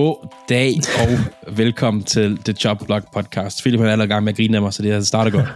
God 0.00 0.28
dag 0.48 0.72
og 1.02 1.56
velkommen 1.56 2.02
til 2.04 2.36
The 2.36 2.54
Job 2.64 2.78
Blog 2.86 3.02
Podcast. 3.14 3.62
Philip 3.62 3.80
han 3.80 3.88
er 3.88 3.92
allerede 3.92 4.08
i 4.08 4.12
gang 4.12 4.24
med 4.24 4.32
at 4.32 4.36
grine 4.36 4.56
af 4.56 4.62
mig, 4.62 4.72
så 4.72 4.82
det 4.82 4.92
her 4.92 5.00
starter 5.00 5.30
godt. 5.30 5.48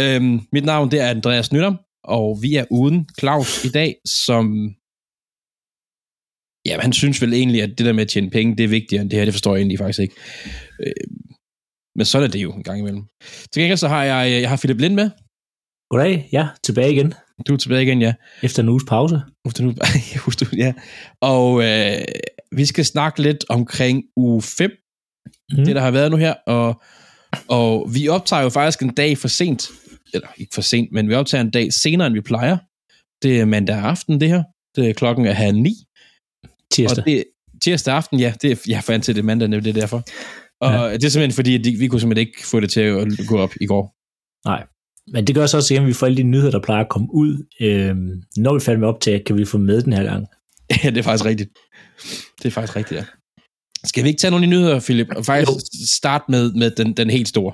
øhm, 0.00 0.40
mit 0.52 0.64
navn 0.64 0.90
det 0.90 1.00
er 1.00 1.08
Andreas 1.10 1.52
Nytter, 1.52 1.74
og 2.04 2.38
vi 2.42 2.54
er 2.54 2.64
uden 2.70 3.08
Claus 3.20 3.64
i 3.64 3.68
dag, 3.68 3.94
som... 4.24 4.44
Ja, 6.68 6.80
han 6.80 6.92
synes 6.92 7.22
vel 7.22 7.32
egentlig, 7.32 7.62
at 7.62 7.68
det 7.78 7.86
der 7.86 7.92
med 7.92 8.02
at 8.02 8.08
tjene 8.08 8.30
penge, 8.30 8.56
det 8.56 8.64
er 8.64 8.68
vigtigere 8.68 9.02
end 9.02 9.10
det 9.10 9.18
her. 9.18 9.24
Det 9.24 9.34
forstår 9.34 9.54
jeg 9.54 9.60
egentlig 9.60 9.78
faktisk 9.78 10.00
ikke. 10.00 10.14
Øhm, 10.86 11.20
men 11.96 12.04
sådan 12.06 12.26
er 12.26 12.30
det 12.30 12.42
jo 12.42 12.52
en 12.52 12.62
gang 12.62 12.78
imellem. 12.78 13.04
Til 13.52 13.60
gengæld 13.60 13.78
så 13.78 13.88
har 13.88 14.04
jeg, 14.04 14.42
jeg 14.42 14.48
har 14.48 14.56
Philip 14.56 14.80
Lind 14.80 14.94
med. 14.94 15.10
Goddag, 15.90 16.28
ja, 16.32 16.48
tilbage 16.64 16.92
igen. 16.92 17.14
Du 17.46 17.52
er 17.52 17.56
tilbage 17.56 17.82
igen, 17.82 18.02
ja. 18.02 18.14
Efter 18.42 18.62
en 18.62 18.68
uges 18.68 18.84
pause. 18.88 19.20
Efter 19.46 19.64
husk 20.24 20.40
du, 20.40 20.46
ja. 20.56 20.74
Og 21.20 21.62
øh, 21.62 21.98
vi 22.52 22.66
skal 22.66 22.84
snakke 22.84 23.22
lidt 23.22 23.44
omkring 23.48 24.04
uge 24.16 24.42
5, 24.42 24.70
mm. 25.50 25.64
det 25.64 25.76
der 25.76 25.80
har 25.80 25.90
været 25.90 26.10
nu 26.10 26.16
her, 26.16 26.34
og, 26.46 26.82
og 27.48 27.90
vi 27.94 28.08
optager 28.08 28.42
jo 28.42 28.48
faktisk 28.48 28.82
en 28.82 28.94
dag 28.94 29.18
for 29.18 29.28
sent, 29.28 29.70
eller 30.14 30.28
ikke 30.36 30.54
for 30.54 30.62
sent, 30.62 30.92
men 30.92 31.08
vi 31.08 31.14
optager 31.14 31.42
en 31.42 31.50
dag 31.50 31.72
senere, 31.72 32.06
end 32.06 32.14
vi 32.14 32.20
plejer. 32.20 32.56
Det 33.22 33.40
er 33.40 33.44
mandag 33.44 33.76
aften, 33.76 34.20
det 34.20 34.28
her. 34.28 34.42
Det 34.76 34.88
er 34.88 34.92
klokken 34.92 35.26
er 35.26 35.32
halv 35.32 35.56
ni. 35.56 35.74
Tirsdag. 36.72 37.02
Og 37.02 37.06
det, 37.06 37.24
tirsdag 37.62 37.94
aften, 37.94 38.20
ja, 38.20 38.32
det 38.42 38.52
er, 38.52 38.56
jeg 38.68 38.84
fandt 38.84 39.04
til 39.04 39.16
det 39.16 39.24
mandag, 39.24 39.48
det 39.48 39.66
er 39.66 39.72
derfor. 39.72 40.02
Og 40.60 40.72
ja. 40.72 40.92
det 40.92 41.04
er 41.04 41.08
simpelthen 41.08 41.32
fordi, 41.32 41.54
at 41.54 41.64
de, 41.64 41.76
vi 41.78 41.88
kunne 41.88 42.00
simpelthen 42.00 42.26
ikke 42.26 42.46
få 42.46 42.60
det 42.60 42.70
til 42.70 42.80
at 42.80 43.08
gå 43.28 43.38
op 43.38 43.54
i 43.60 43.66
går. 43.66 43.94
Nej, 44.48 44.66
men 45.12 45.26
det 45.26 45.34
gør 45.34 45.46
så 45.46 45.56
også, 45.56 45.74
at 45.74 45.86
vi 45.86 45.92
får 45.92 46.06
alle 46.06 46.16
de 46.16 46.22
nyheder, 46.22 46.50
der 46.50 46.60
plejer 46.60 46.84
at 46.84 46.88
komme 46.88 47.08
ud. 47.12 47.46
Øhm, 47.60 48.22
når 48.36 48.54
vi 48.54 48.60
falder 48.60 48.80
med 48.80 48.88
optag, 48.88 49.22
kan 49.26 49.36
vi 49.36 49.44
få 49.44 49.58
med 49.58 49.82
den 49.82 49.92
her 49.92 50.04
gang. 50.04 50.26
Ja, 50.84 50.90
det 50.90 50.98
er 50.98 51.02
faktisk 51.02 51.24
rigtigt. 51.24 51.50
Det 52.38 52.44
er 52.44 52.50
faktisk 52.50 52.76
rigtigt, 52.76 52.98
ja. 52.98 53.04
Skal 53.84 54.04
vi 54.04 54.08
ikke 54.08 54.20
tage 54.20 54.30
nogle 54.30 54.44
af 54.44 54.50
de 54.50 54.56
nyheder, 54.56 54.80
Philip, 54.80 55.08
og 55.16 55.24
faktisk 55.24 55.50
jo. 55.50 55.86
starte 55.86 56.24
med, 56.28 56.52
med 56.52 56.70
den, 56.70 56.92
den 56.96 57.10
helt 57.10 57.28
store? 57.28 57.52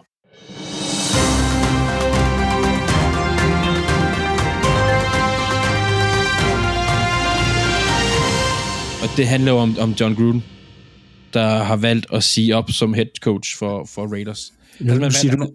Og 9.03 9.17
det 9.17 9.27
handler 9.27 9.53
jo 9.53 9.59
om, 9.59 9.79
om 9.79 9.91
John 10.01 10.15
Gruden, 10.15 10.45
der 11.35 11.63
har 11.63 11.77
valgt 11.77 12.07
at 12.13 12.25
sige 12.25 12.57
op 12.57 12.71
som 12.71 12.95
head 12.95 13.07
coach 13.21 13.59
for, 13.59 13.89
for 13.95 14.07
Raiders. 14.07 14.53
Nu, 14.81 14.93
altså, 14.93 15.05
nu, 15.05 15.11
siger 15.11 15.37
du, 15.37 15.47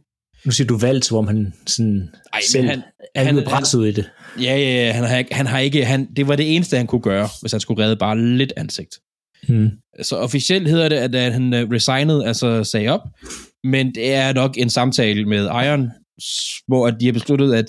nu 0.46 0.52
siger 0.52 0.68
du 0.68 0.78
valgt, 0.78 1.06
som 1.06 1.18
om 1.18 1.28
han 1.28 1.54
sådan 1.66 2.10
Ej, 2.34 2.40
selv 2.42 2.70
han, 2.70 2.82
er 3.16 3.24
han, 3.24 3.44
presset 3.48 3.80
ud 3.80 3.88
i 3.88 3.92
det. 3.92 4.10
Ja, 4.38 4.58
ja, 4.58 4.86
ja. 4.86 4.92
Han 4.92 5.04
har, 5.04 5.26
han 5.32 5.46
har 5.46 5.60
ikke, 5.60 5.86
han, 5.86 6.08
det 6.16 6.28
var 6.28 6.36
det 6.36 6.56
eneste, 6.56 6.78
han 6.78 6.88
kunne 6.88 7.02
gøre, 7.02 7.30
hvis 7.42 7.52
han 7.52 7.62
skulle 7.62 7.84
redde 7.84 7.96
bare 7.96 8.22
lidt 8.38 8.54
ansigt. 8.58 9.00
Hmm. 9.48 9.70
Så 10.02 10.18
officielt 10.18 10.68
hedder 10.68 10.90
det, 10.90 11.18
at 11.18 11.34
han 11.34 11.54
uh, 11.54 11.60
resigned, 11.60 12.24
altså 12.24 12.64
sagde 12.64 12.90
op, 12.90 13.02
men 13.64 13.96
det 13.96 14.14
er 14.14 14.34
nok 14.34 14.58
en 14.58 14.70
samtale 14.70 15.26
med 15.26 15.46
Iron, 15.46 15.92
hvor 16.68 16.90
de 16.90 17.06
har 17.06 17.14
besluttet, 17.14 17.54
at 17.54 17.66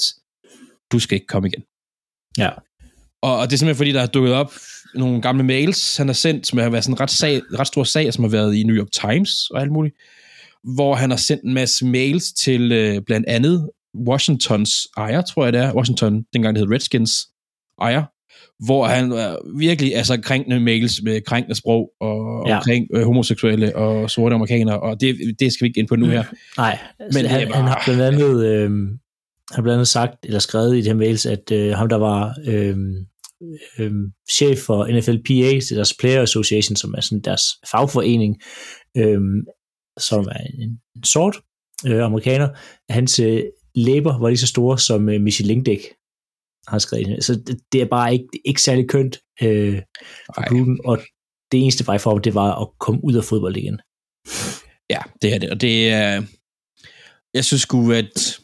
du 0.92 0.98
skal 0.98 1.14
ikke 1.14 1.26
komme 1.26 1.48
igen. 1.48 1.62
Ja. 2.38 2.50
Og, 3.22 3.38
og 3.38 3.46
det 3.46 3.52
er 3.52 3.58
simpelthen 3.58 3.76
fordi, 3.76 3.92
der 3.92 4.02
er 4.02 4.06
dukket 4.06 4.32
op 4.32 4.52
nogle 4.94 5.22
gamle 5.22 5.42
mails, 5.42 5.96
han 5.96 6.08
har 6.08 6.12
sendt, 6.14 6.46
som 6.46 6.58
har 6.58 6.70
været 6.70 6.84
sådan 6.84 6.94
en 6.94 7.00
ret, 7.00 7.10
sag, 7.10 7.42
ret 7.58 7.66
stor 7.66 7.84
sag, 7.84 8.14
som 8.14 8.24
har 8.24 8.30
været 8.30 8.54
i 8.54 8.62
New 8.62 8.76
York 8.76 8.90
Times 8.92 9.50
og 9.50 9.60
alt 9.60 9.72
muligt, 9.72 9.96
hvor 10.74 10.94
han 10.94 11.10
har 11.10 11.16
sendt 11.16 11.44
en 11.44 11.54
masse 11.54 11.86
mails 11.86 12.32
til 12.32 12.72
øh, 12.72 13.02
blandt 13.06 13.26
andet 13.28 13.70
Washingtons 14.08 14.88
ejer, 14.96 15.22
tror 15.22 15.44
jeg 15.44 15.52
det 15.52 15.60
er, 15.60 15.74
Washington, 15.74 16.24
dengang 16.32 16.54
det 16.56 16.66
hed 16.66 16.74
Redskins 16.74 17.12
ejer, 17.80 18.04
hvor 18.64 18.86
han 18.86 19.12
er 19.12 19.58
virkelig 19.58 19.96
altså 19.96 20.20
krænkende 20.20 20.60
mails 20.60 21.02
med 21.02 21.20
krænkende 21.20 21.54
sprog 21.54 21.90
og 22.00 22.44
ja. 22.48 22.56
omkring 22.56 22.86
øh, 22.94 23.04
homoseksuelle 23.04 23.76
og 23.76 24.10
sorte 24.10 24.34
amerikanere, 24.34 24.80
og 24.80 25.00
det, 25.00 25.16
det 25.40 25.52
skal 25.52 25.64
vi 25.64 25.68
ikke 25.68 25.80
ind 25.80 25.88
på 25.88 25.96
nu 25.96 26.06
her. 26.06 26.24
Nej, 26.56 26.78
altså, 27.00 27.18
men 27.18 27.30
han, 27.30 27.48
bare... 27.48 27.56
han 27.56 27.64
har 27.64 27.82
blandt 27.84 28.02
andet 28.02 28.46
øh, 28.46 28.70
han 29.50 29.56
har 29.56 29.62
blandt 29.62 29.74
andet 29.74 29.88
sagt, 29.88 30.14
eller 30.22 30.38
skrevet 30.38 30.76
i 30.76 30.80
de 30.80 30.86
her 30.86 30.94
mails, 30.94 31.26
at 31.26 31.50
øh, 31.52 31.72
ham 31.72 31.88
der 31.88 31.96
var 31.96 32.34
øh, 32.46 32.76
øh, 33.78 33.92
chef 34.32 34.58
for 34.58 34.98
NFLPA, 34.98 35.74
deres 35.76 35.94
Player 36.00 36.22
Association, 36.22 36.76
som 36.76 36.94
er 36.96 37.00
sådan 37.00 37.20
deres 37.20 37.42
fagforening, 37.70 38.36
øh, 38.96 39.20
som 39.98 40.24
er 40.24 40.44
en, 40.58 40.70
en 40.96 41.04
sort 41.04 41.36
øh, 41.86 42.04
amerikaner, 42.04 42.48
hans 42.92 43.18
øh, 43.18 43.42
læber 43.74 44.18
var 44.18 44.28
lige 44.28 44.38
så 44.38 44.46
store 44.46 44.78
som 44.78 45.08
øh, 45.08 45.20
Michelin-dæk, 45.20 45.80
har 46.68 46.78
skrevet. 46.78 47.24
Så 47.24 47.34
det, 47.34 47.60
det 47.72 47.82
er 47.82 47.86
bare 47.86 48.12
ikke, 48.12 48.26
ikke 48.44 48.62
særlig 48.62 48.88
kønt 48.88 49.18
øh, 49.42 49.82
for 50.34 50.42
klubben, 50.42 50.80
og 50.84 50.98
det 51.52 51.62
eneste 51.62 51.86
vej 51.86 51.98
for 51.98 52.10
ham, 52.10 52.22
det 52.22 52.34
var 52.34 52.62
at 52.62 52.68
komme 52.80 53.04
ud 53.04 53.14
af 53.14 53.24
fodbold 53.24 53.56
igen. 53.56 53.80
Ja, 54.90 54.98
det 55.22 55.34
er 55.34 55.38
det, 55.38 55.50
og 55.50 55.60
det 55.60 55.90
er, 55.92 56.22
jeg 57.34 57.44
synes 57.44 57.62
sgu, 57.62 57.92
at 57.92 58.40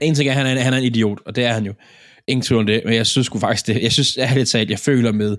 en 0.00 0.14
ting 0.14 0.28
er, 0.28 0.32
at 0.32 0.46
han 0.46 0.58
er, 0.58 0.62
han 0.62 0.72
er 0.72 0.78
en 0.78 0.84
idiot, 0.84 1.18
og 1.26 1.36
det 1.36 1.44
er 1.44 1.52
han 1.52 1.66
jo. 1.66 1.74
Ingen 2.28 2.42
tvivl 2.42 2.60
om 2.60 2.66
det, 2.66 2.82
men 2.84 2.94
jeg 2.94 3.06
synes 3.06 3.26
sgu 3.26 3.38
faktisk 3.38 3.66
det, 3.66 3.82
jeg 3.82 3.92
synes 3.92 4.18
ærligt 4.18 4.48
talt, 4.48 4.70
jeg 4.70 4.78
føler 4.78 5.12
med, 5.12 5.36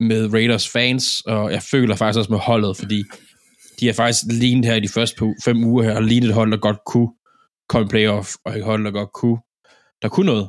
med 0.00 0.32
Raiders 0.32 0.68
fans, 0.68 1.20
og 1.26 1.52
jeg 1.52 1.62
føler 1.62 1.96
faktisk 1.96 2.18
også 2.18 2.32
med 2.32 2.38
holdet, 2.38 2.76
fordi 2.76 3.04
de 3.80 3.86
har 3.86 3.92
faktisk 3.92 4.22
lignet 4.30 4.64
her 4.64 4.74
i 4.74 4.80
de 4.80 4.88
første 4.88 5.34
fem 5.44 5.64
uger 5.64 5.84
her, 5.84 5.92
har 5.92 6.00
lignet 6.00 6.28
et 6.28 6.34
hold, 6.34 6.50
der 6.50 6.56
godt 6.56 6.78
kunne 6.86 7.10
komme 7.68 7.88
playoff, 7.88 8.34
og 8.44 8.58
et 8.58 8.64
hold, 8.64 8.84
der 8.84 8.90
godt 8.90 9.12
kunne, 9.12 9.38
der 10.02 10.08
kunne 10.08 10.26
noget. 10.26 10.48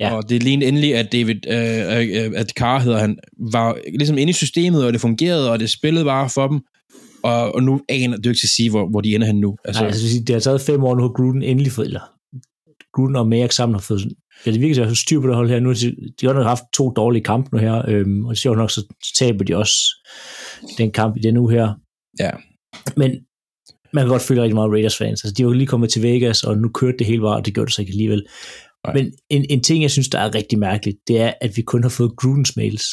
Ja. 0.00 0.16
Og 0.16 0.28
det 0.28 0.42
lignede 0.42 0.68
endelig, 0.68 0.94
at 0.96 1.12
David, 1.12 1.46
øh, 1.48 2.24
øh, 2.26 2.32
at 2.36 2.50
Carr 2.50 2.80
hedder 2.80 2.98
han, 2.98 3.18
var 3.52 3.78
ligesom 3.98 4.18
inde 4.18 4.30
i 4.30 4.32
systemet, 4.32 4.86
og 4.86 4.92
det 4.92 5.00
fungerede, 5.00 5.50
og 5.50 5.60
det 5.60 5.70
spillede 5.70 6.04
bare 6.04 6.30
for 6.30 6.48
dem. 6.48 6.60
Og, 7.22 7.54
og 7.54 7.62
nu 7.62 7.80
aner 7.88 8.16
det 8.16 8.26
ikke 8.26 8.38
til 8.38 8.46
at 8.46 8.50
sige, 8.56 8.70
hvor, 8.70 8.90
hvor 8.90 9.00
de 9.00 9.14
ender 9.14 9.26
hen 9.26 9.40
nu. 9.40 9.56
Altså, 9.64 9.82
Nej, 9.82 9.86
altså, 9.86 10.20
det 10.26 10.30
har 10.34 10.40
taget 10.40 10.60
fem 10.60 10.84
år, 10.84 10.94
nu 10.94 11.02
har 11.02 11.08
Gruden 11.08 11.42
endelig 11.42 11.72
fået, 11.72 11.86
eller 11.86 12.00
Gruden 12.94 13.16
og 13.16 13.28
Mayak 13.28 13.52
sammen 13.52 13.74
har 13.74 13.80
fået, 13.80 14.04
ja, 14.46 14.50
det 14.50 14.60
virker 14.60 14.74
til 14.74 14.82
at 14.82 14.96
styr 14.96 15.20
på 15.20 15.26
det 15.26 15.36
hold 15.36 15.50
her. 15.50 15.60
Nu 15.60 15.72
de, 15.72 15.96
de 16.20 16.26
har 16.26 16.32
nok 16.32 16.46
haft 16.46 16.64
to 16.74 16.90
dårlige 16.90 17.22
kampe 17.22 17.48
nu 17.52 17.58
her, 17.58 17.88
øhm, 17.88 18.24
og 18.24 18.34
det 18.34 18.44
nok, 18.44 18.70
så 18.70 18.94
taber 19.18 19.44
de 19.44 19.56
også 19.56 19.74
den 20.78 20.90
kamp 20.90 21.16
i 21.16 21.20
den 21.20 21.36
uge 21.36 21.52
her. 21.52 21.74
Ja. 22.18 22.30
Men 22.96 23.10
man 23.92 24.04
kan 24.04 24.08
godt 24.08 24.22
føle 24.22 24.42
rigtig 24.42 24.54
meget 24.54 24.70
Raiders-fans. 24.70 25.24
Altså, 25.24 25.34
de 25.36 25.46
var 25.46 25.52
lige 25.52 25.66
kommet 25.66 25.90
til 25.90 26.02
Vegas, 26.02 26.44
og 26.44 26.58
nu 26.58 26.68
kørte 26.68 26.98
det 26.98 27.06
hele 27.06 27.20
bare, 27.20 27.36
og 27.36 27.46
det 27.46 27.54
gjorde 27.54 27.66
det 27.66 27.74
så 27.74 27.82
ikke 27.82 27.90
alligevel. 27.90 28.26
Nej. 28.86 28.94
Men 28.94 29.12
en, 29.30 29.46
en 29.50 29.62
ting, 29.62 29.82
jeg 29.82 29.90
synes, 29.90 30.08
der 30.08 30.18
er 30.18 30.34
rigtig 30.34 30.58
mærkeligt, 30.58 30.98
det 31.08 31.20
er, 31.20 31.32
at 31.40 31.56
vi 31.56 31.62
kun 31.62 31.82
har 31.82 31.90
fået 31.90 32.16
Grudens 32.16 32.56
mails. 32.56 32.84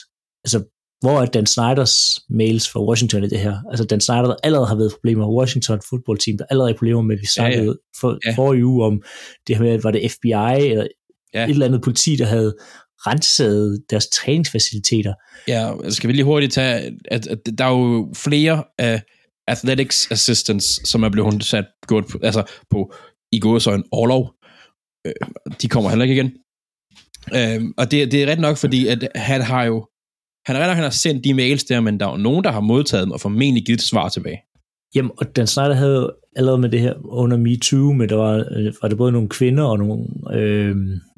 Altså, 0.44 0.64
hvor 1.02 1.22
er 1.22 1.26
Dan 1.26 1.46
Snyders 1.46 1.96
mails 2.30 2.70
fra 2.70 2.86
Washington 2.86 3.24
i 3.24 3.28
det 3.28 3.40
her? 3.40 3.58
Altså, 3.70 3.86
Dan 3.86 4.02
Snyder, 4.02 4.22
der 4.22 4.36
allerede 4.44 4.68
har 4.68 4.76
været 4.76 4.92
problemer 4.92 5.28
med 5.28 5.36
Washington 5.36 5.80
Football 5.90 6.18
Team, 6.18 6.38
der 6.38 6.46
allerede 6.50 6.72
er 6.72 6.78
problemer 6.78 7.02
med, 7.02 7.16
at 7.16 7.22
vi 7.22 7.26
snakkede 7.26 7.64
ja, 7.64 7.70
ja. 7.70 7.74
For, 8.00 8.20
ja. 8.26 8.34
forrige 8.36 8.66
uge 8.66 8.86
om 8.86 9.02
det 9.48 9.58
her 9.58 9.64
med, 9.64 9.80
var 9.82 9.92
det 9.92 10.12
FBI 10.12 10.70
eller 10.72 10.88
ja. 11.34 11.44
et 11.44 11.50
eller 11.50 11.66
andet 11.66 11.82
politi, 11.82 12.16
der 12.16 12.26
havde 12.26 12.56
renset 13.08 13.84
deres 13.90 14.08
træningsfaciliteter. 14.08 15.14
Ja, 15.48 15.72
skal 15.90 16.08
vi 16.08 16.14
lige 16.14 16.26
hurtigt 16.26 16.54
tage, 16.54 16.98
at, 17.12 17.28
at 17.28 17.40
der 17.58 17.66
er 17.66 17.70
jo 17.70 18.14
flere 18.16 18.64
af 18.78 19.02
athletics 19.48 20.12
assistants, 20.12 20.90
som 20.90 21.04
er 21.04 21.10
blevet 21.10 21.44
sat 21.44 21.66
på, 21.88 22.04
altså 22.24 22.44
på 22.70 22.94
i 23.32 23.40
gået 23.40 23.62
så 23.62 23.72
en 23.72 23.84
overlov. 23.92 24.34
Øh, 25.08 25.14
de 25.62 25.68
kommer 25.68 25.90
heller 25.90 26.06
ikke 26.06 26.16
igen. 26.16 26.32
Øh, 27.36 27.72
og 27.78 27.92
det, 27.92 28.12
det 28.12 28.24
er 28.24 28.32
ret 28.32 28.40
nok, 28.40 28.58
fordi 28.58 28.88
at 28.88 29.10
han 29.16 29.42
har 29.42 29.64
jo 29.64 29.88
han 30.46 30.58
ret 30.58 30.68
nok, 30.68 30.76
han 30.76 30.84
har 30.84 30.90
sendt 30.90 31.24
de 31.24 31.34
mails 31.34 31.64
der, 31.64 31.82
men 31.82 32.00
der 32.00 32.08
er 32.08 32.12
jo 32.12 32.18
nogen, 32.18 32.44
der 32.44 32.52
har 32.52 32.60
modtaget 32.62 33.04
dem, 33.04 33.12
og 33.12 33.22
formentlig 33.22 33.66
givet 33.66 33.80
et 33.80 33.86
svar 33.86 34.10
tilbage. 34.10 34.40
Jamen, 34.96 35.12
og 35.18 35.36
Dan 35.36 35.48
Snyder 35.48 35.74
havde 35.74 36.16
allerede 36.36 36.62
med 36.62 36.70
det 36.70 36.80
her 36.80 36.94
under 37.06 37.38
MeToo, 37.38 37.94
men 37.94 38.10
der 38.10 38.16
var, 38.16 38.36
øh, 38.52 38.74
var 38.82 38.88
der 38.88 38.96
både 38.96 39.12
nogle 39.12 39.30
kvinder 39.30 39.64
og 39.64 39.78
nogle, 39.80 40.06
øh, 40.34 40.76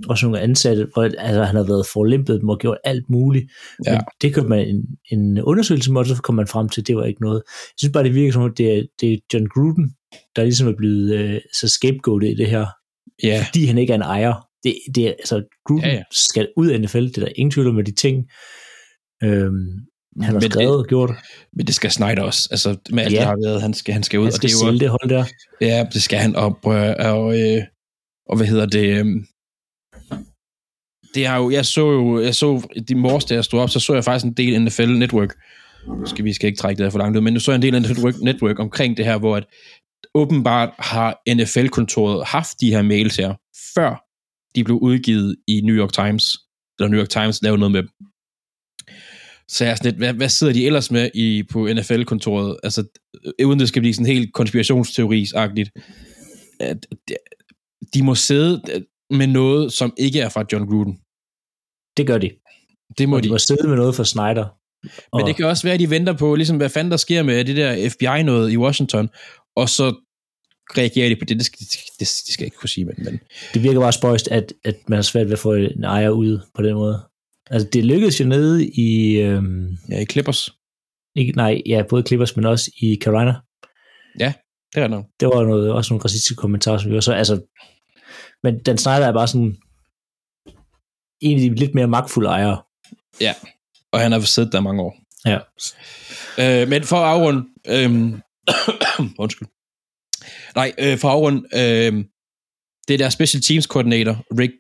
også 0.07 0.25
nogle 0.25 0.39
ansatte, 0.39 0.87
hvor 0.93 1.03
altså, 1.03 1.43
han 1.43 1.55
havde 1.55 1.67
været 1.67 1.85
forlimpet 1.93 2.41
dem 2.41 2.49
og 2.49 2.59
gjort 2.59 2.77
alt 2.83 3.09
muligt. 3.09 3.45
Ja. 3.85 3.91
Men 3.91 4.01
det 4.21 4.33
købte 4.33 4.49
man 4.49 4.67
en, 4.67 4.85
en 5.11 5.41
undersøgelse 5.41 5.91
med, 5.91 6.01
og 6.01 6.07
så 6.07 6.21
kom 6.21 6.35
man 6.35 6.47
frem 6.47 6.69
til, 6.69 6.81
at 6.81 6.87
det 6.87 6.95
var 6.95 7.03
ikke 7.03 7.21
noget. 7.21 7.41
Jeg 7.47 7.73
synes 7.77 7.91
bare, 7.93 8.03
det 8.03 8.15
virker 8.15 8.33
som, 8.33 8.43
at 8.43 8.57
det 8.57 8.77
er, 8.77 8.83
det 9.01 9.13
er 9.13 9.17
John 9.33 9.47
Gruden, 9.47 9.93
der 10.35 10.43
ligesom 10.43 10.67
er 10.67 10.75
blevet 10.77 11.13
øh, 11.15 11.41
så 11.53 11.67
scapegoatet 11.67 12.29
i 12.29 12.35
det 12.35 12.49
her. 12.49 12.65
Ja. 13.23 13.45
Fordi 13.47 13.65
han 13.65 13.77
ikke 13.77 13.91
er 13.91 13.95
en 13.95 14.01
ejer. 14.01 14.47
det, 14.63 14.75
det 14.95 15.07
altså, 15.07 15.43
Gruden 15.65 15.83
Ja, 15.85 15.93
ja, 15.93 16.03
skal 16.11 16.47
ud 16.57 16.67
af 16.67 16.81
NFL, 16.81 16.97
det 17.05 17.17
er 17.17 17.21
der 17.21 17.31
ingen 17.35 17.51
tvivl 17.51 17.67
om 17.67 17.75
med 17.75 17.83
de 17.83 17.95
ting. 17.95 18.25
Øhm, 19.23 19.67
han 20.21 20.33
har 20.33 20.41
Men 20.41 20.51
skrevet 20.51 20.77
og 20.77 20.85
gjort. 20.87 21.11
Men 21.53 21.67
det 21.67 21.75
skal 21.75 21.91
Snyder 21.91 22.21
også. 22.21 22.47
Altså, 22.51 22.77
med 22.89 23.03
alt 23.03 23.13
Ja. 23.13 23.19
det 23.19 23.27
har 23.27 23.37
været, 23.45 23.61
han 23.61 23.73
skal, 23.73 23.93
han 23.93 24.03
skal 24.03 24.19
ud. 24.19 24.23
Han 24.25 24.31
og 24.31 24.33
skal 24.33 24.49
det 24.49 24.55
er 24.55 24.65
jo 24.65 24.71
sælge 24.71 24.79
det 24.79 24.89
hold 24.89 25.09
der. 25.09 25.25
Ja, 25.61 25.85
det 25.93 26.03
skal 26.03 26.19
han 26.19 26.35
op. 26.35 26.65
Og, 26.65 26.95
og, 26.99 27.39
øh, 27.39 27.61
og 28.29 28.37
hvad 28.37 28.47
hedder 28.47 28.65
det? 28.65 28.87
øh, 28.99 29.05
Det 31.15 31.27
har 31.27 31.37
jo, 31.37 31.49
jeg 31.49 31.65
så 31.65 31.91
jo, 31.91 32.21
jeg 32.21 32.35
så 32.35 32.67
de 32.87 32.95
morges, 32.95 33.25
da 33.25 33.33
jeg 33.33 33.43
stod 33.45 33.59
op, 33.59 33.69
så 33.69 33.79
så 33.79 33.93
jeg 33.93 34.03
faktisk 34.03 34.25
en 34.25 34.33
del 34.33 34.61
NFL 34.63 34.89
Network. 34.89 35.35
Nu 35.87 36.05
skal 36.05 36.25
vi 36.25 36.33
skal 36.33 36.47
ikke 36.47 36.57
trække 36.59 36.77
det 36.77 36.85
her 36.85 36.91
for 36.91 36.99
langt 36.99 37.17
ud, 37.17 37.21
men 37.21 37.33
nu 37.33 37.39
så 37.39 37.51
jeg 37.51 37.55
en 37.55 37.61
del 37.61 37.75
af 37.75 37.81
Network, 37.81 38.15
Network 38.21 38.59
omkring 38.59 38.97
det 38.97 39.05
her, 39.05 39.17
hvor 39.17 39.35
at 39.37 39.45
åbenbart 40.15 40.69
har 40.79 41.21
NFL-kontoret 41.35 42.25
haft 42.27 42.61
de 42.61 42.69
her 42.69 42.81
mails 42.81 43.15
her, 43.17 43.33
før 43.75 44.05
de 44.55 44.63
blev 44.63 44.77
udgivet 44.77 45.35
i 45.47 45.61
New 45.61 45.75
York 45.75 45.93
Times, 45.93 46.37
eller 46.79 46.89
New 46.89 46.99
York 46.99 47.09
Times 47.09 47.41
lavede 47.41 47.59
noget 47.59 47.71
med 47.71 47.81
dem. 47.81 47.89
Så 49.47 49.63
jeg 49.65 49.71
er 49.71 49.75
sådan 49.75 49.91
lidt, 49.91 49.97
hvad, 49.99 50.13
hvad 50.13 50.29
sidder 50.29 50.53
de 50.53 50.65
ellers 50.65 50.91
med 50.91 51.09
i, 51.13 51.43
på 51.51 51.67
NFL-kontoret? 51.73 52.57
Altså, 52.63 52.83
øh, 53.39 53.47
uden 53.47 53.59
det 53.59 53.67
skal 53.67 53.81
blive 53.81 53.93
sådan 53.93 54.05
helt 54.13 54.33
konspirationsteoris-agtigt. 54.33 55.69
At 56.59 56.85
de- 57.93 58.03
må 58.03 58.15
sidde 58.15 58.61
med 59.09 59.27
noget, 59.27 59.73
som 59.73 59.93
ikke 59.97 60.19
er 60.19 60.29
fra 60.29 60.45
John 60.53 60.65
Gruden. 60.69 60.93
Det 61.97 62.07
gør 62.07 62.17
de. 62.17 62.29
Det 62.97 63.09
må 63.09 63.15
Og 63.15 63.23
de. 63.23 63.27
de 63.27 63.31
må 63.33 63.37
sidde 63.37 63.67
med 63.67 63.75
noget 63.75 63.95
for 63.95 64.03
Snyder. 64.03 64.45
Men 64.83 64.91
Og- 65.11 65.27
det 65.27 65.35
kan 65.35 65.45
også 65.45 65.63
være, 65.63 65.73
at 65.73 65.79
de 65.79 65.89
venter 65.89 66.13
på, 66.17 66.35
ligesom 66.35 66.57
hvad 66.57 66.69
fanden 66.69 66.91
der 66.91 66.97
sker 66.97 67.23
med 67.23 67.45
det 67.45 67.55
der 67.55 67.89
FBI-noget 67.89 68.51
i 68.51 68.57
Washington, 68.57 69.09
og 69.55 69.69
så 69.69 69.95
reagerer 70.77 71.09
de 71.09 71.15
på 71.15 71.25
det. 71.25 71.37
Det 71.37 71.45
skal, 71.45 71.59
det, 71.59 71.99
det 71.99 72.07
skal 72.07 72.43
jeg 72.43 72.47
ikke 72.47 72.57
kunne 72.57 72.69
sige, 72.69 72.85
men, 72.85 72.95
men 72.97 73.19
det 73.53 73.63
virker 73.63 73.79
bare 73.79 73.93
spøjst, 73.93 74.27
at, 74.27 74.53
at 74.65 74.75
man 74.87 74.97
har 74.97 75.03
svært 75.03 75.25
ved 75.25 75.33
at 75.33 75.39
få 75.39 75.53
en 75.53 75.83
ejer 75.83 76.09
ud 76.09 76.39
på 76.55 76.61
den 76.61 76.73
måde. 76.73 77.03
Altså, 77.49 77.67
det 77.73 77.85
lykkedes 77.85 78.19
jo 78.19 78.25
nede 78.25 78.67
i, 78.67 79.15
øhm, 79.21 79.77
ja, 79.89 79.99
i 79.99 80.05
Clippers. 80.05 80.49
ikke, 81.15 81.31
nej, 81.31 81.61
ja, 81.65 81.83
både 81.89 82.03
Clippers, 82.07 82.35
men 82.35 82.45
også 82.45 82.71
i 82.81 82.97
Carolina. 83.01 83.35
Det 84.75 84.83
er 84.83 84.87
nok. 84.87 85.05
Det 85.19 85.27
var 85.27 85.43
noget, 85.43 85.71
også 85.71 85.93
nogle 85.93 86.03
racistiske 86.03 86.35
kommentarer, 86.35 86.77
som 86.77 86.89
vi 86.89 86.95
var 86.95 87.01
så, 87.01 87.13
altså, 87.13 87.41
men 88.43 88.63
Dan 88.63 88.77
Snyder 88.77 89.07
er 89.07 89.13
bare 89.13 89.27
sådan 89.27 89.57
en 91.21 91.37
af 91.37 91.41
de 91.41 91.55
lidt 91.55 91.75
mere 91.75 91.87
magtfulde 91.87 92.29
ejere. 92.29 92.61
Og 93.91 93.99
han 93.99 94.11
har 94.11 94.19
siddet 94.19 94.53
der 94.53 94.61
mange 94.61 94.81
år. 94.81 94.97
Ja. 95.25 95.39
Øh, 96.39 96.69
men 96.69 96.83
for 96.83 96.95
at 96.95 97.09
afrunde... 97.13 97.45
Øh, 97.67 98.19
undskyld. 99.23 99.47
Nej, 100.55 100.73
øh, 100.79 100.97
for 100.97 101.07
at 101.07 101.13
afrunde... 101.13 101.41
Øh, 101.53 102.05
det 102.87 102.93
er 102.93 102.97
der 102.97 103.09
special 103.09 103.41
teams 103.41 103.67
koordinator, 103.67 104.13
Rick 104.39 104.55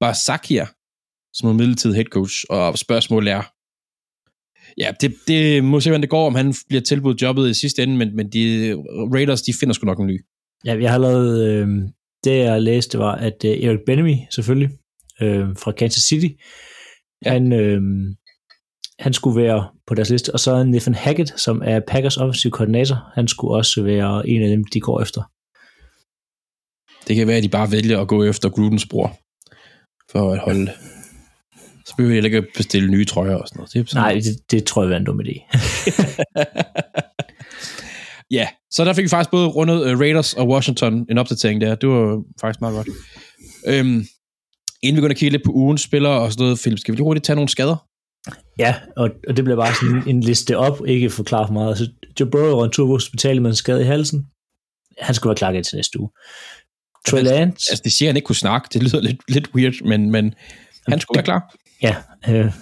Basakia, 0.00 0.66
som 1.32 1.48
er 1.48 1.52
midlertidig 1.52 1.96
head 1.96 2.04
coach, 2.04 2.34
og 2.50 2.78
spørgsmålet 2.78 3.32
er, 3.32 3.42
ja, 4.78 4.92
det, 5.00 5.14
det 5.26 5.64
må 5.64 5.80
se, 5.80 5.90
hvordan 5.90 6.02
det 6.02 6.10
går, 6.10 6.26
om 6.26 6.34
han 6.34 6.54
bliver 6.68 6.82
tilbudt 6.82 7.22
jobbet 7.22 7.50
i 7.50 7.54
sidste 7.54 7.82
ende, 7.82 7.96
men, 7.96 8.16
men 8.16 8.32
de 8.32 8.74
Raiders, 9.14 9.42
de 9.42 9.52
finder 9.60 9.74
sgu 9.74 9.86
nok 9.86 10.00
en 10.00 10.06
ny. 10.06 10.24
Ja, 10.64 10.78
jeg 10.80 10.90
har 10.90 10.98
lavet, 10.98 11.48
øh, 11.48 11.68
det 12.24 12.38
jeg 12.38 12.62
læste 12.62 12.98
var, 12.98 13.14
at 13.14 13.44
øh, 13.44 13.50
Eric 13.50 13.80
Benemy 13.86 14.14
selvfølgelig, 14.30 14.70
øh, 15.22 15.46
fra 15.56 15.72
Kansas 15.72 16.02
City, 16.02 16.28
ja. 17.24 17.30
han, 17.30 17.52
øh, 17.52 17.80
han 18.98 19.12
skulle 19.12 19.42
være 19.42 19.68
på 19.86 19.94
deres 19.94 20.10
liste, 20.10 20.32
og 20.32 20.40
så 20.40 20.64
Nathan 20.64 20.94
Hackett, 20.94 21.40
som 21.40 21.62
er 21.64 21.80
Packers 21.88 22.16
offensive 22.16 22.50
koordinator, 22.50 23.10
han 23.14 23.28
skulle 23.28 23.54
også 23.54 23.82
være 23.82 24.28
en 24.28 24.42
af 24.42 24.48
dem, 24.48 24.64
de 24.64 24.80
går 24.80 25.02
efter. 25.02 25.22
Det 27.08 27.16
kan 27.16 27.26
være, 27.26 27.36
at 27.36 27.42
de 27.42 27.48
bare 27.48 27.72
vælger 27.72 28.00
at 28.00 28.08
gå 28.08 28.24
efter 28.24 28.48
Grudens 28.48 28.86
bror, 28.86 29.18
for 30.10 30.32
at 30.32 30.38
holde 30.38 30.72
Så 31.86 31.94
behøver 31.96 32.14
jeg 32.14 32.24
ikke 32.24 32.36
at 32.36 32.46
bestille 32.56 32.90
nye 32.90 33.04
trøjer 33.04 33.34
og 33.34 33.48
sådan 33.48 33.58
noget. 33.58 33.72
Det 33.72 33.80
er 33.80 33.84
sådan 33.86 34.02
Nej, 34.02 34.14
det, 34.14 34.50
det 34.50 34.64
tror 34.64 34.84
jeg 34.84 34.92
er 34.92 34.96
en 34.96 35.04
dum 35.04 35.20
idé. 35.20 35.34
ja, 38.38 38.48
så 38.70 38.84
der 38.84 38.92
fik 38.92 39.04
vi 39.04 39.08
faktisk 39.08 39.30
både 39.30 39.48
rundet 39.48 39.92
uh, 39.92 40.00
Raiders 40.00 40.34
og 40.34 40.48
Washington 40.48 41.06
en 41.10 41.18
opdatering 41.18 41.60
der. 41.60 41.74
Det 41.74 41.88
var 41.88 42.22
faktisk 42.40 42.60
meget 42.60 42.76
godt. 42.76 42.88
Øhm, 43.66 44.06
inden 44.82 44.96
vi 44.96 45.00
går 45.00 45.08
og 45.08 45.14
kigge 45.14 45.32
lidt 45.32 45.44
på 45.44 45.52
ugens 45.52 45.82
spillere 45.82 46.20
og 46.20 46.32
sådan 46.32 46.42
noget, 46.42 46.58
Philip, 46.58 46.78
skal 46.78 46.92
vi 46.92 46.96
lige 46.96 47.04
hurtigt 47.04 47.24
tage 47.24 47.36
nogle 47.36 47.48
skader? 47.48 47.87
Ja, 48.58 48.74
og, 48.96 49.10
og 49.28 49.36
det 49.36 49.44
bliver 49.44 49.56
bare 49.56 49.74
sådan 49.74 50.08
en 50.08 50.20
liste 50.20 50.56
op, 50.58 50.86
ikke 50.86 51.10
forklare 51.10 51.46
for 51.46 51.52
meget. 51.52 51.68
Altså, 51.68 51.88
Joe 52.20 52.30
Burrow 52.30 52.56
var 52.56 52.64
en 52.64 52.70
tur 52.70 52.86
på 52.86 52.92
hospitalet 52.92 53.42
med 53.42 53.50
en 53.50 53.56
skade 53.56 53.80
i 53.80 53.84
halsen. 53.84 54.26
Han 55.00 55.14
skulle 55.14 55.30
være 55.30 55.36
klar 55.36 55.50
igen 55.50 55.64
til 55.64 55.76
næste 55.76 56.00
uge. 56.00 56.10
Trey 57.06 57.22
Lance, 57.22 57.70
Altså, 57.70 57.82
de 57.84 57.90
siger, 57.90 58.08
at 58.08 58.10
han 58.12 58.16
ikke 58.16 58.26
kunne 58.26 58.36
snakke. 58.36 58.68
Det 58.72 58.82
lyder 58.82 59.00
lidt, 59.00 59.20
lidt 59.28 59.54
weird, 59.54 59.84
men, 59.84 60.10
men 60.10 60.34
han 60.88 61.00
skulle 61.00 61.16
være 61.16 61.24
klar. 61.24 61.54
ja, 61.82 61.96
øh, 62.28 62.52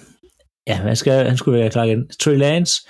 ja 0.67 0.75
han, 0.75 0.95
skal, 0.95 1.27
han 1.27 1.37
skulle 1.37 1.59
være 1.59 1.69
klar 1.69 1.83
igen. 1.83 2.09
Trey 2.19 2.37
Lance, 2.37 2.81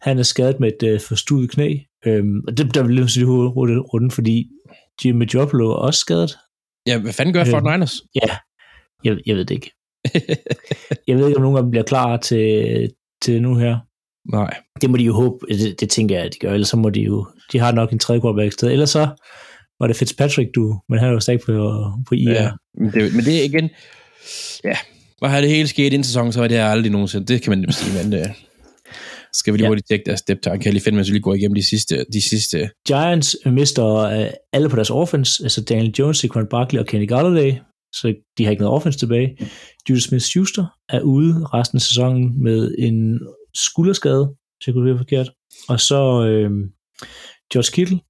han 0.00 0.18
er 0.18 0.22
skadet 0.22 0.60
med 0.60 0.70
et 0.72 0.88
øh, 0.88 1.00
forstuet 1.00 1.50
knæ. 1.50 1.74
Øhm, 2.06 2.40
og 2.48 2.58
det 2.58 2.74
der 2.74 3.00
jeg 3.00 3.10
sige 3.10 3.26
hurtigt 3.26 3.78
rundt, 3.78 4.12
fordi 4.12 4.48
Jimmy 5.04 5.30
Garoppolo 5.30 5.70
er 5.70 5.74
også 5.74 6.00
skadet. 6.00 6.38
Ja, 6.86 6.98
hvad 6.98 7.12
fanden 7.12 7.32
gør 7.32 7.40
Øh. 7.40 7.50
Fort 7.50 7.62
Niners? 7.62 8.02
Ja, 8.14 8.36
jeg, 9.04 9.16
jeg 9.26 9.36
ved 9.36 9.44
det 9.44 9.54
ikke. 9.54 9.70
Jeg 11.08 11.16
ved 11.18 11.26
ikke, 11.26 11.36
om 11.36 11.42
nogen 11.42 11.56
af 11.56 11.62
dem 11.62 11.70
bliver 11.70 11.84
klar 11.84 12.16
til, 12.16 12.90
til 13.22 13.42
nu 13.42 13.56
her. 13.56 13.76
Nej. 14.32 14.54
Det 14.80 14.90
må 14.90 14.96
de 14.96 15.04
jo 15.04 15.12
håbe, 15.12 15.36
det, 15.48 15.80
det 15.80 15.90
tænker 15.90 16.16
jeg, 16.16 16.24
at 16.24 16.32
de 16.34 16.38
gør, 16.38 16.52
ellers 16.52 16.68
så 16.68 16.76
må 16.76 16.90
de 16.90 17.00
jo, 17.00 17.26
de 17.52 17.58
har 17.58 17.72
nok 17.72 17.92
en 17.92 17.98
tredje 17.98 18.20
quarterback 18.20 18.52
sted, 18.52 18.70
ellers 18.70 18.90
så 18.90 19.08
var 19.80 19.86
det 19.86 19.96
Fitzpatrick, 19.96 20.50
du, 20.54 20.80
men 20.88 20.98
han 20.98 21.08
er 21.08 21.12
jo 21.12 21.20
stadig 21.20 21.40
på, 21.40 21.52
på 22.08 22.14
IR. 22.14 22.30
Ja, 22.30 22.50
men, 22.78 22.92
det, 22.92 23.14
men 23.14 23.24
det 23.24 23.40
er 23.40 23.44
igen, 23.44 23.70
ja, 24.64 24.76
hvor 25.18 25.28
har 25.28 25.40
det 25.40 25.50
hele 25.50 25.68
sket 25.68 25.84
inden 25.92 26.04
sæsonen, 26.04 26.32
så 26.32 26.40
var 26.40 26.48
det 26.48 26.56
her 26.56 26.66
aldrig 26.66 26.92
nogensinde, 26.92 27.26
det 27.26 27.42
kan 27.42 27.50
man 27.50 27.58
nemt 27.58 27.74
sige, 27.74 28.04
men 28.04 28.12
øh, 28.20 28.26
skal 29.32 29.52
vi 29.52 29.58
lige 29.58 29.64
Ja. 29.64 29.68
hurtigt 29.68 29.88
tjekke 29.88 30.04
deres 30.06 30.20
step 30.20 30.42
time, 30.42 30.56
kan 30.58 30.64
jeg 30.64 30.72
lige 30.72 30.82
finde, 30.84 30.96
mens 30.96 31.08
vi 31.08 31.12
lige 31.12 31.22
går 31.22 31.34
igennem 31.34 31.54
de 31.54 31.68
sidste, 31.68 32.04
de 32.12 32.22
sidste, 32.28 32.70
Giants 32.86 33.36
mister 33.46 33.86
øh, 33.96 34.26
alle 34.52 34.68
på 34.68 34.76
deres 34.76 34.90
offense, 34.90 35.42
altså 35.42 35.60
Daniel 35.64 35.94
Jones, 35.98 36.18
Saquon 36.18 36.46
Barkley 36.50 36.80
og 36.80 36.86
Kenny 36.86 37.08
Galladay, 37.08 37.52
så 38.00 38.14
de 38.38 38.44
har 38.44 38.50
ikke 38.50 38.62
noget 38.62 38.74
offense 38.74 38.98
tilbage. 38.98 39.38
Juju 39.88 39.98
Smith-Schuster 39.98 40.64
er 40.88 41.00
ude 41.00 41.46
resten 41.46 41.76
af 41.76 41.82
sæsonen 41.82 42.42
med 42.42 42.74
en 42.78 43.20
skulderskade, 43.54 44.34
hvis 44.56 44.66
jeg 44.66 44.74
kunne 44.74 44.90
det 44.90 44.98
forkert. 44.98 45.30
Og 45.68 45.80
så 45.80 46.26
øh, 46.26 46.50
George 47.52 47.72
Kittle, 47.74 48.00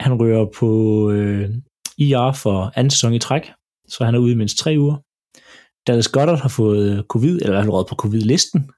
han 0.00 0.20
rører 0.20 0.46
på 0.58 0.70
øh, 1.10 1.50
IR 1.98 2.32
for 2.32 2.72
anden 2.76 2.90
sæson 2.90 3.14
i 3.14 3.18
træk, 3.18 3.42
så 3.88 4.04
han 4.04 4.14
er 4.14 4.18
ude 4.18 4.32
i 4.32 4.36
mindst 4.36 4.58
tre 4.58 4.74
uger. 4.78 4.96
Dallas 5.86 6.08
Goddard 6.08 6.40
har 6.40 6.48
fået 6.48 6.98
øh, 6.98 7.04
covid, 7.04 7.40
eller 7.42 7.60
han 7.60 7.70
røget 7.70 7.86
på 7.88 7.94
covid-listen. 7.94 8.70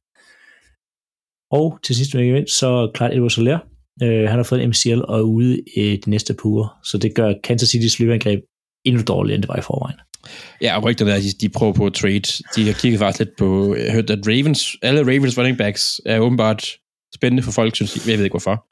Og 1.50 1.78
til 1.82 1.96
sidst, 1.96 2.14
men 2.14 2.22
ikke 2.22 2.34
mindst, 2.34 2.58
så 2.58 2.90
Clyde 2.96 3.14
edwards 3.14 3.32
Soler, 3.32 3.58
øh, 4.02 4.28
han 4.28 4.38
har 4.38 4.42
fået 4.42 4.62
en 4.62 4.68
MCL 4.68 5.02
og 5.08 5.18
er 5.18 5.22
ude 5.22 5.62
øh, 5.76 5.98
de 6.04 6.10
næste 6.10 6.34
par 6.34 6.46
uger, 6.46 6.78
så 6.84 6.98
det 6.98 7.14
gør 7.14 7.34
Kansas 7.44 7.74
City's 7.74 7.96
løbeangreb 8.00 8.40
endnu 8.84 9.02
dårligere, 9.02 9.34
end 9.34 9.42
det 9.42 9.48
var 9.48 9.56
i 9.56 9.60
forvejen. 9.60 9.98
Ja, 10.60 10.76
og 10.76 10.82
rygterne 10.84 11.10
er, 11.10 11.14
at 11.16 11.22
de, 11.22 11.32
de 11.40 11.48
prøver 11.48 11.72
på 11.72 11.86
at 11.86 11.94
trade, 11.94 12.20
de 12.56 12.66
har 12.66 12.72
kigget 12.72 12.98
faktisk 12.98 13.18
lidt 13.18 13.36
på, 13.38 13.74
jeg 13.76 13.92
hørte, 13.92 14.12
at 14.12 14.18
Ravens, 14.26 14.76
alle 14.82 15.00
Ravens 15.00 15.38
running 15.38 15.58
backs 15.58 16.00
er 16.06 16.18
åbenbart 16.18 16.66
spændende 17.14 17.42
for 17.42 17.50
folk, 17.52 17.74
synes 17.76 17.96
jeg, 17.96 18.08
jeg 18.08 18.18
ved 18.18 18.24
ikke 18.24 18.32
hvorfor. 18.32 18.66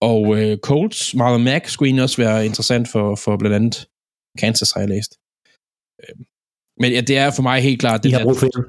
Og 0.00 0.38
øh, 0.38 0.58
Colts, 0.58 1.14
Marlon 1.14 1.44
Mack, 1.44 1.68
skulle 1.68 1.86
egentlig 1.88 2.02
også 2.02 2.16
være 2.22 2.46
interessant 2.46 2.88
for, 2.88 3.14
for 3.16 3.36
blandt 3.36 3.54
andet 3.56 3.86
Kansas, 4.38 4.70
har 4.72 4.80
jeg 4.80 4.88
læst. 4.88 5.12
Øh, 6.02 6.14
Men 6.80 6.92
ja, 6.92 7.00
det 7.00 7.16
er 7.18 7.30
for 7.30 7.42
mig 7.42 7.62
helt 7.62 7.80
klart, 7.80 8.02
De 8.02 8.08
den 8.08 8.12
har 8.12 8.18
der- 8.18 8.24
brug 8.26 8.36
for 8.36 8.48
hjælp. 8.56 8.68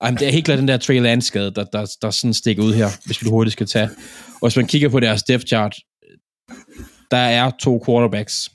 Ej, 0.00 0.10
men 0.10 0.18
det 0.18 0.28
er 0.28 0.32
helt 0.32 0.44
klart 0.44 0.58
den 0.58 0.68
der 0.68 0.76
Trey 0.76 1.00
Lance 1.00 1.26
skade, 1.28 1.50
der, 1.50 1.64
der, 1.64 1.86
der 2.02 2.10
sådan 2.10 2.34
stikker 2.34 2.62
ud 2.62 2.74
her, 2.74 2.88
hvis 3.06 3.22
vi 3.24 3.28
hurtigt 3.30 3.52
skal 3.52 3.66
tage. 3.66 3.90
Og 4.34 4.48
hvis 4.48 4.56
man 4.56 4.66
kigger 4.66 4.88
på 4.88 5.00
deres 5.00 5.22
depth 5.22 5.46
chart, 5.46 5.76
der 7.10 7.16
er 7.16 7.50
to 7.60 7.82
quarterbacks. 7.86 8.50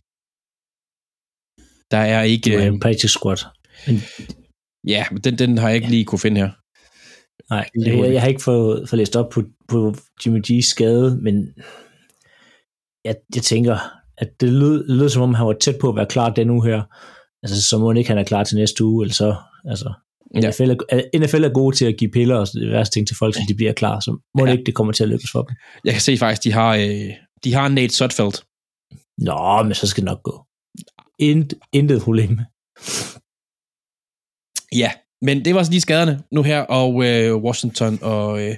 Der 1.93 1.99
er 1.99 2.21
ikke... 2.23 2.43
Det 2.49 2.53
er 2.53 2.59
Øh, 2.61 2.67
en 2.67 2.79
practice 2.79 3.07
squad. 3.19 3.37
ja, 4.87 5.05
men 5.11 5.21
den, 5.21 5.37
den 5.37 5.57
har 5.57 5.67
jeg 5.67 5.75
ikke 5.75 5.89
lige 5.89 6.05
kunne 6.05 6.19
finde 6.19 6.41
her. 6.41 6.49
Nej, 7.49 7.69
jeg, 7.85 7.95
hurtigt. 7.95 8.13
jeg 8.13 8.21
har 8.21 8.27
ikke 8.27 8.43
fået, 8.43 8.89
fået 8.89 8.97
læst 8.97 9.15
op 9.15 9.29
på, 9.29 9.43
på 9.67 9.95
Jimmy 10.25 10.41
G's 10.47 10.61
skade, 10.69 11.19
men 11.21 11.47
jeg, 13.05 13.15
jeg 13.35 13.43
tænker, 13.43 13.77
at 14.17 14.29
det 14.41 14.49
lød, 14.49 14.87
det 14.87 14.97
lød 14.97 15.09
som 15.09 15.21
om, 15.21 15.33
han 15.33 15.45
var 15.47 15.53
tæt 15.61 15.75
på 15.81 15.89
at 15.89 15.95
være 15.95 16.05
klar 16.05 16.29
den 16.29 16.49
uge 16.49 16.65
her. 16.65 16.81
Altså, 17.43 17.61
så 17.61 17.77
må 17.77 17.87
han 17.87 17.97
ikke, 17.97 18.07
han 18.09 18.17
er 18.17 18.23
klar 18.23 18.43
til 18.43 18.57
næste 18.57 18.83
uge, 18.83 19.03
eller 19.03 19.13
så, 19.13 19.35
altså, 19.65 19.93
Ja. 20.35 20.49
NFL, 20.49 20.71
er, 20.89 21.19
NFL 21.19 21.43
er 21.43 21.49
gode 21.53 21.75
til 21.75 21.85
at 21.85 21.97
give 21.97 22.11
piller 22.11 22.35
og 22.35 22.47
det 22.53 22.71
værste 22.71 22.93
ting 22.95 23.07
til 23.07 23.17
folk, 23.19 23.35
så 23.35 23.41
de 23.47 23.55
bliver 23.55 23.73
klar, 23.73 23.99
så 23.99 24.11
må 24.37 24.45
Ja. 24.45 24.51
det 24.51 24.57
ikke, 24.57 24.65
det 24.65 24.75
kommer 24.75 24.93
til 24.93 25.03
at 25.03 25.09
lykkes 25.09 25.31
for 25.31 25.41
dem. 25.41 25.55
Jeg 25.85 25.93
kan 25.93 26.01
se 26.01 26.17
faktisk, 26.17 26.43
de 26.43 26.51
har, 26.53 26.75
øh, 26.75 27.11
de 27.43 27.53
har 27.53 27.67
Nate 27.67 27.93
Sudfeld. 27.95 28.33
Nå, 29.17 29.63
men 29.63 29.73
så 29.73 29.87
skal 29.87 30.01
det 30.01 30.09
nok 30.11 30.23
gå. 30.23 30.45
Intet, 31.29 31.59
intet 31.71 32.01
problem. 32.01 32.39
Ja, 34.75 34.91
men 35.21 35.45
det 35.45 35.55
var 35.55 35.63
så 35.63 35.71
lige 35.71 35.81
skaderne 35.81 36.23
nu 36.31 36.43
her, 36.43 36.59
og 36.59 37.05
øh, 37.05 37.35
Washington 37.35 37.99
og 38.01 38.41
øh, 38.41 38.55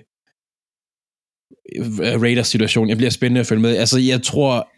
øh, 1.76 2.22
Raiders 2.22 2.48
situation. 2.48 2.90
Jeg 2.90 2.98
bliver 2.98 3.10
spændende 3.10 3.42
at 3.42 3.48
følge 3.48 3.62
med. 3.62 3.78
Altså, 3.78 4.00
jeg 4.00 4.24
tror, 4.24 4.70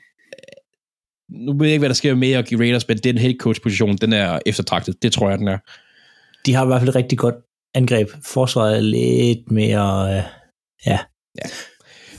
nu 1.46 1.58
ved 1.58 1.68
jeg 1.68 1.74
ikke, 1.74 1.82
hvad 1.82 1.90
der 1.90 1.96
sker 1.96 2.16
mere 2.16 2.46
i 2.52 2.56
Raiders, 2.56 2.88
men 2.88 2.98
den 2.98 3.18
head 3.18 3.34
coach 3.40 3.62
position, 3.62 3.98
den 3.98 4.14
er 4.14 4.40
eftertragtet. 4.46 5.04
Det 5.04 5.14
tror 5.14 5.30
jeg, 5.30 5.40
den 5.40 5.48
er. 5.48 5.58
De 6.46 6.54
har 6.54 6.64
i 6.64 6.68
hvert 6.68 6.82
fald 6.82 6.90
et 6.90 6.96
rigtig 6.96 7.18
godt 7.18 7.36
angreb. 7.74 8.10
Forsvaret 8.26 8.78
er 8.78 8.82
lidt 8.82 9.52
mere... 9.52 10.18
Øh, 10.18 10.24
ja. 10.86 11.00
ja. 11.36 11.50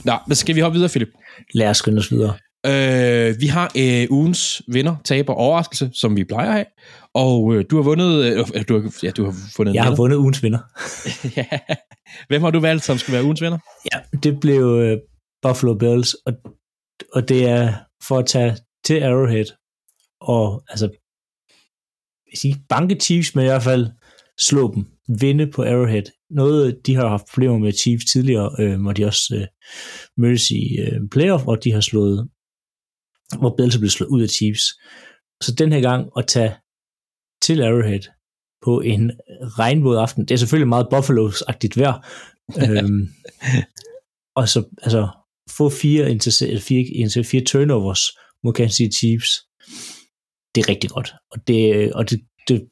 Nå, 0.03 0.13
men 0.27 0.35
skal 0.35 0.55
vi 0.55 0.59
hoppe 0.59 0.75
videre, 0.75 0.89
Philip? 0.89 1.09
Lad 1.53 1.69
os 1.69 1.77
skynde 1.77 1.99
os 1.99 2.11
videre. 2.11 2.37
Øh, 2.65 3.41
vi 3.41 3.47
har 3.47 3.71
øh, 3.77 4.07
ugens 4.09 4.61
vinder, 4.67 4.95
taber 5.03 5.33
overraskelse, 5.33 5.89
som 5.93 6.15
vi 6.15 6.23
plejer 6.23 6.47
at 6.47 6.53
have. 6.53 6.65
Og 7.13 7.55
øh, 7.55 7.65
du 7.69 7.75
har 7.75 7.83
vundet... 7.83 8.25
Øh, 8.25 8.63
du 8.69 8.81
har, 8.81 8.95
ja, 9.03 9.11
du 9.11 9.25
har 9.25 9.35
fundet 9.55 9.73
Jeg 9.73 9.83
har 9.83 9.95
vundet 9.95 10.17
ugens 10.17 10.43
vinder. 10.43 10.59
ja. 11.37 11.45
Hvem 12.27 12.41
har 12.41 12.51
du 12.51 12.59
valgt, 12.59 12.83
som 12.83 12.97
skal 12.97 13.13
være 13.13 13.23
ugens 13.23 13.41
vinder? 13.41 13.57
Ja, 13.93 14.17
det 14.23 14.39
blev 14.39 14.63
øh, 14.63 14.97
Buffalo 15.41 15.73
Bills, 15.73 16.13
og, 16.13 16.33
og 17.13 17.29
det 17.29 17.49
er 17.49 17.73
for 18.07 18.17
at 18.17 18.25
tage 18.25 18.57
til 18.85 19.03
Arrowhead, 19.03 19.45
og 20.21 20.63
altså, 20.69 20.89
jeg 22.31 22.37
sige, 22.37 22.55
banke 22.69 22.95
Chiefs, 22.95 23.35
men 23.35 23.45
i 23.45 23.47
hvert 23.47 23.63
fald 23.63 23.87
slå 24.39 24.73
dem, 24.75 24.85
vinde 25.19 25.47
på 25.47 25.63
Arrowhead. 25.63 26.03
Noget, 26.29 26.79
de 26.85 26.95
har 26.95 27.07
haft 27.07 27.25
problemer 27.33 27.57
med 27.57 27.71
Chiefs 27.73 28.05
tidligere, 28.05 28.51
øh, 28.59 28.81
hvor 28.81 28.93
de 28.93 29.05
også 29.05 29.35
øh, 29.35 29.47
mødtes 30.17 30.51
i 30.51 30.77
øh, 30.79 30.99
playoff, 31.11 31.43
og 31.47 31.63
de 31.63 31.71
har 31.71 31.81
slået, 31.81 32.29
hvor 33.37 33.49
er 33.49 33.77
blevet 33.77 33.91
slået 33.91 34.09
ud 34.09 34.21
af 34.21 34.29
Chiefs. 34.29 34.63
Så 35.41 35.55
den 35.57 35.71
her 35.71 35.81
gang 35.81 36.09
at 36.17 36.27
tage 36.27 36.55
til 37.41 37.61
Arrowhead 37.61 37.99
på 38.65 38.81
en 38.81 39.11
regnvåd 39.59 39.97
aften, 39.97 40.25
det 40.25 40.31
er 40.31 40.37
selvfølgelig 40.37 40.67
meget 40.67 40.87
Buffalo-agtigt 40.93 41.79
vejr, 41.79 42.05
øhm, 42.63 43.09
og 44.35 44.49
så 44.49 44.63
altså, 44.81 45.07
få 45.57 45.69
fire, 45.69 46.11
inter- 46.11 46.59
fire, 46.59 46.81
inter- 46.81 47.29
fire 47.31 47.43
turnovers 47.43 48.01
mod 48.43 48.53
Kansas 48.53 48.75
City 48.75 48.97
Chiefs, 48.97 49.31
det 50.55 50.61
er 50.63 50.69
rigtig 50.69 50.89
godt. 50.89 51.13
Og 51.31 51.47
det, 51.47 51.93
og 51.93 52.09
det, 52.09 52.21
det 52.47 52.69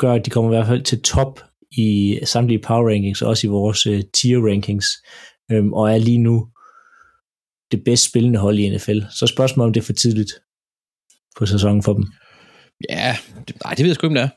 gør, 0.00 0.12
at 0.12 0.26
de 0.26 0.30
kommer 0.30 0.50
i 0.50 0.54
hvert 0.56 0.66
fald 0.66 0.82
til 0.82 1.02
top 1.02 1.40
i 1.70 2.18
samtlige 2.24 2.62
power 2.62 2.90
rankings, 2.90 3.22
og 3.22 3.28
også 3.28 3.46
i 3.46 3.50
vores 3.50 3.86
uh, 3.86 4.00
tier 4.14 4.38
rankings, 4.38 4.86
øhm, 5.50 5.72
og 5.72 5.92
er 5.92 5.98
lige 5.98 6.18
nu 6.18 6.48
det 7.70 7.84
bedst 7.84 8.04
spillende 8.04 8.38
hold 8.38 8.58
i 8.58 8.76
NFL. 8.76 9.00
Så 9.10 9.26
spørgsmålet 9.26 9.66
om 9.66 9.72
det 9.72 9.80
er 9.80 9.84
for 9.84 9.92
tidligt 9.92 10.32
på 11.36 11.46
sæsonen 11.46 11.82
for 11.82 11.92
dem. 11.92 12.04
Ja, 12.90 13.16
det, 13.48 13.56
nej, 13.64 13.74
det 13.74 13.82
ved 13.82 13.90
jeg 13.90 13.94
sgu 13.94 14.06
ikke, 14.06 14.12
om 14.12 14.14
det 14.14 14.22
er. 14.22 14.28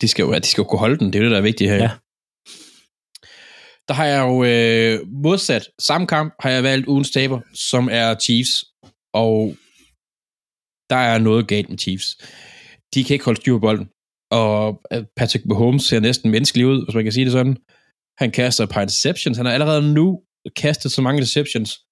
De 0.00 0.08
skal 0.08 0.22
jo, 0.22 0.34
de 0.34 0.46
skal 0.46 0.62
jo 0.62 0.68
kunne 0.68 0.78
holde 0.78 0.98
den, 0.98 1.12
det 1.12 1.18
er 1.18 1.22
det, 1.22 1.30
der 1.30 1.36
er 1.36 1.50
vigtigt 1.50 1.70
her. 1.70 1.76
Ja. 1.76 1.90
Der 3.88 3.94
har 3.94 4.04
jeg 4.04 4.20
jo 4.20 4.44
øh, 4.44 5.08
modsat 5.22 5.68
samme 5.78 6.06
kamp, 6.06 6.34
har 6.40 6.50
jeg 6.50 6.62
valgt 6.62 6.86
ugens 6.86 7.10
taber, 7.10 7.40
som 7.54 7.88
er 7.92 8.14
Chiefs, 8.14 8.64
og 9.14 9.56
der 10.90 10.96
er 10.96 11.18
noget 11.18 11.48
galt 11.48 11.68
med 11.68 11.78
Chiefs. 11.78 12.16
De 12.94 13.04
kan 13.04 13.14
ikke 13.14 13.24
holde 13.24 13.40
styr 13.40 13.52
på 13.52 13.58
bolden, 13.58 13.88
og 14.30 14.80
øh, 14.92 15.04
Patrick 15.16 15.46
Mahomes 15.46 15.82
ser 15.82 16.00
næsten 16.00 16.30
menneskelig 16.30 16.66
ud, 16.66 16.84
hvis 16.84 16.94
man 16.94 17.04
kan 17.04 17.12
sige 17.12 17.24
det 17.24 17.32
sådan. 17.32 17.56
Han 18.18 18.30
kaster 18.30 18.64
et 18.64 18.70
par 18.70 18.82
interceptions, 18.82 19.36
han 19.36 19.46
har 19.46 19.52
allerede 19.52 19.94
nu 19.94 20.22
kastet 20.56 20.92
så 20.92 21.02
mange 21.02 21.18
interceptions 21.18 21.85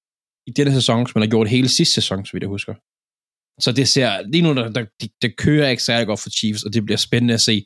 i 0.46 0.50
denne 0.50 0.72
sæson, 0.72 1.06
som 1.06 1.12
han 1.14 1.22
har 1.22 1.30
gjort 1.30 1.48
hele 1.48 1.68
sidste 1.68 1.94
sæson, 1.94 2.26
så 2.26 2.32
vidt 2.32 2.42
jeg 2.42 2.48
husker. 2.48 2.74
Så 3.60 3.72
det 3.72 3.88
ser, 3.88 4.22
lige 4.32 4.42
nu, 4.42 4.54
der, 4.54 4.68
der, 4.72 4.84
de, 5.02 5.08
der 5.22 5.28
kører 5.38 5.68
ikke 5.68 5.82
særlig 5.82 6.06
godt 6.06 6.20
for 6.20 6.30
Chiefs, 6.30 6.62
og 6.62 6.72
det 6.74 6.84
bliver 6.84 6.98
spændende 6.98 7.34
at 7.34 7.40
se, 7.40 7.64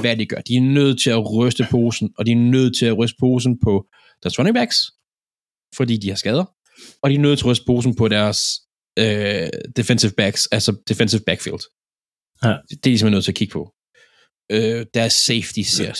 hvad 0.00 0.16
de 0.16 0.26
gør. 0.26 0.40
De 0.40 0.56
er 0.56 0.60
nødt 0.60 1.00
til 1.00 1.10
at 1.10 1.32
ryste 1.32 1.66
posen, 1.70 2.10
og 2.18 2.26
de 2.26 2.32
er 2.32 2.36
nødt 2.36 2.76
til 2.76 2.86
at 2.86 2.98
ryste 2.98 3.16
posen 3.20 3.58
på 3.64 3.86
deres 4.22 4.38
running 4.38 4.54
backs, 4.54 4.76
fordi 5.76 5.96
de 5.96 6.08
har 6.08 6.16
skader, 6.16 6.44
og 7.02 7.10
de 7.10 7.14
er 7.14 7.18
nødt 7.18 7.38
til 7.38 7.44
at 7.44 7.50
ryste 7.50 7.64
posen 7.66 7.96
på 7.96 8.08
deres 8.08 8.38
øh, 8.98 9.48
defensive 9.76 10.12
backs, 10.16 10.46
altså 10.46 10.76
defensive 10.88 11.20
backfield. 11.26 11.60
Ja. 12.44 12.48
Det 12.48 12.76
er 12.76 12.90
de 12.90 12.98
simpelthen 12.98 13.10
nødt 13.10 13.24
til 13.24 13.32
at 13.32 13.36
kigge 13.36 13.52
på. 13.52 13.74
Øh, 14.52 14.86
deres 14.94 15.12
safety 15.12 15.60
ser, 15.60 15.92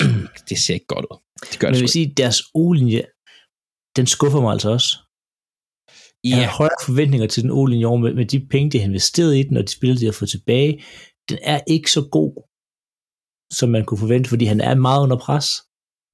det 0.48 0.58
ser 0.58 0.74
ikke 0.74 0.86
godt 0.86 1.06
ud. 1.10 1.18
Det 1.50 1.58
gør 1.58 1.68
Men 1.68 1.74
det 1.74 1.78
jeg 1.78 1.82
vil 1.82 1.88
sige, 1.88 2.14
deres 2.16 2.42
O-linje, 2.54 3.02
den 3.96 4.06
skuffer 4.06 4.40
mig 4.40 4.52
altså 4.52 4.70
også. 4.70 4.96
Jeg 6.24 6.30
Ja, 6.30 6.36
har 6.44 6.56
højere 6.56 6.84
forventninger 6.86 7.26
til 7.26 7.42
den 7.42 7.50
O-linje 7.50 7.86
over 7.86 7.98
med, 7.98 8.14
med 8.14 8.26
de 8.26 8.46
penge, 8.50 8.70
de 8.70 8.78
har 8.78 8.86
investeret 8.86 9.36
i 9.36 9.42
den, 9.42 9.56
og 9.56 9.62
de 9.62 9.72
spillere, 9.72 10.00
de 10.00 10.04
har 10.04 10.12
fået 10.12 10.30
tilbage. 10.30 10.84
Den 11.28 11.38
er 11.42 11.60
ikke 11.66 11.90
så 11.90 12.08
god, 12.12 12.32
som 13.58 13.68
man 13.68 13.84
kunne 13.84 13.98
forvente, 13.98 14.28
fordi 14.28 14.44
han 14.44 14.60
er 14.60 14.74
meget 14.74 15.02
under 15.02 15.16
pres. 15.16 15.46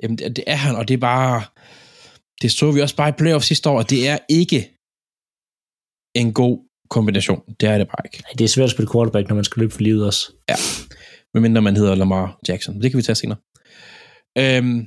Jamen, 0.02 0.18
det, 0.18 0.44
er 0.46 0.56
han, 0.56 0.76
og 0.76 0.88
det 0.88 0.94
er 0.94 0.98
bare... 0.98 1.42
Det 2.42 2.52
så 2.52 2.72
vi 2.72 2.80
også 2.80 2.96
bare 2.96 3.08
i 3.08 3.12
playoff 3.12 3.44
sidste 3.44 3.70
år, 3.70 3.78
og 3.78 3.90
det 3.90 4.08
er 4.08 4.18
ikke 4.28 4.70
en 6.14 6.32
god 6.32 6.58
kombination. 6.90 7.42
Det 7.60 7.68
er 7.68 7.78
det 7.78 7.86
bare 7.88 8.02
ikke. 8.04 8.24
Det 8.38 8.44
er 8.44 8.48
svært 8.48 8.64
at 8.64 8.70
spille 8.70 8.90
quarterback, 8.92 9.28
når 9.28 9.34
man 9.34 9.44
skal 9.44 9.60
løbe 9.60 9.72
for 9.74 9.80
livet 9.80 10.06
også. 10.06 10.32
Medmindre 11.34 11.62
man 11.62 11.76
hedder 11.76 11.94
Lamar 11.94 12.38
Jackson. 12.48 12.82
Det 12.82 12.90
kan 12.90 12.98
vi 12.98 13.02
tage 13.02 13.16
senere. 13.16 13.38
Øhm, 14.38 14.86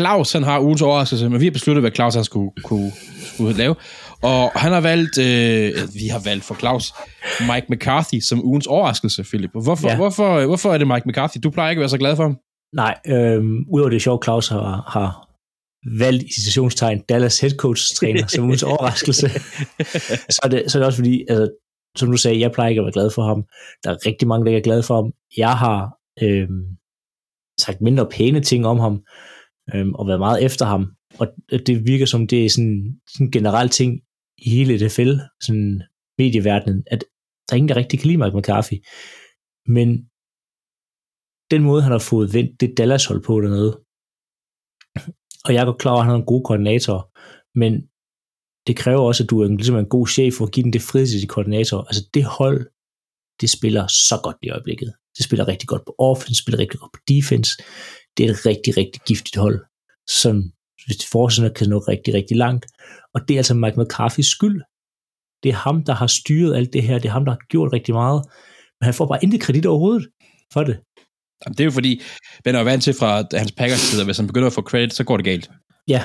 Claus, 0.00 0.32
han 0.32 0.42
har 0.42 0.60
ugens 0.60 0.82
overraskelse, 0.82 1.28
men 1.28 1.40
vi 1.40 1.44
har 1.46 1.50
besluttet, 1.52 1.82
hvad 1.82 1.90
Claus 1.94 2.14
han 2.14 2.24
skulle, 2.24 2.50
kunne, 2.64 2.92
skulle 3.34 3.56
lave. 3.56 3.74
Og 4.22 4.50
han 4.50 4.72
har 4.72 4.80
valgt, 4.80 5.18
øh, 5.18 5.72
vi 5.94 6.06
har 6.14 6.22
valgt 6.24 6.44
for 6.44 6.54
Claus, 6.54 6.92
Mike 7.40 7.66
McCarthy 7.70 8.20
som 8.20 8.44
ugens 8.44 8.66
overraskelse, 8.66 9.22
Philip. 9.22 9.50
Hvorfor, 9.62 9.88
Ja. 9.88 9.96
hvorfor, 9.96 10.46
hvorfor 10.46 10.72
er 10.74 10.78
det 10.78 10.86
Mike 10.86 11.08
McCarthy? 11.08 11.36
Du 11.42 11.50
plejer 11.50 11.70
ikke 11.70 11.80
at 11.80 11.82
være 11.82 11.88
så 11.88 11.98
glad 11.98 12.16
for 12.16 12.22
ham. 12.22 12.36
Nej, 12.74 12.94
øhm, 13.06 13.58
udover 13.72 13.90
det 13.90 14.02
sjov, 14.02 14.24
Claus 14.24 14.48
har, 14.48 14.84
har 14.88 15.28
valgt 15.98 16.22
i 16.22 16.32
situationstegn 16.40 17.00
Dallas 17.08 17.40
head 17.40 17.50
coach 17.56 17.82
træner 17.96 18.26
som 18.26 18.44
ugens 18.44 18.62
overraskelse, 18.62 19.28
så 20.36 20.40
er, 20.44 20.48
det, 20.48 20.70
så 20.72 20.78
er 20.78 20.80
det 20.80 20.86
også 20.86 20.96
fordi, 20.98 21.24
altså, 21.28 21.48
som 21.96 22.10
du 22.10 22.16
sagde, 22.16 22.40
jeg 22.40 22.52
plejer 22.52 22.68
ikke 22.68 22.80
at 22.80 22.84
være 22.84 22.92
glad 22.92 23.10
for 23.10 23.22
ham. 23.22 23.44
Der 23.84 23.90
er 23.90 23.96
rigtig 24.06 24.28
mange, 24.28 24.44
der 24.44 24.50
ikke 24.50 24.58
er 24.58 24.62
glade 24.70 24.82
for 24.82 24.94
ham. 24.94 25.12
Jeg 25.36 25.52
har 25.52 25.90
øhm, 26.22 26.64
sagt 27.60 27.80
mindre 27.80 28.06
pæne 28.06 28.40
ting 28.40 28.66
om 28.66 28.78
ham, 28.78 29.00
øhm, 29.74 29.94
og 29.94 30.06
været 30.06 30.18
meget 30.18 30.44
efter 30.44 30.66
ham. 30.66 30.92
Og 31.18 31.26
det 31.66 31.86
virker 31.86 32.06
som, 32.06 32.26
det 32.26 32.44
er 32.44 32.50
sådan, 32.50 33.00
sådan 33.12 33.26
en 33.26 33.32
generel 33.32 33.68
ting 33.68 34.00
i 34.38 34.50
hele 34.50 34.86
NFL, 34.86 35.12
sådan 35.40 35.82
medieverdenen, 36.18 36.84
at 36.86 37.04
der 37.48 37.54
er 37.54 37.56
ingen, 37.56 37.68
der 37.68 37.76
rigtig 37.76 37.98
kan 37.98 38.08
lide 38.08 38.18
Mike 38.18 38.36
McCarthy. 38.36 38.76
Men 39.66 39.88
den 41.50 41.62
måde, 41.62 41.82
han 41.82 41.92
har 41.92 41.98
fået 41.98 42.34
vendt 42.34 42.60
det 42.60 42.74
Dallas 42.76 43.04
hold 43.04 43.22
på 43.24 43.40
dernede, 43.40 43.72
og 45.44 45.54
jeg 45.54 45.60
er 45.60 45.64
godt 45.64 45.78
klar 45.78 45.92
over, 45.92 46.00
at 46.00 46.06
han 46.06 46.14
er 46.14 46.18
en 46.18 46.32
god 46.32 46.44
koordinator, 46.44 46.98
men 47.58 47.72
det 48.66 48.76
kræver 48.76 49.00
også, 49.00 49.22
at 49.22 49.30
du 49.30 49.40
er 49.40 49.46
en, 49.46 49.56
ligesom 49.56 49.76
en 49.76 49.94
god 49.96 50.06
chef 50.06 50.34
for 50.34 50.44
at 50.46 50.52
give 50.52 50.64
den 50.64 50.72
det 50.72 50.82
frihed 50.82 51.06
til 51.06 51.22
de 51.22 51.26
koordinatorer. 51.26 51.84
Altså 51.84 52.02
det 52.14 52.24
hold, 52.24 52.60
det 53.40 53.50
spiller 53.50 53.86
så 53.86 54.20
godt 54.22 54.36
i 54.42 54.50
øjeblikket. 54.50 54.92
Det 55.16 55.24
spiller 55.24 55.48
rigtig 55.48 55.68
godt 55.68 55.84
på 55.86 55.94
offense, 55.98 56.42
spiller 56.42 56.58
rigtig 56.58 56.80
godt 56.80 56.92
på 56.92 57.00
defense. 57.08 57.50
Det 58.16 58.26
er 58.26 58.30
et 58.30 58.46
rigtig, 58.46 58.76
rigtig 58.76 59.02
giftigt 59.06 59.36
hold, 59.36 59.64
som 60.08 60.52
hvis 60.86 60.96
de 60.96 61.06
fortsætter, 61.12 61.52
kan 61.52 61.68
nå 61.68 61.78
rigtig, 61.78 62.14
rigtig 62.14 62.36
langt. 62.36 62.66
Og 63.14 63.20
det 63.28 63.34
er 63.34 63.38
altså 63.38 63.54
Mike 63.54 63.76
McCarthy's 63.80 64.34
skyld. 64.36 64.62
Det 65.42 65.48
er 65.48 65.54
ham, 65.54 65.84
der 65.84 65.94
har 65.94 66.06
styret 66.06 66.56
alt 66.56 66.72
det 66.72 66.82
her. 66.82 66.98
Det 66.98 67.08
er 67.08 67.12
ham, 67.12 67.24
der 67.24 67.32
har 67.32 67.46
gjort 67.48 67.72
rigtig 67.72 67.94
meget. 67.94 68.24
Men 68.80 68.84
han 68.84 68.94
får 68.94 69.06
bare 69.06 69.24
intet 69.24 69.40
kredit 69.40 69.66
overhovedet 69.66 70.08
for 70.52 70.64
det. 70.64 70.76
Jamen, 71.44 71.54
det 71.56 71.60
er 71.60 71.64
jo 71.64 71.70
fordi, 71.70 72.02
man 72.44 72.54
er 72.54 72.58
jo 72.58 72.64
vant 72.64 72.82
til 72.82 72.94
fra 72.94 73.24
hans 73.32 73.52
Packers 73.52 73.80
side, 73.80 74.00
at 74.02 74.06
hvis 74.06 74.16
han 74.16 74.26
begynder 74.26 74.46
at 74.46 74.52
få 74.52 74.62
credit, 74.62 74.94
så 74.94 75.04
går 75.04 75.16
det 75.16 75.24
galt. 75.24 75.50
Ja, 75.88 76.02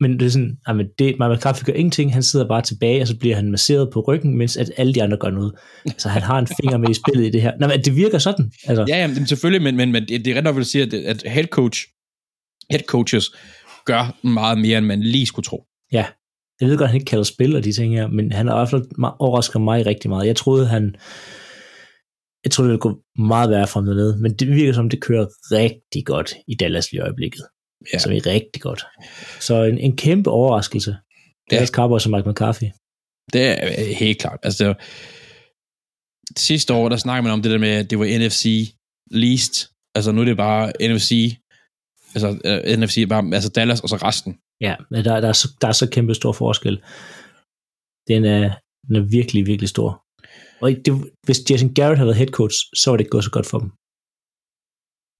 men 0.00 0.20
det 0.20 0.26
er 0.26 0.30
sådan, 0.30 0.56
jamen 0.68 0.86
det, 0.98 1.06
Mike 1.20 1.34
McCarthy 1.34 1.64
gør 1.64 1.72
ingenting, 1.72 2.12
han 2.12 2.22
sidder 2.22 2.48
bare 2.48 2.62
tilbage, 2.62 3.02
og 3.02 3.08
så 3.08 3.18
bliver 3.18 3.36
han 3.36 3.50
masseret 3.50 3.90
på 3.92 4.00
ryggen, 4.00 4.38
mens 4.38 4.56
at 4.56 4.70
alle 4.76 4.94
de 4.94 5.02
andre 5.02 5.16
gør 5.16 5.30
noget. 5.30 5.52
Så 5.98 6.08
han 6.08 6.22
har 6.22 6.38
en 6.38 6.46
finger 6.60 6.78
med 6.78 6.90
i 6.90 6.94
spillet 6.94 7.26
i 7.26 7.30
det 7.30 7.42
her. 7.42 7.52
Nej, 7.60 7.68
men 7.68 7.84
det 7.84 7.96
virker 7.96 8.18
sådan. 8.18 8.52
Altså, 8.66 8.84
Ja, 8.88 8.96
jamen, 8.96 9.26
selvfølgelig, 9.26 9.62
men, 9.62 9.76
men, 9.76 9.92
men 9.92 10.02
det 10.08 10.24
det 10.24 10.32
er 10.32 10.36
ret 10.36 10.44
nok, 10.44 10.58
at 10.58 10.66
sige, 10.66 10.84
at, 10.84 10.94
at 10.94 11.22
head 11.26 11.44
coach, 11.44 11.86
head 12.70 12.80
coaches 12.88 13.30
gør 13.84 14.26
meget 14.26 14.58
mere, 14.58 14.78
end 14.78 14.86
man 14.86 15.00
lige 15.02 15.26
skulle 15.26 15.44
tro. 15.44 15.64
ja, 15.92 16.06
jeg 16.60 16.68
ved 16.68 16.78
godt, 16.78 16.82
at 16.82 16.88
han 16.88 16.96
ikke 17.00 17.10
kalder 17.10 17.24
spil 17.24 17.56
og 17.56 17.64
de 17.64 17.72
ting 17.72 17.94
her, 17.94 18.06
men 18.08 18.32
han 18.32 18.46
har 18.46 18.54
i 18.54 18.58
hvert 18.58 18.70
fald 18.70 18.84
overrasket 19.18 19.60
mig 19.60 19.86
rigtig 19.86 20.10
meget. 20.10 20.26
Jeg 20.26 20.36
troede, 20.36 20.66
han, 20.66 20.94
jeg 22.44 22.52
troede, 22.52 22.68
det 22.68 22.72
ville 22.72 22.80
gå 22.80 22.98
meget 23.18 23.50
værre 23.50 23.66
for 23.66 23.80
ham 23.80 23.86
dernede, 23.86 24.18
men 24.22 24.34
det 24.34 24.48
virker 24.48 24.72
som, 24.72 24.90
det 24.90 25.02
kører 25.02 25.26
rigtig 25.52 26.06
godt 26.06 26.34
i 26.48 26.54
Dallas 26.54 26.92
lige 26.92 26.98
i 27.00 27.02
øjeblikket. 27.02 27.42
Ja. 27.92 27.98
Som 27.98 28.12
er 28.12 28.26
rigtig 28.26 28.62
godt. 28.62 28.86
Så 29.40 29.54
en, 29.62 29.78
en 29.78 29.96
kæmpe 29.96 30.30
overraskelse. 30.30 30.96
Dallas 31.50 31.70
ja. 31.70 31.74
Cowboys 31.74 32.06
og 32.06 32.12
Mike 32.12 32.28
McCarthy. 32.30 32.68
Det 33.32 33.42
er 33.42 33.56
øh, 33.66 33.94
helt 34.02 34.18
klart. 34.18 34.38
Altså, 34.42 34.64
det 34.64 34.68
var, 34.68 34.78
sidste 36.36 36.74
år, 36.74 36.88
der 36.88 36.96
snakkede 36.96 37.22
man 37.22 37.32
om 37.32 37.42
det 37.42 37.50
der 37.52 37.58
med, 37.58 37.68
at 37.68 37.90
det 37.90 37.98
var 37.98 38.06
NFC 38.26 38.74
least. 39.10 39.54
Altså, 39.94 40.12
nu 40.12 40.20
er 40.20 40.24
det 40.24 40.36
bare 40.36 40.72
NFC. 40.80 41.12
Altså, 42.14 42.28
uh, 42.28 42.78
NFC 42.80 42.96
er 42.98 43.06
bare, 43.06 43.34
altså 43.34 43.50
Dallas 43.50 43.80
og 43.80 43.88
så 43.88 43.96
resten. 43.96 44.38
Ja, 44.60 44.74
men 44.90 45.04
der, 45.04 45.20
der, 45.20 45.28
er 45.28 45.32
så, 45.32 45.48
der 45.60 45.68
er 45.68 45.72
så 45.72 45.88
kæmpe 45.90 46.14
stor 46.14 46.32
forskel. 46.32 46.82
Den 48.08 48.24
er, 48.24 48.54
den 48.86 48.96
er 48.96 49.04
virkelig, 49.18 49.46
virkelig 49.46 49.68
stor. 49.68 50.02
Og 50.60 50.70
det, 50.84 50.92
hvis 51.26 51.50
Jason 51.50 51.74
Garrett 51.74 51.98
havde 51.98 52.06
været 52.06 52.16
head 52.16 52.32
coach, 52.40 52.56
så 52.74 52.90
var 52.90 52.96
det 52.96 53.04
ikke 53.04 53.10
gået 53.10 53.24
så 53.24 53.30
godt 53.30 53.46
for 53.46 53.58
dem. 53.58 53.70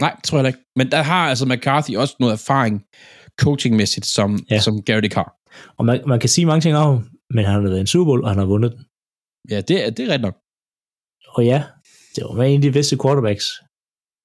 Nej, 0.00 0.12
det 0.16 0.24
tror 0.24 0.38
jeg 0.38 0.46
ikke. 0.46 0.58
Men 0.76 0.90
der 0.90 1.02
har 1.02 1.28
altså 1.28 1.46
McCarthy 1.46 1.96
også 1.96 2.16
noget 2.20 2.32
erfaring 2.32 2.84
coachingmæssigt, 3.40 4.06
som, 4.06 4.38
ja. 4.50 4.60
Som 4.60 4.82
Garrett 4.82 5.04
ikke 5.04 5.16
har. 5.16 5.36
Og 5.78 5.84
man, 5.84 6.02
man 6.06 6.20
kan 6.20 6.28
sige 6.28 6.46
mange 6.46 6.60
ting 6.60 6.76
om 6.76 7.08
men 7.30 7.44
han 7.44 7.54
har 7.54 7.60
været 7.60 7.80
en 7.80 7.86
Super 7.86 8.04
Bowl, 8.04 8.22
og 8.24 8.28
han 8.28 8.38
har 8.38 8.46
vundet 8.46 8.72
den. 8.72 8.84
Ja, 9.50 9.60
det, 9.60 9.86
er- 9.86 9.90
det 9.90 10.08
er 10.08 10.12
ret 10.14 10.20
nok. 10.20 10.36
og 11.36 11.44
ja, 11.44 11.62
det 12.16 12.24
var 12.24 12.44
en 12.44 12.54
af 12.56 12.62
de 12.62 12.72
bedste 12.72 12.96
quarterbacks. 13.02 13.44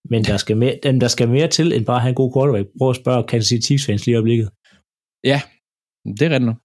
Men 0.10 0.24
der 0.24 0.38
skal, 0.38 0.58
mere, 0.58 0.80
der 0.84 1.08
skal 1.08 1.30
mere 1.30 1.48
til, 1.48 1.74
end 1.74 1.86
bare 1.86 1.96
at 1.96 2.02
have 2.02 2.10
en 2.10 2.16
god 2.16 2.34
quarterback. 2.36 2.68
Prøv 2.80 2.90
at 2.90 2.96
spørge 2.96 3.24
Kansas 3.28 3.48
City 3.48 3.66
Chiefs 3.66 3.86
fans 3.86 4.06
lige 4.06 4.14
i 4.14 4.16
øjeblikket. 4.16 4.50
Ja, 5.24 5.42
det 6.18 6.22
er 6.22 6.30
rigtigt 6.30 6.46
nok. 6.52 6.58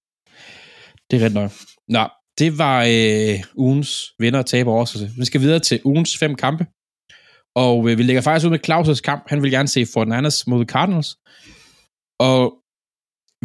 Det 1.11 1.15
er 1.17 1.25
rigtigt 1.25 1.33
nok. 1.43 1.51
Nå, 1.87 2.03
det 2.39 2.57
var 2.57 2.77
øh, 2.95 3.43
ugens 3.55 3.91
vinder 4.19 4.39
og 4.39 4.45
taber 4.45 4.71
overraskelse. 4.71 5.09
Vi 5.19 5.25
skal 5.25 5.41
videre 5.41 5.59
til 5.59 5.81
ugens 5.85 6.17
fem 6.17 6.35
kampe. 6.35 6.65
Og 7.65 7.89
øh, 7.89 7.97
vi 7.97 8.03
lægger 8.03 8.21
faktisk 8.21 8.45
ud 8.45 8.55
med 8.55 8.65
Claus' 8.67 9.01
kamp. 9.09 9.23
Han 9.31 9.41
vil 9.43 9.51
gerne 9.51 9.67
se 9.67 9.85
Fort 9.93 10.07
mod 10.47 10.65
Cardinals. 10.73 11.09
Og 12.29 12.41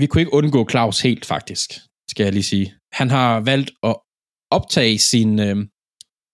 vi 0.00 0.06
kunne 0.06 0.22
ikke 0.22 0.34
undgå 0.38 0.60
Claus 0.70 1.00
helt, 1.00 1.24
faktisk, 1.24 1.68
skal 2.10 2.24
jeg 2.24 2.32
lige 2.32 2.50
sige. 2.52 2.74
Han 2.92 3.10
har 3.10 3.40
valgt 3.40 3.70
at 3.82 3.96
optage 4.50 4.98
sin, 4.98 5.30
øh, 5.46 5.56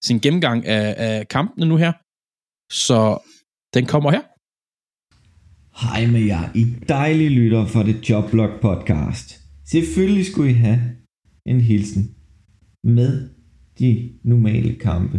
sin 0.04 0.18
gennemgang 0.24 0.66
af, 0.66 0.86
af 1.06 1.28
kampene 1.28 1.66
nu 1.66 1.76
her. 1.76 1.92
Så 2.86 2.98
den 3.74 3.86
kommer 3.92 4.10
her. 4.16 4.24
Hej 5.82 6.06
med 6.14 6.20
jer, 6.20 6.42
I 6.54 6.64
dejlige 6.88 7.30
lytter 7.30 7.66
for 7.66 7.82
det 7.82 8.10
Joblog 8.10 8.60
podcast. 8.60 9.26
Selvfølgelig 9.64 10.26
skulle 10.26 10.50
I 10.50 10.54
have 10.54 10.80
en 11.46 11.60
hilsen 11.60 12.14
med 12.84 13.12
de 13.78 14.18
normale 14.24 14.74
kampe, 14.74 15.18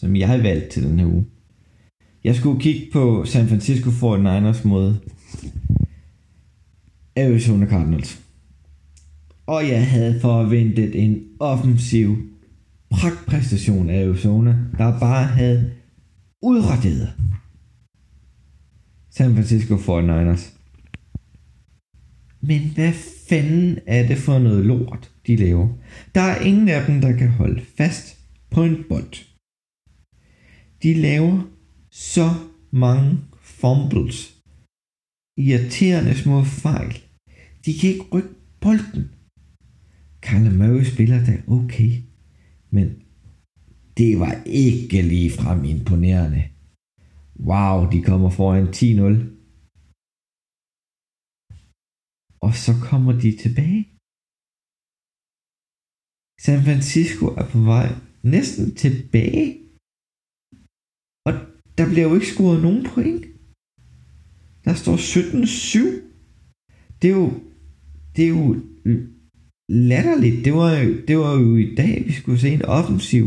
som 0.00 0.16
jeg 0.16 0.28
har 0.28 0.36
valgt 0.36 0.72
til 0.72 0.82
den 0.82 0.98
her 0.98 1.06
uge. 1.06 1.33
Jeg 2.24 2.36
skulle 2.36 2.60
kigge 2.60 2.86
på 2.92 3.24
San 3.24 3.48
Francisco 3.48 3.90
49ers 3.90 4.68
mod 4.68 4.94
Arizona 7.16 7.66
Cardinals. 7.66 8.20
Og 9.46 9.68
jeg 9.68 9.90
havde 9.90 10.20
forventet 10.20 11.04
en 11.04 11.24
offensiv 11.40 12.16
pragtpræstation 12.90 13.90
af 13.90 14.04
Arizona, 14.04 14.56
der 14.78 15.00
bare 15.00 15.24
havde 15.24 15.72
udraderet 16.42 17.12
San 19.10 19.34
Francisco 19.34 19.76
49ers. 19.76 20.54
Men 22.40 22.60
hvad 22.74 22.92
fanden 23.28 23.78
er 23.86 24.06
det 24.06 24.18
for 24.18 24.38
noget 24.38 24.64
lort, 24.64 25.10
de 25.26 25.36
laver? 25.36 25.68
Der 26.14 26.20
er 26.20 26.40
ingen 26.40 26.68
af 26.68 26.86
dem, 26.86 27.00
der 27.00 27.12
kan 27.12 27.28
holde 27.28 27.62
fast 27.76 28.18
på 28.50 28.64
en 28.64 28.84
bold. 28.88 29.26
De 30.82 30.94
laver 30.94 31.53
så 31.94 32.26
mange 32.70 33.10
fumbles. 33.60 34.18
Irriterende 35.46 36.14
små 36.22 36.44
fejl. 36.44 36.94
De 37.64 37.70
kan 37.78 37.90
ikke 37.92 38.08
rykke 38.14 38.34
bolden. 38.60 39.04
Carla 40.24 40.50
Murray 40.60 40.84
spiller 40.92 41.20
da 41.28 41.34
okay, 41.56 41.92
men 42.74 42.86
det 43.98 44.12
var 44.22 44.34
ikke 44.46 45.02
lige 45.02 45.30
frem 45.38 45.60
imponerende. 45.64 46.42
Wow, 47.50 47.90
de 47.92 47.98
kommer 48.08 48.30
foran 48.30 48.66
10-0. 48.78 49.34
Og 52.46 52.52
så 52.64 52.72
kommer 52.88 53.12
de 53.22 53.30
tilbage. 53.42 53.82
San 56.44 56.60
Francisco 56.66 57.24
er 57.40 57.46
på 57.52 57.58
vej 57.72 57.88
næsten 58.22 58.74
tilbage. 58.74 59.63
Der 61.78 61.88
bliver 61.88 62.08
jo 62.08 62.14
ikke 62.14 62.26
scoret 62.26 62.62
nogen 62.62 62.84
point. 62.84 63.24
Der 64.64 64.74
står 64.74 64.96
17-7. 64.96 66.04
Det 67.02 67.10
er 67.10 67.14
jo, 67.14 67.32
det 68.16 68.24
er 68.24 68.28
jo 68.28 68.56
latterligt. 69.68 70.44
Det 70.44 70.54
var, 70.54 70.78
jo, 70.78 71.00
det 71.08 71.18
var 71.18 71.32
jo 71.40 71.56
i 71.56 71.74
dag, 71.74 72.02
vi 72.06 72.12
skulle 72.12 72.38
se 72.38 72.48
en 72.48 72.64
offensiv 72.64 73.24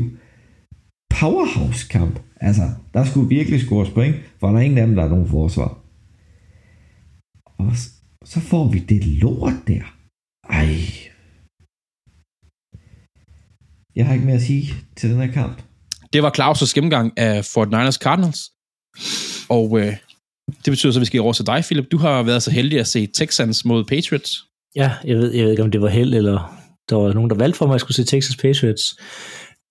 powerhouse-kamp. 1.09 2.19
Altså, 2.35 2.69
der 2.93 3.03
skulle 3.05 3.29
virkelig 3.29 3.61
scores 3.61 3.89
point, 3.89 4.15
for 4.39 4.47
der 4.47 4.57
er 4.57 4.61
ingen 4.61 4.77
af 4.77 4.87
dem, 4.87 4.95
der 4.95 5.03
er 5.03 5.09
nogen 5.09 5.27
forsvar. 5.27 5.83
Og 7.45 7.71
så 8.25 8.39
får 8.39 8.71
vi 8.71 8.79
det 8.79 9.05
lort 9.05 9.67
der. 9.67 9.95
Ej. 10.49 10.75
Jeg 13.95 14.05
har 14.05 14.13
ikke 14.13 14.25
mere 14.25 14.35
at 14.35 14.41
sige 14.41 14.73
til 14.95 15.09
den 15.09 15.17
her 15.17 15.31
kamp. 15.31 15.66
Det 16.13 16.23
var 16.23 16.31
Claus' 16.39 16.73
gennemgang 16.73 17.13
af 17.17 17.45
Fort 17.45 17.69
Niners 17.69 17.95
Cardinals. 17.95 18.39
Og 19.49 19.79
øh, 19.79 19.95
det 20.47 20.71
betyder 20.71 20.91
så, 20.91 20.99
at 20.99 21.01
vi 21.01 21.05
skal 21.05 21.21
over 21.21 21.33
til 21.33 21.45
dig, 21.45 21.63
Philip. 21.63 21.85
Du 21.91 21.97
har 21.97 22.23
været 22.23 22.43
så 22.43 22.51
heldig 22.51 22.79
at 22.79 22.87
se 22.87 23.07
Texans 23.07 23.65
mod 23.65 23.83
Patriots. 23.83 24.43
Ja, 24.75 24.91
jeg 25.03 25.17
ved, 25.17 25.33
jeg 25.33 25.43
ved 25.43 25.51
ikke, 25.51 25.63
om 25.63 25.71
det 25.71 25.81
var 25.81 25.87
held, 25.89 26.13
eller 26.13 26.57
der 26.89 26.95
var 26.95 27.13
nogen, 27.13 27.29
der 27.29 27.35
valgte 27.35 27.57
for 27.57 27.65
mig, 27.65 27.73
at 27.73 27.75
jeg 27.75 27.79
skulle 27.79 27.95
se 27.95 28.03
Texas 28.03 28.35
Patriots. 28.35 28.95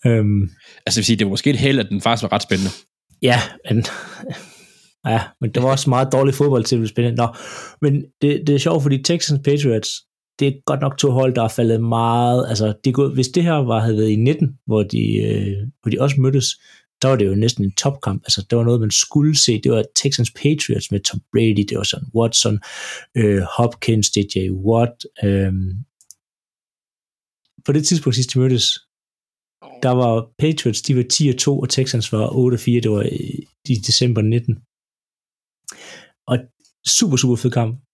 Øhm, 0.07 0.43
altså, 0.87 0.99
jeg 0.99 1.01
vil 1.01 1.05
sige, 1.05 1.17
det 1.17 1.27
var 1.27 1.31
måske 1.31 1.51
et 1.51 1.57
held, 1.57 1.79
at 1.79 1.89
den 1.89 2.01
faktisk 2.01 2.23
var 2.23 2.33
ret 2.33 2.43
spændende. 2.43 2.71
Ja, 3.23 3.41
men, 3.69 3.85
ja, 5.07 5.21
men 5.41 5.51
det 5.51 5.63
var 5.63 5.71
også 5.71 5.91
meget 5.91 6.13
dårlig 6.13 6.35
fodbold 6.35 6.65
til 6.65 6.77
at 6.77 6.81
blive 6.81 6.89
spændende. 6.89 7.17
Nå, 7.17 7.29
men 7.83 8.05
det, 8.23 8.43
det 8.47 8.55
er 8.55 8.59
sjovt, 8.59 8.83
fordi 8.83 9.03
Texans 9.03 9.41
Patriots, 9.45 9.91
det 10.39 10.49
er 10.49 10.53
godt 10.67 10.81
nok 10.81 10.99
to 10.99 11.11
hold, 11.11 11.35
der 11.35 11.43
er 11.43 11.49
faldet 11.49 11.83
meget, 11.83 12.49
altså 12.49 12.75
det 12.85 12.95
gået, 12.95 13.15
hvis 13.15 13.29
det 13.29 13.43
her 13.43 13.53
var, 13.53 13.81
havde 13.81 13.97
været 13.97 14.11
i 14.11 14.17
19, 14.17 14.59
hvor 14.67 14.83
de, 14.83 15.17
øh, 15.17 15.69
hvor 15.83 15.91
de 15.91 16.01
også 16.01 16.21
mødtes, 16.21 16.47
så 17.03 17.09
var 17.09 17.17
det 17.17 17.27
jo 17.27 17.35
næsten 17.35 17.65
en 17.65 17.73
topkamp. 17.73 18.23
Altså, 18.25 18.47
det 18.51 18.59
var 18.59 18.65
noget, 18.65 18.81
man 18.81 18.91
skulle 18.91 19.39
se. 19.39 19.61
Det 19.61 19.73
var 19.73 19.85
Texans 19.95 20.31
Patriots 20.31 20.91
med 20.91 21.01
Tom 21.01 21.21
Brady, 21.33 21.65
det 21.69 21.77
var 21.77 21.83
sådan 21.83 22.09
Watson, 22.15 22.59
øh, 23.17 23.43
Hopkins, 23.57 24.11
DJ 24.11 24.51
Watt. 24.51 25.07
Øh. 25.25 25.53
På 27.65 27.73
det 27.73 27.87
tidspunkt, 27.87 28.17
sidst 28.17 28.35
de 28.35 28.39
mødtes, 28.39 28.79
der 29.83 29.91
var 29.91 30.31
Patriots, 30.39 30.83
de 30.83 30.97
var 30.97 31.03
10 31.03 31.29
og 31.29 31.39
2, 31.39 31.61
og 31.61 31.69
Texans 31.69 32.13
var 32.13 32.37
8 32.37 32.55
og 32.55 32.61
4. 32.61 32.81
Det 32.81 32.91
var 32.91 33.03
i, 33.03 33.47
i 33.69 33.75
december 33.75 34.23
19. 34.23 34.55
Og 36.27 36.39
super, 36.87 37.17
super 37.17 37.37
fed 37.37 37.51
kamp. 37.51 37.86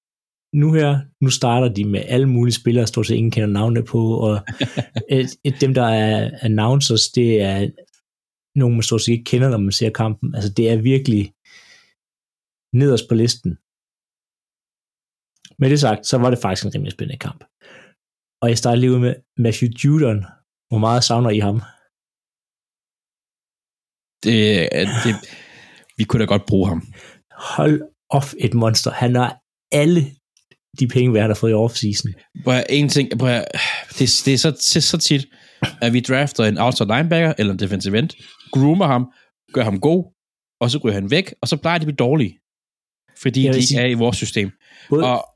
Nu 0.54 0.72
her, 0.72 1.00
nu 1.24 1.30
starter 1.30 1.68
de 1.74 1.84
med 1.84 2.02
alle 2.14 2.28
mulige 2.28 2.54
spillere, 2.60 2.86
stort 2.86 3.06
set 3.06 3.14
ingen 3.14 3.30
kender 3.30 3.48
navnene 3.48 3.84
på, 3.84 4.00
og 4.26 4.34
et, 5.18 5.30
et, 5.44 5.56
dem, 5.60 5.74
der 5.74 5.88
er 6.04 6.30
announcers, 6.42 7.04
det 7.08 7.42
er 7.42 7.70
nogen, 8.58 8.74
man 8.76 8.82
stort 8.82 9.02
set 9.02 9.12
ikke 9.12 9.30
kender, 9.32 9.48
når 9.50 9.58
man 9.58 9.72
ser 9.72 9.90
kampen. 9.90 10.34
Altså, 10.34 10.50
det 10.56 10.70
er 10.70 10.86
virkelig 10.92 11.24
nederst 12.80 13.06
på 13.08 13.14
listen. 13.14 13.50
Med 15.60 15.70
det 15.70 15.80
sagt, 15.80 16.06
så 16.06 16.16
var 16.22 16.30
det 16.30 16.38
faktisk 16.38 16.64
en 16.64 16.74
rimelig 16.74 16.92
spændende 16.92 17.24
kamp. 17.26 17.40
Og 18.42 18.48
jeg 18.48 18.58
starter 18.58 18.80
lige 18.80 18.92
ud 18.94 18.98
med 19.06 19.14
Matthew 19.44 19.68
Judon. 19.80 20.20
Hvor 20.68 20.80
meget 20.86 21.04
savner 21.04 21.30
I 21.38 21.40
ham? 21.48 21.58
Det, 24.24 24.36
det, 25.04 25.14
vi 25.98 26.04
kunne 26.04 26.20
da 26.22 26.26
godt 26.34 26.46
bruge 26.50 26.68
ham. 26.68 26.80
Hold 27.56 27.76
off 28.16 28.28
et 28.44 28.54
monster. 28.54 28.90
Han 28.90 29.14
har 29.14 29.30
alle 29.82 30.02
de 30.78 30.88
penge, 30.88 31.20
han 31.20 31.30
har 31.30 31.34
fået 31.34 31.50
i 31.50 31.54
offseason. 31.54 32.12
Bare 32.44 32.70
en 32.70 32.88
ting, 32.88 33.18
bare, 33.18 33.44
det, 33.98 34.22
det 34.24 34.34
er 34.34 34.38
så, 34.38 34.50
det 34.50 34.84
så 34.84 34.98
tit, 34.98 35.26
at 35.82 35.92
vi 35.92 36.00
drafter 36.00 36.44
en 36.44 36.58
outside 36.58 36.88
linebacker 36.88 37.34
eller 37.38 37.52
en 37.52 37.58
defensive 37.58 37.98
end, 37.98 38.08
groomer 38.52 38.86
ham, 38.86 39.06
gør 39.52 39.64
ham 39.64 39.80
god, 39.80 40.04
og 40.60 40.70
så 40.70 40.78
ryger 40.78 40.94
han 40.94 41.10
væk, 41.10 41.34
og 41.42 41.48
så 41.48 41.56
plejer 41.56 41.78
de 41.78 41.82
at 41.82 41.86
blive 41.86 41.96
dårlige. 41.96 42.38
Fordi 43.22 43.42
de 43.42 43.58
ikke 43.58 43.76
er 43.76 43.86
i 43.86 43.94
vores 43.94 44.16
system. 44.16 44.50
Både, 44.90 45.04
og, 45.04 45.28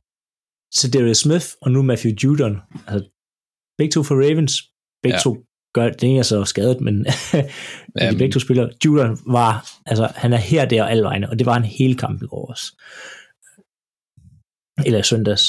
så 0.73 0.91
Darius 0.91 1.19
Smith 1.19 1.47
og 1.63 1.71
nu 1.71 1.83
Matthew 1.83 2.13
Judon, 2.25 2.57
altså 2.87 3.11
begge 3.79 3.93
to 3.93 4.03
for 4.03 4.15
Ravens, 4.15 4.63
begge 5.03 5.17
ja. 5.17 5.23
to 5.23 5.37
gør, 5.75 5.89
det 5.91 6.19
er 6.19 6.23
så 6.23 6.45
skadet, 6.45 6.81
men 6.81 7.05
de 8.11 8.19
begge 8.19 8.33
to 8.33 8.41
spiller. 8.41 8.69
Judon 8.85 9.19
var, 9.27 9.69
altså 9.87 10.13
han 10.17 10.33
er 10.33 10.37
her, 10.37 10.65
der 10.65 10.83
og 10.83 10.91
alle 10.91 11.03
vegne, 11.03 11.31
og 11.31 11.39
det 11.39 11.47
var 11.47 11.57
en 11.57 11.65
hel 11.65 11.97
kamp 11.97 12.23
i 12.23 12.27
går 12.27 12.51
også. 12.51 12.83
Eller 14.85 15.03
søndags. 15.03 15.43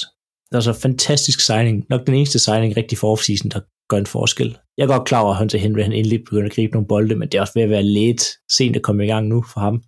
Det 0.50 0.56
var 0.56 0.60
så 0.60 0.74
fantastisk 0.74 1.40
signing. 1.40 1.86
Nok 1.90 2.08
den 2.08 2.16
eneste 2.16 2.40
signing 2.40 2.78
rigtig 2.78 2.98
for 2.98 3.12
offseason, 3.12 3.52
der 3.52 3.60
gør 3.90 3.98
en 3.98 4.06
forskel. 4.06 4.58
Jeg 4.78 4.84
er 4.84 4.88
godt 4.88 5.08
klar 5.08 5.22
over, 5.22 5.32
at 5.32 5.38
Hunter 5.38 5.60
Henry 5.60 5.82
han 5.82 5.94
endelig 5.94 6.24
begynder 6.24 6.46
at 6.46 6.56
gribe 6.56 6.74
nogle 6.74 6.88
bolde, 6.88 7.16
men 7.16 7.30
det 7.30 7.38
er 7.38 7.42
også 7.42 7.54
ved 7.56 7.64
at 7.64 7.70
være 7.70 7.84
lidt 7.84 8.24
sent 8.52 8.76
at 8.76 8.82
komme 8.82 9.06
i 9.06 9.08
gang 9.08 9.28
nu 9.28 9.44
for 9.54 9.60
ham. 9.60 9.84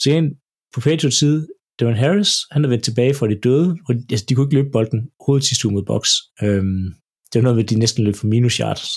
Så 0.00 0.10
igen, 0.10 0.34
på 0.74 0.80
Patriots 0.80 1.18
side, 1.18 1.46
Devon 1.78 1.94
Harris, 1.94 2.32
han 2.50 2.64
er 2.64 2.68
vendt 2.68 2.84
tilbage 2.84 3.14
fra 3.14 3.28
de 3.28 3.40
døde, 3.40 3.76
og 3.88 3.94
altså, 4.10 4.26
de 4.28 4.34
kunne 4.34 4.46
ikke 4.46 4.54
løbe 4.54 4.70
bolden 4.72 5.10
hovedet 5.26 5.46
sidste 5.46 5.66
uge 5.66 5.74
mod 5.74 5.84
box. 5.84 6.08
Øhm, 6.42 6.94
det 7.32 7.38
var 7.38 7.42
noget 7.42 7.56
med, 7.56 7.64
at 7.64 7.70
de 7.70 7.78
næsten 7.78 8.04
løb 8.04 8.16
for 8.16 8.26
minus 8.26 8.56
yards. 8.56 8.88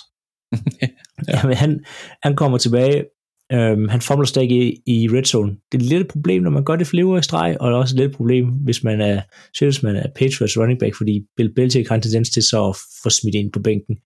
ja. 1.32 1.48
men 1.48 1.56
han, 1.56 1.86
han 2.24 2.36
kommer 2.36 2.58
tilbage, 2.58 3.06
øhm, 3.52 3.88
han 3.88 4.02
formler 4.02 4.26
stadig 4.26 4.52
i, 4.52 4.82
i 4.86 5.08
red 5.08 5.24
zone. 5.24 5.58
Det 5.72 5.82
er 5.82 5.86
lidt 5.86 6.02
et 6.02 6.08
problem, 6.08 6.44
når 6.44 6.50
man 6.50 6.64
gør 6.64 6.76
det 6.76 6.88
flere 6.88 7.20
i 7.20 7.22
streg, 7.22 7.58
og 7.60 7.68
det 7.68 7.76
er 7.76 7.80
også 7.80 7.96
et 7.96 8.00
lidt 8.00 8.16
problem, 8.16 8.48
hvis 8.48 8.84
man 8.84 9.02
er, 9.02 9.22
synes 9.54 9.84
man 9.84 9.96
er 9.96 10.08
Patriots 10.16 10.58
running 10.58 10.80
back, 10.80 10.96
fordi 10.98 11.26
Bill 11.38 11.54
Belichick 11.54 11.88
har 11.88 11.96
en 11.96 12.02
tendens 12.02 12.30
til 12.30 12.44
så 12.44 12.70
at 12.70 12.76
få 13.04 13.10
smidt 13.10 13.36
ind 13.36 13.52
på 13.52 13.60
bænken. 13.60 13.98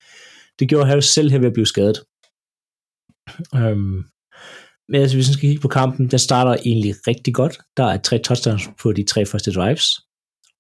Det 0.60 0.70
gjorde 0.70 0.88
Harris 0.88 1.06
selv 1.06 1.32
her 1.32 1.40
ved 1.40 1.48
at 1.48 1.54
blive 1.54 1.66
skadet. 1.66 2.04
Øhm, 3.56 4.04
men 4.90 5.02
altså, 5.02 5.18
hvis 5.18 5.28
man 5.28 5.34
skal 5.34 5.50
kigge 5.50 5.62
på 5.62 5.68
kampen, 5.68 6.12
den 6.12 6.20
starter 6.20 6.62
egentlig 6.66 6.96
rigtig 7.08 7.34
godt. 7.34 7.60
Der 7.78 7.84
er 7.84 7.98
tre 7.98 8.18
touchdowns 8.20 8.70
på 8.82 8.94
de 8.94 9.04
tre 9.04 9.26
første 9.26 9.52
drives, 9.52 9.86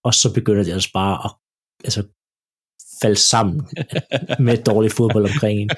og 0.04 0.14
så 0.14 0.34
begynder 0.34 0.64
det 0.64 0.72
altså 0.72 0.90
bare 0.94 1.26
at 1.26 1.32
altså, 1.84 2.04
falde 3.02 3.16
sammen 3.16 3.62
med 4.40 4.58
dårlig 4.64 4.92
fodbold 4.92 5.26
omkring 5.26 5.60
en. 5.60 5.70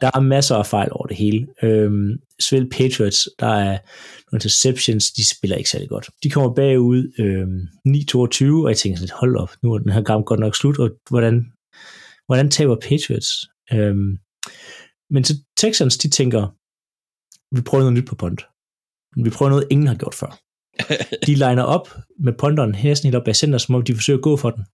Der 0.00 0.10
er 0.14 0.20
masser 0.20 0.56
af 0.56 0.66
fejl 0.66 0.88
over 0.92 1.06
det 1.06 1.16
hele. 1.16 1.46
Øhm, 1.62 2.18
Svel 2.40 2.68
Patriots, 2.70 3.28
der 3.38 3.46
er 3.46 3.78
nogle 4.32 4.36
interceptions, 4.36 5.12
de 5.12 5.28
spiller 5.28 5.56
ikke 5.56 5.70
særlig 5.70 5.88
godt. 5.88 6.10
De 6.22 6.30
kommer 6.30 6.54
bagud 6.54 7.12
øh, 7.18 7.46
9-22, 8.58 8.64
og 8.64 8.68
jeg 8.68 8.76
tænker 8.76 8.98
sådan, 8.98 9.16
hold 9.20 9.36
op, 9.36 9.50
nu 9.62 9.72
er 9.72 9.78
den 9.78 9.92
her 9.92 10.02
kamp 10.02 10.26
godt 10.26 10.40
nok 10.40 10.56
slut, 10.56 10.78
og 10.78 10.90
hvordan, 11.10 11.46
hvordan 12.26 12.50
taber 12.50 12.76
Patriots? 12.76 13.30
Øh, 13.72 13.96
men 15.10 15.24
så 15.24 15.34
Texans, 15.56 15.98
de 15.98 16.10
tænker, 16.10 16.42
vi 17.56 17.60
prøver 17.62 17.82
noget 17.82 17.98
nyt 17.98 18.08
på 18.08 18.14
punt. 18.14 18.46
Vi 19.24 19.30
prøver 19.30 19.50
noget, 19.50 19.66
ingen 19.70 19.86
har 19.86 19.94
gjort 19.94 20.14
før. 20.14 20.38
De 21.26 21.34
liner 21.34 21.62
op 21.62 21.88
med 22.18 22.32
punteren 22.38 22.70
næsten 22.84 23.06
helt 23.06 23.16
op 23.16 23.24
bag 23.24 23.36
center, 23.36 23.58
som 23.58 23.74
om 23.74 23.82
de 23.82 23.94
forsøger 23.94 24.18
at 24.18 24.22
gå 24.22 24.36
for 24.36 24.50
den. 24.50 24.64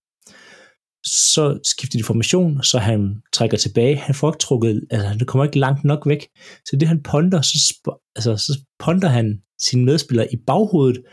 Så 1.05 1.59
skifter 1.63 1.99
de 1.99 2.03
formation, 2.03 2.63
så 2.63 2.79
han 2.79 3.21
trækker 3.33 3.57
tilbage. 3.57 3.97
Han 3.97 4.15
får 4.15 4.31
ikke 4.31 4.39
trukket, 4.39 4.87
altså 4.91 5.07
han 5.07 5.19
kommer 5.19 5.45
ikke 5.45 5.59
langt 5.59 5.83
nok 5.83 6.07
væk. 6.07 6.27
Så 6.65 6.75
det 6.75 6.87
han 6.87 7.03
punter, 7.03 7.41
så, 7.41 7.99
altså, 8.15 8.37
så 8.37 8.59
punter 8.79 9.07
han 9.07 9.41
sine 9.61 9.85
medspillere 9.85 10.33
i 10.33 10.37
baghovedet, 10.47 11.03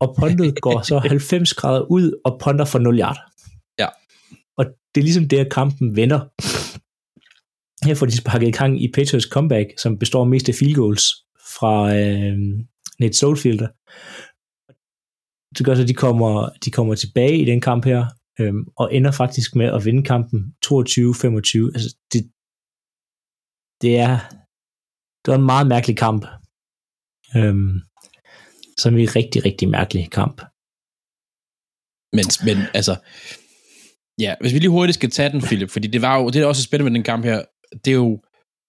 og 0.00 0.16
puntet 0.18 0.60
går 0.60 0.82
så 0.82 0.98
90 1.08 1.54
grader 1.54 1.80
ud 1.80 2.20
og 2.24 2.40
punter 2.44 2.64
for 2.64 2.78
0 2.78 2.98
yard. 3.00 3.18
Ja. 3.78 3.86
Og 4.56 4.64
det 4.94 5.00
er 5.00 5.04
ligesom 5.04 5.28
det, 5.28 5.38
at 5.38 5.52
kampen 5.52 5.96
vender. 5.96 6.20
Her 7.86 7.94
får 7.94 8.06
de 8.06 8.16
sparket 8.16 8.48
i 8.48 8.50
gang 8.50 8.82
i 8.82 8.92
Patriots 8.92 9.26
comeback, 9.26 9.68
som 9.78 9.98
består 9.98 10.24
mest 10.24 10.48
af 10.48 10.54
field 10.54 10.74
goals 10.74 11.04
fra 11.58 11.96
øh, 11.96 12.38
Nate 13.00 13.16
Solfielder. 13.18 13.68
Det 15.58 15.66
gør 15.66 15.74
så, 15.74 15.82
at 15.82 15.88
de 15.88 15.94
kommer, 15.94 16.48
de 16.64 16.70
kommer 16.70 16.94
tilbage 16.94 17.38
i 17.38 17.44
den 17.44 17.60
kamp 17.60 17.84
her, 17.84 18.06
øh, 18.38 18.54
og 18.76 18.94
ender 18.94 19.12
faktisk 19.12 19.56
med 19.56 19.66
at 19.66 19.84
vinde 19.84 20.02
kampen 20.02 20.54
22-25. 20.66 20.70
Altså, 21.74 21.96
det, 22.12 22.22
det 23.82 23.98
er 23.98 24.18
det 25.22 25.32
var 25.32 25.38
en 25.38 25.52
meget 25.54 25.66
mærkelig 25.66 25.96
kamp. 25.96 26.24
Øh, 27.36 27.54
som 28.78 28.96
en 28.96 29.16
rigtig, 29.16 29.44
rigtig 29.44 29.68
mærkelig 29.68 30.10
kamp. 30.10 30.36
Men, 32.16 32.26
men 32.46 32.56
altså, 32.74 32.94
ja, 34.18 34.34
hvis 34.40 34.54
vi 34.54 34.58
lige 34.58 34.70
hurtigt 34.70 34.94
skal 34.94 35.10
tage 35.10 35.30
den, 35.30 35.40
Philip, 35.40 35.70
fordi 35.70 35.88
det 35.88 36.02
var 36.02 36.18
jo, 36.18 36.30
det 36.30 36.42
er 36.42 36.46
også 36.46 36.62
spændende 36.62 36.90
med 36.90 36.98
den 36.98 37.04
kamp 37.04 37.24
her, 37.24 37.44
det 37.84 37.90
er 37.90 37.94
jo, 37.94 38.20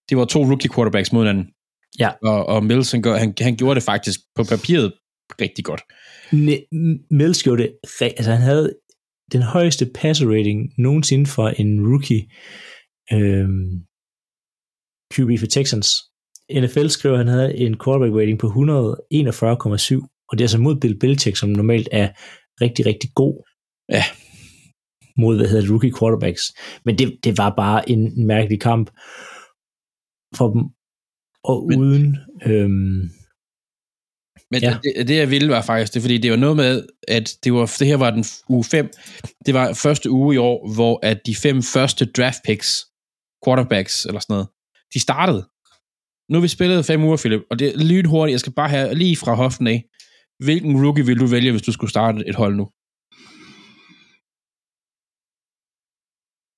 det 0.10 0.18
var 0.18 0.26
to 0.26 0.44
rookie 0.44 0.70
quarterbacks 0.74 1.12
mod 1.12 1.24
hinanden. 1.24 1.54
Ja. 2.00 2.10
Og, 2.24 2.46
og 2.46 2.64
Mills, 2.64 2.92
han, 2.92 3.04
han, 3.06 3.34
han 3.40 3.58
gjorde 3.58 3.76
det 3.76 3.84
faktisk 3.84 4.20
på 4.36 4.44
papiret 4.44 4.94
rigtig 5.42 5.66
godt. 5.66 5.82
Ne- 6.34 7.08
Mills 7.12 7.44
gjorde 7.44 7.64
det, 7.64 7.72
altså 8.02 8.32
han 8.32 8.42
havde 8.42 8.76
den 9.32 9.42
højeste 9.42 9.86
passer 9.96 10.28
rating 10.28 10.74
nogensinde 10.78 11.26
for 11.26 11.48
en 11.48 11.88
rookie 11.90 12.24
øhm, 13.14 13.86
QB 15.14 15.40
for 15.40 15.48
Texans. 15.48 15.88
NFL 16.52 16.88
skriver, 16.88 17.16
at 17.16 17.20
han 17.26 17.28
havde 17.28 17.58
en 17.58 17.80
quarterback 17.84 18.16
rating 18.20 18.40
på 18.40 18.48
141,7, 18.48 18.54
og 20.30 20.38
det 20.38 20.42
er 20.42 20.48
altså 20.48 20.58
mod 20.62 20.80
Bill 20.80 21.00
Belichick, 21.00 21.38
som 21.38 21.50
normalt 21.50 21.90
er 21.92 22.10
rigtig, 22.62 22.86
rigtig 22.86 23.10
god. 23.16 23.36
Ja. 23.90 24.04
Mod, 25.18 25.36
hvad 25.38 25.48
hedder 25.48 25.62
det, 25.62 25.72
rookie 25.72 25.94
quarterbacks. 26.00 26.44
Men 26.86 26.98
det, 26.98 27.20
det 27.24 27.38
var 27.38 27.54
bare 27.58 27.90
en, 27.90 28.00
en 28.20 28.28
mærkelig 28.28 28.62
kamp 28.62 28.88
for 30.36 30.48
dem, 30.54 30.62
og 31.44 31.68
Men- 31.68 31.80
uden... 31.80 32.18
Øhm, 32.46 33.10
Men 34.52 34.62
Ja. 34.62 34.78
det, 34.84 35.08
det, 35.08 35.16
jeg 35.16 35.30
ville, 35.30 35.50
var 35.50 35.62
faktisk 35.62 35.94
det, 35.94 36.02
fordi 36.02 36.18
det 36.18 36.32
var 36.32 36.38
noget 36.38 36.56
med, 36.56 36.88
at 37.08 37.30
det, 37.44 37.54
var, 37.54 37.76
det 37.80 37.88
her 37.88 37.96
var 37.98 38.12
den 38.12 38.26
uge 38.50 38.64
5. 38.64 38.90
Det 39.46 39.54
var 39.54 39.74
første 39.74 40.10
uge 40.10 40.36
i 40.36 40.38
år, 40.38 40.74
hvor 40.76 41.00
at 41.04 41.26
de 41.26 41.36
fem 41.36 41.64
første 41.64 42.06
draft 42.06 42.38
picks, 42.46 42.86
quarterbacks 43.46 44.06
eller 44.06 44.20
sådan 44.20 44.34
noget, 44.34 44.48
de 44.94 45.00
startede. 45.00 45.42
Nu 46.30 46.38
har 46.38 46.42
vi 46.42 46.48
spillet 46.48 46.86
fem 46.86 47.04
uger, 47.04 47.18
Philip, 47.18 47.42
og 47.52 47.60
det 47.60 47.68
er 47.68 47.78
lynhurtigt. 47.78 48.34
Jeg 48.34 48.40
skal 48.40 48.54
bare 48.54 48.70
have 48.70 48.96
lige 48.96 49.18
fra 49.18 49.34
hoften 49.34 49.68
af. 49.68 49.84
Hvilken 50.46 50.86
rookie 50.86 51.06
vil 51.06 51.20
du 51.20 51.26
vælge, 51.26 51.52
hvis 51.52 51.62
du 51.62 51.72
skulle 51.72 51.92
starte 51.92 52.28
et 52.28 52.36
hold 52.36 52.56
nu? 52.56 52.66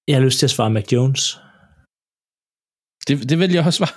jeg 0.08 0.16
har 0.16 0.24
lyst 0.26 0.40
til 0.40 0.46
at 0.46 0.52
svare 0.52 0.70
Mac 0.70 0.88
Jones. 0.94 1.24
Det, 3.08 3.30
det 3.30 3.40
vil 3.40 3.52
jeg 3.52 3.66
også 3.66 3.78
svare. 3.78 3.96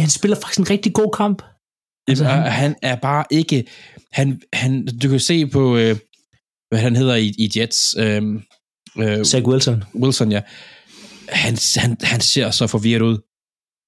Han 0.00 0.10
spiller 0.18 0.36
faktisk 0.36 0.60
en 0.60 0.70
rigtig 0.70 0.92
god 0.94 1.12
kamp. 1.16 1.42
Altså, 2.08 2.24
han, 2.24 2.42
han- 2.42 2.52
han 2.52 2.74
er 2.82 2.96
bare 2.96 3.24
ikke... 3.30 3.64
Han, 4.12 4.40
han, 4.52 4.86
du 5.02 5.08
kan 5.08 5.20
se 5.20 5.46
på, 5.46 5.76
øh, 5.76 5.96
hvad 6.70 6.78
han 6.80 6.96
hedder 6.96 7.14
i, 7.14 7.26
i 7.38 7.50
Jets. 7.56 7.96
Øh, 7.98 8.22
øh, 8.98 9.24
Zach 9.24 9.46
Wilson. 9.46 9.84
Wilson, 9.94 10.32
ja. 10.32 10.42
Han, 11.28 11.56
han, 11.76 11.96
han 12.02 12.20
ser 12.20 12.50
så 12.50 12.66
forvirret 12.66 13.02
ud. 13.02 13.18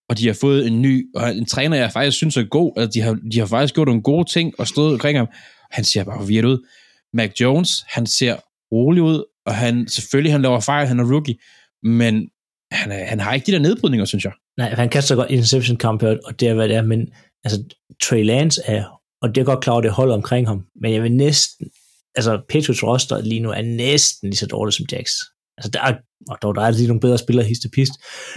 Og 0.09 0.19
de 0.19 0.27
har 0.27 0.35
fået 0.41 0.67
en 0.67 0.83
ny, 0.83 1.07
og 1.15 1.37
en 1.37 1.47
træner, 1.47 1.77
jeg 1.77 1.93
faktisk 1.93 2.17
synes 2.17 2.37
er 2.37 2.43
god. 2.45 2.73
Altså, 2.77 2.91
de, 2.95 3.01
har, 3.01 3.19
de 3.33 3.39
har 3.39 3.47
faktisk 3.47 3.75
gjort 3.75 3.89
nogle 3.89 4.03
gode 4.03 4.31
ting 4.31 4.53
og 4.59 4.69
stået 4.69 4.93
omkring 4.93 5.19
ham. 5.19 5.27
Han 5.71 5.85
ser 5.85 6.05
bare 6.05 6.19
forvirret 6.21 6.45
ud. 6.45 6.67
Mac 7.15 7.31
Jones, 7.41 7.85
han 7.89 8.07
ser 8.07 8.37
rolig 8.73 9.03
ud, 9.03 9.25
og 9.47 9.55
han, 9.55 9.89
selvfølgelig, 9.89 10.33
han 10.33 10.43
laver 10.43 10.61
fejl, 10.61 10.87
han 10.87 10.99
er 11.01 11.13
rookie, 11.13 11.35
men 11.83 12.29
han, 12.73 12.93
er, 12.93 13.05
han 13.05 13.21
har 13.21 13.35
ikke 13.35 13.47
de 13.47 13.53
der 13.53 13.59
nedbrydninger, 13.59 14.05
synes 14.05 14.25
jeg. 14.25 14.33
Nej, 14.57 14.75
han 14.75 14.89
kaster 14.89 15.15
godt 15.17 15.31
interception 15.31 15.77
kamp, 15.77 16.03
og 16.03 16.41
det 16.41 16.49
er, 16.49 16.55
hvad 16.55 16.69
det 16.69 16.77
er, 16.77 16.83
men 16.83 17.09
altså, 17.45 17.65
Trey 18.03 18.25
Lance 18.25 18.61
er, 18.65 18.85
og 19.23 19.35
det 19.35 19.41
er 19.41 19.45
godt 19.45 19.65
klar, 19.65 19.77
at 19.77 19.85
det 19.85 19.93
holder 19.93 20.15
omkring 20.15 20.47
ham, 20.49 20.67
men 20.81 20.93
jeg 20.93 21.03
vil 21.03 21.13
næsten, 21.13 21.71
altså 22.15 22.43
Patriots 22.49 22.83
roster 22.85 23.21
lige 23.21 23.41
nu 23.41 23.51
er 23.51 23.63
næsten 23.63 24.29
lige 24.29 24.37
så 24.39 24.47
dårligt 24.47 24.77
som 24.77 24.87
Jacks. 24.93 25.13
Altså 25.57 25.71
der 25.71 25.81
er, 25.81 25.99
og 26.29 26.39
dog, 26.43 26.55
der 26.55 26.63
er 26.63 26.71
lige 26.71 26.87
nogle 26.87 27.01
bedre 27.01 27.19
spillere 27.19 27.47
hist 27.47 27.65
og 27.65 27.71
pist, 27.71 27.93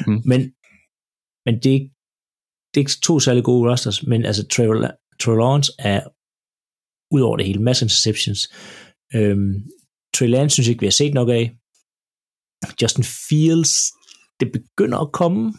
Mm. 0.07 0.21
men, 0.25 0.39
men 1.45 1.55
det, 1.63 1.65
er, 1.65 1.73
ikke- 1.73 1.93
det 2.73 2.77
er 2.79 2.81
ikke 2.85 2.91
to 3.03 3.19
særlig 3.19 3.43
gode 3.43 3.71
rosters, 3.71 4.03
men 4.03 4.25
altså 4.25 4.47
Trey, 4.47 4.65
Trey 5.21 5.35
Lawrence 5.35 5.71
er 5.79 6.01
ud 7.15 7.21
over 7.21 7.37
det 7.37 7.45
hele, 7.45 7.61
masse 7.61 7.85
interceptions. 7.85 8.39
Øhm, 9.15 9.53
Trey 10.13 10.27
Lance 10.27 10.53
synes 10.53 10.67
jeg 10.67 10.71
ikke, 10.71 10.79
vi 10.79 10.85
har 10.85 10.91
set 11.01 11.13
nok 11.13 11.29
af. 11.29 11.57
Justin 12.81 13.03
Fields, 13.29 13.73
det 14.39 14.51
begynder 14.51 14.97
at 14.97 15.11
komme, 15.11 15.53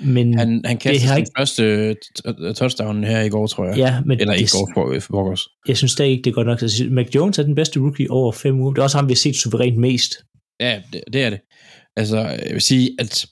men 0.00 0.38
Han, 0.38 0.62
han 0.64 0.76
kastede 0.78 1.08
sin 1.08 1.18
ikke- 1.18 1.30
første 1.38 1.96
t- 2.18 2.52
touchdown 2.52 3.04
her 3.04 3.20
i 3.20 3.28
går, 3.28 3.46
tror 3.46 3.66
jeg. 3.66 3.76
ja, 3.76 4.00
men 4.06 4.20
Eller 4.20 4.32
det, 4.32 4.40
ikke 4.40 4.52
går 4.52 4.70
for, 4.74 5.00
for 5.00 5.10
Borgers. 5.12 5.48
jeg 5.68 5.76
synes 5.76 5.92
stadig 5.92 6.10
ikke, 6.10 6.22
det 6.22 6.30
er 6.30 6.34
godt 6.34 6.46
nok. 6.46 6.62
Altså, 6.62 6.84
Mac 6.90 7.06
Jones 7.14 7.38
er 7.38 7.42
den 7.42 7.54
bedste 7.54 7.80
rookie 7.80 8.10
over 8.10 8.32
fem 8.32 8.60
uger. 8.60 8.72
Det 8.72 8.78
er 8.78 8.82
også 8.82 8.98
ham, 8.98 9.08
vi 9.08 9.12
har 9.12 9.16
set 9.16 9.36
suverænt 9.36 9.76
mest. 9.78 10.14
Ja, 10.60 10.82
det, 10.92 11.00
det 11.12 11.22
er 11.22 11.30
det. 11.30 11.40
Altså, 11.96 12.16
jeg 12.18 12.50
vil 12.52 12.60
sige, 12.62 12.90
at 12.98 13.26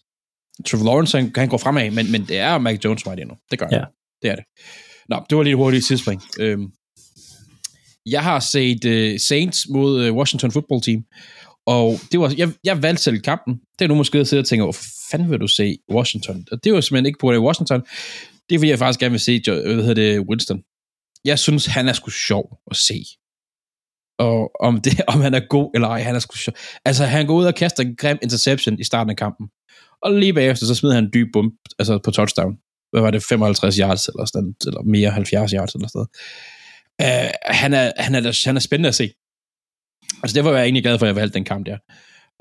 Trevor 0.66 0.84
Lawrence, 0.84 1.18
han, 1.18 1.32
han 1.36 1.48
går 1.48 1.58
fremad, 1.58 1.90
men, 1.90 2.12
men 2.12 2.24
det 2.28 2.38
er 2.38 2.58
Mac 2.58 2.78
Jones 2.84 3.06
vej 3.06 3.14
lige 3.14 3.24
nu. 3.28 3.34
Det 3.50 3.58
gør 3.58 3.66
han. 3.66 3.74
Ja. 3.78 3.84
Det 4.22 4.30
er 4.30 4.34
det. 4.36 4.44
Nå, 5.08 5.22
det 5.30 5.36
var 5.38 5.42
lige 5.42 5.52
et 5.52 5.56
hurtigt 5.56 5.84
sidespring. 5.86 6.22
Øhm, 6.40 6.66
jeg 8.06 8.22
har 8.22 8.40
set 8.40 8.84
uh, 8.84 9.20
Saints 9.20 9.66
mod 9.70 10.08
uh, 10.10 10.16
Washington 10.16 10.50
Football 10.50 10.80
Team, 10.82 11.02
og 11.66 12.00
det 12.12 12.20
var, 12.20 12.34
jeg, 12.36 12.52
jeg 12.64 12.82
valgte 12.82 13.02
selv 13.02 13.20
kampen. 13.20 13.60
Det 13.78 13.84
er 13.84 13.88
nu 13.88 13.94
måske 13.94 14.18
at 14.18 14.28
sidde 14.28 14.40
og 14.40 14.46
tænke, 14.46 14.62
hvor 14.62 14.76
fanden 15.10 15.30
vil 15.30 15.40
du 15.40 15.46
se 15.46 15.78
Washington? 15.92 16.46
Og 16.50 16.64
det 16.64 16.72
var 16.72 16.80
simpelthen 16.80 17.06
ikke 17.06 17.18
på 17.18 17.26
grund 17.26 17.36
af 17.36 17.40
Washington. 17.40 17.80
Det 18.48 18.54
er 18.54 18.58
fordi, 18.58 18.70
jeg 18.70 18.78
faktisk 18.78 19.00
gerne 19.00 19.12
vil 19.12 19.20
se 19.20 19.42
hvad 19.46 19.62
hedder 19.62 19.94
det, 19.94 20.20
Winston. 20.20 20.62
Jeg 21.24 21.38
synes, 21.38 21.66
han 21.66 21.88
er 21.88 21.92
sgu 21.92 22.10
sjov 22.10 22.58
at 22.70 22.76
se. 22.76 23.04
Og 24.18 24.50
om, 24.60 24.80
det, 24.80 25.00
om 25.14 25.20
han 25.20 25.34
er 25.34 25.40
god 25.48 25.70
eller 25.74 25.88
ej, 25.88 26.02
han 26.02 26.14
er 26.14 26.18
sgu 26.18 26.36
sjov. 26.36 26.54
Altså, 26.84 27.04
han 27.04 27.26
går 27.26 27.34
ud 27.34 27.44
og 27.44 27.54
kaster 27.54 27.82
en 27.82 27.96
grim 27.96 28.18
interception 28.22 28.78
i 28.78 28.84
starten 28.84 29.10
af 29.10 29.16
kampen. 29.16 29.46
Og 30.02 30.12
lige 30.12 30.32
bagefter, 30.32 30.66
så 30.66 30.74
smider 30.74 30.94
han 30.94 31.04
en 31.04 31.10
dyb 31.14 31.28
bump 31.32 31.54
altså 31.78 31.98
på 32.04 32.10
touchdown. 32.10 32.56
Hvad 32.92 33.02
var 33.02 33.10
det? 33.10 33.24
55 33.28 33.76
yards 33.76 34.08
eller 34.08 34.24
sådan, 34.24 34.54
eller 34.66 34.82
mere 34.82 35.10
70 35.10 35.50
yards 35.50 35.74
eller 35.74 35.88
sådan 35.88 35.98
noget. 35.98 36.08
Uh, 37.02 37.30
han, 37.54 37.74
er, 37.74 37.92
han, 37.96 38.14
er, 38.14 38.42
han 38.46 38.56
er 38.56 38.60
spændende 38.60 38.88
at 38.88 38.94
se. 38.94 39.12
Altså, 40.24 40.34
det 40.34 40.44
var 40.44 40.52
jeg 40.52 40.62
egentlig 40.62 40.82
glad 40.82 40.98
for, 40.98 41.06
at 41.06 41.08
jeg 41.08 41.16
valgte 41.16 41.34
den 41.34 41.44
kamp 41.44 41.66
der. 41.66 41.78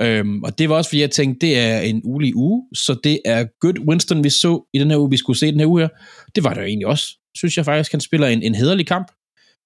Øhm, 0.02 0.43
og 0.43 0.60
det 0.60 0.69
var 0.69 0.76
også, 0.76 0.89
fordi 0.89 1.02
jeg 1.02 1.12
tænkte, 1.12 1.48
det 1.48 1.60
er 1.60 1.80
en 1.80 2.02
ulig 2.04 2.36
uge, 2.36 2.67
så 2.74 3.00
det 3.04 3.19
er 3.26 3.46
good 3.60 3.80
Winston, 3.88 4.24
vi 4.24 4.30
så 4.30 4.69
i 4.74 4.80
den 4.80 4.91
her 4.91 4.98
uge, 4.98 5.10
vi 5.10 5.17
skulle 5.17 5.39
se 5.39 5.52
den 5.52 5.60
her 5.60 5.67
uge 5.67 5.82
her. 5.82 5.89
Det 6.36 6.43
var 6.43 6.54
det 6.54 6.62
jo 6.62 6.65
egentlig 6.65 6.88
også. 6.88 7.06
Synes 7.38 7.58
jeg 7.58 7.65
faktisk, 7.65 7.91
han 7.91 8.02
spiller 8.02 8.28
en, 8.28 8.43
en 8.43 8.56
hederlig 8.56 8.88
kamp. 8.88 9.08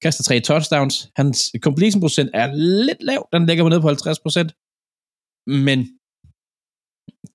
Kaster 0.01 0.23
tre 0.23 0.39
touchdowns. 0.39 1.09
Hans 1.15 1.51
completion 1.59 2.01
procent 2.01 2.29
er 2.33 2.53
lidt 2.55 3.03
lav. 3.03 3.29
Den 3.33 3.45
ligger 3.45 3.63
på 3.63 3.69
ned 3.69 3.81
på 3.81 3.87
50 3.87 4.19
procent. 4.19 4.51
Men 5.47 5.79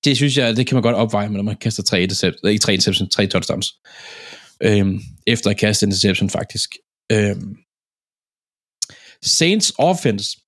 det 0.04 0.16
synes 0.16 0.36
jeg, 0.38 0.56
det 0.56 0.66
kan 0.66 0.74
man 0.74 0.82
godt 0.82 0.96
opveje, 0.96 1.28
når 1.28 1.42
man 1.42 1.56
kaster 1.56 1.82
tre 1.82 2.02
interceptions, 2.02 2.50
ikke 2.50 2.62
tre 2.62 2.72
interceptions, 2.72 3.14
tre 3.14 3.26
touchdowns. 3.26 3.74
Øhm, 4.62 5.00
efter 5.26 5.50
at 5.50 5.56
kaste 5.56 5.86
interception, 5.86 6.30
faktisk. 6.30 6.70
Øhm, 7.12 7.56
Saints 9.22 9.72
offense 9.78 10.41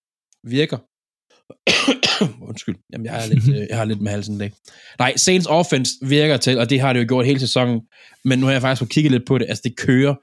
virker. 0.51 0.79
Undskyld, 2.49 2.75
Jamen, 2.93 3.07
jeg, 3.07 3.25
er 3.25 3.27
lidt, 3.29 3.49
øh, 3.49 3.67
jeg 3.71 3.77
har 3.77 3.85
lidt 3.85 4.01
med 4.01 4.11
halsen 4.11 4.35
i 4.35 4.39
dag. 4.39 4.53
Nej, 4.99 5.17
Saints 5.17 5.47
offense 5.47 5.91
virker 6.03 6.37
til, 6.37 6.59
og 6.59 6.71
det 6.71 6.81
har 6.81 6.93
det 6.93 7.01
jo 7.01 7.07
gjort 7.09 7.27
hele 7.27 7.41
sæsonen, 7.41 7.81
men 8.25 8.39
nu 8.39 8.47
har 8.47 8.53
jeg 8.53 8.61
faktisk 8.63 8.79
fået 8.79 8.91
kigget 8.91 9.13
lidt 9.13 9.27
på 9.27 9.39
det, 9.39 9.47
altså 9.49 9.61
det 9.65 9.77
kører 9.77 10.15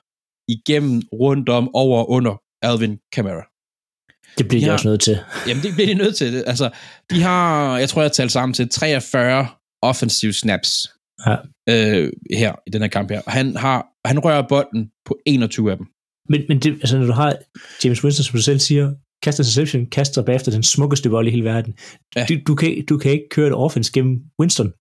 igennem, 0.48 1.02
rundt 1.14 1.50
om, 1.50 1.76
over 1.76 2.00
og 2.00 2.10
under 2.10 2.42
Alvin 2.62 2.98
Kamara. 3.14 3.44
Det 4.38 4.48
bliver 4.48 4.62
ja. 4.62 4.66
de 4.66 4.70
Ja. 4.70 4.74
også 4.74 4.88
nødt 4.88 5.02
til. 5.02 5.20
Jamen, 5.48 5.64
det 5.64 5.74
bliver 5.74 5.88
de 5.88 5.94
nødt 5.94 6.16
til. 6.16 6.44
Altså, 6.48 6.70
de 7.10 7.22
har, 7.22 7.78
jeg 7.78 7.90
tror, 7.90 8.02
jeg 8.02 8.08
har 8.10 8.14
talt 8.14 8.32
sammen 8.32 8.54
til 8.54 8.70
43 8.70 9.48
offensive 9.82 10.34
snaps 10.34 10.88
Ja. 11.28 11.36
øh, 11.70 12.12
her 12.34 12.54
i 12.68 12.70
den 12.70 12.82
her 12.82 12.90
kamp 12.90 13.12
her. 13.12 13.22
Han, 13.28 13.56
har, 13.56 13.88
han 14.06 14.20
rører 14.20 14.48
bolden 14.48 14.92
på 15.06 15.18
21 15.26 15.72
af 15.72 15.78
dem. 15.78 15.86
Men, 16.30 16.42
men 16.50 16.60
det, 16.60 16.72
altså, 16.74 16.98
når 16.98 17.06
du 17.06 17.12
har 17.12 17.36
James 17.84 18.04
Winston, 18.04 18.24
som 18.24 18.36
du 18.38 18.42
selv 18.42 18.60
siger, 18.60 18.92
kaster 19.24 19.44
interception, 19.44 19.86
kaster 19.86 20.22
bagefter 20.24 20.52
den 20.52 20.64
smukkeste 20.64 21.10
bold 21.10 21.28
i 21.28 21.32
hele 21.32 21.44
verden. 21.44 21.78
Ja. 22.16 22.26
Du, 22.30 22.34
du, 22.48 22.56
kan, 22.56 22.86
du 22.86 22.98
kan 22.98 23.12
ikke 23.12 23.30
køre 23.30 23.48
et 23.48 23.54
offense 23.54 23.92
gennem 23.92 24.22
Winston. 24.40 24.74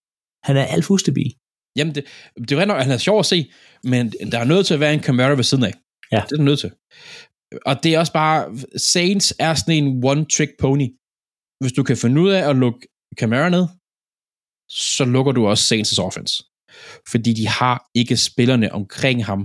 Han 0.45 0.57
er 0.57 0.65
alt 0.65 0.85
for 0.85 0.95
ustabil. 0.95 1.35
Jamen, 1.77 1.95
det, 1.95 2.05
det 2.39 2.53
er 2.53 2.61
jo 2.61 2.67
nok, 2.67 2.83
han 2.83 2.93
er 2.93 2.99
sjov 2.99 3.19
at 3.19 3.27
se, 3.27 3.53
men 3.85 4.13
der 4.33 4.39
er 4.39 4.45
nødt 4.45 4.67
til 4.67 4.75
at 4.75 4.81
være 4.81 4.95
en 4.95 5.03
Camara 5.03 5.35
ved 5.35 5.45
siden 5.45 5.65
af. 5.65 5.75
Ja. 6.13 6.17
Det 6.17 6.33
er 6.33 6.37
der 6.37 6.43
nødt 6.43 6.61
til. 6.61 6.71
Og 7.67 7.83
det 7.83 7.95
er 7.95 7.99
også 7.99 8.13
bare, 8.13 8.59
Saints 8.77 9.35
er 9.39 9.55
sådan 9.55 9.85
en 9.85 10.05
one-trick 10.05 10.57
pony. 10.59 10.89
Hvis 11.61 11.73
du 11.73 11.83
kan 11.83 11.97
finde 11.97 12.21
ud 12.21 12.31
af 12.31 12.51
at 12.51 12.57
lukke 12.57 12.89
Camara 13.19 13.49
ned, 13.49 13.67
så 14.69 15.05
lukker 15.05 15.33
du 15.33 15.47
også 15.47 15.75
Saints' 15.75 16.03
offense. 16.03 16.45
Fordi 17.11 17.33
de 17.33 17.49
har 17.49 17.91
ikke 17.95 18.17
spillerne 18.17 18.73
omkring 18.73 19.25
ham. 19.25 19.41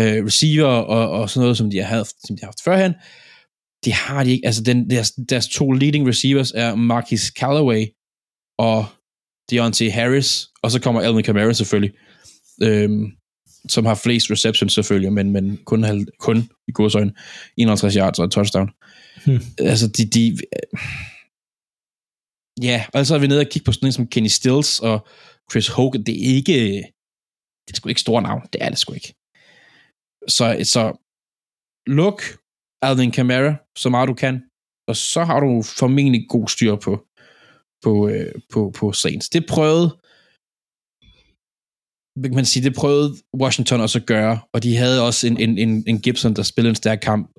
Øh, 0.00 0.24
receiver 0.26 0.66
og, 0.66 1.10
og 1.10 1.30
sådan 1.30 1.44
noget, 1.44 1.56
som 1.56 1.70
de 1.70 1.78
har 1.78 1.96
haft, 1.96 2.14
som 2.26 2.36
de 2.36 2.40
har 2.40 2.46
haft 2.46 2.62
førhen. 2.64 2.94
Det 3.84 3.92
har 3.92 4.24
de 4.24 4.30
ikke. 4.30 4.46
Altså, 4.46 4.62
den, 4.62 4.90
deres, 4.90 5.12
deres 5.28 5.48
to 5.48 5.70
leading 5.70 6.08
receivers 6.08 6.52
er 6.54 6.74
Marquis 6.74 7.20
Callaway 7.20 7.86
og 8.58 8.86
Deontay 9.50 9.90
Harris, 9.90 10.48
og 10.62 10.70
så 10.70 10.80
kommer 10.80 11.00
Alvin 11.00 11.24
Kamara 11.24 11.52
selvfølgelig, 11.52 11.92
øhm, 12.62 13.12
som 13.68 13.86
har 13.86 13.94
flest 13.94 14.30
receptions 14.30 14.72
selvfølgelig, 14.72 15.12
men, 15.12 15.30
men 15.30 15.56
kun, 15.64 15.82
halv, 15.84 16.06
kun 16.18 16.50
i 16.68 16.72
godsøjne 16.72 17.12
51 17.56 17.94
yards 17.94 18.18
og 18.18 18.24
et 18.24 18.30
touchdown. 18.30 18.70
Hmm. 19.26 19.40
Altså, 19.58 19.88
de, 19.88 20.04
de, 20.04 20.38
ja, 22.62 22.84
og 22.94 23.06
så 23.06 23.14
er 23.14 23.18
vi 23.18 23.26
nede 23.26 23.40
og 23.40 23.46
kigge 23.46 23.64
på 23.64 23.72
sådan 23.72 23.86
en 23.86 23.92
som 23.92 24.06
Kenny 24.06 24.28
Stills 24.28 24.80
og 24.80 25.06
Chris 25.50 25.68
Hogan. 25.68 26.02
Det 26.02 26.14
er 26.14 26.34
ikke, 26.34 26.54
det 27.66 27.72
er 27.72 27.76
sgu 27.76 27.88
ikke 27.88 28.00
store 28.00 28.22
navn. 28.22 28.42
Det 28.52 28.62
er 28.62 28.68
det 28.68 28.78
sgu 28.78 28.92
ikke. 28.92 29.14
Så, 30.28 30.56
så 30.62 31.04
luk 31.86 32.22
Alvin 32.82 33.10
Kamara 33.10 33.54
så 33.76 33.88
meget 33.90 34.08
du 34.08 34.14
kan, 34.14 34.42
og 34.88 34.96
så 34.96 35.24
har 35.24 35.40
du 35.40 35.62
formentlig 35.62 36.26
god 36.28 36.48
styr 36.48 36.76
på, 36.76 37.06
på, 37.84 38.08
øh, 38.08 38.34
på, 38.52 38.72
på 38.78 38.92
Saints. 38.92 39.28
Det 39.28 39.46
prøvede 39.46 39.98
hvad 42.18 42.30
kan 42.30 42.36
man 42.36 42.44
sige, 42.44 42.64
det 42.64 42.74
prøvede 42.74 43.16
Washington 43.42 43.80
også 43.80 43.98
at 43.98 44.06
gøre, 44.06 44.40
og 44.52 44.62
de 44.62 44.76
havde 44.76 45.06
også 45.06 45.26
en, 45.26 45.40
en, 45.40 45.58
en, 45.58 45.84
en 45.86 46.00
Gibson, 46.00 46.34
der 46.36 46.42
spillede 46.42 46.70
en 46.70 46.82
stærk 46.82 46.98
kamp. 47.02 47.30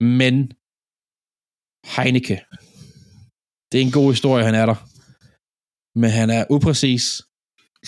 Men 0.00 0.52
Heineke, 1.96 2.36
det 3.72 3.80
er 3.80 3.84
en 3.84 3.92
god 3.92 4.12
historie, 4.12 4.44
han 4.44 4.54
er 4.54 4.66
der. 4.66 4.78
Men 5.98 6.10
han 6.10 6.30
er 6.30 6.44
upræcis, 6.50 7.22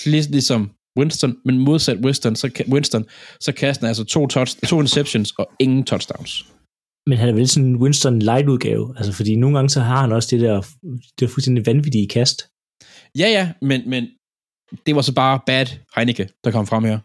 lidt 0.04 0.30
ligesom 0.30 0.70
Winston, 0.98 1.36
men 1.44 1.58
modsat 1.58 1.98
Winston, 2.04 2.36
så, 2.36 2.64
Winston, 2.72 3.04
så 3.40 3.52
kaster 3.52 3.84
han 3.84 3.88
altså 3.88 4.04
to, 4.04 4.26
touch, 4.26 4.58
to 4.68 4.80
interceptions 4.80 5.32
og 5.38 5.50
ingen 5.58 5.84
touchdowns. 5.84 6.51
Men 7.06 7.18
han 7.18 7.28
er 7.28 7.32
vel 7.32 7.48
sådan 7.48 7.68
en 7.68 7.76
Winston 7.76 8.18
light 8.18 8.48
udgave, 8.48 8.94
altså 8.96 9.12
fordi 9.12 9.36
nogle 9.36 9.56
gange 9.56 9.70
så 9.70 9.80
har 9.80 10.00
han 10.00 10.12
også 10.12 10.28
det 10.36 10.40
der, 10.40 10.60
det 10.60 11.20
der 11.20 11.28
fuldstændig 11.28 11.66
vanvittige 11.66 12.08
kast. 12.08 12.42
Ja, 13.18 13.28
ja, 13.28 13.52
men, 13.62 13.90
men 13.90 14.06
det 14.86 14.96
var 14.96 15.02
så 15.02 15.14
bare 15.14 15.40
bad 15.46 15.66
Heineke, 15.96 16.28
der 16.44 16.50
kom 16.50 16.66
frem 16.66 16.84
her. 16.84 16.98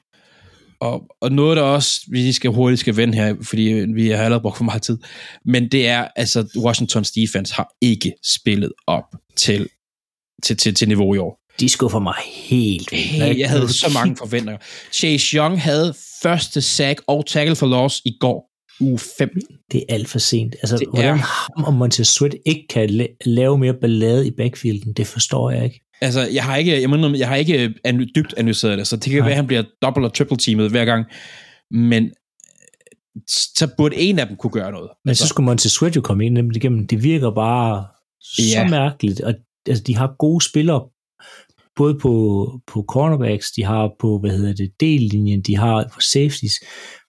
Og, 0.79 1.07
og 1.21 1.31
noget, 1.31 1.57
der 1.57 1.63
også, 1.63 2.01
vi 2.11 2.31
skal 2.31 2.51
hurtigt 2.51 2.79
skal 2.79 2.97
vende 2.97 3.17
her, 3.17 3.35
fordi 3.43 3.61
vi 3.95 4.09
har 4.09 4.23
allerede 4.23 4.41
brugt 4.41 4.57
for 4.57 4.63
meget 4.63 4.81
tid, 4.81 4.97
men 5.45 5.71
det 5.71 5.87
er, 5.87 6.07
altså, 6.15 6.47
Washingtons 6.57 7.11
defense 7.11 7.53
har 7.53 7.69
ikke 7.81 8.13
spillet 8.25 8.73
op 8.87 9.15
til, 9.35 9.69
til, 10.43 10.57
til, 10.57 10.75
til 10.75 10.87
niveau 10.87 11.13
i 11.13 11.17
år. 11.17 11.39
De 11.59 11.69
skuffer 11.69 11.99
mig 11.99 12.15
helt 12.25 12.91
vildt. 12.91 13.39
Jeg 13.39 13.49
havde 13.49 13.73
så 13.73 13.91
mange 13.93 14.15
forventninger. 14.17 14.61
Chase 14.93 15.37
Young 15.37 15.61
havde 15.61 15.93
første 16.21 16.61
sack 16.61 17.01
og 17.07 17.25
tackle 17.25 17.55
for 17.55 17.67
loss 17.67 18.01
i 18.05 18.17
går, 18.19 18.46
uge 18.81 18.99
5. 19.17 19.29
Det 19.71 19.79
er 19.89 19.93
alt 19.93 20.07
for 20.07 20.19
sent. 20.19 20.55
Altså, 20.61 20.77
Det 20.77 20.87
hvordan 20.87 21.13
er- 21.13 21.17
ham 21.57 21.63
og 21.63 21.73
Montez 21.73 22.07
Sweat 22.07 22.35
ikke 22.45 22.65
kan 22.69 22.89
la- 22.89 23.17
lave 23.25 23.57
mere 23.57 23.73
ballade 23.73 24.27
i 24.27 24.31
backfielden, 24.31 24.93
det 24.93 25.07
forstår 25.07 25.51
jeg 25.51 25.63
ikke. 25.63 25.81
Altså, 26.01 26.27
jeg 26.33 26.43
har 26.43 26.55
ikke, 26.55 26.81
jeg, 26.81 26.89
mener, 26.89 27.17
jeg 27.17 27.27
har 27.27 27.35
ikke 27.35 27.73
an- 27.83 28.09
dybt 28.15 28.33
analyseret 28.37 28.77
det, 28.77 28.87
så 28.87 28.95
det 28.95 29.03
kan 29.03 29.13
Nej. 29.13 29.21
være, 29.21 29.31
at 29.31 29.35
han 29.35 29.47
bliver 29.47 29.63
dobbelt- 29.81 30.05
og 30.05 30.13
triple-teamet 30.13 30.69
hver 30.69 30.85
gang. 30.85 31.05
Men 31.71 32.11
så 33.27 33.69
burde 33.77 33.95
en 33.95 34.19
af 34.19 34.27
dem 34.27 34.37
kunne 34.37 34.51
gøre 34.51 34.71
noget. 34.71 34.89
Men 35.05 35.09
altså. 35.09 35.23
så 35.23 35.27
skulle 35.27 35.45
Montez 35.45 35.71
Sweat 35.71 35.95
jo 35.95 36.01
komme 36.01 36.25
ind 36.25 36.33
nemlig 36.33 36.57
igennem. 36.57 36.87
Det 36.87 37.03
virker 37.03 37.31
bare 37.31 37.85
så 38.21 38.41
Ja. 38.53 38.67
mærkeligt. 38.69 39.21
Og, 39.21 39.33
altså, 39.67 39.83
de 39.87 39.95
har 39.95 40.15
gode 40.19 40.45
spillere, 40.45 40.81
både 41.75 41.99
på, 42.01 42.11
på 42.67 42.85
cornerbacks, 42.89 43.51
de 43.51 43.63
har 43.63 43.91
på, 43.99 44.19
hvad 44.19 44.31
hedder 44.31 44.53
det, 44.53 44.71
dellinjen, 44.79 45.41
de 45.41 45.57
har 45.57 45.89
på 45.93 46.01
safeties. 46.01 46.53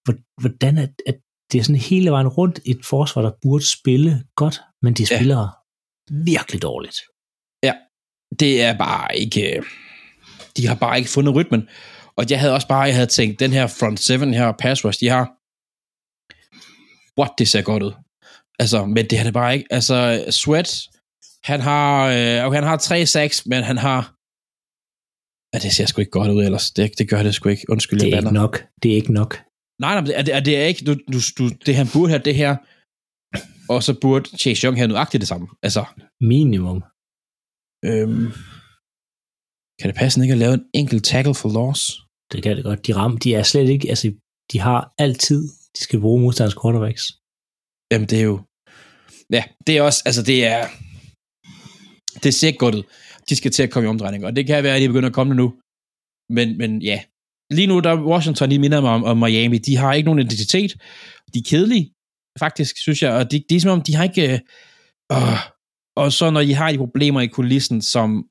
Hvor- 0.05 0.41
Hvordan 0.41 0.79
at, 0.79 0.91
at 1.07 1.15
det 1.53 1.59
er 1.59 1.63
sådan 1.63 1.81
hele 1.81 2.11
vejen 2.11 2.29
rundt 2.29 2.61
et 2.67 2.81
forsvar, 2.85 3.23
der 3.23 3.31
burde 3.43 3.71
spille 3.73 4.25
godt, 4.37 4.61
men 4.83 4.95
de 4.95 5.07
Ja. 5.11 5.17
spiller 5.17 5.49
virkelig 6.25 6.63
dårligt. 6.63 6.97
det 8.41 8.63
er 8.63 8.79
bare 8.79 9.19
ikke... 9.19 9.63
De 10.57 10.67
har 10.67 10.75
bare 10.75 10.99
ikke 10.99 11.11
fundet 11.11 11.35
rytmen. 11.35 11.69
Og 12.17 12.25
jeg 12.31 12.41
havde 12.41 12.55
også 12.55 12.69
bare 12.69 12.81
jeg 12.81 12.95
havde 12.95 13.07
tænkt, 13.07 13.41
den 13.41 13.53
her 13.53 13.67
front 13.67 14.01
seven 14.01 14.35
her, 14.35 14.53
pass 14.53 14.85
rush, 14.85 15.01
de 15.01 15.09
har... 15.09 15.25
What, 17.21 17.31
det 17.39 17.49
ser 17.49 17.63
godt 17.63 17.83
ud. 17.83 17.93
Altså, 18.59 18.85
men 18.87 19.11
det 19.11 19.19
har 19.19 19.25
det 19.25 19.33
bare 19.33 19.55
ikke. 19.57 19.67
Altså, 19.71 20.25
Sweat, 20.31 20.89
han 21.45 21.61
har, 21.61 22.07
øh, 22.07 22.47
okay, 22.47 22.55
han 22.55 22.65
har 22.65 22.77
tre 22.77 23.07
sacks, 23.07 23.47
men 23.47 23.63
han 23.63 23.79
har... 23.79 24.15
Ja, 25.55 25.59
det 25.59 25.73
ser 25.73 25.87
sgu 25.87 26.01
ikke 26.01 26.11
godt 26.11 26.31
ud 26.31 26.45
ellers. 26.45 26.71
Det, 26.71 26.99
det 26.99 27.11
gør 27.11 27.23
det 27.23 27.35
sgu 27.35 27.49
ikke. 27.49 27.65
Undskyld, 27.69 28.01
Det 28.01 28.07
jeg 28.07 28.13
er 28.15 28.19
ikke 28.21 28.33
nok. 28.35 28.65
Det 28.83 28.91
er 28.93 28.97
ikke 28.97 29.13
nok. 29.13 29.41
Nej, 29.83 29.93
nej, 29.95 30.13
er, 30.19 30.23
det 30.27 30.35
er, 30.37 30.41
det 30.49 30.55
er 30.61 30.65
ikke... 30.71 30.85
Du, 30.89 30.93
du, 31.13 31.19
du, 31.39 31.45
det 31.67 31.75
han 31.81 31.89
burde 31.95 32.11
have 32.13 32.27
det 32.29 32.35
her, 32.43 32.53
og 33.73 33.83
så 33.87 33.93
burde 34.03 34.27
Chase 34.43 34.61
Young 34.65 34.77
have 34.79 34.89
nøjagtigt 34.89 35.21
det 35.21 35.29
samme. 35.33 35.47
Altså, 35.67 35.83
Minimum. 36.33 36.79
øhm, 37.89 38.29
kan 39.79 39.89
det 39.91 39.97
passe, 40.01 40.15
at 40.17 40.23
ikke 40.25 40.37
har 40.37 40.45
lavet 40.45 40.59
en 40.59 40.67
enkelt 40.81 41.05
tackle 41.11 41.37
for 41.41 41.51
loss? 41.59 41.83
Det 42.33 42.39
kan 42.43 42.57
det 42.57 42.65
godt. 42.69 42.87
De 42.87 42.93
ram, 43.01 43.15
de 43.23 43.29
er 43.39 43.43
slet 43.43 43.69
ikke, 43.75 43.89
altså, 43.93 44.07
de 44.53 44.59
har 44.67 44.81
altid, 44.99 45.41
de 45.77 45.81
skal 45.87 46.01
bruge 46.05 46.21
modstanders 46.23 46.59
quarterbacks. 46.61 47.05
Jamen, 47.91 48.09
det 48.11 48.19
er 48.23 48.27
jo... 48.33 48.37
Ja, 49.37 49.43
det 49.67 49.73
er 49.77 49.83
også... 49.89 50.01
Altså, 50.09 50.23
det 50.31 50.39
er... 50.55 50.61
Det 52.25 52.33
ser 52.35 52.53
godt 52.63 52.75
ud. 52.79 52.85
De 53.29 53.35
skal 53.37 53.51
til 53.51 53.63
at 53.63 53.71
komme 53.71 53.87
i 53.87 53.93
omdrejning, 53.93 54.25
og 54.25 54.37
det 54.37 54.47
kan 54.47 54.65
være, 54.65 54.77
at 54.77 54.83
de 54.83 54.89
begynder 54.89 55.09
at 55.09 55.19
komme 55.19 55.35
nu. 55.35 55.47
Men, 56.37 56.49
men 56.61 56.83
ja, 56.91 56.99
lige 57.51 57.67
nu, 57.67 57.81
der 57.81 57.91
er 57.91 58.03
Washington, 58.03 58.51
de 58.51 58.59
minder 58.59 58.81
mig 58.81 58.91
om, 58.91 59.05
om 59.05 59.17
Miami. 59.17 59.59
De 59.59 59.77
har 59.77 59.93
ikke 59.93 60.07
nogen 60.07 60.21
identitet. 60.21 60.73
De 61.35 61.39
er 61.39 61.43
kedelige, 61.47 61.95
faktisk, 62.39 62.79
synes 62.79 63.03
jeg. 63.03 63.13
Og 63.13 63.31
det, 63.31 63.45
det 63.49 63.57
er 63.57 63.61
som 63.61 63.71
om, 63.71 63.83
de 63.83 63.95
har 63.95 64.05
ikke... 64.05 64.41
Øh, 65.13 65.19
og 65.97 66.13
så 66.13 66.31
når 66.31 66.41
de 66.41 66.55
har 66.55 66.73
de 66.73 66.79
problemer 66.79 67.21
i 67.21 67.27
kulissen, 67.27 67.83
som 67.83 68.25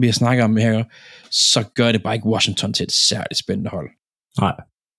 vi 0.00 0.06
har 0.06 0.12
snakket 0.12 0.44
om 0.44 0.56
her, 0.56 0.84
så 1.30 1.64
gør 1.74 1.92
det 1.92 2.02
bare 2.02 2.14
ikke 2.14 2.26
Washington 2.26 2.72
til 2.72 2.84
et 2.84 2.92
særligt 2.92 3.38
spændende 3.38 3.70
hold. 3.70 3.90
Nej. 4.40 4.54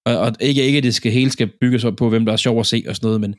Og, 0.06 0.18
og 0.18 0.36
ikke, 0.40 0.64
ikke, 0.64 0.78
at 0.78 0.84
det 0.84 0.96
skal, 0.96 1.12
hele 1.12 1.32
skal 1.32 1.52
bygges 1.62 1.84
op 1.84 1.96
på, 1.96 2.10
hvem 2.10 2.26
der 2.26 2.34
er 2.34 2.38
sjov 2.38 2.60
at 2.60 2.68
se 2.68 2.84
og 2.88 2.96
sådan 2.96 3.08
noget, 3.08 3.22
men, 3.22 3.36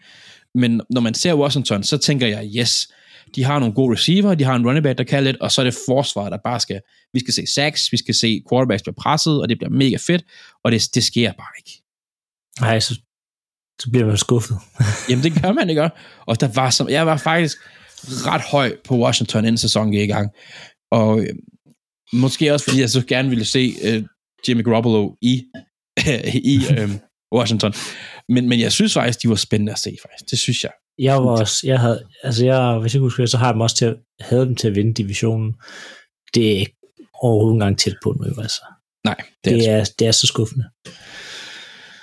men 0.54 0.80
når 0.90 1.00
man 1.00 1.14
ser 1.14 1.34
Washington, 1.34 1.82
så 1.82 1.98
tænker 1.98 2.26
jeg, 2.26 2.50
yes, 2.56 2.88
de 3.34 3.44
har 3.44 3.58
nogle 3.58 3.74
gode 3.74 3.92
receiver, 3.92 4.34
de 4.34 4.44
har 4.44 4.56
en 4.56 4.66
running 4.66 4.82
back, 4.82 4.98
der 4.98 5.04
kan 5.04 5.24
lidt, 5.24 5.36
og 5.36 5.52
så 5.52 5.60
er 5.60 5.64
det 5.64 5.74
forsvar, 5.88 6.30
der 6.30 6.38
bare 6.44 6.60
skal, 6.60 6.80
vi 7.12 7.20
skal 7.20 7.34
se 7.34 7.46
sacks, 7.54 7.92
vi 7.92 7.96
skal 7.96 8.14
se 8.14 8.42
quarterbacks 8.50 8.82
blive 8.82 8.94
presset, 8.94 9.42
og 9.42 9.48
det 9.48 9.58
bliver 9.58 9.70
mega 9.70 9.96
fedt, 10.06 10.24
og 10.64 10.72
det, 10.72 10.88
det 10.94 11.04
sker 11.04 11.32
bare 11.32 11.52
ikke. 11.58 11.82
Nej, 12.60 12.80
så, 12.80 12.94
så 13.80 13.90
bliver 13.90 14.06
man 14.06 14.16
skuffet. 14.16 14.56
Jamen, 15.08 15.24
det 15.24 15.42
gør 15.42 15.52
man 15.52 15.70
ikke. 15.70 15.90
Og 16.26 16.40
der 16.40 16.48
var 16.48 16.70
som, 16.70 16.88
jeg 16.88 17.06
var 17.06 17.16
faktisk 17.16 17.58
ret 18.04 18.42
høj 18.42 18.76
på 18.84 18.98
Washington, 18.98 19.44
inden 19.44 19.58
sæsonen 19.58 19.92
gik 19.92 20.08
i 20.08 20.12
gang. 20.12 20.30
Og 20.90 21.20
øh, 21.20 21.34
måske 22.12 22.52
også, 22.52 22.64
fordi 22.64 22.80
jeg 22.80 22.90
så 22.90 23.04
gerne 23.06 23.28
ville 23.28 23.44
se 23.44 23.74
øh, 23.84 24.04
Jimmy 24.48 24.64
Garoppolo 24.64 25.14
i, 25.22 25.42
i 26.54 26.60
øh, 26.78 26.90
Washington. 27.34 27.74
Men, 28.28 28.48
men 28.48 28.60
jeg 28.60 28.72
synes 28.72 28.94
faktisk, 28.94 29.22
de 29.22 29.28
var 29.28 29.34
spændende 29.34 29.72
at 29.72 29.78
se, 29.78 29.96
faktisk. 30.02 30.30
Det 30.30 30.38
synes 30.38 30.64
jeg. 30.64 30.72
Jeg 30.98 31.14
var 31.14 31.30
også, 31.40 31.66
jeg 31.66 31.80
havde, 31.80 32.04
altså 32.22 32.44
jeg, 32.44 32.78
hvis 32.78 32.94
jeg 32.94 33.00
kunne 33.00 33.06
huske, 33.06 33.26
så 33.26 33.38
har 33.38 33.46
jeg 33.46 33.54
dem 33.54 33.60
også 33.60 33.76
til 33.76 33.84
at, 33.84 33.96
havde 34.20 34.46
dem 34.46 34.56
til 34.56 34.68
at 34.68 34.74
vinde 34.74 34.94
divisionen. 34.94 35.54
Det 36.34 36.52
er 36.52 36.58
ikke 36.58 36.76
overhovedet 37.14 37.54
engang 37.54 37.78
tæt 37.78 37.96
på 38.02 38.12
nu, 38.12 38.42
altså. 38.42 38.62
Nej, 39.04 39.16
det 39.44 39.52
er, 39.52 39.56
Det 39.56 39.64
det 39.64 39.68
er, 39.68 39.84
det 39.98 40.06
er 40.06 40.12
så 40.12 40.26
skuffende. 40.26 40.64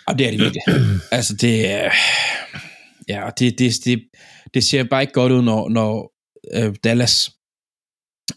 og 0.07 0.19
det 0.19 0.27
er 0.27 0.31
det 0.31 0.39
virkelig. 0.39 0.61
altså, 1.17 1.35
det 1.35 1.71
er... 1.71 1.91
Ja, 3.07 3.29
det, 3.39 3.59
det, 3.59 3.73
det, 3.85 4.03
det 4.53 4.63
ser 4.63 4.83
bare 4.83 5.01
ikke 5.01 5.13
godt 5.13 5.31
ud, 5.31 5.41
når, 5.41 5.69
når 5.69 6.11
øh, 6.53 6.75
Dallas... 6.83 7.29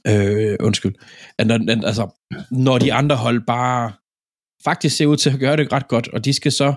Øh, 0.07 0.57
undskyld. 0.61 0.95
At 1.39 1.47
Når, 1.47 1.87
altså, 1.87 2.09
når 2.51 2.79
de 2.79 2.93
andre 2.93 3.17
hold 3.17 3.47
bare 3.47 3.93
faktisk 4.65 4.97
ser 4.97 5.07
ud 5.07 5.17
til 5.17 5.31
at 5.31 5.39
gøre 5.39 5.57
det 5.57 5.73
ret 5.73 5.89
godt, 5.89 6.09
og 6.09 6.25
de 6.25 6.33
skal 6.33 6.53
så 6.53 6.75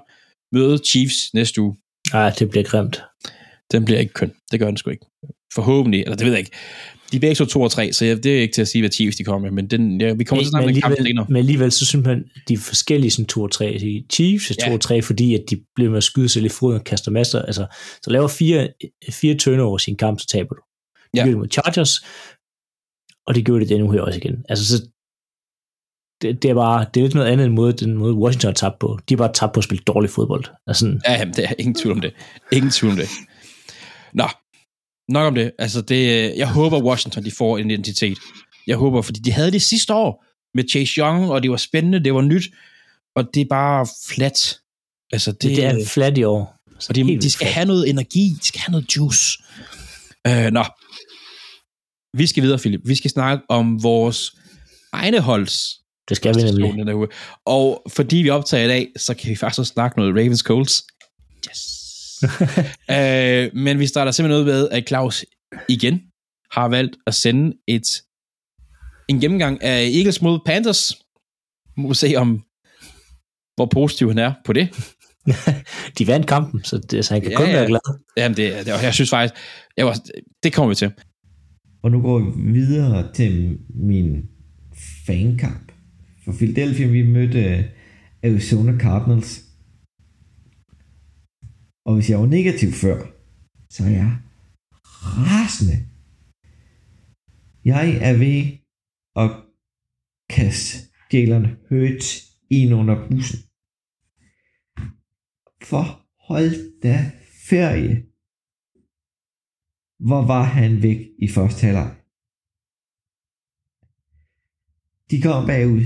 møde 0.52 0.78
Chiefs 0.78 1.34
næste 1.34 1.62
uge. 1.62 1.78
Nej, 2.14 2.30
det 2.40 2.50
bliver 2.50 2.64
grimt. 2.64 3.04
Den 3.72 3.86
bliver 3.86 4.00
ikke 4.00 4.14
køn. 4.14 4.32
Det 4.52 4.60
gør 4.60 4.68
den 4.68 4.78
sgu 4.78 4.90
ikke. 4.90 5.06
forhåbentlig, 5.54 6.02
eller 6.02 6.16
det 6.16 6.26
ved 6.26 6.32
jeg 6.34 6.40
ikke, 6.40 6.52
de 7.12 7.16
er 7.18 7.20
begge 7.22 7.36
så 7.36 7.46
2 7.46 7.62
og 7.62 7.72
3, 7.72 7.94
så 7.94 8.06
det 8.06 8.26
er 8.26 8.42
ikke 8.42 8.54
til 8.54 8.62
at 8.62 8.68
sige, 8.68 8.82
hvad 8.82 8.92
Chiefs 8.92 9.18
de 9.18 9.24
kommer 9.24 9.50
med, 9.50 9.52
men 9.52 9.68
den, 9.68 10.02
ja, 10.02 10.14
vi 10.14 10.24
kommer 10.24 10.44
til 10.44 10.48
at 10.48 10.50
snakke 10.50 10.74
med 10.74 10.82
kampen 10.82 11.06
senere. 11.06 11.26
men 11.30 11.38
alligevel, 11.38 11.72
så 11.72 11.86
synes 11.86 12.06
man, 12.06 12.24
de 12.48 12.54
er 12.54 12.58
forskellige 12.58 13.12
sådan 13.12 13.26
2 13.26 13.42
og 13.42 13.52
3. 13.52 13.78
De 13.82 14.06
Chiefs 14.14 14.52
er 14.52 14.56
2 14.56 14.62
Ja. 14.68 14.74
og 14.74 14.82
3, 14.82 15.02
fordi 15.02 15.36
at 15.36 15.44
de 15.50 15.62
bliver 15.76 15.90
med 15.90 15.98
at 15.98 16.04
skyde 16.04 16.30
sig 16.30 16.42
lidt 16.42 16.54
foden 16.54 16.80
og 16.80 16.84
kaster 16.84 17.12
masser. 17.12 17.42
Altså, 17.42 17.66
så 18.04 18.10
laver 18.10 18.28
fire, 18.28 18.70
fire 19.12 19.36
turnovers 19.36 19.88
i 19.88 19.92
en 19.92 19.98
kamp, 19.98 20.20
så 20.20 20.28
taber 20.28 20.56
du. 20.56 20.62
De 20.62 21.10
Ja. 21.14 21.20
ja. 21.20 21.24
gjorde 21.24 21.32
det 21.32 21.38
mod 21.38 21.48
Chargers, 21.52 22.06
og 23.28 23.36
det 23.36 23.46
gjorde 23.46 23.62
det 23.62 23.70
denne 23.70 23.92
her 23.94 24.02
også 24.02 24.20
igen. 24.20 24.46
Altså, 24.50 24.66
så 24.78 24.88
det, 26.22 26.42
det, 26.44 26.50
er 26.50 26.56
bare, 26.56 26.86
det 26.94 27.00
er 27.00 27.04
lidt 27.04 27.16
noget 27.16 27.32
andet 27.32 27.46
end 27.46 27.54
måde, 27.54 27.74
den 27.74 27.98
måde 27.98 28.14
Washington 28.14 28.48
har 28.48 28.54
tabt 28.54 28.80
på. 28.80 29.00
De 29.10 29.14
har 29.14 29.18
bare 29.18 29.34
tabt 29.34 29.54
på 29.54 29.60
at 29.60 29.64
spille 29.64 29.84
dårlig 29.88 30.10
fodbold. 30.10 30.46
Altså, 30.68 30.80
sådan, 30.80 31.02
Ja, 31.08 31.14
jamen, 31.14 31.34
det 31.34 31.44
er 31.46 31.54
ingen 31.60 31.76
tvivl 31.76 31.96
om 31.96 32.02
det. 32.02 32.14
Ingen 32.52 32.72
tvivl 32.72 32.92
om 32.92 32.98
det. 32.98 33.10
Nå, 34.16 34.28
nok 35.10 35.28
om 35.28 35.36
det. 35.36 35.52
Altså, 35.60 35.82
det, 35.82 36.34
jeg 36.38 36.50
håber, 36.52 36.82
Washington 36.82 37.26
de 37.26 37.32
får 37.32 37.58
en 37.58 37.72
identitet. 37.72 38.18
Jeg 38.68 38.78
håber, 38.78 39.02
fordi 39.02 39.20
de 39.20 39.32
havde 39.32 39.52
det 39.52 39.62
sidste 39.62 39.94
år 39.94 40.26
med 40.54 40.64
Chase 40.72 40.94
Young, 40.98 41.32
og 41.32 41.44
det 41.44 41.52
var 41.52 41.58
spændende, 41.58 42.04
det 42.04 42.14
var 42.14 42.22
nyt, 42.22 42.44
og 43.16 43.24
det 43.34 43.42
er 43.42 43.46
bare 43.50 43.88
flat. 44.08 44.60
Altså, 45.12 45.32
det, 45.32 45.42
det, 45.42 45.66
er 45.66 45.86
flat 45.86 46.18
i 46.18 46.24
år. 46.24 46.56
Så 46.80 46.86
og 46.90 46.96
de, 46.96 47.22
de 47.22 47.32
skal 47.32 47.46
flat. 47.46 47.54
have 47.54 47.66
noget 47.66 47.90
energi, 47.90 48.34
de 48.42 48.48
skal 48.48 48.62
have 48.62 48.72
noget 48.72 48.96
juice. 48.96 49.44
Øh, 50.28 50.52
nå, 50.52 50.64
vi 52.18 52.28
skal 52.28 52.44
videre, 52.44 52.60
Philip. 52.60 52.82
Vi 52.86 52.96
skal 52.96 53.12
snakke 53.12 53.44
om 53.50 53.84
vores 53.84 54.36
egne 54.92 55.20
holds 55.20 55.80
Det 56.10 56.18
skal 56.18 56.36
vi 56.36 56.42
nemlig. 56.42 56.96
uge. 56.96 57.08
Og 57.46 57.84
fordi 57.90 58.18
vi 58.18 58.30
optager 58.30 58.66
i 58.66 58.68
dag, 58.68 58.88
så 58.98 59.14
kan 59.14 59.30
vi 59.30 59.36
faktisk 59.36 59.60
også 59.60 59.74
snakke 59.74 60.00
noget 60.00 60.16
Ravens 60.16 60.40
Colts. 60.40 60.84
Yes. 61.50 61.75
øh, 62.96 63.56
men 63.56 63.80
vi 63.80 63.88
starter 63.88 64.12
simpelthen 64.12 64.42
ud 64.42 64.46
med, 64.46 64.70
at 64.70 64.88
Claus 64.88 65.26
igen 65.70 66.02
har 66.52 66.68
valgt 66.68 66.98
at 67.08 67.16
sende 67.16 67.54
et 67.68 67.88
en 69.08 69.20
gennemgang 69.20 69.64
af 69.64 69.84
Eagles 69.84 70.22
mod 70.22 70.40
Panthers. 70.46 70.94
Må 71.78 71.88
vi 71.88 71.96
se 71.96 72.16
om 72.16 72.44
hvor 73.56 73.66
positiv 73.66 74.08
han 74.08 74.18
er 74.18 74.34
på 74.46 74.54
det. 74.54 74.70
De 75.98 76.08
vandt 76.08 76.28
kampen, 76.28 76.64
så, 76.64 76.78
det, 76.78 77.06
så 77.06 77.14
han 77.14 77.22
kan 77.22 77.32
Ja, 77.32 77.38
kun 77.38 77.46
ja. 77.46 77.54
være 77.54 77.68
glad. 77.68 78.00
Jamen, 78.18 78.38
det, 78.38 78.66
det 78.66 78.72
jeg 78.84 78.94
synes 78.94 79.10
faktisk, 79.10 79.34
jeg 79.78 79.86
var, 79.86 79.98
det 80.44 80.54
kommer 80.54 80.70
vi 80.70 80.76
til. 80.76 80.92
Og 81.84 81.92
nu 81.92 82.02
går 82.02 82.20
vi 82.20 82.52
videre 82.52 83.14
til 83.14 83.58
min 83.70 84.24
fankamp. 85.06 85.72
For 86.26 86.32
Philadelphia, 86.32 86.88
vi 86.88 87.02
mødte 87.04 87.66
Arizona 88.24 88.80
Cardinals. 88.80 89.45
Og 91.86 91.94
hvis 91.94 92.10
jeg 92.10 92.20
var 92.20 92.26
negativ 92.26 92.72
før, 92.72 92.98
så 93.70 93.84
er 93.84 93.90
jeg 93.90 94.12
rasende. 95.32 95.78
Jeg 97.66 97.88
er 98.08 98.18
ved 98.24 98.40
at 99.24 99.30
kaste 100.30 100.86
Jalen 101.14 101.46
højt 101.70 102.06
ind 102.50 102.74
under 102.74 103.10
bussen. 103.10 103.40
For 105.70 105.86
hold 106.28 106.82
da 106.82 107.12
ferie. 107.50 108.06
Hvor 110.08 110.26
var 110.26 110.44
han 110.44 110.84
væk 110.84 111.00
i 111.20 111.28
første 111.28 111.62
halvleg? 111.66 111.92
De 115.12 115.22
kom 115.22 115.46
bagud 115.48 115.86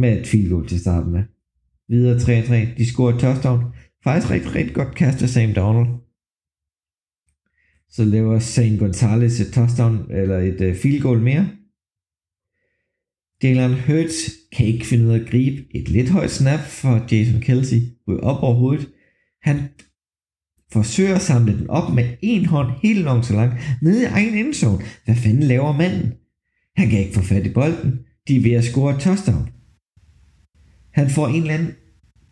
med 0.00 0.20
et 0.20 0.26
field 0.26 0.50
goal 0.50 0.68
til 0.68 0.80
starten 0.80 1.12
med. 1.12 1.24
Videre 1.88 2.16
3-3. 2.16 2.78
De 2.78 2.86
scorer 2.86 3.18
touchdown. 3.18 3.64
Faktisk 4.04 4.30
rigtig, 4.30 4.54
rigtig 4.54 4.74
godt 4.74 4.94
kast 4.94 5.22
af 5.22 5.28
Sam 5.28 5.54
Donald. 5.54 5.88
Så 7.90 8.04
laver 8.04 8.38
Sam 8.38 8.78
Gonzalez 8.78 9.40
et 9.40 9.52
touchdown, 9.52 10.10
eller 10.10 10.38
et 10.38 10.60
uh, 10.70 10.76
field 10.76 11.02
goal 11.02 11.20
mere. 11.20 11.48
Jalen 13.42 13.80
Hurts 13.80 14.32
kan 14.52 14.66
ikke 14.66 14.86
finde 14.86 15.06
ud 15.06 15.12
af 15.12 15.18
at 15.18 15.30
gribe 15.30 15.64
et 15.74 15.88
lidt 15.88 16.10
højt 16.10 16.30
snap 16.30 16.60
for 16.60 17.06
Jason 17.12 17.40
Kelsey. 17.40 17.80
Ryger 18.08 18.20
op 18.20 18.42
over 18.42 18.54
hovedet. 18.54 18.88
Han 19.42 19.56
forsøger 20.72 21.14
at 21.14 21.22
samle 21.22 21.58
den 21.58 21.70
op 21.70 21.94
med 21.94 22.16
en 22.22 22.46
hånd 22.46 22.70
helt 22.82 23.04
nonchalant 23.04 23.52
nede 23.82 24.02
i 24.02 24.06
egen 24.06 24.34
endzone. 24.34 24.84
Hvad 25.04 25.16
fanden 25.16 25.42
laver 25.42 25.72
manden? 25.76 26.12
Han 26.76 26.88
kan 26.88 26.98
ikke 26.98 27.14
få 27.14 27.22
fat 27.22 27.46
i 27.46 27.52
bolden. 27.52 27.98
De 28.28 28.36
er 28.36 28.40
ved 28.40 28.52
at 28.52 28.64
score 28.64 28.94
et 28.94 29.00
touchdown. 29.00 29.48
Han 30.98 31.10
får 31.10 31.26
en 31.28 31.42
eller 31.42 31.54
anden 31.54 31.74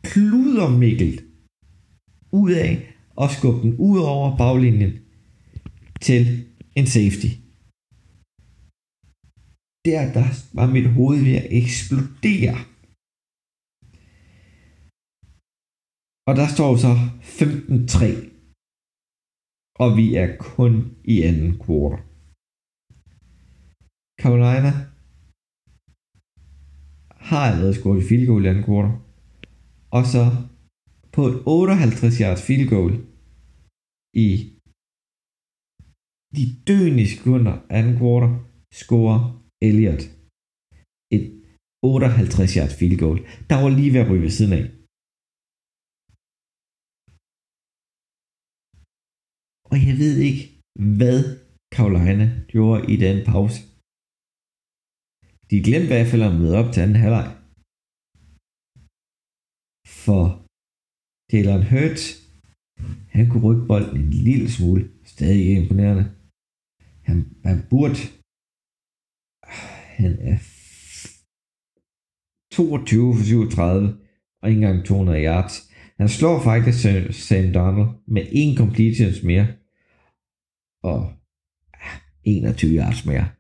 kludermikkel 0.03 1.13
ud 2.33 2.53
af 2.53 2.73
og 3.17 3.29
skubbe 3.31 3.61
den 3.63 3.73
ud 3.89 3.99
over 4.13 4.37
baglinjen 4.37 4.93
til 6.01 6.25
en 6.79 6.87
safety. 6.87 7.31
Der, 9.87 10.01
der 10.17 10.27
var 10.59 10.67
mit 10.77 10.89
hoved 10.97 11.19
ved 11.25 11.37
at 11.43 11.47
eksplodere. 11.61 12.57
Og 16.29 16.37
der 16.41 16.47
står 16.57 16.73
så 16.85 16.93
15-3. 17.39 18.31
Og 19.83 19.97
vi 19.97 20.15
er 20.15 20.37
kun 20.37 20.75
i 21.05 21.23
anden 21.23 21.53
kvartal. 21.63 22.05
Carolina 24.23 24.90
har 27.31 27.43
allerede 27.51 27.75
scoret 27.79 27.99
et 27.99 28.09
field 28.09 28.27
goal 28.31 28.45
i 28.45 28.49
anden 28.49 28.67
quarter. 28.69 28.93
Og 29.97 30.05
så 30.13 30.25
på 31.15 31.23
et 31.31 31.37
58 31.47 32.19
yards 32.25 32.43
field 32.47 32.67
goal 32.75 32.93
i 34.27 34.29
de 36.37 36.45
døende 36.69 37.07
sekunder 37.13 37.55
anden 37.79 37.97
quarter 38.01 38.31
scorer 38.81 39.21
Elliot 39.69 40.03
et 41.17 41.25
58 41.83 42.55
yards 42.59 42.77
field 42.79 42.99
goal. 43.05 43.19
Der 43.51 43.57
var 43.63 43.71
lige 43.79 43.93
ved 43.95 44.01
at 44.01 44.11
ryge 44.11 44.27
ved 44.27 44.35
siden 44.39 44.55
af. 44.61 44.65
Og 49.73 49.77
jeg 49.89 49.95
ved 50.03 50.15
ikke, 50.29 50.43
hvad 50.99 51.21
Carolina 51.75 52.27
gjorde 52.53 52.81
i 52.93 52.97
den 52.97 53.19
pause. 53.33 53.70
De 55.51 55.63
glemte 55.67 55.87
i 55.87 55.95
hvert 55.95 56.11
fald 56.11 56.23
at 56.23 56.39
møde 56.41 56.57
op 56.61 56.73
til 56.73 56.81
anden 56.81 57.03
halvleg. 57.05 57.27
For 60.05 60.25
Jalen 61.33 61.65
Hurt, 61.71 62.01
han 63.17 63.25
kunne 63.29 63.45
rykke 63.49 63.67
bolden 63.67 63.97
en 63.97 64.11
lille 64.11 64.51
smule. 64.57 64.83
Stadig 65.05 65.41
ikke 65.49 65.63
imponerende. 65.63 66.05
Han, 67.09 67.17
han 67.45 67.59
burde... 67.71 68.01
Han 70.01 70.13
er 70.31 70.39
22 72.53 73.15
for 73.17 73.25
37 73.25 73.99
og 74.43 74.49
ikke 74.49 74.63
engang 74.63 74.87
200 74.87 75.25
yards. 75.25 75.55
Han 75.97 76.09
slår 76.09 76.43
faktisk 76.51 76.79
Sam 77.27 77.53
Donald 77.53 77.89
med 78.07 78.25
en 78.33 78.57
completions 78.57 79.23
mere 79.23 79.47
og 80.83 81.01
ah, 81.75 81.97
21 82.25 82.77
yards 82.79 83.07
mere. 83.07 83.40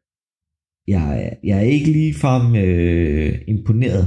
Jeg, 0.90 1.38
jeg 1.44 1.56
er 1.58 1.62
ikke 1.76 1.92
ligefrem 1.92 2.56
øh, 2.56 3.42
imponeret. 3.46 4.04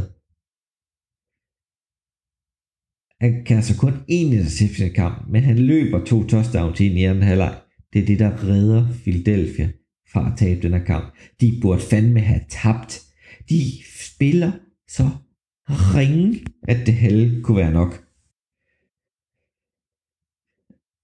Han 3.21 3.45
kan 3.45 3.57
altså 3.57 3.77
kun 3.77 3.93
én 3.93 4.29
interception 4.35 4.87
i 4.87 4.93
kamp, 4.93 5.27
men 5.29 5.43
han 5.43 5.59
løber 5.59 6.05
to 6.05 6.27
touchdowns 6.27 6.79
ind 6.79 6.97
i 6.99 7.03
anden 7.03 7.23
halvleg. 7.23 7.61
Det 7.93 8.01
er 8.01 8.05
det, 8.05 8.19
der 8.19 8.43
redder 8.43 8.93
Philadelphia 9.03 9.71
fra 10.11 10.31
at 10.31 10.37
tabe 10.37 10.61
den 10.61 10.73
her 10.73 10.85
kamp. 10.85 11.17
De 11.41 11.59
burde 11.61 11.81
fandme 11.81 12.19
have 12.19 12.41
tabt. 12.49 13.01
De 13.49 13.61
spiller 14.13 14.51
så 14.87 15.09
ringe, 15.69 16.45
at 16.67 16.85
det 16.85 16.93
halve 16.93 17.41
kunne 17.41 17.57
være 17.57 17.73
nok. 17.73 18.07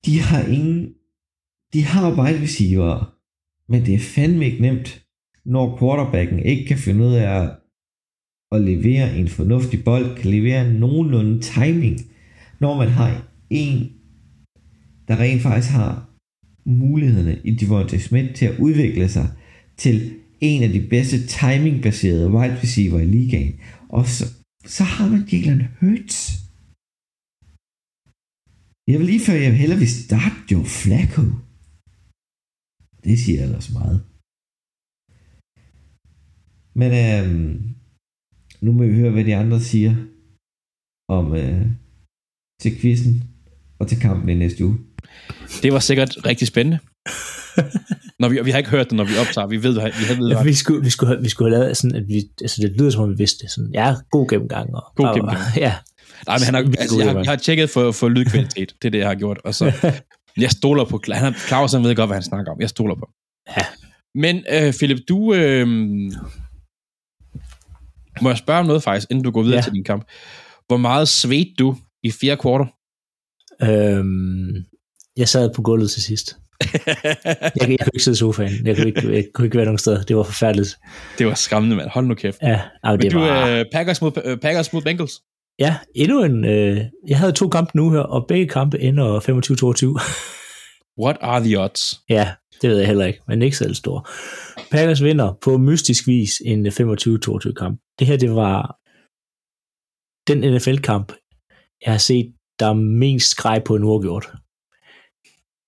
De 0.05 0.19
har 0.19 0.43
ingen 0.57 0.93
de 1.73 1.83
har 1.83 2.23
wide 2.23 2.41
receiver, 2.41 3.15
men 3.71 3.85
det 3.85 3.93
er 3.93 3.99
fandme 3.99 4.45
ikke 4.45 4.61
nemt, 4.61 5.08
når 5.49 5.77
quarterbacken 5.79 6.39
ikke 6.39 6.65
kan 6.65 6.77
finde 6.77 7.05
ud 7.05 7.13
af 7.13 7.27
at, 7.41 7.47
at 8.51 8.61
levere 8.61 9.17
en 9.17 9.27
fornuftig 9.27 9.83
bold, 9.83 10.17
kan 10.17 10.31
levere 10.31 10.73
nogenlunde 10.73 11.41
timing, 11.41 11.97
når 12.59 12.77
man 12.77 12.87
har 12.87 13.27
en, 13.49 13.91
der 15.07 15.19
rent 15.19 15.41
faktisk 15.41 15.73
har 15.73 16.09
mulighederne 16.65 17.41
i 17.43 17.51
Devontae 17.55 17.99
Smith 17.99 18.33
til 18.33 18.45
at 18.45 18.59
udvikle 18.59 19.09
sig 19.09 19.27
til 19.77 19.95
en 20.41 20.63
af 20.63 20.69
de 20.69 20.87
bedste 20.89 21.27
timingbaserede 21.27 22.31
wide 22.31 22.59
receiver 22.63 22.99
i 22.99 23.05
ligaen. 23.05 23.59
Og 23.89 24.05
så, 24.05 24.25
så 24.65 24.83
har 24.83 25.09
man 25.09 25.27
Jalen 25.31 25.63
Hurts. 25.79 26.17
Jeg 28.87 28.99
vil 28.99 29.07
lige 29.07 29.25
før, 29.25 29.33
jeg 29.33 29.51
vil 29.51 29.59
hellere 29.59 29.79
vil 29.79 29.89
starte 29.89 30.35
Joe 30.51 30.65
Flacco. 30.65 31.21
Det 33.03 33.19
siger 33.19 33.43
ellers 33.43 33.73
meget. 33.73 34.08
Men 36.79 36.91
øhm, 36.91 37.75
nu 38.61 38.71
må 38.71 38.83
vi 38.83 38.93
høre, 38.93 39.11
hvad 39.11 39.25
de 39.25 39.35
andre 39.35 39.59
siger 39.59 39.95
om 41.09 41.35
øh, 41.35 41.65
til 42.61 42.71
quizzen 42.81 43.23
og 43.79 43.87
til 43.87 43.99
kampen 43.99 44.29
i 44.29 44.35
næste 44.35 44.65
uge. 44.65 44.77
Det 45.63 45.73
var 45.73 45.79
sikkert 45.79 46.17
rigtig 46.25 46.47
spændende. 46.47 46.79
når 48.19 48.29
vi, 48.29 48.39
vi 48.43 48.51
har 48.51 48.57
ikke 48.57 48.69
hørt 48.69 48.89
det, 48.89 48.97
når 48.97 49.03
vi 49.03 49.17
optager. 49.19 49.47
Vi 49.47 49.63
ved, 49.63 49.73
vi 49.73 49.79
har 49.79 50.15
ved, 50.21 50.29
Ja, 50.29 50.43
vi, 50.43 50.53
skulle, 50.53 50.83
vi, 50.83 50.89
skulle 50.89 51.07
have, 51.07 51.23
vi 51.23 51.29
skulle 51.29 51.51
have 51.51 51.61
lavet 51.63 51.77
sådan, 51.77 51.95
at 51.95 52.07
vi, 52.07 52.23
altså 52.41 52.61
det 52.61 52.71
lyder 52.71 52.89
som 52.89 53.03
om 53.03 53.09
vi 53.09 53.15
vidste 53.17 53.43
det. 53.43 53.51
Sådan, 53.51 53.71
ja, 53.73 53.95
god 54.11 54.27
gennemgang. 54.27 54.75
Og, 54.75 54.83
God 54.95 55.13
gennemgang. 55.13 55.39
Ja, 55.65 55.73
Nej, 56.27 56.37
men 56.37 56.45
han 56.45 56.53
har, 56.53 56.61
altså, 56.61 56.97
jeg, 56.99 57.11
har, 57.11 57.19
jeg 57.19 57.31
har 57.31 57.35
tjekket 57.35 57.69
for, 57.69 57.91
for 57.91 58.09
lydkvalitet. 58.09 58.75
Det 58.81 58.87
er 58.87 58.91
det, 58.91 58.99
jeg 58.99 59.07
har 59.07 59.15
gjort. 59.15 59.39
Og 59.43 59.55
så, 59.55 59.91
jeg 60.43 60.51
stoler 60.51 60.85
på 60.85 61.01
Claus. 61.05 61.19
Han, 61.19 61.33
Claus, 61.33 61.73
han 61.73 61.83
ved 61.83 61.95
godt, 61.95 62.09
hvad 62.09 62.15
han 62.15 62.23
snakker 62.23 62.51
om. 62.51 62.61
Jeg 62.61 62.69
stoler 62.69 62.95
på. 62.95 63.09
ham. 63.47 63.55
Ja. 63.57 63.65
Men, 64.15 64.43
øh, 64.53 64.73
Philip, 64.73 64.99
du... 65.09 65.33
Øh, 65.33 65.67
må 68.21 68.29
jeg 68.29 68.37
spørge 68.37 68.59
om 68.59 68.65
noget 68.65 68.83
faktisk, 68.83 69.07
inden 69.11 69.23
du 69.23 69.31
går 69.31 69.41
videre 69.43 69.55
Ja. 69.57 69.61
til 69.61 69.73
din 69.73 69.83
kamp. 69.83 70.03
Hvor 70.67 70.77
meget 70.77 71.07
svedte 71.07 71.51
du 71.59 71.75
i 72.03 72.11
fjerde 72.11 72.41
kvartal? 72.41 72.67
øhm, 73.63 74.55
jeg 75.17 75.29
sad 75.29 75.49
på 75.55 75.61
gulvet 75.61 75.91
til 75.91 76.03
sidst. 76.03 76.37
Jeg, 76.73 76.75
jeg 77.55 77.59
kunne 77.65 77.75
ikke 77.93 77.99
sidde 78.03 78.15
i 78.15 78.17
sofaen. 78.17 78.67
Jeg 78.67 78.75
kunne 78.75 78.87
ikke, 78.87 79.13
jeg 79.15 79.25
kunne 79.33 79.45
ikke 79.45 79.57
være 79.57 79.65
nogen 79.65 79.77
steder. 79.77 80.03
Det 80.03 80.15
var 80.17 80.23
forfærdeligt. 80.23 80.77
det 81.17 81.27
var 81.27 81.33
skræmmende, 81.33 81.75
mand. 81.75 81.89
Hold 81.89 82.05
nu 82.05 82.13
kæft. 82.15 82.37
Ja, 82.41 82.61
Men 82.83 82.99
det 83.01 83.11
du, 83.11 83.19
var... 83.19 83.47
øh, 83.47 83.65
Packers, 83.73 84.01
mod, 84.01 84.11
øh, 84.25 84.37
Packers 84.37 84.73
mod 84.73 84.81
Bengals. 84.81 85.21
Ja, 85.59 85.77
endnu 85.95 86.23
en... 86.23 86.45
Øh, 86.45 86.81
jeg 87.07 87.17
havde 87.17 87.31
to 87.31 87.49
kampe 87.49 87.71
nu 87.77 87.91
her, 87.91 87.99
og 87.99 88.25
begge 88.27 88.47
kampe 88.47 88.79
ender 88.79 89.19
25-22. 89.19 91.03
What 91.03 91.17
are 91.21 91.43
the 91.43 91.59
odds? 91.59 91.99
ja, 92.09 92.31
det 92.61 92.69
ved 92.69 92.77
jeg 92.77 92.87
heller 92.87 93.05
ikke, 93.05 93.21
men 93.27 93.41
ikke 93.41 93.57
selv 93.57 93.75
stor. 93.75 94.09
Packers 94.71 95.03
vinder 95.03 95.33
på 95.41 95.57
mystisk 95.57 96.07
vis 96.07 96.41
en 96.45 96.67
25-22 96.67 97.53
kamp. 97.53 97.81
Det 97.99 98.07
her, 98.07 98.17
det 98.17 98.35
var 98.35 98.79
den 100.29 100.53
NFL-kamp, 100.53 101.13
jeg 101.85 101.91
har 101.93 101.97
set, 101.97 102.33
der 102.59 102.65
er 102.65 102.73
mest 102.73 103.29
skreg 103.29 103.63
på 103.65 103.75
en 103.75 103.83
uafgjort. 103.83 104.25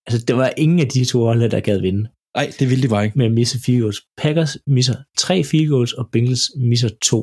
Altså, 0.08 0.26
der 0.28 0.34
var 0.34 0.54
ingen 0.58 0.80
af 0.80 0.88
de 0.88 1.06
to 1.06 1.20
hold, 1.20 1.50
der 1.52 1.60
gad 1.60 1.80
vinde 1.82 2.10
Nej, 2.36 2.48
det 2.60 2.70
ville 2.70 2.84
de 2.84 2.90
bare 2.94 3.06
ikke. 3.06 3.18
med 3.18 3.26
at 3.26 3.32
misse 3.32 3.58
field 3.66 3.82
goals. 3.82 4.02
Packers 4.18 4.58
misser 4.68 4.98
tre 5.18 5.44
field 5.44 5.70
goals, 5.70 5.94
og 5.94 6.12
Bengals 6.12 6.46
misser 6.72 6.90
to. 7.10 7.20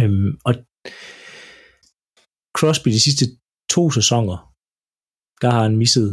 Øhm, 0.00 0.32
og 0.46 0.52
Crosby 2.58 2.88
de 2.96 3.00
sidste 3.06 3.24
to 3.74 3.90
sæsoner, 3.90 4.38
der 5.42 5.50
har 5.50 5.62
han 5.62 5.76
misset 5.76 6.08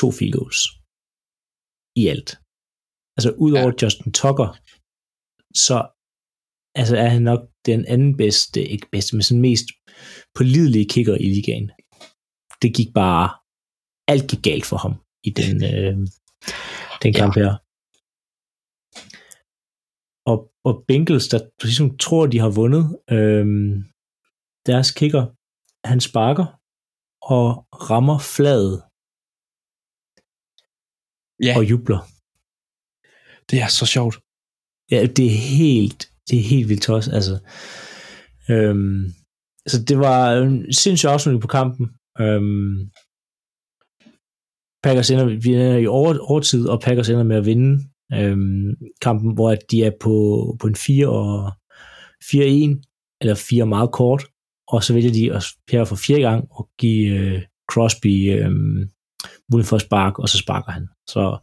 to 0.00 0.06
field 0.10 0.32
goals 0.38 0.60
i 1.96 2.02
alt. 2.12 2.30
Altså 3.16 3.30
udover 3.44 3.70
ja. 3.72 3.78
Justin 3.82 4.12
Tucker, 4.20 4.48
så 5.66 5.76
altså, 6.80 6.96
er 7.04 7.08
han 7.08 7.22
nok 7.22 7.42
den 7.66 7.80
anden 7.94 8.16
bedste, 8.16 8.60
ikke 8.74 8.88
bedste, 8.92 9.16
men 9.16 9.22
sådan 9.22 9.40
mest 9.40 9.66
pålidelige 10.38 10.88
kicker 10.94 11.14
i 11.14 11.26
ligaen. 11.36 11.68
Det 12.62 12.70
gik 12.78 12.90
bare, 13.02 13.26
alt 14.12 14.30
gik 14.30 14.42
galt 14.48 14.66
for 14.70 14.76
ham 14.84 14.94
i 15.28 15.30
den, 15.38 15.54
øh, 15.70 15.96
den 17.02 17.12
Ja. 17.14 17.18
kamp 17.20 17.34
her. 17.42 17.52
Og, 20.30 20.38
og 20.68 20.74
Bengals, 20.88 21.28
der 21.28 21.40
ligesom 21.62 21.88
tror, 22.04 22.26
de 22.26 22.38
har 22.44 22.52
vundet, 22.60 22.84
øhm, 23.16 23.72
deres 24.70 24.90
kicker, 24.98 25.24
han 25.90 26.00
sparker 26.08 26.46
og 27.34 27.46
rammer 27.90 28.18
fladet 28.36 28.76
Ja, 31.42 31.56
og 31.56 31.70
jubler. 31.70 31.98
det 33.50 33.62
er 33.62 33.66
så 33.66 33.86
sjovt. 33.86 34.16
Ja, 34.90 35.06
det 35.06 35.26
er 35.26 35.38
helt, 35.58 36.08
det 36.30 36.38
er 36.38 36.42
helt 36.42 36.68
vildt 36.68 36.88
også, 36.88 37.10
altså. 37.12 37.38
Øhm, 38.50 39.12
så 39.66 39.82
det 39.88 39.98
var 39.98 40.32
en 40.32 40.72
sindssyg 40.72 41.08
afslutning 41.08 41.42
på 41.42 41.48
kampen. 41.48 41.86
Øhm, 42.20 42.90
Packers 44.82 45.10
ender, 45.10 45.24
vi 45.24 45.54
ender 45.54 45.76
i 45.76 45.86
over, 45.86 46.18
overtid, 46.18 46.68
og 46.68 46.80
Packers 46.80 47.08
ender 47.08 47.22
med 47.22 47.36
at 47.36 47.46
vinde 47.46 47.84
øhm, 48.12 48.76
kampen, 49.00 49.34
hvor 49.34 49.54
de 49.70 49.84
er 49.84 49.92
på, 50.00 50.14
på 50.60 50.66
en 50.66 50.76
4 50.76 51.08
og 51.08 51.52
4-1, 52.24 53.18
eller 53.20 53.34
4 53.34 53.66
meget 53.66 53.92
kort, 53.92 54.24
og 54.68 54.84
så 54.84 54.94
vælger 54.94 55.12
de 55.12 55.32
at 55.32 55.44
her 55.70 55.84
for 55.84 55.96
fjerde 55.96 56.22
gang 56.22 56.48
og 56.50 56.68
give 56.78 57.08
øh, 57.18 57.42
Crosby 57.70 58.32
øh, 58.32 58.50
mulighed 59.52 59.68
for 59.68 59.76
at 59.76 59.82
sparke, 59.82 60.22
og 60.22 60.28
så 60.28 60.38
sparker 60.38 60.72
han. 60.72 60.88
Så 61.06 61.38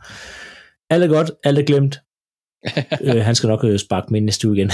alt 0.90 1.04
er 1.04 1.08
godt, 1.08 1.32
alt 1.44 1.60
er 1.60 1.64
glemt. 1.64 2.00
øh, 3.06 3.22
han 3.22 3.36
skal 3.36 3.48
nok 3.48 3.64
øh, 3.64 3.80
sparke 3.80 4.08
med 4.12 4.22
næste 4.22 4.48
uge 4.48 4.58
igen. 4.58 4.72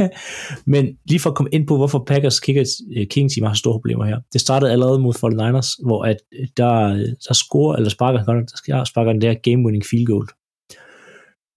Men 0.72 0.98
lige 1.08 1.20
for 1.20 1.30
at 1.30 1.36
komme 1.36 1.50
ind 1.52 1.66
på, 1.66 1.76
hvorfor 1.76 2.04
Packers 2.06 2.40
kicker, 2.40 2.64
øh, 2.96 3.06
King 3.06 3.30
Team 3.30 3.46
har 3.46 3.54
store 3.54 3.74
problemer 3.74 4.04
her. 4.04 4.20
Det 4.32 4.40
startede 4.40 4.72
allerede 4.72 4.98
mod 4.98 5.14
49ers, 5.14 5.86
hvor 5.86 6.04
at 6.04 6.16
øh, 6.40 6.46
der, 6.56 6.88
der 7.28 7.34
scorer, 7.34 7.76
eller 7.76 7.90
sparker 7.90 8.18
han 8.18 8.26
godt, 8.26 8.50
der 8.66 8.84
sparker 8.84 9.12
den 9.12 9.20
der 9.20 9.34
game-winning 9.34 9.84
field 9.90 10.06
goal. 10.06 10.26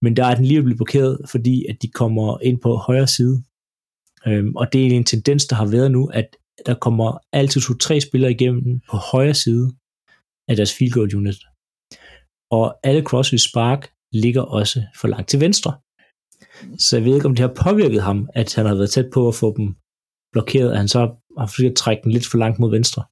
Men 0.02 0.16
der 0.16 0.24
er 0.26 0.34
den 0.34 0.44
lige 0.44 0.62
blevet 0.62 0.78
blokeret, 0.78 1.18
fordi 1.30 1.66
at 1.68 1.76
de 1.82 1.88
kommer 1.88 2.38
ind 2.42 2.60
på 2.60 2.76
højre 2.76 3.06
side. 3.06 3.42
Øhm, 4.26 4.56
og 4.56 4.72
det 4.72 4.86
er 4.86 4.90
en 4.90 5.04
tendens, 5.04 5.46
der 5.46 5.56
har 5.56 5.66
været 5.66 5.90
nu, 5.90 6.06
at 6.06 6.36
der 6.66 6.74
kommer 6.74 7.18
altid 7.32 7.60
to-tre 7.60 8.00
spillere 8.00 8.30
igennem 8.30 8.80
på 8.90 8.96
højre 8.96 9.34
side 9.34 9.72
af 10.48 10.56
deres 10.56 10.74
field 10.76 10.92
goal 10.92 11.16
unit. 11.16 11.38
Og 12.50 12.64
alle 12.88 13.02
Crosby's 13.08 13.48
spark 13.50 13.82
ligger 14.12 14.42
også 14.42 14.78
for 15.00 15.08
langt 15.08 15.28
til 15.28 15.40
venstre. 15.40 15.72
Så 16.78 16.96
jeg 16.96 17.04
ved 17.04 17.14
ikke, 17.14 17.26
om 17.26 17.34
det 17.34 17.46
har 17.46 17.54
påvirket 17.64 18.02
ham, 18.02 18.30
at 18.34 18.54
han 18.54 18.66
har 18.66 18.74
været 18.74 18.90
tæt 18.90 19.10
på 19.14 19.28
at 19.28 19.34
få 19.34 19.56
dem 19.56 19.66
blokeret, 20.32 20.70
at 20.72 20.78
han 20.78 20.88
så 20.88 21.00
har 21.38 21.46
forsøgt 21.46 21.70
at 21.70 21.76
trække 21.76 22.02
den 22.04 22.12
lidt 22.12 22.26
for 22.26 22.38
langt 22.38 22.58
mod 22.58 22.70
venstre. 22.70 23.02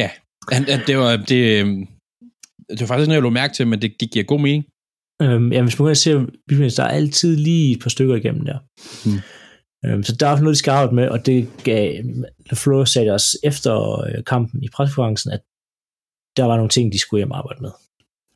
Ja, 0.00 0.10
han, 0.52 0.62
det, 0.88 0.96
var, 1.02 1.12
det, 1.30 1.42
øhm, 1.60 1.86
det 2.70 2.80
var 2.80 2.86
faktisk 2.86 3.08
noget, 3.08 3.20
jeg 3.20 3.22
lå 3.22 3.30
mærke 3.30 3.54
til, 3.54 3.66
men 3.66 3.82
det, 3.82 3.90
det 4.00 4.10
giver 4.12 4.24
god 4.24 4.40
mening. 4.40 4.64
Øhm, 5.22 5.52
ja, 5.52 5.62
hvis 5.62 5.78
man 5.78 5.86
kan 5.86 5.96
se, 5.96 6.10
der 6.76 6.84
er 6.88 6.98
altid 7.00 7.36
lige 7.36 7.72
et 7.74 7.82
par 7.82 7.90
stykker 7.90 8.14
igennem 8.16 8.44
der. 8.44 8.58
Hmm. 9.04 9.20
Øhm, 9.84 10.02
så 10.02 10.12
der 10.20 10.26
er 10.26 10.40
noget, 10.40 10.54
de 10.54 10.58
skal 10.58 10.70
arbejde 10.70 10.94
med, 10.94 11.08
og 11.08 11.26
det 11.26 11.38
gav 11.64 12.04
LaFleur 12.50 12.84
sagde 12.84 13.06
det 13.06 13.14
også 13.14 13.38
efter 13.44 13.74
øh, 14.06 14.24
kampen 14.24 14.62
i 14.62 14.68
pressekonferencen, 14.68 15.30
at 15.30 15.42
der 16.36 16.44
var 16.44 16.56
nogle 16.56 16.68
ting, 16.68 16.92
de 16.92 16.98
skulle 16.98 17.18
hjem 17.18 17.30
og 17.30 17.38
arbejde 17.38 17.62
med. 17.62 17.70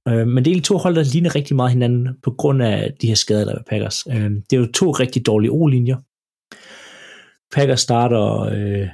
Øh, 0.09 0.27
men 0.27 0.37
det 0.37 0.47
er 0.47 0.53
egentlig 0.53 0.65
to 0.65 0.77
hold, 0.77 0.95
der 0.95 1.13
ligner 1.13 1.35
rigtig 1.35 1.57
meget 1.57 1.73
hinanden 1.73 2.09
på 2.23 2.31
grund 2.31 2.63
af 2.63 2.93
de 3.01 3.07
her 3.07 3.15
skader, 3.15 3.45
der 3.45 3.53
er 3.53 3.57
ved 3.57 3.65
Packers. 3.65 4.07
Øh, 4.07 4.31
det 4.31 4.53
er 4.53 4.61
jo 4.61 4.73
to 4.73 4.91
rigtig 4.91 5.27
dårlige 5.27 5.51
O-linjer. 5.51 5.97
Packers 7.55 7.81
starter 7.81 8.41
øh, 8.41 8.89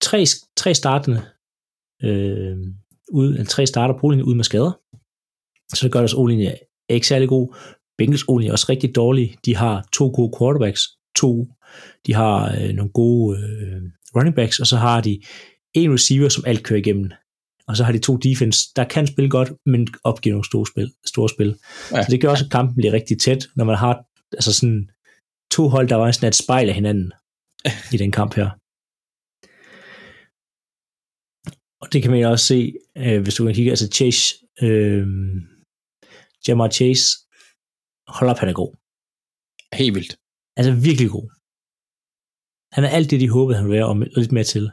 tre, 0.00 0.24
tre 0.56 0.74
startende 0.74 1.22
øh, 2.02 2.56
ud, 3.12 3.44
tre 3.44 3.66
starter 3.66 3.98
på 3.98 4.08
linje 4.08 4.24
ud 4.24 4.34
med 4.34 4.44
skader. 4.44 4.72
Så 5.74 5.80
det 5.82 5.92
gør 5.92 6.00
deres 6.00 6.14
O-linje 6.14 6.54
er 6.88 6.94
ikke 6.94 7.06
særlig 7.06 7.28
god. 7.28 7.54
Bengals 7.98 8.24
O-linje 8.28 8.48
er 8.48 8.52
også 8.52 8.66
rigtig 8.68 8.94
dårlig. 8.94 9.36
De 9.44 9.56
har 9.56 9.88
to 9.92 10.12
gode 10.14 10.32
quarterbacks, 10.38 10.82
to, 11.16 11.46
de 12.06 12.14
har 12.14 12.56
øh, 12.60 12.68
nogle 12.68 12.92
gode 12.92 13.38
øh, 13.38 13.82
running 14.16 14.36
backs, 14.36 14.60
og 14.60 14.66
så 14.66 14.76
har 14.76 15.00
de 15.00 15.20
en 15.74 15.92
receiver, 15.92 16.28
som 16.28 16.44
alt 16.46 16.62
kører 16.64 16.78
igennem. 16.78 17.10
Og 17.68 17.76
så 17.76 17.84
har 17.84 17.92
de 17.92 17.98
to 17.98 18.16
defense, 18.16 18.58
der 18.76 18.84
kan 18.84 19.06
spille 19.06 19.30
godt, 19.30 19.50
men 19.66 19.88
opgive 20.04 20.32
nogle 20.32 20.44
store 20.44 20.66
spil. 20.66 20.92
Store 21.06 21.28
spil. 21.28 21.50
Ja. 21.92 22.02
Så 22.02 22.08
det 22.10 22.20
gør 22.20 22.30
også, 22.30 22.44
at 22.44 22.50
kampen 22.50 22.76
bliver 22.76 22.92
rigtig 22.92 23.20
tæt, 23.20 23.42
når 23.56 23.64
man 23.64 23.76
har 23.76 23.94
altså 24.32 24.52
sådan 24.52 24.90
to 25.50 25.68
hold, 25.68 25.88
der 25.88 25.96
var 25.96 26.10
sådan 26.10 26.28
et 26.28 26.34
spejl 26.34 26.68
af 26.68 26.74
hinanden 26.74 27.12
i 27.94 27.96
den 27.96 28.12
kamp 28.18 28.34
her. 28.34 28.48
Og 31.82 31.92
det 31.92 32.02
kan 32.02 32.10
man 32.10 32.20
jo 32.20 32.30
også 32.30 32.46
se, 32.46 32.60
øh, 33.02 33.22
hvis 33.22 33.34
du 33.34 33.44
kan 33.44 33.54
kigge, 33.54 33.70
altså 33.70 33.88
Chase, 33.96 34.24
øh, 34.66 35.06
Jamar 36.48 36.70
Chase, 36.78 37.06
hold 38.16 38.30
op, 38.30 38.40
han 38.42 38.48
er 38.48 38.58
god. 38.62 38.72
Helt 39.80 39.94
vildt. 39.94 40.12
Altså 40.58 40.72
virkelig 40.88 41.10
god. 41.16 41.26
Han 42.76 42.84
er 42.84 42.90
alt 42.96 43.10
det, 43.10 43.20
de 43.20 43.34
håbede, 43.36 43.56
han 43.56 43.64
ville 43.64 43.78
være, 43.78 43.90
og 43.92 43.96
lidt 43.96 44.32
mere 44.32 44.44
til. 44.54 44.64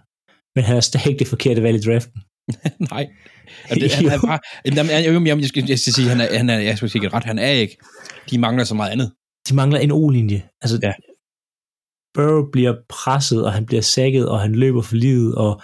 Men 0.55 0.63
han 0.67 0.75
er 0.77 0.85
stadig 0.91 1.19
det 1.19 1.27
forkerte 1.33 1.63
valg 1.63 1.77
i 1.77 1.85
draften. 1.87 2.19
Nej. 2.91 3.07
Og 3.69 3.75
det, 3.75 3.93
han 3.95 4.05
er 4.05 4.19
bare, 4.27 4.39
jamen, 4.65 4.77
jeg, 4.77 5.27
jeg, 5.27 5.39
jeg, 5.39 5.47
skal, 5.47 5.65
jeg 5.67 5.79
skal 5.79 5.93
sige, 5.93 6.09
han 6.09 6.21
er, 6.21 6.37
han 6.37 6.49
er, 6.49 6.59
jeg 6.59 6.77
skal 6.77 6.89
sige 6.89 7.09
ret, 7.09 7.23
han 7.23 7.39
er 7.39 7.49
ikke. 7.49 7.77
De 8.29 8.37
mangler 8.37 8.63
så 8.63 8.75
meget 8.75 8.91
andet. 8.91 9.11
De 9.49 9.55
mangler 9.55 9.79
en 9.79 9.91
O-linje. 9.91 10.41
Altså, 10.61 10.79
Ja. 10.83 10.93
Burrow 12.13 12.51
bliver 12.51 12.75
presset, 12.89 13.45
og 13.45 13.53
han 13.53 13.65
bliver 13.65 13.81
sækket, 13.81 14.29
og 14.29 14.39
han 14.39 14.55
løber 14.55 14.81
for 14.81 14.95
livet, 14.95 15.35
og, 15.35 15.61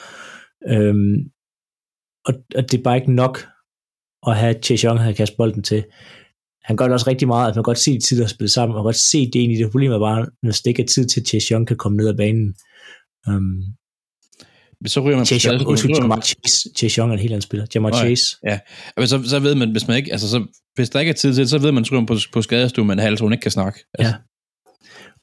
øhm, 0.69 1.15
og, 2.25 2.34
og 2.55 2.71
det 2.71 2.77
er 2.77 2.84
bare 2.84 2.97
ikke 2.97 3.13
nok 3.13 3.47
at 4.27 4.38
have 4.38 4.55
Chase 4.63 4.88
Young, 4.88 4.99
han 4.99 5.15
kaste 5.15 5.36
bolden 5.38 5.63
til. 5.63 5.86
Han 6.63 6.77
gør 6.77 6.86
det 6.86 6.93
også 6.93 7.09
rigtig 7.09 7.27
meget, 7.27 7.47
at 7.47 7.49
man 7.49 7.53
kan 7.53 7.63
godt 7.63 7.77
se 7.77 7.93
de 7.93 7.99
tider 7.99 8.27
spille 8.27 8.49
sammen, 8.49 8.73
og 8.73 8.77
man 8.77 8.82
kan 8.82 8.88
godt 8.88 8.95
se 8.95 9.25
det 9.25 9.36
egentlig. 9.36 9.59
Det 9.59 9.71
problem 9.71 9.91
er 9.91 9.99
bare, 9.99 10.25
når 10.43 10.51
det 10.51 10.65
ikke 10.65 10.84
er 10.84 10.88
tid 10.88 11.05
til, 11.05 11.21
at 11.21 11.27
Chase 11.27 11.47
Young 11.51 11.67
kan 11.67 11.77
komme 11.77 11.97
ned 11.97 12.07
ad 12.07 12.17
banen. 12.17 12.55
Um, 13.27 13.63
Så 14.88 14.99
ryger 15.01 15.17
man 15.17 15.25
så 15.25 15.63
undskyld, 15.67 15.91
man- 15.91 16.01
Jamar 16.01 16.21
Chase, 16.21 16.69
Chase 16.77 16.99
Young 17.01 17.09
er 17.11 17.13
en 17.13 17.19
helt 17.19 17.32
anden 17.32 17.41
spiller. 17.41 17.65
Jamar 17.75 17.89
ja. 17.89 17.95
Chase, 17.95 18.38
Men 18.97 19.07
så, 19.07 19.23
så 19.30 19.39
ved 19.39 19.55
man, 19.55 19.71
hvis 19.71 19.88
man 19.88 19.97
ikke, 19.97 20.11
altså 20.11 20.30
så, 20.30 20.45
hvis 20.75 20.89
der 20.89 20.99
ikke 20.99 21.09
er 21.09 21.13
tid 21.13 21.34
til 21.34 21.41
det, 21.41 21.49
så 21.49 21.57
ved 21.57 21.71
man, 21.71 21.86
at 21.99 22.07
på, 22.07 22.17
på 22.34 22.41
skadestuen, 22.41 22.88
men 22.88 22.99
halvt, 22.99 23.19
hun 23.19 23.34
ikke 23.34 23.41
kan 23.41 23.51
snakke. 23.51 23.80
Altså, 23.99 24.13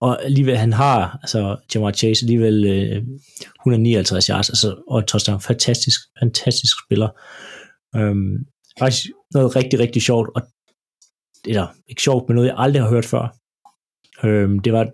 og 0.01 0.25
alligevel, 0.25 0.57
han 0.57 0.73
har, 0.73 1.19
altså 1.23 1.57
Jamar 1.75 1.93
Chase 1.93 2.25
alligevel 2.25 2.65
øh, 2.65 3.03
159 3.61 4.27
yards, 4.27 4.51
altså, 4.51 4.83
og 4.89 5.07
touchdown. 5.07 5.41
Fantastisk, 5.41 6.01
fantastisk 6.23 6.75
spiller. 6.87 7.09
Øhm, 7.97 8.37
faktisk 8.79 9.07
noget 9.35 9.57
rigtig, 9.57 9.79
rigtig 9.79 10.03
sjovt, 10.03 10.31
og, 10.35 10.43
eller 11.47 11.67
ikke 11.89 12.03
sjovt, 12.03 12.29
men 12.29 12.35
noget, 12.35 12.49
jeg 12.49 12.55
aldrig 12.59 12.83
har 12.83 12.89
hørt 12.91 13.05
før. 13.05 13.37
Øhm, 14.25 14.59
det 14.59 14.73
var, 14.73 14.89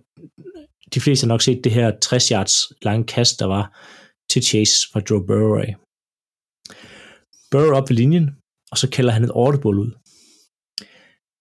de 0.94 1.00
fleste 1.00 1.24
har 1.24 1.28
nok 1.28 1.42
set 1.42 1.60
det 1.64 1.72
her 1.72 1.92
60 2.02 2.28
yards 2.28 2.54
lange 2.82 3.06
kast, 3.06 3.38
der 3.40 3.46
var 3.46 3.78
til 4.30 4.42
Chase 4.42 4.74
fra 4.92 5.00
Joe 5.10 5.26
Burrow 5.26 5.58
af. 5.58 5.76
Burrow 7.50 7.76
op 7.78 7.90
ved 7.90 7.96
linjen, 7.96 8.30
og 8.70 8.78
så 8.78 8.90
kalder 8.90 9.12
han 9.12 9.24
et 9.24 9.30
audible 9.34 9.80
ud. 9.84 9.90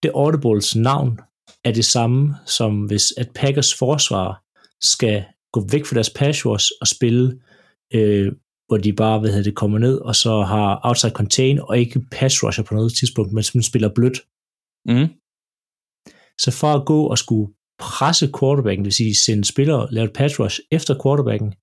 Det 0.04 0.12
audibles 0.16 0.76
navn 0.76 1.20
er 1.64 1.72
det 1.72 1.86
samme 1.86 2.36
som 2.46 2.86
hvis 2.86 3.14
at 3.18 3.30
Packers 3.36 3.74
forsvar 3.74 4.44
skal 4.82 5.26
gå 5.54 5.68
væk 5.72 5.86
fra 5.86 5.96
deres 5.96 6.10
pass 6.10 6.46
rush 6.46 6.68
og 6.82 6.88
spille, 6.88 7.42
øh, 7.94 8.32
hvor 8.68 8.78
de 8.78 8.94
bare 8.94 9.20
hvad 9.20 9.30
hedder 9.30 9.44
det, 9.44 9.56
kommer 9.56 9.78
ned 9.78 9.98
og 9.98 10.16
så 10.16 10.42
har 10.42 10.80
outside 10.84 11.12
contain 11.12 11.60
og 11.60 11.78
ikke 11.78 12.02
pass 12.12 12.44
rusher 12.44 12.64
på 12.64 12.74
noget 12.74 12.94
tidspunkt, 12.94 13.34
men 13.34 13.44
simpelthen 13.44 13.70
spiller 13.72 13.90
blødt. 13.96 14.20
Mm. 14.90 15.08
Så 16.44 16.52
for 16.60 16.72
at 16.74 16.86
gå 16.86 17.00
og 17.08 17.18
skulle 17.18 17.54
presse 17.80 18.32
quarterbacken, 18.40 18.84
det 18.84 18.90
vil 18.92 18.94
sige 18.94 19.16
sende 19.16 19.46
spillere, 19.46 19.92
lave 19.92 20.06
et 20.06 20.14
pass 20.14 20.40
rush 20.40 20.60
efter 20.72 20.94
quarterbacken, 21.04 21.54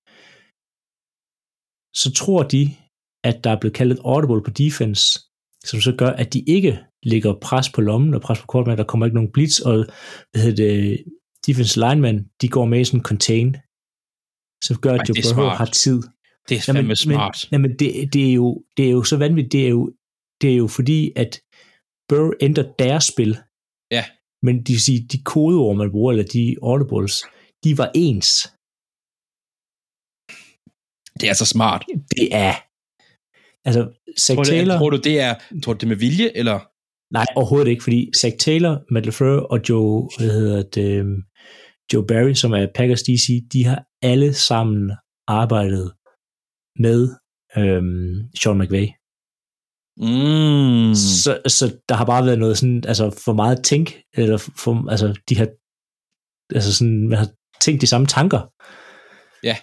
så 1.95 2.11
tror 2.13 2.43
de, 2.43 2.75
at 3.23 3.43
der 3.43 3.49
er 3.49 3.59
blevet 3.59 3.75
kaldt 3.75 3.93
et 3.93 3.99
audible 4.05 4.43
på 4.43 4.51
defense, 4.51 5.19
som 5.65 5.81
så 5.81 5.95
gør, 5.97 6.09
at 6.09 6.33
de 6.33 6.39
ikke 6.39 6.79
lægger 7.03 7.33
pres 7.41 7.69
på 7.69 7.81
lommen 7.81 8.13
og 8.13 8.21
pres 8.21 8.39
på 8.39 8.45
quarterback, 8.51 8.77
der 8.77 8.83
kommer 8.83 9.05
ikke 9.05 9.15
nogen 9.15 9.31
blitz, 9.31 9.59
og 9.59 9.85
hvad 10.31 10.41
hedder 10.41 10.55
det, 10.55 11.03
defense 11.47 11.79
lineman, 11.79 12.29
de 12.41 12.49
går 12.49 12.65
med 12.65 12.79
i 12.79 12.85
sådan 12.85 12.99
en 12.99 13.03
contain, 13.03 13.57
så 14.63 14.79
gør, 14.81 14.93
at 14.93 15.09
Joe 15.09 15.15
det 15.15 15.25
Burrow 15.35 15.49
har 15.49 15.65
tid. 15.65 16.01
Det 16.49 16.57
er 16.57 16.61
fandme 16.61 16.95
smart. 16.95 17.37
Men, 17.51 17.53
jamen, 17.53 17.71
det, 17.79 18.13
det, 18.13 18.29
er 18.29 18.33
jo, 18.33 18.63
det 18.77 18.85
er 18.85 18.91
jo 18.91 19.03
så 19.03 19.17
vanvittigt, 19.17 19.51
det 19.51 19.65
er 19.65 19.69
jo, 19.69 19.91
det 20.41 20.51
er 20.51 20.55
jo 20.55 20.67
fordi, 20.67 21.11
at 21.15 21.41
Burrow 22.09 22.31
ændrer 22.41 22.73
deres 22.79 23.03
spil. 23.03 23.37
Ja. 23.91 24.05
Men 24.41 24.63
de, 24.63 24.79
sige, 24.79 25.07
de 25.11 25.23
kodeord, 25.23 25.77
man 25.77 25.91
bruger, 25.91 26.11
eller 26.11 26.27
de 26.33 26.55
audibles, 26.63 27.23
de 27.63 27.77
var 27.77 27.91
ens. 27.95 28.53
Det 31.19 31.29
er 31.29 31.33
så 31.33 31.45
smart. 31.45 31.85
Det 32.17 32.27
er... 32.31 32.53
Altså, 33.65 33.81
Zach 34.19 34.35
Tror 34.35 34.43
du, 34.43 34.49
Taylor... 34.49 34.77
tror 34.77 34.89
du, 34.89 34.97
det 34.97 35.19
er, 35.19 35.35
tror 35.63 35.73
du, 35.73 35.77
det 35.77 35.83
er 35.83 35.87
med 35.87 35.95
vilje, 35.95 36.31
eller? 36.35 36.59
Nej, 37.13 37.25
overhovedet 37.35 37.71
ikke, 37.71 37.83
fordi 37.83 38.11
Zach 38.17 38.37
Taylor, 38.37 38.93
Matt 38.93 39.05
LaFleur 39.05 39.39
og 39.39 39.59
Joe, 39.69 40.09
hvad 40.17 40.29
hedder 40.29 40.63
det, 40.63 40.99
øhm, 40.99 41.23
Joe 41.93 42.05
Barry, 42.07 42.33
som 42.33 42.53
er 42.53 42.67
Packers 42.75 43.03
DC, 43.03 43.27
de 43.53 43.65
har 43.65 43.85
alle 44.01 44.33
sammen 44.33 44.91
arbejdet 45.27 45.91
med 46.79 47.09
øhm, 47.57 48.13
Sean 48.39 48.57
McVay. 48.57 48.87
Mm. 49.97 50.95
Så, 50.95 51.41
så 51.47 51.65
der 51.89 51.95
har 51.95 52.05
bare 52.05 52.25
været 52.25 52.39
noget 52.39 52.57
sådan, 52.57 52.83
altså 52.87 53.21
for 53.25 53.33
meget 53.33 53.63
tænk, 53.63 53.87
eller 54.13 54.37
for, 54.37 54.89
altså 54.89 55.19
de 55.29 55.37
har, 55.37 55.47
altså 56.55 56.73
sådan, 56.73 57.07
man 57.07 57.17
har 57.17 57.29
tænkt 57.61 57.81
de 57.81 57.87
samme 57.87 58.07
tanker. 58.07 58.41
Ja. 59.43 59.57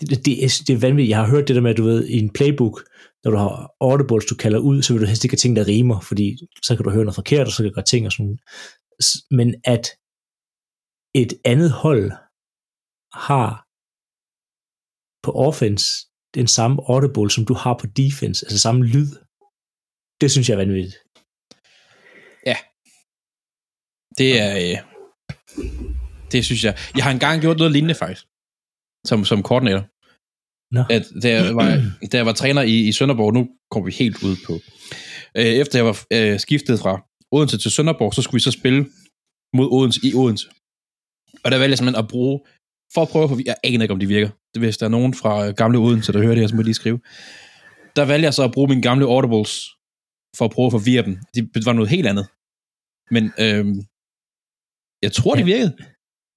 Det, 0.00 0.10
det, 0.10 0.24
det, 0.26 0.44
er, 0.44 0.62
det 0.66 0.74
er 0.74 0.78
vanvittigt. 0.78 1.10
Jeg 1.10 1.18
har 1.18 1.30
hørt 1.30 1.48
det 1.48 1.56
der 1.56 1.62
med, 1.62 1.70
at 1.70 1.76
du 1.76 1.84
ved, 1.84 2.06
i 2.06 2.18
en 2.18 2.32
playbook, 2.32 2.84
når 3.24 3.30
du 3.30 3.36
har 3.36 3.74
audibles, 3.80 4.24
du 4.24 4.34
kalder 4.34 4.58
ud, 4.58 4.82
så 4.82 4.92
vil 4.92 5.02
du 5.02 5.06
helst 5.06 5.24
ikke 5.24 5.32
have 5.32 5.44
ting, 5.44 5.56
der 5.56 5.68
rimer, 5.68 6.00
fordi 6.00 6.38
så 6.62 6.76
kan 6.76 6.84
du 6.84 6.90
høre 6.90 7.04
noget 7.04 7.14
forkert, 7.14 7.46
og 7.46 7.52
så 7.52 7.62
kan 7.62 7.70
du 7.70 7.74
gøre 7.74 7.84
ting 7.84 8.06
og 8.06 8.12
sådan. 8.12 8.38
Men 9.30 9.54
at 9.64 9.84
et 11.14 11.32
andet 11.44 11.70
hold 11.70 12.12
har 13.30 13.50
på 15.22 15.30
offense 15.32 15.86
den 16.34 16.46
samme 16.46 16.82
audible, 16.88 17.30
som 17.30 17.44
du 17.44 17.54
har 17.54 17.74
på 17.80 17.86
defense, 17.86 18.46
altså 18.46 18.58
samme 18.58 18.84
lyd, 18.84 19.10
det 20.20 20.30
synes 20.30 20.48
jeg 20.48 20.54
er 20.54 20.64
vanvittigt. 20.64 20.96
Det 24.18 24.40
er... 24.40 24.52
Øh, 24.56 24.78
det 26.32 26.44
synes 26.44 26.64
jeg. 26.64 26.78
Jeg 26.96 27.04
har 27.04 27.10
engang 27.10 27.40
gjort 27.40 27.56
noget 27.56 27.72
lignende, 27.72 27.94
faktisk. 27.94 28.26
Som, 29.06 29.24
som 29.24 29.42
koordinator. 29.42 29.84
Nå. 30.74 30.82
At, 30.90 31.04
da, 31.22 31.28
jeg 31.32 31.56
var, 31.56 31.68
da 32.12 32.16
jeg 32.16 32.26
var 32.26 32.32
træner 32.32 32.62
i, 32.62 32.88
i 32.88 32.92
Sønderborg, 32.92 33.34
nu 33.34 33.48
kommer 33.70 33.86
vi 33.86 33.92
helt 33.92 34.22
ud 34.22 34.36
på. 34.46 34.52
Øh, 35.36 35.44
efter 35.62 35.78
jeg 35.78 35.86
var 35.86 35.98
øh, 36.12 36.40
skiftet 36.40 36.80
fra 36.80 37.02
Odense 37.32 37.58
til 37.58 37.70
Sønderborg, 37.70 38.14
så 38.14 38.22
skulle 38.22 38.38
vi 38.38 38.40
så 38.42 38.50
spille 38.50 38.86
mod 39.54 39.68
Odense 39.72 40.00
i 40.04 40.14
Odense. 40.14 40.48
Og 41.44 41.50
der 41.50 41.58
valgte 41.58 41.70
jeg 41.70 41.78
simpelthen 41.78 42.04
at 42.04 42.08
bruge, 42.10 42.40
for 42.94 43.02
at 43.02 43.08
prøve 43.08 43.24
at 43.24 43.30
få, 43.30 43.38
jeg 43.46 43.56
aner 43.64 43.82
ikke, 43.82 43.94
om 43.94 44.00
de 44.00 44.06
virker. 44.06 44.30
Det 44.54 44.62
hvis 44.62 44.76
der 44.78 44.86
er 44.86 44.90
nogen 44.90 45.14
fra 45.14 45.46
øh, 45.48 45.54
gamle 45.54 45.78
Odense, 45.78 46.12
der 46.12 46.18
hører 46.22 46.34
det 46.34 46.40
her, 46.40 46.48
så 46.48 46.54
må 46.56 46.62
de 46.62 46.66
lige 46.66 46.74
skrive. 46.82 46.98
Der 47.96 48.04
valgte 48.04 48.24
jeg 48.24 48.34
så 48.34 48.44
at 48.44 48.52
bruge 48.52 48.68
mine 48.68 48.82
gamle 48.82 49.04
audibles, 49.06 49.66
for 50.36 50.44
at 50.44 50.50
prøve 50.50 50.66
at 50.66 50.72
forvirre 50.72 51.04
dem. 51.04 51.18
Det 51.34 51.66
var 51.66 51.72
noget 51.72 51.90
helt 51.90 52.06
andet. 52.06 52.26
Men 53.10 53.24
øh, 53.44 53.64
jeg 55.02 55.12
tror, 55.12 55.34
det 55.34 55.40
Ja. 55.40 55.44
virkede. 55.44 55.76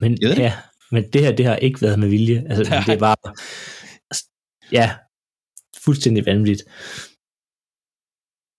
Men, 0.01 0.17
Jeg 0.21 0.29
ved 0.29 0.35
det. 0.35 0.53
Men 0.91 1.03
det 1.13 1.21
her, 1.21 1.31
det 1.31 1.45
har 1.45 1.55
ikke 1.55 1.81
været 1.81 1.99
med 1.99 2.09
vilje. 2.09 2.45
Altså, 2.49 2.63
Nej. 2.63 2.83
det 2.87 2.93
er 2.93 2.99
bare, 2.99 3.15
ja, 4.71 4.95
fuldstændig 5.85 6.25
vanvittigt. 6.25 6.63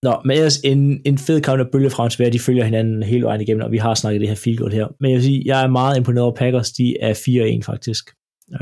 Nå, 0.03 0.13
men 0.25 0.37
ellers 0.37 0.59
en, 0.61 1.03
en 1.05 1.19
fed 1.19 1.41
kamp 1.41 1.61
af 1.61 1.71
bølge 1.73 1.91
frem 1.91 2.05
og 2.05 2.11
tilbage, 2.13 2.33
de 2.33 2.39
følger 2.39 2.65
hinanden 2.65 3.03
hele 3.03 3.25
vejen 3.25 3.41
igennem, 3.41 3.65
og 3.65 3.73
vi 3.73 3.79
har 3.79 3.95
snakket 3.95 4.21
det 4.21 4.29
her 4.29 4.37
field 4.45 4.73
her. 4.73 4.87
Men 5.01 5.11
jeg 5.11 5.17
vil 5.17 5.25
sige, 5.25 5.43
jeg 5.47 5.63
er 5.63 5.77
meget 5.81 5.97
imponeret 5.97 6.25
over 6.25 6.37
Packers, 6.37 6.73
de 6.73 6.87
er 7.01 7.15
4-1 7.15 7.63
faktisk. 7.71 8.05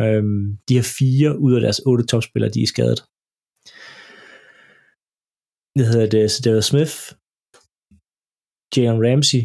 Øhm, 0.00 0.58
de 0.68 0.76
har 0.76 0.86
fire 0.98 1.38
ud 1.38 1.54
af 1.54 1.60
deres 1.60 1.80
otte 1.86 2.06
topspillere, 2.06 2.50
de 2.50 2.62
er 2.62 2.66
skadet. 2.66 3.00
Det 5.78 5.86
hedder 5.86 6.08
det, 6.16 6.30
så 6.30 6.62
Smith, 6.70 6.96
Jalen 8.76 9.02
Ramsey, 9.06 9.42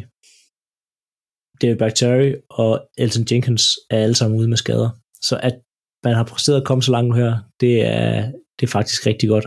David 1.61 1.77
Bakhtiari 1.77 2.35
og 2.49 2.89
Elton 2.97 3.25
Jenkins 3.31 3.63
er 3.89 3.97
alle 4.03 4.15
sammen 4.15 4.39
ude 4.39 4.47
med 4.47 4.57
skader. 4.57 4.89
Så 5.21 5.39
at 5.43 5.61
man 6.03 6.15
har 6.15 6.23
præsteret 6.23 6.61
at 6.61 6.67
komme 6.67 6.83
så 6.83 6.91
langt 6.91 7.09
nu 7.09 7.15
her, 7.15 7.39
det 7.59 7.85
er, 7.85 8.31
det 8.59 8.67
er 8.67 8.71
faktisk 8.71 9.05
rigtig 9.05 9.29
godt 9.29 9.45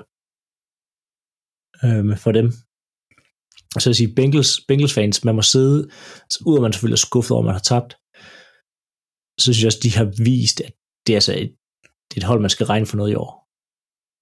øhm, 1.85 2.17
for 2.17 2.33
dem. 2.33 2.53
Så 3.79 3.91
jeg 3.91 3.97
sige, 3.97 4.15
Bengals, 4.15 4.61
Bengals 4.69 4.95
fans, 4.95 5.25
man 5.25 5.35
må 5.35 5.43
sidde, 5.43 5.89
altså, 6.25 6.43
ud 6.47 6.57
af 6.57 6.63
man 6.63 6.73
selvfølgelig 6.73 6.97
er 6.97 7.07
skuffet 7.09 7.31
over, 7.31 7.43
at 7.43 7.45
man 7.45 7.55
har 7.55 7.67
tabt, 7.73 7.93
så 9.39 9.45
synes 9.45 9.61
jeg 9.61 9.67
også, 9.67 9.83
de 9.83 9.97
har 9.99 10.25
vist, 10.31 10.61
at 10.61 10.73
det 11.07 11.13
er, 11.13 11.17
altså 11.17 11.33
et, 11.33 11.53
det 12.09 12.15
er 12.17 12.21
et 12.21 12.31
hold, 12.31 12.41
man 12.41 12.51
skal 12.51 12.67
regne 12.67 12.87
for 12.87 12.97
noget 12.97 13.13
i 13.13 13.15
år. 13.15 13.33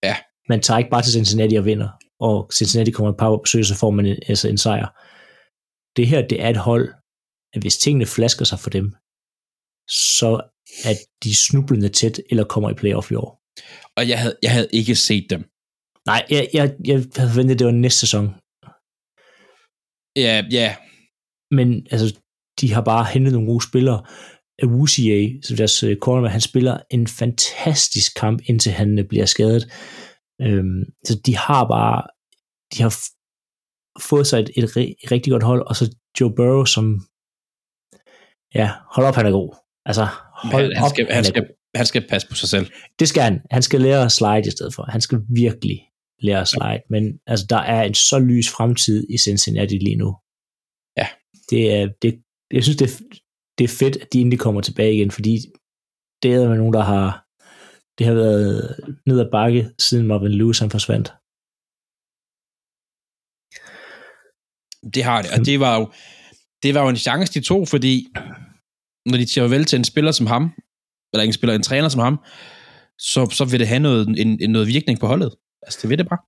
Ja. 0.08 0.16
Man 0.48 0.60
tager 0.62 0.78
ikke 0.78 0.90
bare 0.90 1.02
til 1.02 1.12
Cincinnati 1.12 1.54
og 1.54 1.64
vinder, 1.64 1.90
og 2.20 2.50
Cincinnati 2.54 2.90
kommer 2.90 3.10
et 3.10 3.18
par 3.18 3.30
på 3.30 3.36
besøg, 3.44 3.64
så 3.66 3.74
får 3.74 3.90
man 3.90 4.06
en, 4.06 4.18
altså 4.28 4.48
en 4.48 4.58
sejr. 4.58 4.88
Det 5.96 6.06
her, 6.06 6.28
det 6.28 6.42
er 6.42 6.48
et 6.48 6.56
hold, 6.56 6.94
at 7.54 7.62
hvis 7.62 7.78
tingene 7.78 8.06
flasker 8.06 8.44
sig 8.44 8.58
for 8.58 8.70
dem, 8.70 8.94
så 9.88 10.40
er 10.84 10.94
de 11.24 11.36
snublende 11.36 11.88
tæt, 11.88 12.20
eller 12.30 12.44
kommer 12.44 12.70
i 12.70 12.74
playoff 12.74 13.10
i 13.10 13.14
år. 13.14 13.42
Og 13.96 14.08
jeg 14.08 14.20
havde, 14.20 14.36
jeg 14.42 14.52
havde 14.52 14.68
ikke 14.72 14.94
set 14.94 15.26
dem. 15.30 15.44
Nej, 16.06 16.26
jeg, 16.30 16.48
jeg, 16.54 16.74
jeg 16.84 16.94
havde 17.16 17.30
forventet, 17.30 17.54
at 17.54 17.58
det 17.58 17.66
var 17.66 17.72
næste 17.72 18.00
sæson. 18.00 18.26
Ja, 20.16 20.44
ja. 20.50 20.76
Men 21.50 21.86
altså, 21.90 22.20
de 22.60 22.72
har 22.72 22.82
bare 22.82 23.04
hentet 23.12 23.32
nogle 23.32 23.48
gode 23.48 23.64
spillere. 23.64 24.04
Awuzie, 24.62 25.42
som 25.42 25.56
deres 25.56 25.82
øh, 25.82 25.96
cornerback, 25.96 26.32
han 26.32 26.40
spiller 26.40 26.80
en 26.90 27.06
fantastisk 27.06 28.14
kamp, 28.20 28.42
indtil 28.46 28.72
han 28.72 28.98
øh, 28.98 29.08
bliver 29.08 29.26
skadet. 29.26 29.64
Øhm, 30.42 30.84
så 31.06 31.20
de 31.26 31.36
har 31.36 31.68
bare, 31.68 32.02
de 32.74 32.82
har 32.82 32.92
fået 34.00 34.26
sig 34.26 34.40
et, 34.40 34.50
et, 34.56 34.64
et 35.04 35.12
rigtig 35.12 35.30
godt 35.30 35.42
hold, 35.42 35.62
og 35.66 35.76
så 35.76 35.96
Joe 36.20 36.34
Burrow, 36.36 36.64
som, 36.64 37.06
ja, 38.54 38.70
hold 38.94 39.06
op, 39.06 39.14
han 39.14 39.26
er 39.26 39.30
god. 39.30 39.56
Altså, 39.84 40.04
hold 40.34 40.62
Han, 40.62 40.76
han, 40.76 40.84
op, 40.84 40.90
skal, 40.90 41.06
han, 41.10 41.18
er 41.18 41.22
skal, 41.22 41.46
han 41.74 41.86
skal 41.86 42.06
passe 42.08 42.28
på 42.28 42.34
sig 42.34 42.48
selv. 42.48 42.66
Det 42.98 43.08
skal 43.08 43.22
han. 43.22 43.40
Han 43.50 43.62
skal 43.62 43.80
lære 43.80 44.04
at 44.04 44.12
slide 44.12 44.48
i 44.48 44.50
stedet 44.50 44.74
for. 44.74 44.82
Han 44.90 45.00
skal 45.00 45.18
virkelig 45.28 45.80
lære 46.20 46.40
at 46.40 46.48
slide. 46.48 46.82
Men 46.90 47.18
altså, 47.26 47.46
der 47.48 47.58
er 47.58 47.82
en 47.82 47.94
så 47.94 48.18
lys 48.18 48.50
fremtid 48.50 49.06
i 49.10 49.18
Cincinnati 49.18 49.78
lige 49.78 49.96
nu. 49.96 50.16
Ja. 50.96 51.08
Det 51.50 51.74
er, 51.74 51.88
det, 52.02 52.22
jeg 52.52 52.62
synes, 52.62 52.76
det 52.76 52.90
er, 52.90 53.16
det 53.58 53.64
er 53.64 53.76
fedt, 53.80 53.96
at 53.96 54.12
de 54.12 54.20
endelig 54.20 54.38
kommer 54.38 54.60
tilbage 54.60 54.94
igen, 54.94 55.10
fordi 55.10 55.36
det 56.22 56.34
er 56.34 56.48
med 56.48 56.56
nogen, 56.56 56.72
der 56.72 56.82
har 56.82 57.22
det 57.98 58.06
har 58.06 58.14
været 58.14 58.76
ned 59.06 59.20
ad 59.20 59.30
bakke, 59.30 59.70
siden 59.78 60.06
Marvin 60.06 60.32
Lewis 60.32 60.58
han 60.58 60.70
forsvandt. 60.70 61.08
Det 64.94 65.04
har 65.04 65.22
det, 65.22 65.30
og 65.34 65.46
det 65.46 65.60
var 65.60 65.78
jo, 65.78 65.92
det 66.62 66.74
var 66.74 66.82
jo 66.82 66.88
en 66.88 66.96
chance, 66.96 67.32
de 67.32 67.40
tog, 67.40 67.68
fordi 67.68 68.06
når 69.06 69.16
de 69.18 69.32
siger 69.32 69.48
vel 69.48 69.64
til 69.64 69.76
en 69.76 69.84
spiller 69.84 70.12
som 70.12 70.26
ham, 70.26 70.52
eller 71.12 71.24
en 71.24 71.32
spiller, 71.32 71.54
en 71.54 71.62
træner 71.62 71.88
som 71.88 72.00
ham, 72.00 72.18
så, 72.98 73.30
så 73.30 73.44
vil 73.44 73.60
det 73.60 73.68
have 73.68 73.80
noget, 73.80 74.08
en, 74.08 74.40
en, 74.40 74.50
noget 74.50 74.68
virkning 74.68 75.00
på 75.00 75.06
holdet. 75.06 75.34
Altså, 75.62 75.78
det 75.82 75.90
vil 75.90 75.98
det 75.98 76.08
bare. 76.08 76.18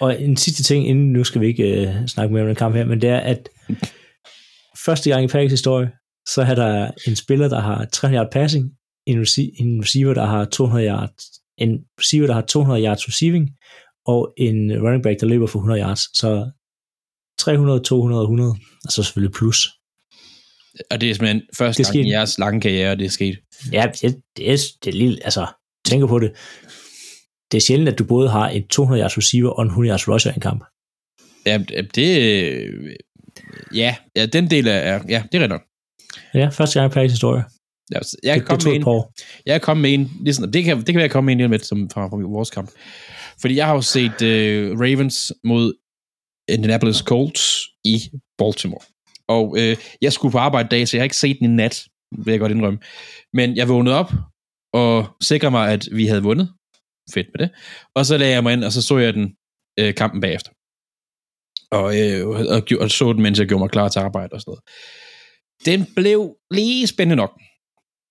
Og 0.00 0.22
en 0.22 0.36
sidste 0.36 0.62
ting, 0.62 0.88
inden 0.88 1.12
nu 1.12 1.24
skal 1.24 1.40
vi 1.40 1.46
ikke 1.46 1.86
øh, 1.86 2.06
snakke 2.06 2.32
mere 2.32 2.42
om 2.42 2.48
den 2.48 2.56
kamp 2.56 2.74
her, 2.74 2.84
men 2.84 3.00
det 3.00 3.10
er, 3.10 3.20
at 3.20 3.48
første 4.86 5.10
gang 5.10 5.24
i 5.24 5.28
Packers 5.28 5.50
historie, 5.50 5.90
så 6.28 6.42
er 6.42 6.54
der 6.54 6.90
en 7.06 7.16
spiller, 7.16 7.48
der 7.48 7.60
har 7.60 7.84
300 7.84 8.22
yard 8.22 8.32
passing, 8.32 8.70
en, 9.06 9.22
rece- 9.22 9.54
en 9.62 9.80
receiver, 9.82 10.14
der 10.14 10.26
har 10.26 10.44
200 10.44 10.88
yards, 10.88 11.24
en 11.58 11.78
receiver, 12.00 12.26
der 12.26 12.34
har 12.34 12.42
200 12.42 12.84
yards 12.84 13.08
receiving, 13.08 13.50
og 14.06 14.34
en 14.36 14.72
running 14.82 15.02
back, 15.02 15.20
der 15.20 15.26
løber 15.26 15.46
for 15.46 15.58
100 15.58 15.80
yards. 15.80 16.00
Så 16.18 16.50
300, 17.42 17.80
200, 17.80 18.22
100, 18.22 18.50
og 18.84 18.92
så 18.92 19.02
selvfølgelig 19.02 19.34
plus. 19.34 19.68
Og 20.90 21.00
det 21.00 21.10
er 21.10 21.14
simpelthen 21.14 21.42
første 21.58 21.82
Det 21.82 21.92
gang 21.92 22.06
i 22.06 22.10
jeres 22.10 22.38
lange 22.38 22.60
karriere, 22.60 22.96
det 22.96 23.04
er 23.04 23.10
sket. 23.10 23.38
Ja, 23.72 23.86
det, 24.02 24.16
det, 24.36 24.52
er, 24.52 24.56
det 24.84 24.94
er 24.94 24.98
lige, 24.98 25.24
altså, 25.24 25.46
tænker 25.86 26.06
på 26.06 26.18
det. 26.18 26.32
Det 27.52 27.58
er 27.58 27.62
sjældent, 27.62 27.88
at 27.88 27.98
du 27.98 28.04
både 28.04 28.28
har 28.30 28.48
en 28.48 28.68
200 28.68 29.02
yards 29.02 29.18
receiver 29.18 29.50
og 29.50 29.62
en 29.62 29.68
100 29.68 29.90
yards 29.90 30.08
rusher 30.08 30.32
i 30.32 30.34
en 30.34 30.40
kamp. 30.40 30.64
Ja, 31.46 31.58
det... 31.94 32.08
Ja, 33.74 33.96
ja 34.16 34.26
den 34.26 34.50
del 34.50 34.66
er... 34.66 34.92
Ja, 34.92 34.98
det 34.98 35.08
er 35.08 35.22
rigtigt 35.24 35.48
nok. 35.48 35.62
Ja, 36.34 36.48
første 36.48 36.80
gang 36.80 36.92
i 36.92 36.94
Packers 36.94 37.12
historie. 37.12 37.44
Ja, 37.92 37.98
jeg 38.22 38.34
kan 38.34 38.34
Det, 38.34 38.40
det 38.40 38.48
komme 38.48 38.60
tog 38.60 38.70
med 38.70 38.76
et 38.76 38.82
en, 38.82 38.88
år. 38.88 39.12
jeg 39.46 39.52
kan 39.52 39.60
komme 39.60 39.82
med 39.82 39.94
en, 39.94 40.10
ligesom, 40.20 40.52
det 40.52 40.64
kan, 40.64 40.76
det 40.76 40.86
kan 40.86 40.94
være, 40.94 41.02
jeg 41.02 41.10
komme 41.10 41.26
med 41.26 41.32
en 41.32 41.38
lige 41.38 41.44
om 41.44 41.50
lidt, 41.50 41.66
som 41.66 41.90
fra, 41.90 42.08
fra 42.08 42.16
vores 42.16 42.50
kamp. 42.50 42.70
Fordi 43.40 43.56
jeg 43.56 43.66
har 43.66 43.74
jo 43.74 43.80
set 43.80 44.18
uh, 44.22 44.80
Ravens 44.80 45.32
mod 45.44 45.74
Indianapolis 46.48 46.96
Colts 46.96 47.60
i 47.84 47.98
Baltimore. 48.38 48.84
Og 49.28 49.56
øh, 49.58 49.76
jeg 50.02 50.12
skulle 50.12 50.32
på 50.32 50.38
arbejde 50.38 50.66
i 50.66 50.68
dag, 50.68 50.88
så 50.88 50.96
jeg 50.96 51.00
har 51.00 51.04
ikke 51.04 51.16
set 51.16 51.36
den 51.40 51.52
i 51.52 51.54
nat, 51.54 51.84
vil 52.24 52.32
jeg 52.32 52.40
godt 52.40 52.52
indrømme. 52.52 52.78
Men 53.32 53.56
jeg 53.56 53.68
vågnede 53.68 53.96
op 53.96 54.12
og 54.72 55.06
sikrede 55.20 55.50
mig, 55.50 55.72
at 55.72 55.88
vi 55.92 56.06
havde 56.06 56.22
vundet. 56.22 56.52
Fedt 57.14 57.26
med 57.34 57.46
det. 57.46 57.54
Og 57.94 58.06
så 58.06 58.16
lagde 58.18 58.34
jeg 58.34 58.42
mig 58.42 58.52
ind, 58.52 58.64
og 58.64 58.72
så 58.72 58.82
så 58.82 58.98
jeg 58.98 59.14
den 59.14 59.34
øh, 59.78 59.94
kampen 59.94 60.20
bagefter. 60.20 60.50
Og, 61.70 62.00
øh, 62.00 62.28
og, 62.28 62.62
og 62.80 62.90
så 62.90 63.12
den, 63.12 63.22
mens 63.22 63.38
jeg 63.38 63.46
gjorde 63.46 63.62
mig 63.62 63.70
klar 63.70 63.88
til 63.88 63.98
arbejde 63.98 64.32
og 64.32 64.40
sådan 64.40 64.50
noget. 64.50 64.62
Den 65.66 65.94
blev 65.94 66.36
lige 66.50 66.86
spændende 66.86 67.16
nok. 67.16 67.40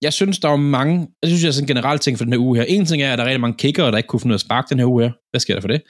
Jeg 0.01 0.13
synes, 0.13 0.39
der 0.39 0.49
var 0.49 0.55
mange, 0.55 1.07
jeg 1.21 1.29
synes, 1.29 1.43
jeg 1.43 1.47
er 1.47 1.51
sådan 1.51 1.63
en 1.63 1.75
generel 1.75 1.99
ting 1.99 2.17
for 2.17 2.25
den 2.25 2.33
her 2.33 2.39
uge 2.39 2.57
her. 2.57 2.63
En 2.63 2.85
ting 2.85 3.01
er, 3.01 3.11
at 3.11 3.17
der 3.17 3.23
er 3.23 3.27
rigtig 3.27 3.41
mange 3.41 3.57
kickere, 3.57 3.91
der 3.91 3.97
ikke 3.97 4.07
kunne 4.07 4.19
finde 4.19 4.31
ud 4.31 4.35
af 4.35 4.37
at 4.37 4.41
sparke 4.41 4.67
den 4.69 4.79
her 4.79 4.85
uge 4.85 5.03
her. 5.03 5.11
Hvad 5.31 5.39
sker 5.39 5.53
der 5.53 5.61
for 5.61 5.67
det? 5.67 5.81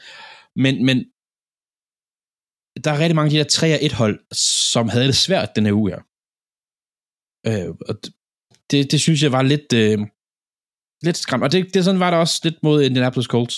Men, 0.56 0.86
men 0.86 1.06
der 2.84 2.91
er 2.91 2.99
rigtig 2.99 3.15
mange 3.15 3.28
af 3.28 3.32
de 3.32 3.38
der 3.38 3.43
3 3.43 3.82
1 3.82 3.91
hold, 3.91 4.19
som 4.74 4.89
havde 4.89 5.07
det 5.07 5.15
svært 5.15 5.55
den 5.55 5.65
her 5.65 5.74
uge 5.74 5.91
her. 5.91 6.01
Øh, 7.47 7.76
og 7.89 7.95
det, 8.72 8.91
det 8.91 9.01
synes 9.01 9.24
jeg 9.24 9.32
var 9.32 9.41
lidt, 9.41 9.74
øh, 9.74 9.99
lidt 11.03 11.17
skræmt. 11.17 11.43
Og 11.43 11.51
det, 11.51 11.74
det 11.74 11.86
sådan 11.86 11.99
var 11.99 12.11
der 12.11 12.17
også 12.17 12.41
lidt 12.43 12.63
mod 12.63 12.84
Indianapolis 12.84 13.26
Colts. 13.26 13.57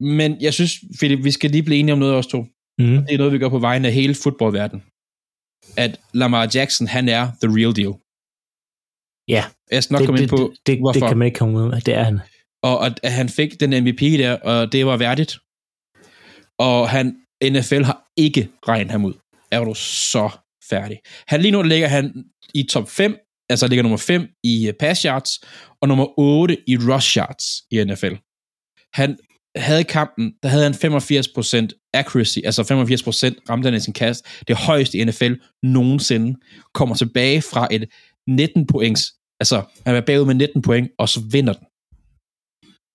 Men 0.00 0.40
jeg 0.40 0.54
synes, 0.54 0.72
Philip, 0.98 1.24
vi 1.24 1.30
skal 1.30 1.50
lige 1.50 1.62
blive 1.62 1.78
enige 1.78 1.92
om 1.92 1.98
noget 1.98 2.14
også 2.14 2.30
to. 2.30 2.40
Mm. 2.78 2.86
Det 3.06 3.14
er 3.14 3.18
noget, 3.18 3.32
vi 3.32 3.38
gør 3.38 3.48
på 3.48 3.58
vegne 3.58 3.88
af 3.88 3.94
hele 3.94 4.14
fodboldverdenen. 4.14 4.84
At 5.76 6.00
Lamar 6.14 6.50
Jackson, 6.54 6.86
han 6.86 7.08
er 7.08 7.24
the 7.42 7.50
real 7.58 7.76
deal. 7.76 7.94
Ja, 9.28 9.44
Jeg 9.70 9.82
skal 9.84 9.92
nok 9.94 10.00
det, 10.00 10.06
komme 10.06 10.18
det, 10.18 10.22
ind 10.22 10.30
på, 10.30 10.54
det, 10.66 10.78
det, 10.78 10.94
det 10.94 11.02
kan 11.08 11.18
man 11.18 11.26
ikke 11.26 11.38
komme 11.38 11.58
ud 11.58 11.68
med. 11.68 11.80
Det 11.80 11.94
er 11.94 12.02
han. 12.02 12.20
og 12.62 12.86
at, 12.86 13.00
at 13.02 13.12
han 13.12 13.28
fik 13.28 13.60
den 13.60 13.70
MVP 13.84 14.00
der, 14.00 14.32
og 14.36 14.72
det 14.72 14.86
var 14.86 14.96
værdigt. 14.96 15.38
Og 16.58 16.90
han, 16.90 17.23
NFL 17.50 17.82
har 17.82 18.04
ikke 18.16 18.48
regnet 18.68 18.90
ham 18.90 19.04
ud. 19.04 19.14
Er 19.50 19.64
du 19.64 19.74
så 19.74 20.30
færdig. 20.70 20.98
Han 21.26 21.40
lige 21.40 21.52
nu 21.52 21.62
ligger 21.62 21.88
han 21.88 22.24
i 22.54 22.62
top 22.62 22.88
5, 22.88 23.16
altså 23.50 23.66
ligger 23.66 23.82
nummer 23.82 23.98
5 23.98 24.28
i 24.44 24.68
øh, 24.68 24.74
pass 24.80 25.02
yards, 25.02 25.30
og 25.80 25.88
nummer 25.88 26.18
8 26.18 26.70
i 26.70 26.76
rush 26.76 27.18
yards 27.18 27.44
i 27.70 27.84
NFL. 27.84 28.14
Han 28.94 29.18
havde 29.56 29.84
kampen, 29.84 30.32
der 30.42 30.48
havde 30.48 30.64
han 30.64 30.74
85% 30.74 31.90
accuracy, 31.94 32.38
altså 32.44 32.62
85% 32.62 32.66
ramte 33.50 33.66
han 33.66 33.74
i 33.74 33.80
sin 33.80 33.92
kast, 33.92 34.26
det 34.48 34.56
højeste 34.56 34.98
i 34.98 35.04
NFL 35.04 35.32
nogensinde, 35.62 36.38
kommer 36.74 36.94
tilbage 36.94 37.42
fra 37.42 37.68
et 37.70 37.88
19 38.28 38.66
points, 38.66 39.02
altså 39.40 39.62
han 39.86 39.96
er 39.96 40.00
bagud 40.00 40.26
med 40.26 40.34
19 40.34 40.62
point, 40.62 40.90
og 40.98 41.08
så 41.08 41.20
vinder 41.30 41.52
den 41.52 41.66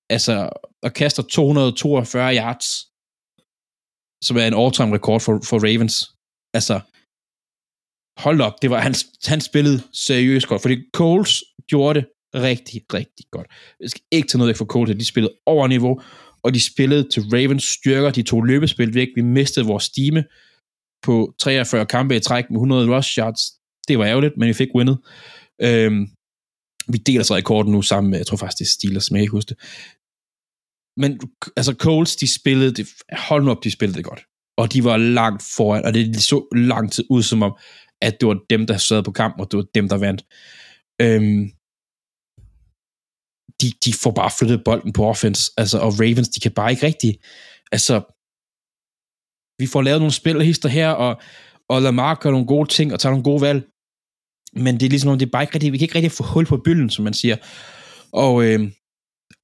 altså, 0.10 0.50
og 0.84 0.94
kaster 0.94 1.24
242 1.24 2.36
yards, 2.36 2.66
som 4.24 4.38
er 4.38 4.46
en 4.48 4.60
all-time 4.62 4.94
rekord 4.96 5.22
for, 5.22 5.42
for 5.50 5.58
Ravens. 5.68 5.96
Altså, 6.54 6.80
hold 8.24 8.42
op, 8.42 8.62
det 8.62 8.70
var, 8.70 8.80
han, 8.80 8.96
han 9.26 9.42
spillede 9.42 9.82
seriøst 9.94 10.48
godt, 10.48 10.62
fordi 10.62 10.76
Coles 10.94 11.44
gjorde 11.68 12.00
det 12.00 12.08
rigtig, 12.36 12.82
rigtig 12.94 13.26
godt. 13.32 13.48
Jeg 13.80 13.90
skal 13.90 14.02
ikke 14.12 14.28
tage 14.28 14.38
noget 14.38 14.50
væk 14.50 14.58
fra 14.58 14.66
Coles, 14.66 14.98
de 14.98 15.06
spillede 15.06 15.34
over 15.46 15.68
niveau, 15.68 16.02
og 16.44 16.54
de 16.54 16.62
spillede 16.62 17.10
til 17.10 17.24
Ravens 17.24 17.64
styrker, 17.64 18.12
de 18.12 18.24
tog 18.24 18.44
løbespil 18.44 18.94
væk, 18.94 19.08
vi 19.16 19.22
mistede 19.22 19.66
vores 19.66 19.84
stime 19.84 20.24
på 21.04 21.34
43 21.40 21.86
kampe 21.86 22.16
i 22.16 22.20
træk 22.20 22.46
med 22.50 22.58
100 22.58 22.98
rush 22.98 23.20
yards. 23.20 23.42
Det 23.88 24.00
var 24.00 24.06
ærgerligt, 24.06 24.38
men 24.38 24.48
vi 24.48 24.54
fik 24.54 24.68
vundet. 24.74 24.98
Øhm, 25.62 26.08
vi 26.88 26.98
deler 26.98 27.24
så 27.24 27.36
rekorden 27.36 27.72
nu 27.72 27.82
sammen 27.82 28.12
med, 28.12 28.20
jeg 28.20 28.28
tror 28.28 28.38
faktisk, 28.38 28.60
det 28.60 28.66
er 28.66 28.70
Steelers, 28.70 29.04
som 29.06 29.16
jeg 29.16 29.22
ikke 29.22 29.32
husker 29.32 29.56
det. 29.56 29.64
Men 31.00 31.20
altså 31.58 31.76
Coles, 31.80 32.16
de 32.16 32.34
spillede 32.34 32.74
det, 32.74 32.88
hold 33.12 33.44
nu 33.44 33.52
op, 33.52 33.64
de 33.64 33.72
spillede 33.72 33.98
det 33.98 34.06
godt. 34.06 34.22
Og 34.58 34.74
de 34.74 34.84
var 34.84 34.98
langt 34.98 35.44
foran, 35.56 35.86
og 35.86 35.94
det 35.94 36.24
så 36.24 36.48
lang 36.56 36.92
tid 36.92 37.06
ud 37.10 37.24
som 37.24 37.44
om, 37.44 37.58
at 38.02 38.18
det 38.20 38.28
var 38.28 38.40
dem, 38.50 38.68
der 38.68 38.78
sad 38.78 39.04
på 39.04 39.12
kamp, 39.12 39.36
og 39.40 39.52
det 39.52 39.58
var 39.58 39.66
dem, 39.76 39.90
der 39.90 39.98
vandt. 39.98 40.22
Øhm, 41.02 41.52
de, 43.62 43.72
de 43.86 43.94
får 43.94 44.12
bare 44.12 44.32
flyttet 44.40 44.64
bolden 44.66 44.94
på 44.94 45.06
offense, 45.06 45.52
altså, 45.58 45.80
og 45.80 46.00
Ravens, 46.00 46.30
de 46.30 46.40
kan 46.40 46.52
bare 46.52 46.72
ikke 46.72 46.86
rigtig, 46.86 47.20
altså, 47.72 47.96
vi 49.62 49.68
får 49.68 49.82
lavet 49.82 50.02
nogle 50.02 50.14
spilhister 50.14 50.70
her, 50.70 50.90
og, 50.90 51.22
og 51.70 51.82
Lamar 51.82 52.16
gør 52.16 52.32
nogle 52.32 52.48
gode 52.48 52.70
ting, 52.70 52.94
og 52.94 53.00
tager 53.00 53.12
nogle 53.12 53.24
gode 53.24 53.42
valg, 53.42 53.68
men 54.54 54.80
det 54.80 54.86
er 54.86 54.90
ligesom, 54.90 55.20
det 55.20 55.26
er 55.26 55.32
bare 55.32 55.44
ikke 55.44 55.54
rigtig, 55.54 55.74
vi 55.74 55.78
kan 55.78 55.86
ikke 55.86 55.96
rigtig 55.96 56.12
få 56.12 56.24
hul 56.24 56.46
på 56.46 56.58
bylden, 56.58 56.90
som 56.90 57.04
man 57.04 57.14
siger. 57.14 57.38
Og, 58.12 58.44
øh, 58.44 58.72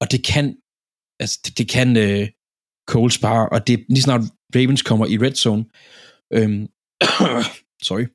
og 0.00 0.10
det 0.12 0.24
kan, 0.24 0.56
altså 1.20 1.40
det, 1.44 1.58
det 1.58 1.68
kan 1.68 1.96
øh, 1.96 2.28
Coles 2.88 3.18
bare, 3.18 3.48
og 3.48 3.66
det 3.66 3.72
er 3.72 3.78
lige 3.88 4.02
snart 4.02 4.20
Ravens 4.54 4.82
kommer 4.82 5.06
i 5.06 5.18
red 5.18 5.34
zone, 5.34 5.64
øh, 6.32 6.66
sorry, 7.88 8.06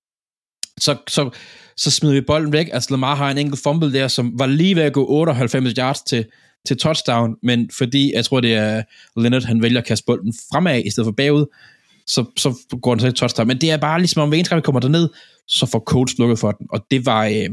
så, 0.80 0.98
så, 1.08 1.30
så 1.78 1.92
smider 1.92 2.16
vi 2.16 2.22
bolden 2.22 2.54
væk. 2.54 2.70
Altså 2.72 2.92
Lamar 2.92 3.16
har 3.16 3.32
en 3.32 3.38
enkelt 3.38 3.64
fumble 3.64 3.94
der, 3.94 4.08
som 4.08 4.40
var 4.40 4.46
lige 4.46 4.76
ved 4.76 4.84
at 4.84 4.94
gå 4.94 5.10
98 5.10 5.74
yards 5.78 6.02
til, 6.02 6.26
til 6.68 6.78
touchdown, 6.78 7.36
men 7.44 7.70
fordi, 7.78 8.14
jeg 8.16 8.26
tror 8.26 8.40
det 8.40 8.54
er 8.54 8.84
Leonard, 9.20 9.44
han 9.44 9.62
vælger 9.62 9.80
at 9.80 9.88
kaste 9.88 10.06
bolden 10.06 10.34
fremad 10.52 10.82
i 10.86 10.90
stedet 10.90 11.08
for 11.08 11.12
bagud, 11.12 11.46
så, 12.08 12.26
så 12.38 12.78
går 12.82 12.96
den 12.96 13.00
til 13.00 13.14
touchdown. 13.14 13.48
Men 13.48 13.62
det 13.62 13.72
er 13.72 13.78
bare 13.78 14.00
ligesom, 14.00 14.22
om 14.22 14.30
hver 14.30 14.38
eneste 14.38 14.50
gang 14.50 14.62
vi 14.62 14.66
kommer 14.66 14.80
derned, 14.80 15.10
så 15.48 15.66
får 15.66 15.80
coach 15.80 16.16
lukket 16.20 16.40
for 16.40 16.52
den. 16.52 16.68
Og 16.70 16.86
det 16.92 17.06
var 17.06 17.26
øh, 17.26 17.50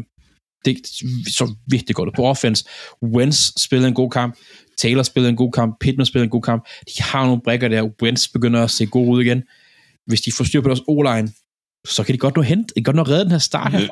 det 0.64 0.86
så 1.26 1.54
virkelig 1.66 1.96
godt 1.96 2.16
på 2.16 2.24
offense. 2.24 2.64
Wentz 3.02 3.62
spillede 3.64 3.88
en 3.88 3.94
god 3.94 4.10
kamp. 4.10 4.36
Taylor 4.78 5.02
spillede 5.02 5.30
en 5.30 5.36
god 5.36 5.52
kamp. 5.52 5.78
Pittman 5.80 6.06
spillede 6.06 6.24
en 6.24 6.30
god 6.30 6.42
kamp. 6.42 6.68
De 6.88 7.02
har 7.02 7.26
nogle 7.26 7.42
brækker 7.42 7.68
der. 7.68 7.90
Wentz 8.02 8.28
begynder 8.28 8.64
at 8.64 8.70
se 8.70 8.86
god 8.86 9.08
ud 9.08 9.22
igen. 9.22 9.42
Hvis 10.06 10.20
de 10.20 10.32
får 10.32 10.44
styr 10.44 10.60
på 10.60 10.68
deres 10.68 10.82
O-line, 10.88 11.28
så 11.86 12.04
kan 12.04 12.12
de 12.12 12.18
godt 12.18 12.36
nå 12.36 12.42
hente. 12.42 12.74
De 12.74 12.80
kan 12.80 12.84
godt 12.84 12.96
nå 12.96 13.02
redde 13.02 13.24
den 13.24 13.30
her 13.30 13.38
start 13.38 13.72
her. 13.72 13.88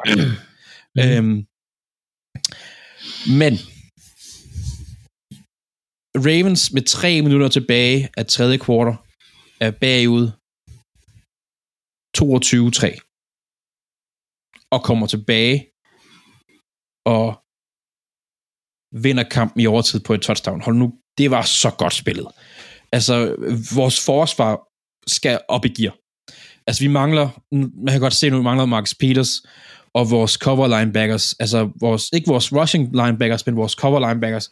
øhm, 1.03 1.47
men 3.41 3.53
Ravens 6.27 6.73
med 6.73 6.83
tre 6.83 7.23
minutter 7.23 7.49
tilbage 7.49 8.09
af 8.17 8.27
tredje 8.27 8.59
kvartal 8.59 8.97
er 9.61 9.71
bagud 9.71 10.25
22-3 12.19 13.07
og 14.71 14.81
kommer 14.89 15.07
tilbage 15.07 15.57
og 17.15 17.46
vinder 18.93 19.23
kampen 19.23 19.61
i 19.61 19.67
overtid 19.67 20.01
på 20.01 20.15
et 20.15 20.21
touchdown. 20.21 20.61
Hold 20.61 20.77
nu, 20.77 20.93
det 21.19 21.31
var 21.31 21.43
så 21.43 21.71
godt 21.71 21.95
spillet. 21.95 22.27
Altså, 22.93 23.35
vores 23.75 24.05
forsvar 24.05 24.61
skal 25.07 25.41
op 25.49 25.65
i 25.65 25.69
gear. 25.69 25.97
Altså, 26.67 26.83
vi 26.83 26.89
mangler, 26.89 27.29
man 27.55 27.93
kan 27.93 28.01
godt 28.01 28.15
se 28.15 28.31
nu, 28.31 28.37
vi 28.37 28.43
mangler 28.43 28.67
Marcus 28.67 28.95
Peters 28.95 29.43
og 29.95 30.11
vores 30.11 30.33
cover 30.33 30.79
linebackers, 30.79 31.33
altså 31.33 31.71
vores, 31.81 32.09
ikke 32.13 32.29
vores 32.29 32.53
rushing 32.53 32.97
linebackers, 32.97 33.47
men 33.47 33.57
vores 33.57 33.73
cover 33.73 34.09
linebackers, 34.09 34.51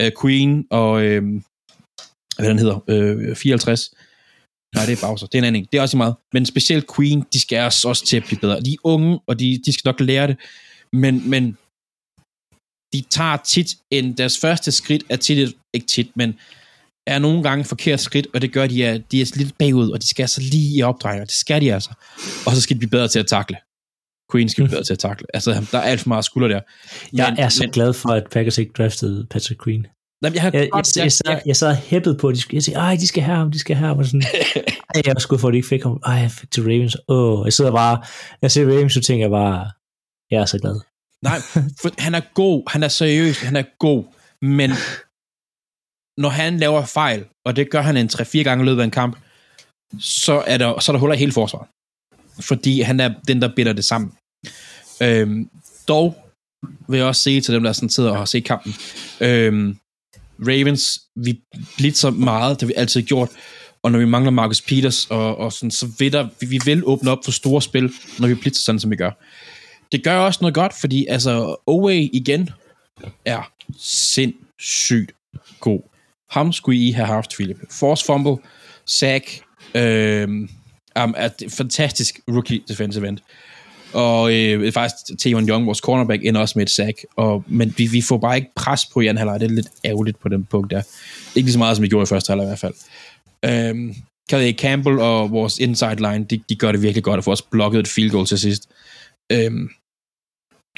uh, 0.00 0.22
Queen 0.22 0.64
og, 0.70 1.02
øh, 1.02 1.22
hvad 2.38 2.48
den 2.48 2.58
hedder, 2.58 2.80
øh, 2.88 3.36
54, 3.36 3.90
Nej, 4.74 4.86
det 4.86 5.02
er 5.02 5.06
Bowser. 5.08 5.26
Det 5.26 5.34
er 5.34 5.42
en 5.42 5.44
anden. 5.44 5.66
Det 5.72 5.78
er 5.78 5.82
også 5.82 5.96
meget. 5.96 6.14
Men 6.32 6.46
specielt 6.46 6.86
Queen, 6.96 7.24
de 7.32 7.40
skal 7.40 7.60
også, 7.60 7.88
også 7.88 8.06
til 8.06 8.16
at 8.16 8.24
blive 8.24 8.40
bedre. 8.40 8.60
De 8.60 8.72
er 8.72 8.76
unge, 8.84 9.20
og 9.26 9.40
de, 9.40 9.62
de 9.66 9.72
skal 9.72 9.88
nok 9.88 10.00
lære 10.00 10.26
det. 10.26 10.36
Men, 10.92 11.30
men 11.30 11.58
de 12.92 13.02
tager 13.10 13.36
tit 13.36 13.66
en, 13.90 14.12
deres 14.12 14.38
første 14.38 14.72
skridt 14.72 15.04
er 15.08 15.16
tit, 15.16 15.54
ikke 15.74 15.86
tit, 15.86 16.16
men 16.16 16.34
er 17.06 17.18
nogle 17.18 17.42
gange 17.42 17.64
forkert 17.64 18.00
skridt, 18.00 18.26
og 18.34 18.42
det 18.42 18.52
gør, 18.52 18.66
de 18.66 18.84
er, 18.84 18.98
de 18.98 19.20
er 19.20 19.32
lidt 19.36 19.58
bagud, 19.58 19.90
og 19.90 20.02
de 20.02 20.08
skal 20.08 20.22
altså 20.22 20.40
lige 20.40 20.78
i 20.78 20.82
opdrejninger. 20.82 21.24
Det 21.24 21.34
skal 21.34 21.60
de 21.60 21.74
altså. 21.74 21.90
Og 22.46 22.52
så 22.52 22.60
skal 22.60 22.74
de 22.74 22.78
blive 22.78 22.90
bedre 22.90 23.08
til 23.08 23.18
at 23.18 23.26
takle. 23.26 23.56
Queen 24.32 24.48
skal 24.48 24.64
blive 24.64 24.70
bedre 24.70 24.84
til 24.84 24.92
at 24.92 24.98
takle. 24.98 25.26
Altså, 25.34 25.66
der 25.72 25.78
er 25.78 25.82
alt 25.82 26.00
for 26.00 26.08
meget 26.08 26.24
skulder 26.24 26.48
der. 26.48 26.60
Jeg 27.12 27.34
er 27.38 27.48
så 27.48 27.68
glad 27.72 27.92
for, 27.92 28.08
at 28.08 28.24
Packers 28.30 28.58
ikke 28.58 28.72
draftede 28.78 29.26
Patrick 29.30 29.64
Queen. 29.64 29.86
Jamen, 30.22 30.34
jeg, 30.34 30.42
har 30.42 30.50
Jeg, 30.54 30.68
godt, 30.72 30.96
jeg, 30.96 31.04
jeg, 31.04 31.12
sad, 31.12 31.40
jeg 31.46 31.56
sad 31.56 31.76
hæppet 31.76 32.18
på, 32.18 32.28
at 32.28 32.34
de 32.34 32.40
skulle, 32.40 32.54
jeg 32.54 32.62
sagde, 32.62 32.78
ej, 32.78 32.96
de 33.00 33.06
skal 33.06 33.22
have 33.22 33.36
ham, 33.36 33.50
de 33.50 33.58
skal 33.58 33.76
have 33.76 33.88
ham, 33.88 33.98
og 33.98 34.04
sådan, 34.06 34.22
ej, 34.94 35.02
jeg 35.06 35.14
var 35.14 35.20
sgu 35.20 35.36
for, 35.36 35.48
at 35.48 35.52
de 35.52 35.56
ikke 35.56 35.68
fik 35.68 35.82
ham, 35.82 36.00
ej, 36.06 36.14
jeg 36.14 36.30
fik 36.30 36.50
til 36.50 36.62
Ravens, 36.62 36.96
åh, 37.08 37.44
jeg 37.44 37.52
sidder 37.52 37.72
bare, 37.72 38.02
jeg 38.42 38.50
ser 38.50 38.66
Ravens, 38.66 38.92
så 38.92 39.00
tænker 39.00 39.24
jeg 39.24 39.30
bare, 39.30 39.70
Jeg 40.30 40.40
er 40.40 40.44
så 40.44 40.58
glad. 40.58 40.80
Nej, 41.26 41.38
for 41.80 41.88
han 41.98 42.14
er 42.14 42.24
god, 42.34 42.70
han 42.70 42.82
er 42.82 42.88
seriøs, 42.88 43.40
han 43.40 43.56
er 43.56 43.64
god, 43.78 44.04
men 44.42 44.70
når 46.18 46.28
han 46.28 46.58
laver 46.58 46.84
fejl, 46.84 47.24
og 47.46 47.56
det 47.56 47.70
gør 47.70 47.80
han 47.80 47.96
en 47.96 48.10
3-4 48.12 48.42
gange 48.42 48.64
i 48.64 48.66
løbet 48.66 48.80
af 48.80 48.84
en 48.84 48.90
kamp, 48.90 49.18
så 50.00 50.42
er 50.46 50.58
der, 50.58 50.80
så 50.80 50.92
er 50.92 50.94
der 50.94 51.00
huller 51.00 51.14
i 51.14 51.18
hele 51.18 51.32
forsvaret. 51.32 51.68
Fordi 52.40 52.80
han 52.80 53.00
er 53.00 53.14
den, 53.28 53.42
der 53.42 53.54
binder 53.56 53.72
det 53.72 53.84
sammen. 53.84 54.12
Øhm, 55.02 55.50
dog 55.88 56.32
vil 56.88 56.98
jeg 56.98 57.06
også 57.06 57.22
sige 57.22 57.40
til 57.40 57.54
dem, 57.54 57.62
der 57.62 57.72
sådan 57.72 57.88
sidder 57.88 58.10
og 58.10 58.18
har 58.18 58.24
set 58.24 58.44
kampen, 58.44 58.74
øhm, 59.20 59.78
Ravens, 60.38 61.00
vi 61.16 61.40
blitzer 61.76 62.10
meget, 62.10 62.60
det 62.60 62.62
har 62.62 62.66
vi 62.66 62.74
altid 62.76 63.02
gjort, 63.02 63.30
og 63.82 63.92
når 63.92 63.98
vi 63.98 64.04
mangler 64.04 64.30
Marcus 64.30 64.62
Peters, 64.62 65.06
og, 65.06 65.36
og 65.36 65.52
sådan, 65.52 65.70
så 65.70 65.88
vil 65.98 66.12
der, 66.12 66.28
vi, 66.40 66.46
vi 66.46 66.60
vil 66.64 66.82
åbne 66.84 67.10
op 67.10 67.24
for 67.24 67.32
store 67.32 67.62
spil, 67.62 67.92
når 68.18 68.28
vi 68.28 68.34
blitzer 68.34 68.60
sådan, 68.60 68.80
som 68.80 68.90
vi 68.90 68.96
gør. 68.96 69.10
Det 69.92 70.04
gør 70.04 70.18
også 70.18 70.38
noget 70.42 70.54
godt, 70.54 70.74
fordi 70.80 71.06
altså, 71.06 71.56
Oway 71.66 72.08
igen 72.12 72.50
er 73.24 73.52
sindssygt 73.78 75.12
god. 75.60 75.80
Ham 76.30 76.52
skulle 76.52 76.80
I 76.80 76.90
have 76.90 77.06
haft, 77.06 77.34
Philip. 77.34 77.56
Force 77.70 78.04
fumble, 78.04 78.36
sack, 78.86 79.40
øh, 79.74 80.28
um, 80.28 80.48
er 81.16 81.28
fantastisk 81.48 82.20
rookie 82.28 82.60
defensive 82.68 83.08
end. 83.08 83.18
Og 83.92 84.34
øh, 84.34 84.72
faktisk 84.72 85.18
Theon 85.20 85.48
Young, 85.48 85.66
vores 85.66 85.78
cornerback, 85.78 86.24
ender 86.24 86.40
også 86.40 86.58
med 86.58 86.66
et 86.66 86.70
sack. 86.70 87.04
Og, 87.16 87.44
men 87.46 87.74
vi, 87.76 87.86
vi 87.86 88.00
får 88.00 88.18
bare 88.18 88.36
ikke 88.36 88.50
pres 88.56 88.86
på 88.86 89.00
i 89.00 89.06
anden 89.06 89.18
halvleg. 89.18 89.40
Det 89.40 89.50
er 89.50 89.54
lidt 89.54 89.68
ærgerligt 89.84 90.20
på 90.20 90.28
den 90.28 90.44
punkt 90.44 90.70
der. 90.70 90.82
Ikke 91.34 91.46
lige 91.46 91.52
så 91.52 91.58
meget, 91.58 91.76
som 91.76 91.82
vi 91.82 91.88
gjorde 91.88 92.02
i 92.02 92.06
første 92.06 92.30
halvleg 92.30 92.44
i 92.44 92.48
hvert 92.48 92.58
fald. 92.58 92.74
Øhm, 93.44 93.94
Calais 94.30 94.56
Campbell 94.58 94.98
og 94.98 95.30
vores 95.30 95.58
inside 95.58 95.96
line, 95.96 96.24
de, 96.24 96.40
de 96.48 96.56
gør 96.56 96.72
det 96.72 96.82
virkelig 96.82 97.04
godt, 97.04 97.18
at 97.18 97.24
få 97.24 97.32
os 97.32 97.42
blokket 97.42 97.80
et 97.80 97.88
field 97.88 98.10
goal 98.10 98.26
til 98.26 98.38
sidst. 98.38 98.68
Øhm, 99.32 99.68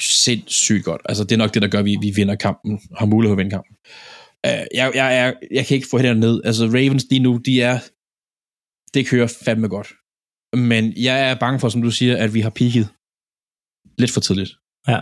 sindssygt 0.01 0.85
godt. 0.85 1.01
Altså, 1.05 1.23
det 1.23 1.31
er 1.31 1.37
nok 1.37 1.53
det, 1.53 1.61
der 1.61 1.67
gør, 1.67 1.79
at 1.79 1.85
vi, 1.85 1.97
vi 2.01 2.11
vinder 2.15 2.35
kampen, 2.35 2.79
har 2.97 3.05
mulighed 3.05 3.31
for 3.31 3.35
at 3.35 3.43
vinde 3.43 3.51
kampen. 3.51 3.75
Øh, 4.45 4.51
jeg, 4.51 4.91
jeg, 4.95 5.07
jeg, 5.19 5.35
jeg 5.51 5.65
kan 5.65 5.75
ikke 5.75 5.87
få 5.91 5.97
hænderne 5.97 6.19
ned. 6.19 6.41
Altså, 6.45 6.65
Ravens 6.65 7.05
lige 7.09 7.19
nu, 7.19 7.37
de 7.37 7.61
er... 7.61 7.79
Det 8.93 9.07
kører 9.07 9.27
fandme 9.45 9.67
godt. 9.67 9.93
Men 10.57 10.93
jeg 10.97 11.29
er 11.29 11.39
bange 11.39 11.59
for, 11.59 11.69
som 11.69 11.81
du 11.81 11.91
siger, 11.91 12.17
at 12.17 12.33
vi 12.33 12.41
har 12.41 12.49
peaked 12.49 12.85
lidt 13.97 14.11
for 14.11 14.21
tidligt. 14.21 14.51
Ja. 14.87 14.99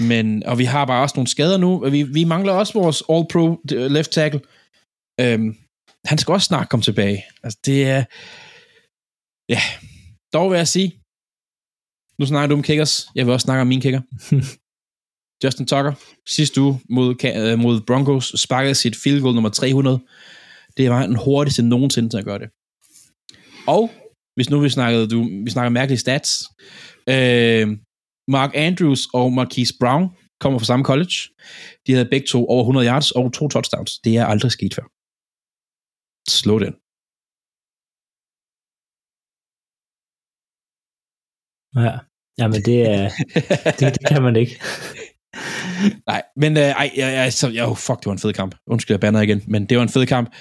Men, 0.00 0.42
og 0.46 0.58
vi 0.58 0.64
har 0.64 0.84
bare 0.84 1.02
også 1.02 1.16
nogle 1.16 1.28
skader 1.28 1.58
nu. 1.58 1.90
Vi, 1.90 2.02
vi 2.02 2.24
mangler 2.24 2.52
også 2.52 2.72
vores 2.72 3.02
All-Pro 3.02 3.62
left 3.88 4.10
tackle. 4.10 4.40
Øhm, 5.20 5.56
han 6.04 6.18
skal 6.18 6.32
også 6.32 6.46
snart 6.46 6.68
komme 6.68 6.82
tilbage. 6.82 7.24
Altså, 7.42 7.58
det 7.64 7.84
er... 7.84 8.04
Ja, 9.48 9.60
dog 10.32 10.50
vil 10.50 10.56
jeg 10.56 10.68
sige, 10.68 11.01
nu 12.18 12.26
snakker 12.26 12.46
du 12.46 12.54
om 12.54 12.62
kickers. 12.62 13.06
Jeg 13.14 13.26
vil 13.26 13.32
også 13.32 13.44
snakke 13.44 13.60
om 13.60 13.66
min 13.66 13.80
kicker. 13.80 14.00
Justin 15.44 15.66
Tucker, 15.66 15.92
sidste 16.28 16.60
uge 16.60 16.80
mod, 16.90 17.24
øh, 17.24 17.58
mod 17.58 17.80
Broncos, 17.80 18.32
sparkede 18.36 18.74
sit 18.74 18.96
field 18.96 19.20
goal 19.20 19.34
nummer 19.34 19.50
300. 19.50 20.00
Det 20.76 20.90
var 20.90 21.06
den 21.06 21.16
hurtigste 21.16 21.62
nogensinde 21.62 22.08
til 22.08 22.18
at 22.18 22.24
gøre 22.24 22.38
det. 22.38 22.48
Og, 23.66 23.90
hvis 24.34 24.50
nu 24.50 24.60
vi 24.60 24.68
snakkede, 24.68 25.08
du, 25.08 25.28
vi 25.44 25.50
snakker 25.50 25.70
mærkelige 25.70 25.98
stats, 25.98 26.44
øh, 27.08 27.68
Mark 28.28 28.50
Andrews 28.54 29.08
og 29.14 29.32
Marquise 29.32 29.74
Brown 29.80 30.08
kommer 30.40 30.58
fra 30.58 30.66
samme 30.66 30.84
college. 30.84 31.14
De 31.86 31.92
havde 31.92 32.08
begge 32.10 32.26
to 32.26 32.46
over 32.46 32.62
100 32.62 32.86
yards 32.86 33.10
og 33.10 33.32
to 33.32 33.48
touchdowns. 33.48 33.98
Det 33.98 34.16
er 34.16 34.26
aldrig 34.26 34.52
sket 34.52 34.74
før. 34.74 34.86
Slå 36.28 36.58
den. 36.58 36.74
Ja, 41.76 41.98
jamen 42.38 42.62
det, 42.62 42.90
er, 42.90 43.10
det, 43.78 43.80
det 43.80 44.06
kan 44.08 44.22
man 44.22 44.36
ikke. 44.36 44.60
Nej, 46.08 46.22
men 46.36 46.56
øh, 46.56 46.62
ej, 46.62 46.90
jeg, 46.96 47.12
jeg, 47.12 47.32
så, 47.32 47.48
jeg, 47.48 47.66
oh, 47.66 47.76
fuck, 47.76 47.98
det 47.98 48.06
var 48.06 48.12
en 48.12 48.18
fed 48.18 48.32
kamp. 48.32 48.54
Undskyld, 48.66 48.94
jeg 48.94 49.00
banner 49.00 49.20
igen, 49.20 49.42
men 49.46 49.66
det 49.66 49.76
var 49.76 49.82
en 49.82 49.88
fed 49.88 50.06
kamp. 50.06 50.32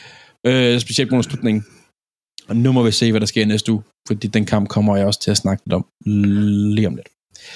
Øh, 0.46 0.80
specielt 0.80 1.10
på 1.10 1.22
slutningen. 1.22 1.66
Og 2.48 2.56
nu 2.56 2.72
må 2.72 2.84
vi 2.84 2.92
se, 2.92 3.12
hvad 3.12 3.22
der 3.22 3.28
sker 3.28 3.46
næste 3.46 3.72
uge, 3.72 3.84
fordi 4.08 4.28
den 4.28 4.46
kamp 4.46 4.70
kommer 4.70 4.98
jeg 4.98 5.06
også 5.06 5.20
til 5.20 5.32
at 5.32 5.38
snakke 5.38 5.64
lidt 5.66 5.74
om 5.74 5.86
lige 6.76 6.88
om 6.88 6.96
lidt. 6.96 7.10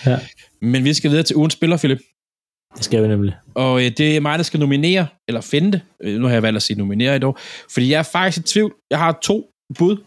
Ja. 0.06 0.20
Men 0.62 0.84
vi 0.84 0.94
skal 0.94 1.10
videre 1.10 1.24
til 1.24 1.36
ugens 1.36 1.54
spiller, 1.54 1.78
Philip. 1.78 2.00
Det 2.76 2.86
skal 2.86 3.04
vi 3.04 3.08
nemlig. 3.08 3.36
Og 3.56 3.86
øh, 3.86 3.92
det 3.98 4.16
er 4.16 4.20
mig, 4.20 4.38
der 4.40 4.44
skal 4.44 4.60
nominere, 4.60 5.08
eller 5.28 5.42
finde 5.42 5.72
det. 5.72 5.82
Øh, 6.04 6.20
nu 6.20 6.26
har 6.28 6.34
jeg 6.34 6.44
valgt 6.44 6.56
at 6.56 6.64
sige 6.64 6.78
nominere 6.78 7.16
i 7.16 7.20
dag, 7.20 7.34
fordi 7.74 7.90
jeg 7.90 8.00
er 8.00 8.04
faktisk 8.04 8.46
i 8.46 8.48
tvivl. 8.54 8.76
Jeg 8.90 9.00
har 9.00 9.20
to 9.22 9.50
bud, 9.78 9.98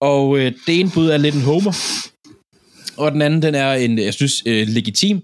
og 0.00 0.38
øh, 0.38 0.52
det 0.66 0.80
ene 0.80 0.90
bud 0.94 1.08
er 1.08 1.16
lidt 1.16 1.34
en 1.34 1.40
homer, 1.40 1.72
og 2.96 3.12
den 3.12 3.22
anden, 3.22 3.42
den 3.42 3.54
er 3.54 3.72
en, 3.72 3.98
jeg 3.98 4.14
synes, 4.14 4.42
øh, 4.46 4.66
legitim, 4.68 5.22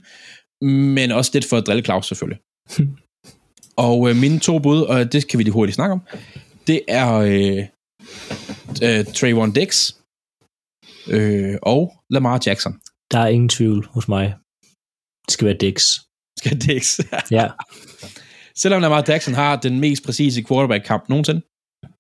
men 0.62 1.12
også 1.12 1.31
lidt 1.35 1.45
for 1.45 1.57
at 1.57 1.67
drille 1.67 1.83
Claus 1.83 2.07
selvfølgelig. 2.07 2.41
og 3.87 4.11
øh, 4.11 4.17
mine 4.17 4.39
to 4.39 4.59
bud, 4.59 4.81
og 4.81 5.12
det 5.12 5.29
kan 5.29 5.39
vi 5.39 5.45
lige 5.45 5.53
hurtigt 5.53 5.75
snakke 5.75 5.93
om, 5.93 6.01
det 6.67 6.81
er 6.89 7.12
øh, 7.12 7.64
øh, 8.83 9.05
Trayvon 9.14 9.53
Dix 9.53 9.95
øh, 11.09 11.57
og 11.62 11.93
Lamar 12.11 12.41
Jackson. 12.47 12.73
Der 13.12 13.19
er 13.19 13.27
ingen 13.27 13.49
tvivl 13.49 13.87
hos 13.91 14.09
mig. 14.09 14.35
Det 15.27 15.33
skal 15.33 15.47
være 15.47 15.57
Dix. 15.57 15.85
Skal 16.39 16.61
Dix. 16.61 17.01
ja. 17.31 17.49
Selvom 18.57 18.83
Lamar 18.83 19.05
Jackson 19.09 19.35
har 19.35 19.57
den 19.57 19.81
mest 19.81 20.05
præcise 20.05 20.43
quarterback-kamp 20.43 21.09
nogensinde. 21.09 21.41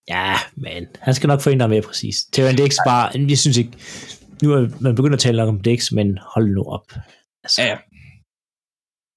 Ja, 0.08 0.34
men 0.56 0.86
han 1.00 1.14
skal 1.14 1.26
nok 1.26 1.40
få 1.40 1.50
en, 1.50 1.58
der 1.60 1.66
er 1.66 1.70
mere 1.70 1.82
præcis. 1.82 2.16
Trayvon 2.32 2.56
Dix 2.56 2.76
bare, 2.86 3.10
jeg 3.28 3.38
synes 3.38 3.56
ikke, 3.56 3.72
nu 4.42 4.52
er 4.52 4.82
man 4.82 4.94
begyndt 4.94 5.14
at 5.14 5.20
tale 5.20 5.42
om 5.42 5.60
Dix, 5.60 5.92
men 5.92 6.18
hold 6.18 6.48
nu 6.56 6.62
op. 6.62 6.92
Altså, 7.44 7.62
ja, 7.62 7.76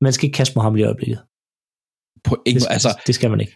man 0.04 0.14
skal 0.14 0.26
ikke 0.26 0.36
kaste 0.36 0.56
mod 0.56 0.64
ham 0.64 0.78
i 0.78 0.84
øjeblikket. 0.84 1.20
På 2.24 2.44
ingen, 2.46 2.56
det, 2.56 2.64
skal, 2.64 2.74
altså, 2.74 3.02
det 3.08 3.16
skal 3.16 3.30
man 3.30 3.42
ikke. 3.42 3.56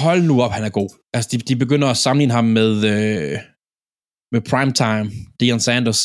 Hold 0.00 0.22
nu 0.22 0.42
op, 0.42 0.50
han 0.50 0.64
er 0.64 0.70
god. 0.70 0.90
Altså, 1.14 1.28
de, 1.32 1.38
de 1.38 1.56
begynder 1.56 1.88
at 1.88 1.96
sammenligne 1.96 2.32
ham 2.32 2.44
med, 2.44 2.72
øh, 2.92 3.38
med 4.32 4.40
Primetime, 4.50 5.10
Deion 5.40 5.60
Sanders. 5.60 6.02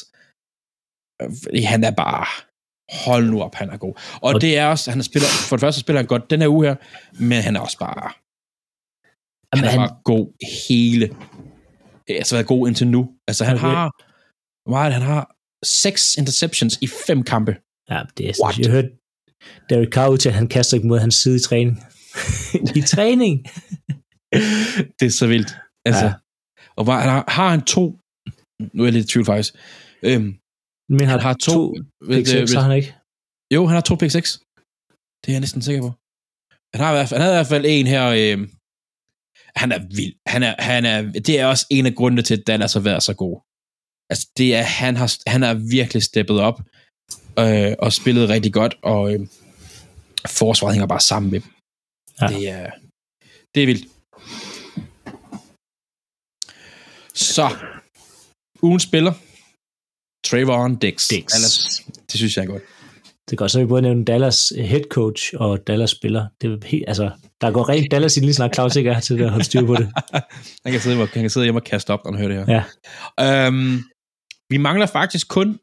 Øh, 1.22 1.64
han 1.74 1.84
er 1.84 1.92
bare... 1.92 2.26
Hold 3.06 3.26
nu 3.30 3.42
op, 3.42 3.56
han 3.56 3.70
er 3.70 3.78
god. 3.78 3.94
Og, 4.22 4.34
og 4.34 4.42
det 4.42 4.58
er 4.58 4.68
også, 4.68 4.92
han 4.92 5.04
spiller, 5.04 5.28
for 5.50 5.56
det 5.56 5.62
første 5.62 5.82
spiller 5.82 6.00
han 6.00 6.08
godt 6.08 6.30
den 6.30 6.42
her 6.42 6.50
uge 6.50 6.68
her, 6.68 6.76
men 7.20 7.42
han 7.42 7.56
er 7.56 7.60
også 7.60 7.78
bare... 7.80 8.12
Han 9.54 9.66
er 9.66 9.70
han, 9.70 9.80
bare 9.80 10.00
god 10.04 10.26
hele... 10.68 11.16
Altså, 12.08 12.36
været 12.36 12.48
god 12.48 12.68
indtil 12.68 12.88
nu. 12.88 13.02
Altså, 13.28 13.46
han 13.46 13.58
har... 13.58 14.07
Meget, 14.70 14.94
han 14.94 15.02
har 15.02 15.36
seks 15.66 16.16
interceptions 16.16 16.78
i 16.82 16.88
fem 17.08 17.24
kampe. 17.24 17.56
Ja, 17.90 18.04
det 18.18 18.30
er 18.30 18.34
sådan, 18.34 18.64
jeg 18.64 18.72
hørte 18.72 18.90
Derek 19.70 19.90
Carr 19.94 20.16
til, 20.16 20.30
at 20.30 20.36
han 20.36 20.48
kaster 20.48 20.78
ikke 20.78 20.88
mod 20.88 21.00
hans 21.00 21.16
side 21.16 21.36
i 21.36 21.40
træning. 21.40 21.84
I 22.80 22.82
træning? 22.82 23.46
det 25.00 25.06
er 25.06 25.16
så 25.22 25.28
vildt. 25.28 25.52
Altså, 25.86 26.06
ja. 26.06 26.14
Og 26.76 26.88
var, 26.88 27.00
har, 27.00 27.24
har 27.28 27.50
han 27.50 27.62
to, 27.62 28.00
nu 28.74 28.84
er 28.84 28.88
jeg 28.88 28.94
lidt 28.94 29.06
i 29.06 29.08
tvivl 29.08 29.26
faktisk, 29.26 29.54
øhm, 30.04 30.40
men 30.90 31.00
han, 31.00 31.10
han 31.10 31.20
har 31.20 31.34
to, 31.34 31.54
to 31.54 31.76
pick 32.10 32.28
6, 32.28 32.54
har 32.54 32.62
han 32.62 32.76
ikke? 32.76 32.96
Jo, 33.54 33.66
han 33.66 33.74
har 33.74 33.82
to 33.82 33.96
pick 33.96 34.12
6. 34.12 34.40
Det 35.22 35.28
er 35.28 35.34
jeg 35.34 35.40
næsten 35.40 35.62
sikker 35.62 35.82
på. 35.82 35.92
Han 36.74 36.86
har, 36.86 37.16
han 37.16 37.22
har 37.22 37.30
i 37.30 37.38
hvert 37.38 37.48
fald 37.48 37.66
en 37.68 37.88
her, 37.88 38.06
øhm, 38.08 38.52
han 39.56 39.72
er 39.72 39.80
vild. 39.96 40.14
Han 40.28 40.44
er, 40.44 40.56
han 40.60 40.86
er, 40.86 41.02
det 41.02 41.40
er 41.40 41.46
også 41.46 41.66
en 41.70 41.86
af 41.86 41.96
grundene 41.96 42.22
til, 42.22 42.38
at 42.38 42.48
Dallas 42.48 42.74
har 42.74 42.80
været 42.80 43.04
så 43.04 43.14
god. 43.14 43.47
Altså, 44.10 44.28
det 44.38 44.56
er, 44.56 44.62
han 44.62 44.96
har, 44.96 45.16
han 45.28 45.42
har 45.42 45.54
virkelig 45.54 46.04
steppet 46.04 46.40
op 46.40 46.62
øh, 47.40 47.74
og 47.80 47.94
spillet 47.94 48.30
rigtig 48.30 48.54
godt, 48.54 48.78
og 48.84 49.14
øh, 49.14 49.28
forsvaret 50.28 50.74
hænger 50.74 50.88
bare 50.88 51.00
sammen 51.00 51.32
med 51.32 51.40
dem. 51.40 51.52
Ja. 52.22 52.28
Det, 52.28 52.50
er, 52.50 52.72
det 53.56 53.64
er 53.64 53.68
vildt. 53.68 53.88
Så, 57.14 57.50
ugen 58.62 58.80
spiller, 58.80 59.14
Trayvon 60.26 60.76
Dix. 60.76 61.08
Dix. 61.08 61.26
Dallas, 61.34 61.84
det 62.12 62.16
synes 62.16 62.38
jeg 62.38 62.44
er 62.44 62.48
godt. 62.48 62.64
Det 63.26 63.34
er 63.34 63.38
godt, 63.38 63.52
så 63.52 63.60
vi 63.60 63.66
både 63.66 63.82
nævne 63.82 64.06
Dallas 64.06 64.54
head 64.58 64.84
coach 64.90 65.34
og 65.36 65.68
Dallas 65.68 65.90
spiller. 65.90 66.28
Det 66.42 66.52
er 66.52 66.68
helt, 66.68 66.84
altså, 66.88 67.12
der 67.42 67.52
går 67.52 67.70
rent 67.70 67.92
Dallas 67.92 68.18
i 68.18 68.20
lige 68.20 68.34
snart 68.34 68.56
Claus 68.56 68.76
ikke 68.76 68.90
er 68.90 69.00
til 69.00 69.22
at 69.22 69.30
holde 69.30 69.46
styr 69.46 69.66
på 69.66 69.76
det. 69.76 69.92
han, 70.64 70.72
kan 70.72 70.82
sidde, 70.82 70.98
han 70.98 71.08
kan 71.08 71.30
sidde 71.30 71.46
hjemme 71.46 71.60
og 71.60 71.64
kaste 71.64 71.90
op, 71.90 72.00
når 72.04 72.12
han 72.12 72.22
hører 72.22 72.46
det 72.46 72.46
her. 72.48 72.64
Ja. 73.20 73.48
Um, 73.48 73.84
vi 74.50 74.58
mangler 74.58 74.86
faktisk 74.86 75.28
kun 75.28 75.60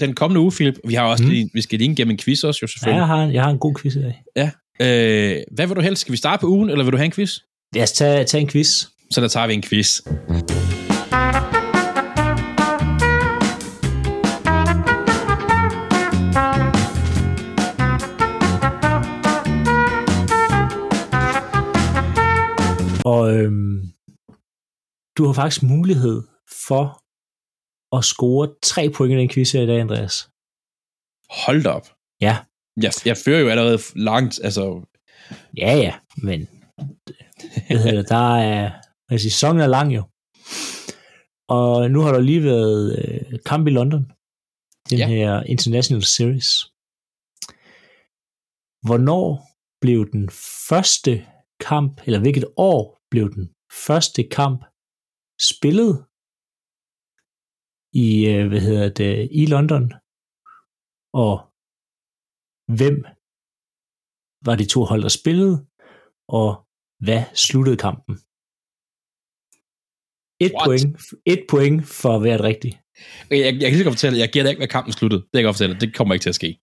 den 0.00 0.14
kommende 0.14 0.40
uge, 0.40 0.52
Philip. 0.52 0.74
Vi 0.88 0.94
har 0.94 1.04
også 1.04 1.24
mm. 1.24 1.30
lige, 1.30 1.50
vi 1.54 1.62
skal 1.62 1.78
lige 1.78 1.92
igennem 1.92 2.10
en 2.10 2.18
quiz 2.18 2.44
også, 2.44 2.58
jo 2.62 2.66
selvfølgelig. 2.66 2.96
Ja, 2.96 3.06
jeg 3.06 3.06
har, 3.06 3.26
jeg 3.26 3.42
har 3.42 3.50
en 3.50 3.58
god 3.58 3.74
quiz 3.80 3.94
i 3.96 4.02
dag. 4.02 4.22
Ja. 4.36 4.50
Øh, 4.80 5.42
hvad 5.54 5.66
vil 5.66 5.76
du 5.76 5.80
helst? 5.80 6.00
Skal 6.00 6.12
vi 6.12 6.16
starte 6.16 6.40
på 6.40 6.46
ugen, 6.46 6.70
eller 6.70 6.84
vil 6.84 6.92
du 6.92 6.96
have 6.96 7.04
en 7.04 7.12
quiz? 7.12 7.38
Lad 7.74 7.82
os 7.82 7.92
tage, 7.92 8.24
tage 8.24 8.40
en 8.40 8.48
quiz. 8.48 8.86
Så 9.10 9.20
der 9.20 9.28
tager 9.28 9.46
vi 9.46 9.54
en 9.54 9.62
quiz. 9.62 10.00
Og 23.04 23.34
øhm, 23.34 23.82
du 25.18 25.26
har 25.26 25.32
faktisk 25.32 25.62
mulighed 25.62 26.22
for 26.66 26.99
at 27.92 28.04
score 28.04 28.54
tre 28.62 28.90
point 28.90 29.12
i 29.12 29.16
den 29.16 29.28
quiz 29.28 29.52
her 29.52 29.62
i 29.62 29.66
dag, 29.66 29.80
Andreas. 29.80 30.30
Hold 31.30 31.62
da 31.62 31.70
op. 31.70 31.88
Ja. 32.20 32.36
Jeg, 32.76 32.92
jeg 33.04 33.16
fører 33.24 33.40
jo 33.40 33.48
allerede 33.48 33.78
langt, 33.96 34.40
altså... 34.44 34.86
Ja, 35.56 35.72
ja, 35.76 35.94
men 36.16 36.48
hvad 37.66 37.78
hedder 37.78 38.00
det, 38.00 38.08
der 38.08 38.36
er, 38.36 38.72
altså, 39.10 39.30
sæsonen 39.30 39.60
er 39.60 39.66
lang 39.66 39.94
jo. 39.94 40.02
Og 41.48 41.90
nu 41.90 42.00
har 42.00 42.12
der 42.12 42.20
lige 42.20 42.44
været 42.44 42.98
øh, 42.98 43.38
kamp 43.46 43.66
i 43.66 43.70
London, 43.70 44.12
den 44.90 44.98
ja. 44.98 45.08
her 45.08 45.42
International 45.42 46.04
Series. 46.04 46.50
Hvornår 48.86 49.46
blev 49.80 50.10
den 50.12 50.30
første 50.68 51.26
kamp, 51.60 52.00
eller 52.06 52.20
hvilket 52.20 52.44
år 52.56 53.00
blev 53.10 53.34
den 53.34 53.50
første 53.86 54.22
kamp 54.22 54.64
spillet 55.40 56.04
i, 57.92 58.26
øh, 58.26 58.48
hvad 58.48 58.60
hedder 58.60 58.88
det, 58.88 59.28
i 59.32 59.46
London? 59.46 59.92
Og 61.12 61.34
hvem 62.78 63.04
var 64.44 64.56
de 64.56 64.66
to 64.66 64.84
hold, 64.84 65.02
der 65.02 65.08
spillede? 65.08 65.66
Og 66.28 66.66
hvad 67.04 67.22
sluttede 67.34 67.76
kampen? 67.76 68.14
Et 70.44 70.52
What? 70.52 70.66
point, 70.66 70.96
et 71.26 71.42
point 71.50 71.86
for 71.86 72.18
hvert 72.18 72.40
rigtigt. 72.40 72.76
Jeg, 73.30 73.38
jeg, 73.38 73.52
jeg 73.60 73.68
kan 73.68 73.72
lige 73.72 73.84
godt 73.84 73.94
fortælle, 73.94 74.18
jeg 74.18 74.30
dig 74.32 74.48
ikke, 74.48 74.60
hvad 74.60 74.68
kampen 74.68 74.92
sluttede. 74.92 75.22
Det 75.22 75.30
kan 75.32 75.38
jeg 75.38 75.44
godt 75.44 75.56
fortælle, 75.56 75.80
det 75.80 75.94
kommer 75.94 76.14
ikke 76.14 76.22
til 76.24 76.28
at 76.28 76.34
ske. 76.34 76.60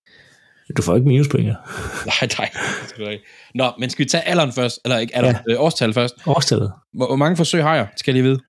Du 0.78 0.82
får 0.82 0.96
ikke 0.96 1.08
minuspoint. 1.08 1.48
ja. 1.48 1.56
Nej, 2.12 2.30
nej. 2.38 3.12
ikke. 3.12 3.26
Nå, 3.56 3.74
men 3.80 3.90
skal 3.90 4.06
vi 4.06 4.10
tage 4.10 4.24
alderen 4.24 4.54
først? 4.54 4.80
Eller 4.86 4.98
ikke 4.98 5.16
alderen, 5.16 5.36
ja. 5.48 5.54
øh, 5.54 5.62
årstal 5.62 5.94
først. 5.94 6.16
Årstallet. 6.26 6.74
Hvor, 6.94 7.08
hvor 7.08 7.16
mange 7.16 7.38
forsøg 7.38 7.64
har 7.64 7.76
jeg? 7.76 7.88
Skal 7.98 8.12
jeg 8.12 8.22
lige 8.24 8.30
vide. 8.32 8.44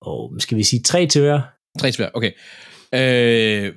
Og 0.00 0.36
skal 0.38 0.56
vi 0.58 0.62
sige 0.62 0.82
tre 0.82 1.06
til 1.06 1.22
hver? 1.22 1.40
Tre 1.78 1.92
svær, 1.92 2.10
okay. 2.14 2.32
Øh, 2.94 3.74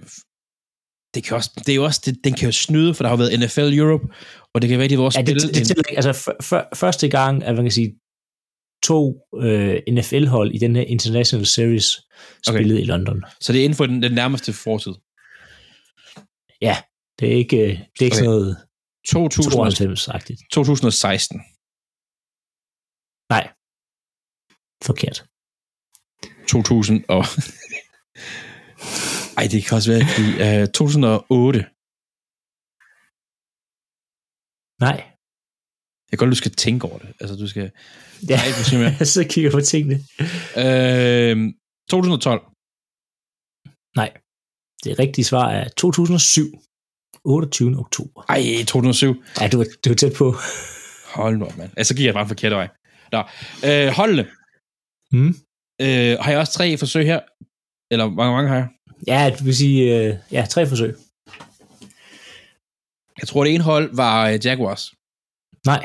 det, 1.14 1.24
kan 1.24 1.36
også, 1.36 1.52
det 1.58 1.70
er 1.70 1.76
jo 1.76 1.84
også, 1.84 2.02
det, 2.06 2.18
den 2.24 2.34
kan 2.34 2.46
jo 2.46 2.52
snyde, 2.52 2.94
for 2.94 3.04
der 3.04 3.10
har 3.10 3.18
jo 3.18 3.24
været 3.24 3.40
NFL 3.40 3.80
Europe, 3.80 4.08
og 4.54 4.62
det 4.62 4.70
kan 4.70 4.80
være, 4.80 4.88
de 4.88 4.96
vil 4.98 5.06
også 5.06 5.20
Ja, 5.20 5.26
det, 5.26 5.42
det, 5.42 5.68
tæller 5.68 5.84
ikke. 5.90 6.06
Altså, 6.06 6.14
første 6.76 7.10
gang, 7.10 7.44
at 7.44 7.56
man 7.56 7.64
kan 7.64 7.72
sige, 7.72 7.96
to 8.84 9.28
øh, 9.42 9.82
NFL-hold 9.92 10.52
i 10.56 10.58
den 10.58 10.76
her 10.76 10.84
International 10.84 11.46
Series 11.46 12.02
spillede 12.48 12.82
i 12.82 12.86
London. 12.86 13.24
Så 13.42 13.54
det 13.54 13.60
er 13.60 13.64
inden 13.64 13.78
for 13.78 13.86
den, 13.86 14.04
den 14.04 14.12
nærmeste 14.12 14.54
fortid. 14.54 14.94
Det 17.20 17.32
er 17.32 17.38
ikke, 17.38 17.58
øh, 17.58 17.80
det 18.00 18.02
er 18.02 18.06
ikke 18.06 18.06
Okay. 18.06 18.06
okay. 18.06 18.16
sådan 18.16 18.30
noget 18.30 18.58
2000, 19.08 19.54
92-agtigt. 19.94 20.48
2016. 20.52 21.42
Nej. 23.30 23.52
Forkert. 24.84 25.26
2000 26.48 27.04
og... 27.08 27.26
Ej, 29.38 29.48
det 29.52 29.66
kan 29.66 29.76
også 29.76 29.92
være, 29.92 30.06
fordi, 30.16 30.62
uh, 30.62 30.68
2008. 30.68 31.66
Nej. 34.80 35.04
Jeg 36.12 36.20
kan 36.20 36.26
godt, 36.26 36.32
du 36.32 36.36
skal 36.36 36.52
tænke 36.52 36.88
over 36.88 36.98
det. 36.98 37.14
Altså, 37.20 37.36
du 37.36 37.48
skal... 37.48 37.72
Ja, 38.30 38.36
Nej, 38.36 38.46
jeg 39.00 39.08
sidder 39.08 39.28
og 39.28 39.32
kigger 39.32 39.52
på 39.52 39.62
tingene. 39.62 39.96
Øh, 40.58 41.54
2012. 41.90 42.42
Nej. 43.96 44.12
Det 44.84 45.00
rigtige 45.00 45.26
svar 45.26 45.50
er 45.50 45.70
2007. 45.70 46.60
28. 47.26 47.80
oktober. 47.80 48.26
Ej, 48.30 48.66
2007. 48.68 49.24
Ja, 49.42 49.48
du 49.48 49.58
var, 49.58 49.66
du 49.86 49.90
var 49.90 49.96
tæt 49.96 50.14
på. 50.18 50.36
Hold 51.14 51.38
nu 51.38 51.46
op, 51.46 51.58
mand. 51.58 51.72
Altså, 51.78 51.94
så 51.94 51.96
gik 51.98 52.06
jeg 52.06 52.14
bare 52.14 52.28
forkert 52.28 52.52
vej. 52.52 52.68
Nå. 53.12 53.24
Øh, 53.68 53.88
holdene. 53.88 54.28
Mm. 55.12 55.36
Øh, 55.82 56.18
har 56.24 56.30
jeg 56.32 56.40
også 56.40 56.54
tre 56.54 56.78
forsøg 56.78 57.06
her? 57.06 57.20
Eller 57.94 58.06
hvor 58.08 58.16
mange, 58.24 58.36
mange 58.38 58.50
har 58.50 58.60
jeg? 58.62 58.68
Ja, 59.12 59.36
du 59.38 59.44
vil 59.44 59.56
sige, 59.56 59.80
øh, 59.98 60.18
ja, 60.32 60.46
tre 60.54 60.62
forsøg. 60.72 60.92
Jeg 63.20 63.28
tror, 63.28 63.44
det 63.44 63.54
ene 63.54 63.64
hold 63.72 63.96
var 63.96 64.30
øh, 64.30 64.46
Jaguars. 64.46 64.84
Nej. 65.72 65.84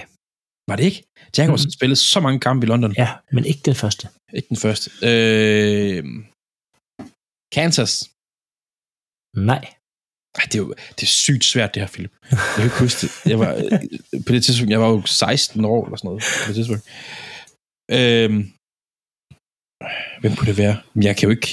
Var 0.68 0.76
det 0.76 0.84
ikke? 0.90 1.02
Jaguars 1.38 1.64
mm. 1.64 1.70
Spillede 1.70 2.00
så 2.14 2.20
mange 2.20 2.40
kampe 2.40 2.66
i 2.66 2.68
London. 2.68 2.92
Ja, 3.02 3.10
men 3.32 3.44
ikke 3.50 3.62
den 3.64 3.74
første. 3.74 4.08
Ikke 4.32 4.48
den 4.48 4.56
første. 4.56 4.86
Øh, 5.08 6.04
Kansas. 7.56 7.92
Nej. 9.50 9.62
Ej, 10.38 10.44
det 10.50 10.54
er 10.54 10.62
jo 10.64 10.74
det 10.96 11.02
er 11.02 11.14
sygt 11.24 11.44
svært, 11.44 11.74
det 11.74 11.82
her, 11.82 11.88
Philip. 11.94 12.12
Jeg 12.30 12.62
kan 12.64 12.80
huske 12.84 12.98
det. 13.02 13.10
Jeg 13.30 13.38
var, 13.38 13.52
øh, 13.54 14.20
på 14.26 14.32
det 14.34 14.44
tidspunkt, 14.44 14.70
jeg 14.70 14.80
var 14.80 14.88
jo 14.88 15.02
16 15.06 15.64
år 15.64 15.84
eller 15.84 15.96
sådan 15.96 16.08
noget. 16.08 16.22
På 16.44 16.48
det 16.48 16.54
tidspunkt. 16.54 16.84
Øhm, 17.96 18.40
hvem 20.20 20.32
kunne 20.36 20.50
det 20.52 20.58
være? 20.64 20.76
Jeg 21.06 21.14
kan 21.16 21.24
jo 21.26 21.32
ikke... 21.36 21.50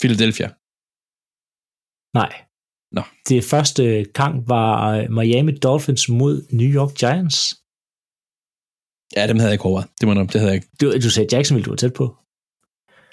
Philadelphia. 0.00 0.48
Nej. 2.20 2.32
Nå. 2.96 3.02
Det 3.28 3.40
første 3.52 3.82
gang 4.18 4.48
var 4.54 4.70
øh, 4.96 5.10
Miami 5.18 5.52
Dolphins 5.66 6.08
mod 6.08 6.34
New 6.58 6.70
York 6.78 6.92
Giants. 7.00 7.38
Ja, 9.16 9.22
dem 9.30 9.38
havde 9.38 9.50
jeg 9.50 9.58
ikke 9.58 9.64
overvejet. 9.64 9.90
Det, 9.98 10.04
må 10.08 10.14
jeg, 10.14 10.32
det 10.32 10.40
havde 10.40 10.52
jeg 10.52 10.58
ikke. 10.60 10.70
Du, 10.80 10.86
du 11.04 11.10
sagde 11.10 11.36
Jacksonville, 11.36 11.64
du 11.64 11.70
var 11.70 11.76
tæt 11.76 11.94
på. 12.00 12.16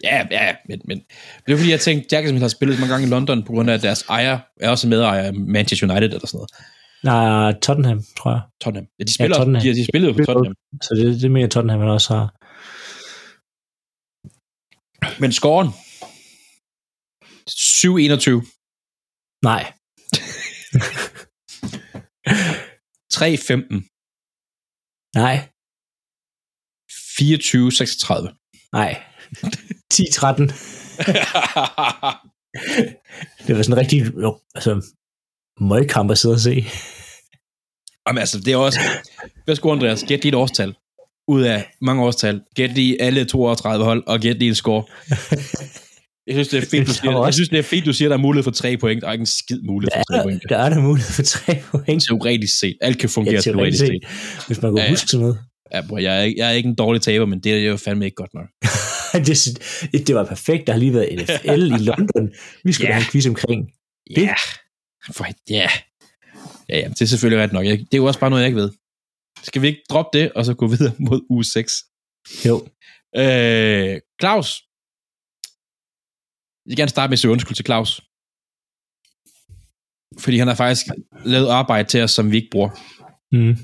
Ja, 0.03 0.27
ja, 0.31 0.55
men, 0.69 0.81
men 0.89 0.97
det 1.43 1.49
var 1.51 1.57
fordi, 1.57 1.71
jeg 1.71 1.79
tænkte, 1.79 2.07
Jacksonville 2.11 2.47
har 2.47 2.55
spillet 2.57 2.79
mange 2.79 2.93
gange 2.93 3.07
i 3.07 3.09
London, 3.09 3.43
på 3.43 3.51
grund 3.53 3.69
af, 3.69 3.73
at 3.73 3.81
deres 3.81 4.03
ejer 4.17 4.39
er 4.59 4.69
også 4.69 4.87
medejer 4.87 5.23
af 5.23 5.33
Manchester 5.33 5.87
United 5.87 6.09
eller 6.13 6.27
sådan 6.27 6.37
noget. 6.37 6.51
Nej, 7.03 7.53
Tottenham, 7.61 8.03
tror 8.17 8.31
jeg. 8.31 8.41
Tottenham. 8.61 8.87
Ja, 8.99 9.03
de 9.03 9.13
spiller, 9.13 9.35
ja, 9.37 9.39
Tottenham. 9.39 9.63
de, 9.63 9.75
de 9.75 9.85
spillede 9.89 10.11
jo 10.11 10.17
for 10.17 10.25
Tottenham. 10.25 10.55
Så 10.81 10.95
det, 10.95 11.21
det 11.21 11.31
mener 11.31 11.49
Tottenham, 11.49 11.79
han 11.79 11.89
også 11.89 12.13
har. 12.13 12.27
Men 15.21 15.31
scoren? 15.33 15.69
7-21. 17.49 18.41
Nej. 19.43 19.63
3-15. 23.13 23.19
Nej. 25.15 25.37
24-36. 26.91 28.69
Nej. 28.71 29.03
10-13. 29.93 30.53
Det 33.47 33.57
var 33.57 33.63
sådan 33.63 33.77
rigtig, 33.77 34.01
jo, 34.21 34.39
altså, 34.55 34.71
møgkamp 35.61 36.11
at 36.11 36.17
sidde 36.17 36.33
og 36.35 36.39
se. 36.39 36.65
Jamen 38.07 38.19
altså, 38.19 38.39
det 38.39 38.53
er 38.53 38.57
også... 38.57 38.79
Værsgo, 39.47 39.71
Andreas. 39.71 40.03
Gæt 40.07 40.23
dit 40.23 40.35
årstal. 40.35 40.73
Ud 41.27 41.41
af 41.43 41.65
mange 41.81 42.03
årstal. 42.03 42.41
Gæt 42.55 42.71
lige 42.73 43.01
alle 43.01 43.25
32 43.25 43.85
hold, 43.85 44.03
og 44.07 44.19
gæt 44.19 44.39
lige 44.39 44.49
en 44.49 44.55
score. 44.55 44.83
Jeg 46.27 46.35
synes, 46.35 46.47
det 46.47 46.63
er 46.63 46.67
fint, 46.71 46.87
du 46.87 46.93
siger, 47.01 47.23
jeg 47.25 47.33
synes, 47.33 47.49
det 47.49 47.59
er 47.59 47.63
fint, 47.63 47.85
du 47.85 47.93
siger, 47.93 48.09
der 48.09 48.17
er 48.17 48.21
mulighed 48.21 48.43
for 48.43 48.51
tre 48.51 48.77
point. 48.77 49.01
Der 49.01 49.07
er 49.07 49.11
ikke 49.11 49.21
en 49.21 49.25
skid 49.25 49.61
mulighed 49.61 49.91
for 49.97 50.03
tre 50.15 50.23
point. 50.23 50.43
der 50.49 50.57
er 50.57 50.69
der 50.69 50.79
mulighed 50.81 51.11
for 51.11 51.23
tre 51.23 51.59
point. 51.71 52.03
Teoretisk 52.03 52.59
set. 52.59 52.77
Alt 52.81 52.97
kan 52.99 53.09
fungere 53.09 53.33
Ja, 53.35 53.41
teoretisk 53.41 53.83
teoretisk 53.83 54.07
set. 54.37 54.45
Hvis 54.47 54.61
man 54.61 54.71
kunne 54.71 54.81
Ja, 54.81 54.89
huske 54.89 55.09
sådan 55.09 55.21
noget. 55.21 55.39
Ja, 55.73 55.81
bror, 55.87 55.97
jeg, 55.97 56.17
er, 56.19 56.21
ikke- 56.23 56.39
jeg 56.41 56.47
er 56.47 56.51
ikke 56.51 56.69
en 56.69 56.75
dårlig 56.75 57.01
taber, 57.01 57.25
men 57.25 57.39
det 57.39 57.51
er 57.53 57.57
jo 57.69 57.77
fandme 57.77 58.05
ikke 58.05 58.15
godt 58.15 58.33
nok. 58.33 58.47
det, 59.93 60.07
det 60.07 60.15
var 60.15 60.25
perfekt. 60.25 60.67
Der 60.67 60.73
har 60.73 60.79
lige 60.79 60.93
været 60.93 61.09
NFL 61.21 61.61
i 61.65 61.77
London. 61.83 62.29
Vi 62.63 62.71
skulle 62.71 62.85
yeah. 62.87 62.95
have 62.95 63.01
en 63.05 63.11
quiz 63.11 63.27
omkring. 63.27 63.67
Ja. 64.17 64.33
For, 65.11 65.25
ja. 65.49 65.69
Ja, 66.69 66.77
ja, 66.77 66.87
det 66.89 67.01
er 67.01 67.05
selvfølgelig 67.05 67.43
ret 67.43 67.53
nok. 67.53 67.65
Jeg, 67.65 67.77
det 67.79 67.93
er 67.93 67.97
jo 67.97 68.05
også 68.05 68.19
bare 68.19 68.29
noget, 68.29 68.41
jeg 68.43 68.47
ikke 68.47 68.59
ved. 68.61 68.71
Skal 69.43 69.61
vi 69.61 69.67
ikke 69.67 69.81
droppe 69.89 70.19
det, 70.19 70.31
og 70.33 70.45
så 70.45 70.53
gå 70.53 70.67
videre 70.67 70.93
mod 71.09 71.21
uge 71.29 71.43
6? 71.45 71.73
Jo. 72.45 72.67
Øh, 73.17 73.99
Claus. 74.21 74.61
Jeg 76.65 76.69
vil 76.69 76.77
gerne 76.77 76.89
starte 76.89 77.09
med 77.09 77.13
at 77.13 77.19
sige 77.19 77.31
undskyld 77.31 77.55
til 77.55 77.65
Claus. 77.65 78.01
Fordi 80.19 80.37
han 80.37 80.47
har 80.47 80.55
faktisk 80.55 80.85
lavet 81.25 81.47
arbejde 81.49 81.89
til 81.89 82.01
os, 82.03 82.11
som 82.11 82.31
vi 82.31 82.35
ikke 82.37 82.49
bruger. 82.51 82.69
Mm. 83.31 83.57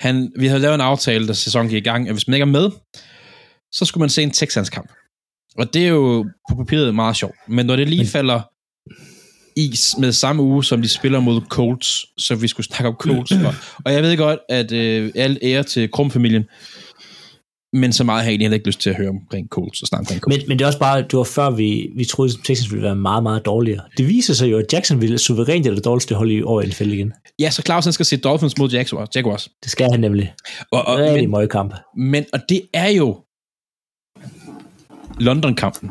Han, 0.00 0.32
vi 0.38 0.46
havde 0.46 0.60
lavet 0.60 0.74
en 0.74 0.80
aftale, 0.80 1.28
da 1.28 1.32
sæsonen 1.32 1.70
gik 1.70 1.76
i 1.86 1.88
gang, 1.88 2.08
at 2.08 2.14
hvis 2.14 2.28
man 2.28 2.34
ikke 2.34 2.42
er 2.42 2.46
med, 2.46 2.70
så 3.72 3.84
skulle 3.84 4.02
man 4.02 4.10
se 4.10 4.22
en 4.22 4.30
Texans 4.30 4.70
kamp. 4.70 4.92
Og 5.56 5.74
det 5.74 5.84
er 5.84 5.88
jo 5.88 6.30
på 6.50 6.56
papiret 6.56 6.94
meget 6.94 7.16
sjovt. 7.16 7.34
Men 7.48 7.66
når 7.66 7.76
det 7.76 7.88
lige 7.88 7.98
Men- 8.00 8.06
falder 8.06 8.42
i 9.58 9.74
med 9.98 10.12
samme 10.12 10.42
uge, 10.42 10.64
som 10.64 10.82
de 10.82 10.88
spiller 10.88 11.20
mod 11.20 11.40
Colts, 11.40 12.06
så 12.18 12.34
vi 12.34 12.48
skulle 12.48 12.66
snakke 12.66 12.88
om 12.88 12.94
Colts. 12.94 13.32
For. 13.42 13.54
Og 13.84 13.92
jeg 13.92 14.02
ved 14.02 14.16
godt, 14.16 14.38
at 14.48 14.72
øh, 14.72 15.12
al 15.14 15.38
ære 15.42 15.62
til 15.62 15.90
Krum-familien, 15.90 16.44
men 17.72 17.92
så 17.92 18.04
meget 18.04 18.22
har 18.22 18.24
jeg 18.24 18.32
egentlig 18.32 18.44
heller 18.44 18.54
ikke 18.54 18.66
lyst 18.66 18.80
til 18.80 18.90
at 18.90 18.96
høre 18.96 19.08
omkring 19.08 19.48
Colts 19.48 19.82
og 19.82 19.88
snakke 19.88 20.02
omkring 20.02 20.20
Colts. 20.20 20.38
Men, 20.38 20.48
men 20.48 20.58
det 20.58 20.64
er 20.64 20.66
også 20.66 20.78
bare, 20.78 21.02
det 21.02 21.12
var 21.12 21.24
før 21.24 21.50
vi, 21.50 21.90
vi 21.96 22.04
troede, 22.04 22.32
at 22.38 22.44
Texans 22.44 22.72
ville 22.72 22.84
være 22.84 22.96
meget, 22.96 23.22
meget 23.22 23.46
dårligere. 23.46 23.82
Det 23.96 24.08
viser 24.08 24.34
sig 24.34 24.50
jo, 24.50 24.58
at 24.58 24.72
Jacksonville 24.72 25.14
er 25.14 25.18
suverænt 25.18 25.64
det 25.64 25.84
dårligste 25.84 26.14
hold 26.14 26.30
i 26.30 26.42
år 26.42 26.60
i 26.60 26.66
NFL 26.66 26.92
igen. 26.92 27.12
Ja, 27.38 27.50
så 27.50 27.62
Claus 27.62 27.84
han 27.84 27.92
skal 27.92 28.06
se 28.06 28.16
Dolphins 28.16 28.58
mod 28.58 28.70
Jaguars. 28.70 29.08
Jaguars. 29.16 29.48
Det 29.62 29.70
skal 29.70 29.90
han 29.90 30.00
nemlig. 30.00 30.34
Og, 30.72 30.82
og, 30.86 30.98
Rigtig 30.98 31.22
men, 31.22 31.30
møgkamp. 31.30 31.74
men, 31.96 32.24
og 32.32 32.40
det 32.48 32.62
er 32.74 32.88
jo 32.88 33.16
London-kampen. 35.20 35.90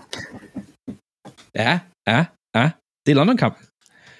Ja, 1.55 1.79
ja, 2.07 2.25
ja. 2.55 2.69
Det 3.07 3.11
er 3.11 3.15
London-kampen. 3.15 3.65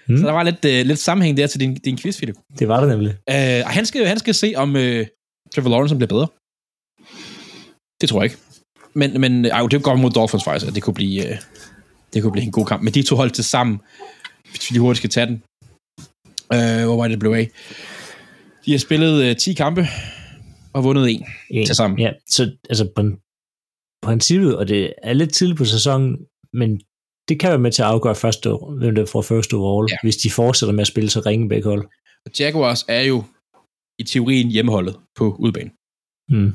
Hmm. 0.06 0.16
Mm. 0.16 0.22
Så 0.22 0.28
der 0.28 0.34
var 0.34 0.44
lidt, 0.44 0.66
uh, 0.66 0.88
lidt 0.88 1.00
sammenhæng 1.00 1.38
der 1.38 1.48
til 1.48 1.60
din, 1.60 1.76
din 1.76 1.98
quiz, 1.98 2.18
Philip. 2.18 2.36
Det 2.60 2.68
var 2.68 2.80
det 2.80 2.90
nemlig. 2.90 3.10
Uh, 3.10 3.70
han, 3.76 3.86
skal, 3.86 4.06
han 4.06 4.20
skal 4.20 4.34
se, 4.34 4.54
om 4.56 4.70
uh, 4.76 4.82
Trevor 5.54 5.70
Lawrence 5.70 5.96
bliver 5.96 6.08
bedre. 6.08 6.28
Det 8.02 8.10
tror 8.10 8.22
jeg 8.22 8.26
ikke. 8.32 8.38
Men, 8.94 9.22
men 9.22 9.46
ej, 9.46 9.62
det 9.72 9.84
godt 9.84 10.00
mod 10.00 10.12
Dolphins 10.12 10.44
faktisk, 10.44 10.68
at 10.68 10.76
det 10.76 10.84
kunne 10.84 10.94
blive... 10.94 11.24
Uh, 11.24 11.38
det 12.14 12.24
kunne 12.24 12.32
blive 12.32 12.46
en 12.46 12.52
god 12.52 12.66
kamp. 12.66 12.84
Men 12.84 12.94
de 12.94 13.04
to 13.04 13.16
hold 13.16 13.32
til 13.32 13.44
sammen, 13.44 13.80
hvis 14.50 14.74
vi 14.74 14.78
hurtigt 14.78 14.98
skal 14.98 15.10
tage 15.10 15.28
den. 15.28 15.44
Øh, 16.54 16.86
hvor 16.86 16.96
var 16.98 17.04
det, 17.04 17.12
det 17.12 17.20
blev 17.20 17.32
af? 17.32 17.50
De 18.66 18.72
har 18.72 18.80
spillet 18.80 19.24
øh, 19.24 19.36
10 19.36 19.54
kampe 19.54 19.88
og 20.74 20.84
vundet 20.84 21.12
en, 21.12 21.26
En. 21.50 21.66
til 21.66 21.76
sammen. 21.76 22.00
Ja, 22.00 22.12
så 22.30 22.52
altså 22.70 22.92
på 22.96 23.02
princippet, 24.02 24.58
og 24.58 24.68
det 24.68 24.94
er 25.04 25.14
lidt 25.14 25.34
tidligt 25.34 25.58
på 25.58 25.66
sæsonen, 25.66 26.18
men 26.54 26.82
det 27.30 27.36
kan 27.40 27.50
være 27.54 27.64
med 27.66 27.72
til 27.76 27.82
at 27.86 27.92
afgøre 27.96 28.16
første, 28.26 28.48
hvem 28.80 28.96
der 28.96 29.06
får 29.14 29.22
første 29.32 29.54
overall, 29.56 29.88
Ja. 29.92 29.98
hvis 30.04 30.18
de 30.24 30.30
fortsætter 30.40 30.74
med 30.78 30.86
at 30.88 30.92
spille 30.94 31.10
så 31.16 31.20
ringe 31.30 31.50
begge 31.54 31.68
hold. 31.74 31.84
Og 32.26 32.30
Jaguars 32.40 32.82
er 32.98 33.04
jo 33.12 33.18
i 34.02 34.04
teorien 34.12 34.50
hjemmeholdet 34.56 34.96
på 35.20 35.26
udbanen. 35.46 35.74
Mm. 36.36 36.52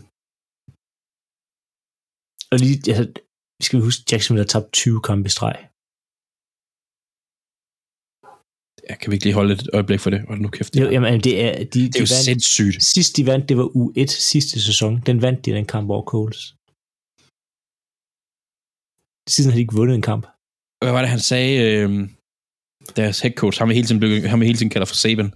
Og 2.52 2.56
lige, 2.64 2.76
altså, 2.90 3.04
vi 3.58 3.62
skal 3.66 3.78
huske, 3.88 4.00
Jacksonville 4.10 4.44
har 4.46 4.52
tabt 4.54 4.68
20 4.72 5.00
kampe 5.08 5.26
i 5.30 5.34
streg. 5.36 5.58
Ja, 8.88 8.94
kan 9.00 9.06
vi 9.10 9.14
ikke 9.16 9.26
lige 9.26 9.38
holde 9.40 9.52
et 9.58 9.68
øjeblik 9.76 10.00
for 10.04 10.10
det? 10.14 10.20
Hold 10.28 10.40
nu 10.44 10.48
kæft. 10.56 10.70
Det, 10.74 10.80
Det, 10.82 10.92
jamen, 10.96 11.20
det 11.26 11.34
er, 11.46 11.52
de, 11.72 11.80
det 11.92 11.96
er 11.96 12.04
jo 12.04 12.08
de 12.10 12.14
vandt, 12.16 12.28
sindssygt. 12.30 12.78
sidst 12.94 13.10
de 13.16 13.22
vandt, 13.30 13.44
det 13.48 13.56
var 13.60 13.68
U1 13.80 14.10
sidste 14.32 14.56
sæson. 14.68 14.92
Den 15.08 15.16
vandt 15.24 15.40
de 15.44 15.50
den 15.58 15.66
kamp 15.74 15.86
over 15.94 16.04
Coles. 16.12 16.40
Siden 19.34 19.48
har 19.50 19.56
de 19.56 19.62
ikke 19.64 19.78
vundet 19.80 19.94
en 20.00 20.06
kamp. 20.12 20.24
Hvad 20.82 20.92
var 20.92 21.00
det, 21.00 21.08
han 21.08 21.18
sagde? 21.20 21.62
Øh, 21.76 22.08
deres 22.96 23.20
head 23.20 23.32
coach, 23.32 23.58
ham 23.58 23.68
vi 23.68 23.74
hele 23.74 23.86
tiden, 23.86 24.00
blev- 24.00 24.26
ham 24.26 24.40
vi 24.40 24.46
hele 24.46 24.58
tiden 24.58 24.70
kalder 24.70 24.86
for 24.86 24.94
Saban. 24.94 25.34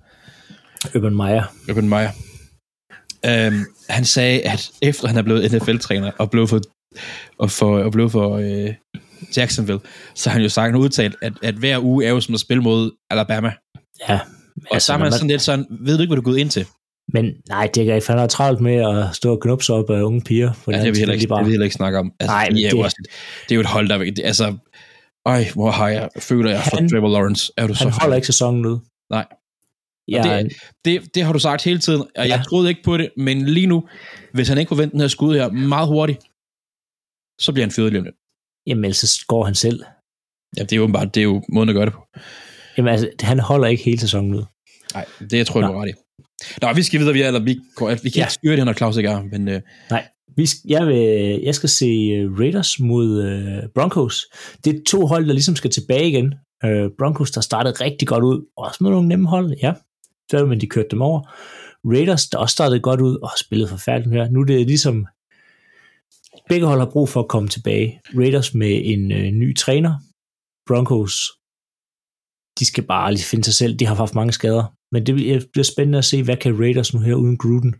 Urban 0.94 1.16
Meyer. 1.16 1.42
Urban 1.70 1.88
Meyer. 1.88 2.10
Øhm, 3.26 3.64
han 3.88 4.04
sagde, 4.04 4.40
at 4.42 4.70
efter 4.82 5.08
han 5.08 5.16
er 5.16 5.22
blevet 5.22 5.52
NFL-træner 5.52 6.10
og 6.18 6.30
blev 6.30 6.48
for, 6.48 6.60
og 7.38 7.50
for, 7.50 7.78
og 7.78 7.92
blev 7.92 8.10
for 8.10 8.36
øh, 8.36 8.74
Jacksonville, 9.36 9.80
så 10.14 10.30
har 10.30 10.34
han 10.34 10.42
jo 10.42 10.48
sagt 10.48 10.74
og 10.74 10.80
udtalt, 10.80 11.16
at, 11.22 11.32
at 11.42 11.54
hver 11.54 11.78
uge 11.82 12.04
er 12.04 12.10
jo 12.10 12.20
som 12.20 12.34
at 12.34 12.40
spille 12.40 12.62
mod 12.62 12.90
Alabama. 13.10 13.52
Ja. 14.08 14.14
Og 14.56 14.74
altså, 14.74 14.86
så 14.86 14.92
er 14.92 14.98
man 14.98 15.12
sådan 15.12 15.28
lidt 15.28 15.42
sådan, 15.42 15.66
ved 15.70 15.96
du 15.96 16.02
ikke, 16.02 16.08
hvad 16.10 16.16
du 16.16 16.22
er 16.22 16.32
gået 16.32 16.38
ind 16.38 16.50
til? 16.50 16.66
Men 17.12 17.24
nej, 17.48 17.70
det 17.74 17.88
er 17.90 18.04
han 18.08 18.18
har 18.18 18.26
travlt 18.26 18.60
med 18.60 18.74
at 18.76 19.16
stå 19.16 19.32
og 19.32 19.40
knupse 19.40 19.72
op 19.72 19.90
af 19.90 20.02
unge 20.02 20.20
piger. 20.20 20.52
For 20.52 20.72
Ja, 20.72 20.76
det 20.78 20.86
vil 20.86 21.00
ikke, 21.00 21.26
det 21.26 21.30
vil 21.38 21.46
vi 21.46 21.50
heller 21.50 21.64
ikke 21.64 21.76
snakke 21.76 21.98
om. 21.98 22.12
Altså, 22.20 22.32
Nej, 22.34 22.48
men 22.48 22.56
det, 22.56 22.66
er 22.66 22.70
jo 22.70 22.78
også, 22.80 22.96
et- 23.00 23.10
det 23.48 23.50
er 23.50 23.54
jo 23.54 23.60
et 23.60 23.66
hold, 23.66 23.88
der... 23.88 24.22
Altså, 24.24 24.56
øj, 25.26 25.44
hvor 25.54 25.70
har 25.70 25.88
jeg, 25.88 26.08
føler 26.18 26.50
jeg 26.50 26.62
for 26.70 26.76
Han- 26.76 26.88
Trevor 26.88 27.08
Lawrence. 27.08 27.52
Er 27.56 27.66
du 27.66 27.74
så 27.74 27.84
Han 27.84 27.92
holder 28.00 28.16
ikke 28.16 28.26
sæsonen 28.26 28.66
ud. 28.66 28.78
Nej. 29.10 29.26
Ja, 30.08 30.22
det- 30.42 30.52
det, 30.84 31.14
det 31.14 31.22
har 31.24 31.32
du 31.32 31.38
sagt 31.38 31.64
hele 31.64 31.78
tiden, 31.78 32.00
og 32.02 32.08
ja. 32.16 32.36
jeg 32.36 32.44
troede 32.48 32.68
ikke 32.68 32.82
på 32.84 32.96
det, 32.96 33.10
men 33.16 33.46
lige 33.46 33.66
nu, 33.66 33.88
hvis 34.32 34.48
han 34.48 34.58
ikke 34.58 34.68
får 34.68 34.76
vendt 34.76 34.92
den 34.92 35.00
her 35.00 35.08
skud 35.08 35.34
her 35.36 35.48
meget 35.50 35.88
hurtigt, 35.88 36.18
så 37.44 37.52
bliver 37.52 37.66
han 37.66 37.70
fyret 37.72 37.90
lige 37.92 37.98
om 38.00 38.04
lidt. 38.04 38.16
jamen, 38.66 38.92
så 38.92 39.24
går 39.28 39.44
han 39.44 39.54
selv. 39.54 39.84
Ja, 40.56 40.62
det 40.62 40.72
er 40.72 40.76
jo 40.76 40.86
bare, 40.86 41.04
det 41.06 41.16
er 41.20 41.24
jo 41.24 41.42
måden 41.48 41.68
at 41.68 41.74
gøre 41.74 41.84
det 41.86 41.92
på. 41.92 42.06
Jamen, 42.76 42.92
altså, 42.92 43.10
han 43.20 43.38
holder 43.40 43.66
ikke 43.68 43.82
hele 43.84 43.98
sæsonen 44.00 44.34
ud. 44.34 44.44
Nej, 44.94 45.04
det 45.20 45.32
jeg 45.32 45.46
tror 45.46 45.60
jeg, 45.60 45.68
du 45.68 45.74
er 45.74 45.82
ret 45.82 45.88
i. 45.88 45.92
Nå, 46.62 46.72
vi 46.72 46.82
skal 46.82 47.00
videre, 47.00 47.12
vi, 47.14 47.22
er, 47.22 47.26
eller 47.26 47.40
vi, 47.40 47.50
vi 48.02 48.10
kan 48.10 48.18
Ja. 48.20 48.24
ikke 48.24 48.32
styre 48.32 48.56
det, 48.56 48.64
når 48.64 48.72
Claus 48.72 48.96
ikke 48.96 49.08
er, 49.08 49.22
men 49.22 49.48
øh, 49.48 49.60
vi 50.36 50.48
jeg, 50.68 50.86
vil, 50.86 51.40
jeg 51.42 51.54
skal 51.54 51.68
se 51.68 51.86
øh, 51.86 52.38
Raiders 52.38 52.80
mod 52.80 53.22
øh, 53.22 53.68
Broncos. 53.74 54.26
Det 54.64 54.76
er 54.76 54.80
to 54.86 55.06
hold, 55.06 55.26
der 55.26 55.32
ligesom 55.32 55.56
skal 55.56 55.70
tilbage 55.70 56.08
igen. 56.08 56.34
Øh, 56.64 56.90
Broncos, 56.98 57.30
der 57.30 57.40
startede 57.40 57.84
rigtig 57.84 58.08
godt 58.08 58.24
ud, 58.24 58.46
også 58.56 58.84
med 58.84 58.90
nogle 58.90 59.08
nemme 59.08 59.28
hold, 59.28 59.54
ja. 59.62 59.72
Så, 60.30 60.46
men 60.46 60.60
de 60.60 60.66
kørte 60.66 60.88
dem 60.90 61.02
over. 61.02 61.20
Raiders, 61.84 62.28
der 62.28 62.38
også 62.38 62.52
startede 62.52 62.80
godt 62.80 63.00
ud 63.00 63.16
og 63.22 63.30
spillede 63.38 63.68
forfærdeligt 63.68 64.14
her. 64.14 64.30
Nu 64.30 64.40
er 64.40 64.44
det 64.44 64.66
ligesom, 64.66 65.06
begge 66.48 66.66
hold 66.66 66.78
har 66.78 66.90
brug 66.90 67.08
for 67.08 67.20
at 67.20 67.28
komme 67.28 67.48
tilbage. 67.48 68.00
Raiders 68.18 68.54
med 68.54 68.80
en 68.84 69.12
øh, 69.12 69.30
ny 69.30 69.56
træner. 69.56 69.94
Broncos, 70.68 71.14
de 72.58 72.64
skal 72.64 72.84
bare 72.84 73.12
lige 73.12 73.24
finde 73.24 73.44
sig 73.44 73.54
selv. 73.54 73.76
De 73.76 73.86
har 73.86 73.94
haft 73.94 74.14
mange 74.14 74.32
skader. 74.32 74.75
Men 74.92 75.06
det 75.06 75.14
bliver 75.52 75.62
spændende 75.64 75.98
at 75.98 76.04
se, 76.04 76.22
hvad 76.22 76.36
kan 76.36 76.58
Raiders 76.60 76.94
nu 76.94 77.00
her 77.00 77.14
uden 77.14 77.36
Gruden. 77.36 77.74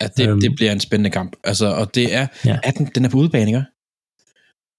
ja, 0.00 0.06
det, 0.16 0.28
Øhm. 0.28 0.40
det 0.40 0.52
bliver 0.56 0.72
en 0.72 0.80
spændende 0.80 1.10
kamp. 1.10 1.32
Altså, 1.44 1.66
og 1.66 1.94
det 1.94 2.14
er, 2.14 2.26
Ja. 2.44 2.58
er 2.62 2.70
den, 2.70 2.90
den 2.94 3.04
er 3.04 3.08
på 3.08 3.18
udebane, 3.18 3.46
ikke? 3.50 3.62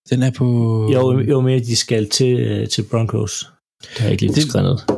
Den 0.10 0.24
er 0.24 0.32
på... 0.32 0.46
Jo, 0.94 1.20
jo 1.20 1.42
mere 1.42 1.60
de 1.60 1.76
skal 1.76 2.10
til, 2.10 2.40
øh, 2.40 2.70
til 2.70 2.82
Broncos. 2.84 3.48
Det 3.82 3.90
har 3.98 4.06
jeg 4.06 4.12
ikke 4.12 4.26
lige 4.26 4.42
skrevet 4.50 4.70
ned. 4.90 4.98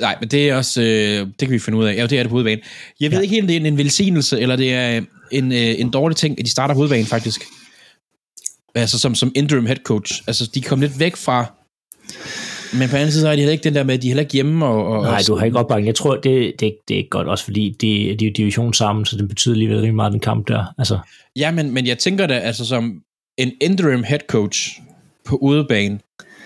Nej, 0.00 0.16
men 0.20 0.28
det 0.28 0.48
er 0.50 0.56
også, 0.56 0.82
øh, 0.82 0.86
det 1.26 1.38
kan 1.40 1.50
vi 1.50 1.58
finde 1.58 1.78
ud 1.78 1.84
af. 1.84 1.94
Ja, 1.96 2.06
det 2.06 2.18
er 2.18 2.22
det 2.22 2.30
på 2.30 2.36
udebane. 2.36 2.60
Jeg 3.00 3.10
ved 3.10 3.18
Ja. 3.18 3.22
ikke 3.22 3.34
helt, 3.34 3.42
om 3.44 3.46
det 3.48 3.56
er 3.56 3.60
en 3.66 3.78
velsignelse, 3.78 4.40
eller 4.40 4.56
det 4.56 4.72
er 4.74 5.00
en, 5.32 5.52
øh, 5.52 5.58
en 5.80 5.90
dårlig 5.90 6.16
ting, 6.16 6.38
at 6.38 6.44
de 6.44 6.50
starter 6.50 6.74
på 6.74 6.80
udebane, 6.80 7.04
faktisk. 7.06 7.42
Altså 8.74 8.98
som, 8.98 9.14
som 9.14 9.32
interim 9.34 9.66
head 9.66 9.76
coach. 9.84 10.22
Altså, 10.26 10.50
de 10.54 10.60
kom 10.62 10.80
lidt 10.80 11.00
væk 11.00 11.16
fra... 11.16 11.52
Men 12.78 12.88
på 12.88 12.92
den 12.92 12.96
anden 13.00 13.10
side 13.12 13.22
så 13.22 13.28
er 13.28 13.32
de 13.32 13.36
heller 13.38 13.52
ikke 13.52 13.64
den 13.64 13.74
der 13.74 13.84
med, 13.84 13.94
at 13.94 14.02
de 14.02 14.06
er 14.06 14.10
heller 14.10 14.22
ikke 14.22 14.32
hjemme. 14.32 14.66
Og, 14.66 14.86
og, 14.86 15.02
Nej, 15.02 15.20
du 15.26 15.34
har 15.36 15.44
ikke 15.46 15.58
opbakning. 15.58 15.86
Jeg 15.86 15.94
tror, 15.94 16.16
det, 16.16 16.60
det, 16.60 16.76
det 16.88 16.94
er 16.94 16.98
ikke 16.98 17.10
godt, 17.10 17.28
også 17.28 17.44
fordi 17.44 17.70
de, 17.80 18.16
de 18.18 18.24
er 18.24 18.28
jo 18.28 18.32
division 18.36 18.74
sammen, 18.74 19.04
så 19.04 19.16
det 19.16 19.28
betyder 19.28 19.54
alligevel 19.54 19.76
rimelig 19.76 19.94
meget, 19.94 20.12
den 20.12 20.20
kamp 20.20 20.48
der. 20.48 20.64
Altså, 20.78 20.98
Ja, 21.36 21.50
men, 21.50 21.70
men 21.70 21.86
jeg 21.86 21.98
tænker 21.98 22.26
da, 22.26 22.34
altså 22.38 22.66
som 22.66 23.02
en 23.38 23.52
interim 23.60 24.02
head 24.02 24.20
coach 24.28 24.70
på 25.24 25.36
udebane, 25.36 26.00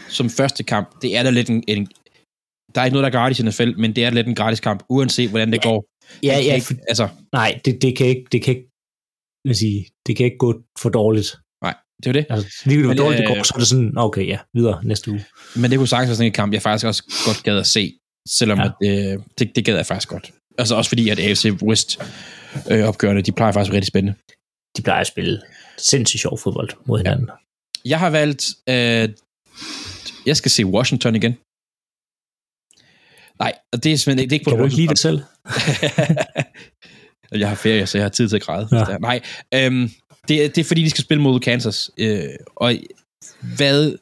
som 0.09 0.31
første 0.31 0.63
kamp, 0.65 1.03
det 1.03 1.17
er 1.17 1.23
da 1.23 1.31
lidt 1.31 1.51
en, 1.51 1.65
en 1.69 1.89
der 2.75 2.81
er 2.81 2.85
ikke 2.85 2.95
noget, 2.97 3.13
der 3.13 3.19
er 3.19 3.23
gratis 3.23 3.41
i 3.41 3.43
NFL, 3.43 3.81
men 3.81 3.97
det 3.97 4.05
er 4.05 4.11
lidt 4.11 4.27
en 4.27 4.35
gratis 4.35 4.61
kamp, 4.61 4.83
uanset 4.89 5.31
hvordan 5.31 5.53
det 5.53 5.65
Ja. 5.65 5.69
går. 5.71 5.85
ja, 6.23 6.37
Det 6.39 6.47
ja, 6.47 6.55
ikke, 6.55 6.67
for, 6.67 6.75
altså, 6.89 7.09
nej, 7.33 7.61
det, 7.65 7.83
det 7.83 7.97
kan 7.97 8.07
ikke, 8.07 8.25
det 8.33 8.43
kan 8.43 8.57
ikke, 8.57 8.69
hvad 9.45 9.55
sige, 9.55 9.87
det 10.07 10.17
kan 10.17 10.25
ikke 10.27 10.39
gå 10.39 10.55
for 10.83 10.89
dårligt. 10.91 11.37
Det 11.99 12.07
er 12.07 12.11
jo 12.11 12.13
det. 12.13 12.27
Altså, 12.31 12.49
lige 12.65 12.85
hvor 12.85 12.95
dårligt 12.95 13.19
det 13.23 13.31
øh, 13.31 13.37
går, 13.37 13.43
så 13.43 13.53
er 13.55 13.59
det 13.59 13.69
sådan, 13.69 13.93
okay, 13.97 14.27
ja, 14.27 14.39
videre 14.55 14.85
næste 14.85 15.11
uge. 15.11 15.25
Men 15.57 15.71
det 15.71 15.79
kunne 15.79 15.89
sagtens 15.89 16.09
være 16.09 16.17
sådan 16.17 16.27
en 16.27 16.33
kamp, 16.33 16.53
jeg 16.53 16.63
faktisk 16.63 16.87
også 16.87 17.03
godt 17.27 17.43
gad 17.45 17.59
at 17.59 17.67
se, 17.67 17.95
selvom 18.29 18.59
Ja. 18.59 18.71
ja. 18.83 18.89
at, 18.89 19.13
øh, 19.13 19.19
det, 19.39 19.57
det 19.57 19.65
gad 19.65 19.77
jeg 19.77 19.87
faktisk 19.87 20.09
godt. 20.09 20.31
Altså 20.59 20.75
også 20.75 20.89
fordi, 20.89 21.09
at 21.09 21.19
AFC 21.19 21.45
West 21.63 21.99
øh, 22.71 22.85
opgørende, 22.85 23.23
de 23.23 23.33
plejer 23.33 23.53
faktisk 23.53 23.73
rigtig 23.73 23.87
spændende. 23.89 24.19
De 24.77 24.83
plejer 24.83 25.01
at 25.01 25.07
spille 25.07 25.41
sindssygt 25.79 26.21
sjov 26.21 26.39
fodbold 26.39 26.71
mod 26.87 26.99
hinanden. 26.99 27.31
Jeg 27.85 27.99
har 27.99 28.11
valgt, 28.11 28.47
at 28.67 29.11
jeg 30.27 30.37
skal 30.37 30.51
se 30.51 30.67
Washington 30.67 31.15
igen. 31.15 31.33
Nej, 33.39 33.53
og 33.73 33.85
det 33.85 33.93
er 33.93 33.97
simpelthen 33.97 34.19
ikke, 34.19 34.31
det 34.31 34.37
er 34.37 34.41
ikke 34.41 34.45
på 34.45 34.51
Kan 34.51 34.59
du 34.59 34.65
ikke 34.65 34.77
lide 34.77 34.89
det 34.89 34.99
selv? 34.99 35.21
jeg 37.43 37.49
har 37.49 37.55
ferie, 37.57 37.87
så 37.87 37.99
jeg 37.99 38.05
har 38.05 38.09
tid 38.09 38.29
til 38.29 38.37
at 38.37 38.43
græde. 38.43 38.69
Ja. 38.73 38.91
Ja. 38.91 38.99
Nej, 38.99 39.21
øhm, 39.55 39.91
det, 40.29 40.45
er- 40.45 40.49
det 40.49 40.59
er 40.59 40.65
fordi, 40.65 40.83
de 40.85 40.91
skal 40.91 41.05
spille 41.05 41.23
mod 41.23 41.41
Kansas. 41.41 41.91
Øh, 41.99 42.35
og 42.57 42.69
hvad... 43.57 43.99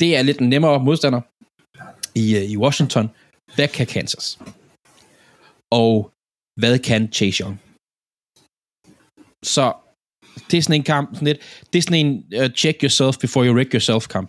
Det 0.00 0.16
er 0.16 0.22
lidt 0.22 0.38
en 0.38 0.48
nemmere 0.48 0.84
modstander 0.84 1.20
i, 2.14 2.36
øh, 2.36 2.44
i 2.54 2.56
Washington. 2.56 3.06
Hvad 3.54 3.68
kan 3.68 3.86
Kansas? 3.86 4.38
Og 5.72 6.10
hvad 6.60 6.78
kan 6.78 7.12
Chase 7.12 7.42
Young? 7.42 7.56
Så 9.54 9.64
det 10.50 10.58
er 10.58 10.62
sådan 10.62 10.80
en 10.80 10.90
kamp, 10.94 11.08
sådan 11.14 11.26
lidt, 11.26 11.40
det 11.72 11.78
er 11.78 11.82
sådan 11.82 12.06
en 12.06 12.12
uh, 12.40 12.50
check 12.60 12.82
yourself 12.82 13.14
before 13.24 13.46
you 13.46 13.54
wreck 13.56 13.72
yourself 13.74 14.06
kamp. 14.06 14.28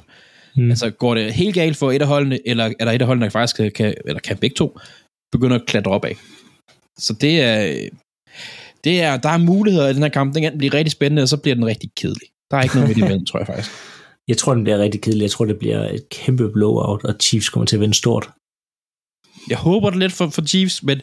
Mm. 0.55 0.69
Altså, 0.69 0.89
går 0.89 1.15
det 1.15 1.33
helt 1.33 1.55
galt 1.55 1.77
for 1.77 1.91
et 1.91 2.01
af 2.01 2.07
holdene, 2.07 2.47
eller 2.47 2.65
er 2.79 2.85
der 2.85 2.91
et 2.91 3.01
af 3.01 3.07
holdene, 3.07 3.25
der 3.25 3.31
faktisk 3.31 3.73
kan 3.75 3.93
eller 4.05 4.19
kan 4.19 4.37
begge 4.37 4.55
to, 4.55 4.79
begynde 5.31 5.55
at 5.55 5.65
klatre 5.67 5.91
op 5.91 6.05
af. 6.05 6.15
Så 7.05 7.11
det 7.21 7.41
er, 7.41 7.57
det 8.83 9.01
er, 9.01 9.17
der 9.17 9.29
er 9.29 9.37
muligheder 9.37 9.87
i 9.89 9.93
den 9.93 10.01
her 10.01 10.09
kamp. 10.09 10.35
Den 10.35 10.43
kan 10.43 10.57
blive 10.57 10.73
rigtig 10.73 10.91
spændende, 10.91 11.21
og 11.21 11.27
så 11.29 11.37
bliver 11.37 11.55
den 11.55 11.65
rigtig 11.65 11.89
kedelig. 11.97 12.27
Der 12.51 12.57
er 12.57 12.61
ikke 12.63 12.75
noget 12.75 12.87
midt 12.89 12.97
imellem, 12.97 13.25
tror 13.29 13.39
jeg 13.39 13.47
faktisk. 13.47 13.71
Jeg 14.27 14.37
tror, 14.37 14.53
den 14.53 14.63
bliver 14.63 14.79
rigtig 14.79 15.01
kedelig. 15.01 15.23
Jeg 15.23 15.31
tror, 15.31 15.45
det 15.45 15.59
bliver 15.59 15.89
et 15.89 16.09
kæmpe 16.09 16.49
blowout, 16.53 17.03
og 17.03 17.15
Chiefs 17.21 17.49
kommer 17.49 17.65
til 17.65 17.75
at 17.75 17.79
vinde 17.79 17.93
stort. 17.93 18.29
Jeg 19.49 19.57
håber 19.57 19.89
det 19.89 19.99
lidt 19.99 20.13
for, 20.13 20.29
for 20.29 20.41
Chiefs, 20.45 20.83
men 20.83 21.01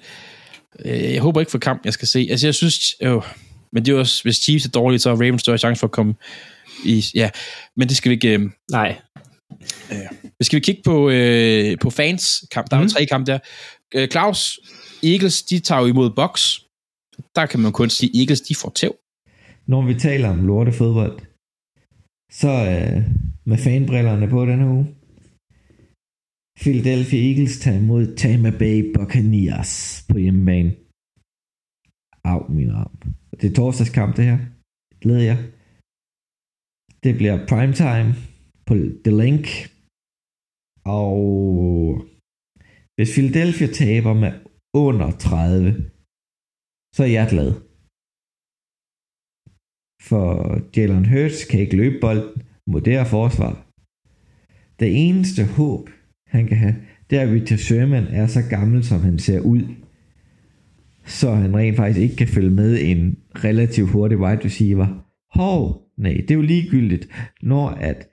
øh, 0.85 1.13
jeg 1.15 1.23
håber 1.23 1.41
ikke 1.41 1.51
for 1.51 1.59
kamp, 1.59 1.85
jeg 1.85 1.93
skal 1.93 2.09
se. 2.09 2.27
Altså, 2.31 2.47
jeg 2.47 2.55
synes, 2.55 2.95
øh, 3.03 3.23
men 3.73 3.85
det 3.85 3.95
er 3.95 3.99
også, 3.99 4.23
hvis 4.23 4.37
Chiefs 4.37 4.67
er 4.67 4.71
dårlige, 4.71 4.99
så 4.99 5.09
har 5.09 5.17
Ravens 5.17 5.41
større 5.43 5.59
chance 5.59 5.81
for 5.81 5.87
at 5.87 5.91
komme 5.91 6.15
i, 6.85 7.05
ja, 7.15 7.31
men 7.77 7.89
det 7.89 7.97
skal 7.97 8.11
vi 8.11 8.15
ikke, 8.15 8.29
øh, 8.39 8.51
Nej, 8.71 8.97
skal 10.41 10.57
vi 10.57 10.61
kigge 10.61 10.83
på, 10.85 11.11
øh, 11.11 11.77
på 11.81 11.91
fans 11.91 12.45
kamp. 12.53 12.71
Der 12.71 12.77
er 12.77 12.81
jo 12.81 12.85
Mhm. 12.85 12.93
tre 12.93 13.07
kampe 13.07 13.33
der. 13.33 13.39
Øh, 13.95 14.09
Claus, 14.09 14.59
Eagles, 15.03 15.43
de 15.43 15.59
tager 15.61 15.81
jo 15.81 15.87
imod 15.87 16.11
Box. 16.11 16.59
Der 17.37 17.47
kan 17.47 17.61
man 17.61 17.73
kun 17.73 17.91
sige, 17.91 18.11
Eagles, 18.21 18.41
de 18.41 18.55
får 18.63 18.73
tæv. 18.81 18.95
Når 19.67 19.83
vi 19.89 19.95
taler 19.95 20.29
om 20.29 20.47
lorte 20.47 20.73
fodbold, 20.73 21.17
så 22.41 22.53
øh, 22.73 22.97
med 23.51 23.59
fanbrillerne 23.67 24.27
på 24.35 24.41
denne 24.51 24.67
uge. 24.75 24.87
Philadelphia 26.63 27.21
Eagles 27.29 27.59
tager 27.63 27.79
imod 27.83 28.17
Tampa 28.17 28.51
Bay 28.61 28.77
Buccaneers 28.95 29.73
på 30.11 30.19
hjemmebane. 30.19 30.71
Au, 32.25 32.41
min 32.59 32.71
arm. 32.71 32.97
Det 33.41 33.47
er 33.51 33.55
torsdagskamp, 33.55 34.17
det 34.17 34.25
her. 34.25 34.39
Glæder 35.01 35.25
jeg. 35.31 35.39
Det 37.05 37.13
bliver 37.21 37.47
primetime 37.51 38.11
på 38.67 38.75
The 39.05 39.15
Link. 39.23 39.47
Og 40.85 41.17
hvis 42.97 43.13
Philadelphia 43.15 43.69
taber 43.83 44.15
med 44.23 44.33
under 44.75 45.11
30, 45.11 45.91
så 46.99 47.05
er 47.05 47.09
jeg 47.09 47.29
glad. 47.31 47.53
For 50.09 50.59
Jalen 50.77 51.07
Hurts 51.07 51.45
kan 51.45 51.61
ikke 51.61 51.77
løbe 51.77 52.01
bolden 52.01 52.43
mod 52.67 52.81
det 52.81 52.93
her 52.93 53.05
forsvar. 53.05 53.67
Det 54.81 55.09
eneste 55.09 55.45
håb, 55.45 55.91
han 56.27 56.47
kan 56.47 56.57
have, 56.57 56.77
det 57.11 57.19
er, 57.19 57.23
at 57.23 57.29
Richard 57.29 57.59
Sherman 57.59 58.05
er 58.05 58.27
så 58.27 58.43
gammel, 58.51 58.85
som 58.85 59.01
han 59.01 59.19
ser 59.19 59.41
ud, 59.41 59.63
så 61.05 61.35
han 61.35 61.57
rent 61.57 61.77
faktisk 61.77 62.03
ikke 62.03 62.17
kan 62.17 62.29
følge 62.29 62.51
med 62.51 62.79
en 62.81 63.19
relativt 63.35 63.91
hurtig 63.91 64.19
wide 64.19 64.45
receiver. 64.45 65.07
Hov, 65.35 65.83
nej, 65.99 66.13
det 66.13 66.31
er 66.31 66.35
jo 66.35 66.43
ligegyldigt, 66.43 67.09
når 67.43 67.69
at 67.69 68.09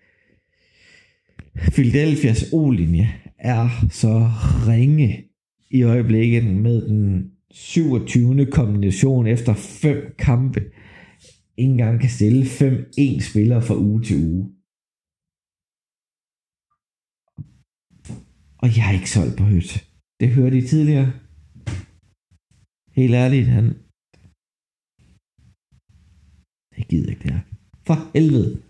Philadelphia's 1.55 2.53
O-linje 2.53 3.09
er 3.39 3.69
så 3.89 4.29
ringe 4.67 5.23
i 5.71 5.83
øjeblikket 5.83 6.43
med 6.43 6.87
den 6.87 7.34
27. 7.55 8.45
kombination 8.51 9.27
efter 9.27 9.53
fem 9.53 10.15
kampe. 10.17 10.59
ikke 11.57 11.71
engang 11.71 11.99
kan 12.01 12.09
stille 12.09 12.45
fem 12.45 12.91
en 12.97 13.21
spillere 13.21 13.61
fra 13.61 13.77
uge 13.77 14.03
til 14.03 14.17
uge. 14.25 14.43
Og 18.57 18.67
jeg 18.77 18.83
er 18.87 18.93
ikke 18.99 19.11
solgt 19.11 19.37
på 19.37 19.43
højt. 19.43 19.71
Det 20.19 20.29
hørte 20.29 20.57
I 20.57 20.61
tidligere. 20.61 21.09
Helt 22.99 23.15
ærligt, 23.23 23.47
han... 23.47 23.65
Jeg 26.77 26.85
gider 26.89 27.09
ikke 27.09 27.23
det 27.23 27.31
her. 27.31 27.41
For 27.87 27.97
helvede. 28.13 28.64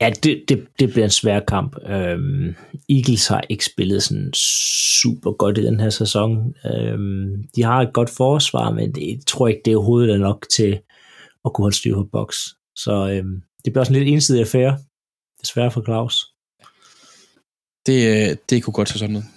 Ja, 0.00 0.10
det, 0.10 0.44
det, 0.48 0.68
det 0.78 0.90
bliver 0.90 1.04
en 1.04 1.10
svær 1.10 1.40
kamp. 1.40 1.76
Øhm, 1.86 2.54
Eagles 2.88 3.26
har 3.26 3.42
ikke 3.48 3.64
spillet 3.64 4.02
sådan 4.02 4.32
super 4.34 5.32
godt 5.32 5.58
i 5.58 5.62
den 5.62 5.80
her 5.80 5.90
sæson. 5.90 6.54
Øhm, 6.64 7.48
de 7.56 7.62
har 7.62 7.80
et 7.82 7.92
godt 7.92 8.10
forsvar, 8.10 8.70
men 8.70 8.94
det, 8.94 9.00
jeg 9.08 9.20
tror 9.26 9.48
ikke, 9.48 9.62
det 9.64 9.72
er 9.72 9.76
overhovedet 9.76 10.14
er 10.14 10.18
nok 10.18 10.46
til 10.56 10.80
at 11.44 11.52
kunne 11.52 11.64
holde 11.64 11.76
styr 11.76 11.94
på 11.94 12.08
boks. 12.12 12.36
Så 12.76 12.92
øhm, 13.12 13.42
det 13.64 13.72
bliver 13.72 13.80
også 13.80 13.92
en 13.92 13.98
lidt 13.98 14.08
ensidig 14.08 14.40
affære. 14.40 14.78
Desværre 15.42 15.70
for 15.70 15.82
Claus. 15.84 16.14
Det, 17.86 18.30
øh, 18.30 18.36
det 18.50 18.62
kunne 18.62 18.74
godt 18.74 18.88
se 18.88 18.98
sådan 18.98 19.12
noget. 19.12 19.28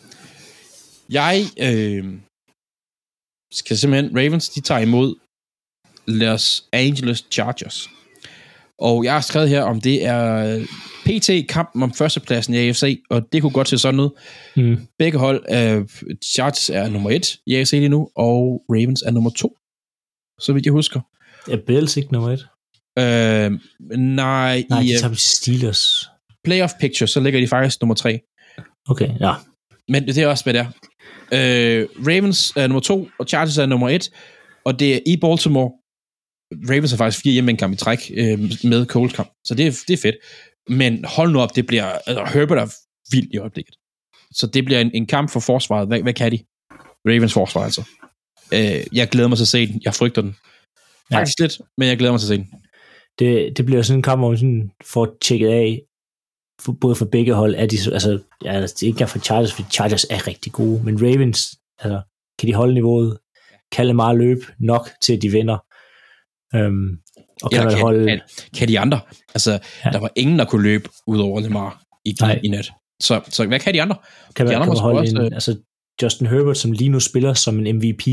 Jeg 1.10 1.38
øh, 1.68 2.20
skal 3.54 3.78
simpelthen, 3.78 4.18
Ravens, 4.18 4.50
de 4.50 4.62
tager 4.62 4.82
imod 4.82 5.16
Los 6.08 6.68
Angeles 6.72 7.26
Chargers. 7.32 7.90
Og 8.80 9.04
jeg 9.04 9.14
har 9.14 9.22
skrevet 9.22 9.50
her, 9.50 9.62
om 9.62 9.82
det 9.82 10.06
er 10.06 10.66
PT 11.06 11.50
kampen 11.50 11.84
om 11.84 11.94
førstepladsen 11.94 12.54
i 12.54 12.58
AFC, 12.58 13.02
og 13.10 13.22
det 13.32 13.42
kunne 13.42 13.52
godt 13.52 13.70
se 13.70 13.78
sådan 13.78 14.00
ud. 14.00 14.10
Mm. 14.58 14.78
Begge 15.00 15.18
hold, 15.18 15.40
uh, 15.50 15.88
Chargers 16.34 16.70
er 16.70 16.90
nummer 16.90 17.10
et 17.12 17.38
i 17.48 17.56
AFC 17.56 17.72
lige 17.72 17.90
nu, 17.90 18.10
og 18.16 18.62
Ravens 18.70 19.02
er 19.02 19.12
nummer 19.12 19.30
to, 19.30 19.56
så 20.40 20.54
vidt 20.54 20.66
jeg 20.66 20.72
husker. 20.72 21.00
Er 21.52 21.58
Bills 21.68 21.98
ikke 21.98 22.14
nummer 22.14 22.32
et? 22.32 22.48
Uh, 23.00 23.60
nej, 24.00 24.64
Nej, 24.70 24.82
i 24.82 24.88
de 24.88 25.00
tager 25.00 25.14
til 25.14 25.18
Steelers. 25.18 26.10
playoff 26.44 26.74
picture, 26.80 27.08
så 27.08 27.20
ligger 27.20 27.40
de 27.40 27.48
faktisk 27.48 27.82
nummer 27.82 27.96
tre. 27.96 28.20
Okay, 28.90 29.10
ja. 29.20 29.34
Men 29.88 30.08
det 30.08 30.18
er 30.18 30.28
også, 30.28 30.44
hvad 30.44 30.54
det 30.54 30.60
er. 30.62 30.68
Øh, 31.34 31.88
Ravens 32.08 32.54
er 32.56 32.68
nummer 32.68 32.80
to, 32.82 33.08
og 33.20 33.26
Chargers 33.28 33.58
er 33.58 33.66
nummer 33.66 33.90
et, 33.90 34.10
og 34.66 34.80
det 34.80 34.96
er 34.96 35.00
i 35.08 35.18
Baltimore. 35.18 35.72
Ravens 36.70 36.92
har 36.92 36.98
faktisk 36.98 37.24
fire 37.24 37.34
hjemme 37.34 37.58
kamp 37.58 37.74
i 37.74 37.78
træk 37.78 38.12
øh, 38.16 38.40
med 38.64 38.86
Colts 38.86 39.14
kamp, 39.14 39.30
så 39.46 39.56
det 39.56 39.68
er, 39.68 39.72
det 39.88 39.94
er 39.94 39.98
fedt. 39.98 40.16
Men 40.70 41.06
hold 41.06 41.32
nu 41.32 41.40
op, 41.40 41.56
det 41.56 41.66
bliver... 41.68 41.86
Altså, 41.86 42.26
Herbert 42.40 42.58
er 42.58 42.74
vild 43.12 43.28
i 43.34 43.38
øjeblikket. 43.38 43.76
Så 44.32 44.48
det 44.48 44.66
bliver 44.66 44.80
en, 44.82 44.92
en 44.94 45.06
kamp 45.06 45.30
for 45.30 45.40
forsvaret. 45.40 45.88
Hvad, 45.88 46.02
hvad 46.02 46.14
kan 46.14 46.32
de? 46.32 46.40
Ravens 47.08 47.34
forsvar 47.34 47.64
altså. 47.64 47.84
Øh, 48.54 48.84
jeg 48.98 49.08
glæder 49.10 49.28
mig 49.30 49.38
til 49.38 49.44
at 49.44 49.48
se 49.48 49.68
den. 49.68 49.82
Jeg 49.86 49.94
frygter 49.94 50.22
den. 50.22 50.36
Ja. 51.12 51.18
Faktisk 51.18 51.40
lidt, 51.40 51.62
men 51.78 51.88
jeg 51.88 51.98
glæder 51.98 52.12
mig 52.14 52.20
til 52.20 52.26
at 52.26 52.28
se 52.28 52.38
den. 52.38 52.48
Det, 53.20 53.58
det 53.58 53.66
bliver 53.66 53.82
sådan 53.82 54.00
en 54.00 54.04
kamp, 54.04 54.20
hvor 54.22 54.30
man 54.30 54.38
sådan 54.38 54.72
får 54.86 55.18
tjekket 55.22 55.48
af, 55.50 55.82
for, 56.62 56.72
både 56.82 56.96
for 56.96 57.06
begge 57.06 57.34
hold, 57.34 57.56
er 57.56 57.66
de, 57.66 57.78
så- 57.78 57.92
altså, 57.92 58.20
ja, 58.46 58.52
altså, 58.54 58.74
det 58.80 58.84
er 58.84 58.88
ikke 58.88 58.96
engang 58.96 59.10
for 59.10 59.20
Chargers, 59.20 59.54
for 59.54 59.64
Chargers 59.72 60.04
er 60.10 60.28
rigtig 60.28 60.52
gode, 60.52 60.84
men 60.84 61.02
Ravens, 61.02 61.56
altså, 61.80 62.02
kan 62.40 62.48
de 62.50 62.54
holde 62.54 62.74
niveauet? 62.74 63.18
Kan 63.72 63.88
Lamar 63.88 64.14
løb 64.14 64.38
nok 64.60 64.90
til, 65.02 65.16
at 65.16 65.22
de 65.22 65.32
vinder? 65.32 65.58
Øhm, 66.56 66.88
og 67.44 67.52
kan 67.52 67.64
man 67.64 67.74
kan, 67.74 67.82
holde... 67.82 68.08
kan, 68.08 68.20
kan 68.58 68.68
de 68.68 68.80
andre? 68.80 69.00
Altså, 69.36 69.52
Ja. 69.52 69.58
ja. 69.86 69.90
der 69.92 70.00
var 70.00 70.12
ingen, 70.16 70.40
der 70.40 70.46
kunne 70.46 70.64
løbe 70.64 70.90
ud 71.08 71.20
over 71.20 71.40
Lamar 71.42 71.82
i, 72.06 72.16
Nej. 72.22 72.40
i 72.44 72.48
nat. 72.48 72.72
Så, 73.02 73.22
så 73.30 73.46
hvad 73.48 73.60
kan 73.60 73.74
de 73.74 73.82
andre? 73.82 73.96
kan 74.36 74.48
de 74.48 74.56
andre 74.56 74.68
kan 74.68 74.78
holde 74.82 75.08
sgu 75.10 75.18
en, 75.18 75.24
også- 75.24 75.34
altså, 75.36 75.56
Justin 76.04 76.28
Herbert, 76.28 76.58
som 76.58 76.72
lige 76.72 76.90
nu 76.90 77.00
spiller 77.00 77.34
som 77.34 77.66
en 77.66 77.76
MVP, 77.76 78.08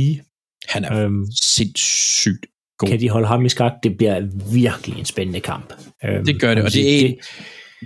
Han 0.68 0.84
er 0.84 1.05
øhm, 1.05 1.26
sindssygt 1.43 2.47
god. 2.78 2.88
kan 2.88 3.01
de 3.01 3.09
holde 3.11 3.26
ham 3.26 3.45
i 3.45 3.49
skak? 3.49 3.72
Det 3.82 3.97
bliver 3.97 4.20
virkelig 4.53 4.99
en 4.99 5.05
spændende 5.05 5.41
kamp. 5.41 5.72
Øhm, 6.05 6.24
Det 6.26 6.41
gør 6.41 6.55
det, 6.55 6.64
og 6.64 6.72
det 6.72 6.95
er 7.03 7.07
en, 7.09 7.16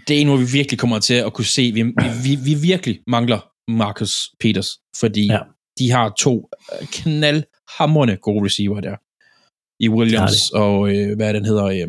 det 0.09 0.17
er 0.17 0.21
en, 0.21 0.27
hvor 0.27 0.37
vi 0.37 0.45
virkelig 0.53 0.79
kommer 0.79 0.99
til 0.99 1.15
at 1.15 1.33
kunne 1.33 1.45
se, 1.45 1.73
vi, 1.73 1.83
vi, 2.25 2.39
vi 2.45 2.55
virkelig 2.63 2.99
mangler 3.07 3.39
Marcus 3.71 4.31
Peters, 4.41 4.69
fordi 5.01 5.27
Ja. 5.27 5.33
ja. 5.35 5.41
de 5.79 5.91
har 5.91 6.13
to 6.19 6.49
knaldhamrende 6.93 8.17
gode 8.17 8.45
receiver 8.45 8.81
der. 8.81 8.97
I 9.81 9.89
Williams 9.89 10.33
Det 10.33 10.61
og, 10.61 10.97
øh, 10.97 11.17
hvad 11.17 11.29
er 11.29 11.33
den 11.33 11.45
hedder, 11.45 11.65
øh, 11.65 11.89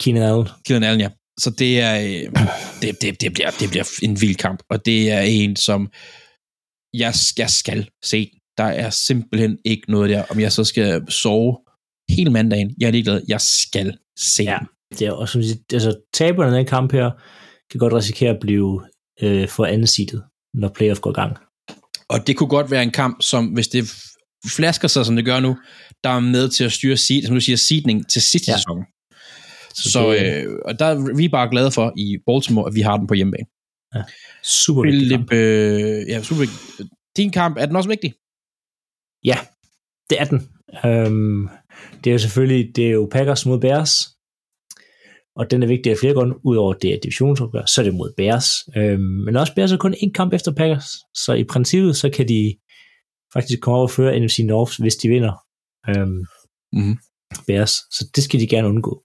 Keenan 0.00 0.22
Allen. 0.22 0.48
Keenan 0.66 0.88
Allen, 0.88 1.00
ja. 1.00 1.08
Så 1.38 1.50
det 1.50 1.80
er, 1.80 2.00
øh, 2.00 2.44
det, 2.82 3.02
det, 3.02 3.20
det, 3.20 3.32
bliver, 3.32 3.50
det 3.50 3.70
bliver 3.70 3.84
en 4.02 4.20
vild 4.20 4.36
kamp, 4.36 4.62
og 4.70 4.86
det 4.86 5.10
er 5.10 5.20
en, 5.20 5.56
som 5.56 5.90
jeg, 6.94 7.14
jeg 7.38 7.50
skal 7.50 7.88
se. 8.04 8.30
Der 8.58 8.64
er 8.64 8.90
simpelthen 8.90 9.58
ikke 9.64 9.90
noget 9.90 10.10
der, 10.10 10.24
om 10.30 10.40
jeg 10.40 10.52
så 10.52 10.64
skal 10.64 11.10
sove 11.10 11.58
hele 12.08 12.30
mandagen. 12.30 12.74
Jeg 12.78 12.86
er 12.86 12.90
ligeglad, 12.90 13.22
jeg 13.28 13.40
skal 13.40 13.98
se 14.18 14.42
Ja. 14.42 14.58
Det 14.98 15.06
er 15.06 15.12
også, 15.12 15.58
altså, 15.72 16.00
taberne 16.14 16.50
af 16.50 16.56
den 16.56 16.66
kamp 16.66 16.92
her, 16.92 17.10
kan 17.70 17.78
godt 17.78 17.92
risikere 17.92 18.30
at 18.30 18.40
blive 18.40 18.82
øh, 19.22 19.48
for 19.48 19.64
anden 19.64 19.86
seedet, 19.86 20.22
når 20.54 20.68
playoff 20.68 21.00
går 21.00 21.10
i 21.10 21.14
gang. 21.14 21.36
Og 22.08 22.26
det 22.26 22.36
kunne 22.36 22.48
godt 22.48 22.70
være 22.70 22.82
en 22.82 22.90
kamp, 22.90 23.22
som 23.22 23.46
hvis 23.46 23.68
det 23.68 23.84
flasker 24.46 24.88
sig, 24.88 25.06
som 25.06 25.16
det 25.16 25.24
gør 25.24 25.40
nu, 25.40 25.56
der 26.04 26.10
er 26.10 26.20
med 26.20 26.48
til 26.48 26.64
at 26.64 26.72
styre 26.72 26.96
seed, 26.96 27.22
som 27.26 27.34
du 27.34 27.40
siger, 27.40 27.56
seedning 27.56 28.10
til 28.10 28.22
sidste 28.22 28.50
Ja. 28.50 28.52
ja. 28.52 28.58
sæson. 28.58 28.84
Så 29.74 29.90
Så, 29.90 30.14
øh, 30.14 30.58
og 30.64 30.78
der 30.78 30.84
er 30.84 31.16
vi 31.16 31.28
bare 31.28 31.50
glade 31.50 31.70
for 31.70 31.92
i 31.96 32.18
Baltimore, 32.26 32.68
at 32.68 32.74
vi 32.74 32.80
har 32.80 32.96
den 32.96 33.06
på 33.06 33.14
hjemmebane. 33.14 33.46
Super 34.44 34.82
vigtig 34.82 35.10
kamp. 35.10 35.32
Øh, 35.32 36.08
ja, 36.08 36.22
super. 36.22 36.40
vigtig. 36.40 36.58
Din 37.16 37.30
kamp, 37.30 37.56
er 37.58 37.66
den 37.66 37.76
også 37.76 37.88
vigtig? 37.88 38.14
Ja, 39.24 39.38
det 40.10 40.20
er 40.20 40.24
den. 40.24 40.48
Øhm, 40.86 41.48
det 42.04 42.10
er 42.10 42.12
jo 42.12 42.18
selvfølgelig, 42.18 42.76
det 42.76 42.86
er 42.86 42.90
jo 42.90 43.08
Packers 43.12 43.46
mod 43.46 43.60
Bears, 43.60 44.08
og 45.36 45.50
den 45.50 45.62
er 45.62 45.66
vigtig 45.66 45.92
af 45.92 45.98
flere 45.98 46.14
grunde, 46.14 46.34
udover 46.46 46.72
det 46.72 46.92
er 46.94 46.98
divisionsopgør, 47.02 47.64
så 47.66 47.80
er 47.80 47.84
det 47.84 47.94
mod 47.94 48.12
Bears. 48.16 48.46
Øhm, 48.76 49.00
men 49.00 49.36
også 49.36 49.54
Bears 49.54 49.72
er 49.72 49.76
kun 49.76 49.94
en 49.98 50.12
kamp 50.12 50.32
efter 50.32 50.52
Packers, 50.54 50.86
så 51.14 51.32
i 51.32 51.44
princippet, 51.44 51.96
så 51.96 52.10
kan 52.10 52.28
de 52.28 52.56
faktisk 53.32 53.60
komme 53.60 53.76
over 53.76 53.86
og 53.86 53.90
føre 53.90 54.20
NFC 54.20 54.38
North, 54.38 54.72
hvis 54.80 54.96
de 54.96 55.08
vinder 55.08 55.32
øhm, 55.88 56.24
Mhm. 56.72 56.98
Bears, 57.46 57.70
så 57.70 58.10
det 58.16 58.24
skal 58.24 58.40
de 58.40 58.46
gerne 58.46 58.68
undgå. 58.68 59.02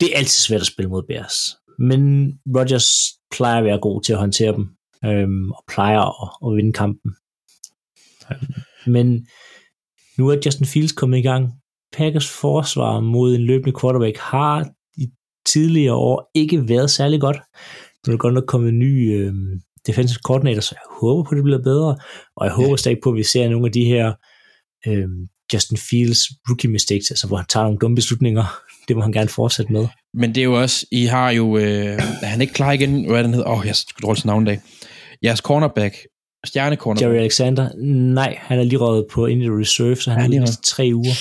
Det 0.00 0.12
er 0.12 0.18
altid 0.18 0.40
svært 0.40 0.60
at 0.60 0.66
spille 0.66 0.88
mod 0.90 1.02
Bears, 1.02 1.34
men 1.78 2.32
Rodgers 2.56 2.88
plejer 3.30 3.58
at 3.58 3.64
være 3.64 3.78
god 3.80 4.02
til 4.02 4.12
at 4.12 4.18
håndtere 4.18 4.52
dem, 4.52 4.68
øhm, 5.04 5.50
og 5.50 5.64
plejer 5.68 6.00
at, 6.00 6.30
at 6.50 6.56
vinde 6.56 6.72
kampen. 6.72 7.14
Øhm, 8.32 8.52
men 8.86 9.26
nu 10.18 10.28
er 10.28 10.36
Justin 10.46 10.66
Fields 10.66 10.92
kommet 10.92 11.18
i 11.18 11.22
gang. 11.22 11.52
Packers 11.92 12.28
forsvar 12.30 13.00
mod 13.00 13.34
en 13.34 13.40
løbende 13.42 13.80
quarterback 13.80 14.18
har 14.18 14.70
i 14.96 15.06
tidligere 15.46 15.94
år 15.94 16.30
ikke 16.34 16.68
været 16.68 16.90
særlig 16.90 17.20
godt. 17.20 17.36
Nu 18.06 18.10
er 18.10 18.16
der 18.16 18.18
godt 18.18 18.34
nok 18.34 18.44
kommet 18.46 18.68
en 18.68 18.78
ny 18.78 19.14
øh, 19.16 19.34
defensive 19.86 20.20
coordinator, 20.24 20.60
så 20.60 20.74
jeg 20.74 20.98
håber 21.00 21.22
på, 21.22 21.30
at 21.30 21.36
det 21.36 21.44
bliver 21.44 21.62
bedre. 21.62 21.98
Og 22.36 22.46
jeg 22.46 22.54
håber 22.54 22.76
stadig 22.76 22.98
på, 23.02 23.10
at 23.10 23.16
vi 23.16 23.22
ser 23.22 23.48
nogle 23.48 23.66
af 23.66 23.72
de 23.72 23.84
her 23.84 24.12
øh, 24.86 25.08
Justin 25.54 25.76
Fields 25.76 26.20
rookie 26.48 26.70
mistakes, 26.70 27.10
altså 27.10 27.26
hvor 27.26 27.36
han 27.36 27.46
tager 27.48 27.64
nogle 27.64 27.78
dumme 27.78 27.94
beslutninger. 27.94 28.44
Det 28.88 28.96
må 28.96 29.02
han 29.02 29.12
gerne 29.12 29.28
fortsætte 29.28 29.72
med. 29.72 29.86
Men 30.14 30.34
det 30.34 30.40
er 30.40 30.44
jo 30.44 30.60
også, 30.60 30.86
I 30.92 31.04
har 31.04 31.30
jo, 31.30 31.56
øh, 31.56 31.98
er 32.22 32.26
han 32.26 32.40
ikke 32.40 32.52
klar 32.52 32.72
igen? 32.72 33.04
Hvad 33.06 33.18
er 33.18 33.22
den 33.22 33.34
hedder? 33.34 33.48
Åh, 33.48 33.58
oh, 33.60 33.66
jeg 33.66 33.76
skal 33.76 34.02
dårligt 34.02 34.24
navn 34.26 34.44
dag. 34.44 34.60
Jeres 35.24 35.38
cornerback, 35.38 35.96
stjerne 36.46 36.76
cornerback. 36.76 37.12
Jerry 37.14 37.20
Alexander, 37.20 37.68
nej, 38.14 38.36
han 38.40 38.58
er 38.58 38.62
lige 38.64 38.78
røget 38.78 39.06
på 39.12 39.26
injury 39.26 39.60
reserve, 39.60 39.96
så 39.96 40.10
han 40.10 40.20
Er 40.20 40.24
er 40.24 40.28
lige 40.28 40.46
tre 40.64 40.90
uger. 40.94 41.14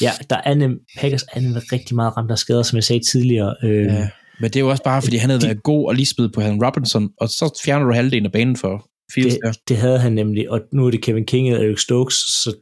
Ja, 0.00 0.12
der 0.30 0.36
er 0.44 0.54
nem, 0.54 0.78
Packers 0.98 1.22
er 1.22 1.72
rigtig 1.72 1.96
meget 1.96 2.16
ramt 2.16 2.30
af 2.30 2.38
skader, 2.38 2.62
som 2.62 2.76
jeg 2.76 2.84
sagde 2.84 3.02
tidligere. 3.12 3.54
Øh, 3.62 3.84
Ja, 3.86 4.08
men 4.40 4.50
det 4.50 4.56
er 4.56 4.60
jo 4.60 4.68
også 4.70 4.82
bare, 4.82 5.02
fordi 5.02 5.16
han 5.16 5.30
havde 5.30 5.40
De- 5.40 5.46
været 5.46 5.62
god 5.62 5.88
og 5.88 5.94
lige 5.94 6.06
spillet 6.06 6.32
på 6.32 6.40
Allen 6.40 6.64
Robinson, 6.64 7.08
og 7.20 7.28
så 7.28 7.60
fjerner 7.64 7.86
du 7.86 7.92
halvdelen 7.92 8.26
af 8.26 8.32
banen 8.32 8.56
for 8.56 8.86
Fields 9.14 9.34
der. 9.44 9.52
det, 9.52 9.60
det 9.68 9.76
havde 9.76 9.98
han 9.98 10.12
nemlig, 10.12 10.50
og 10.50 10.60
nu 10.72 10.86
er 10.86 10.90
det 10.90 11.02
Kevin 11.02 11.24
King 11.26 11.54
og 11.56 11.64
Eric 11.64 11.80
Stokes, 11.80 12.14
så 12.16 12.54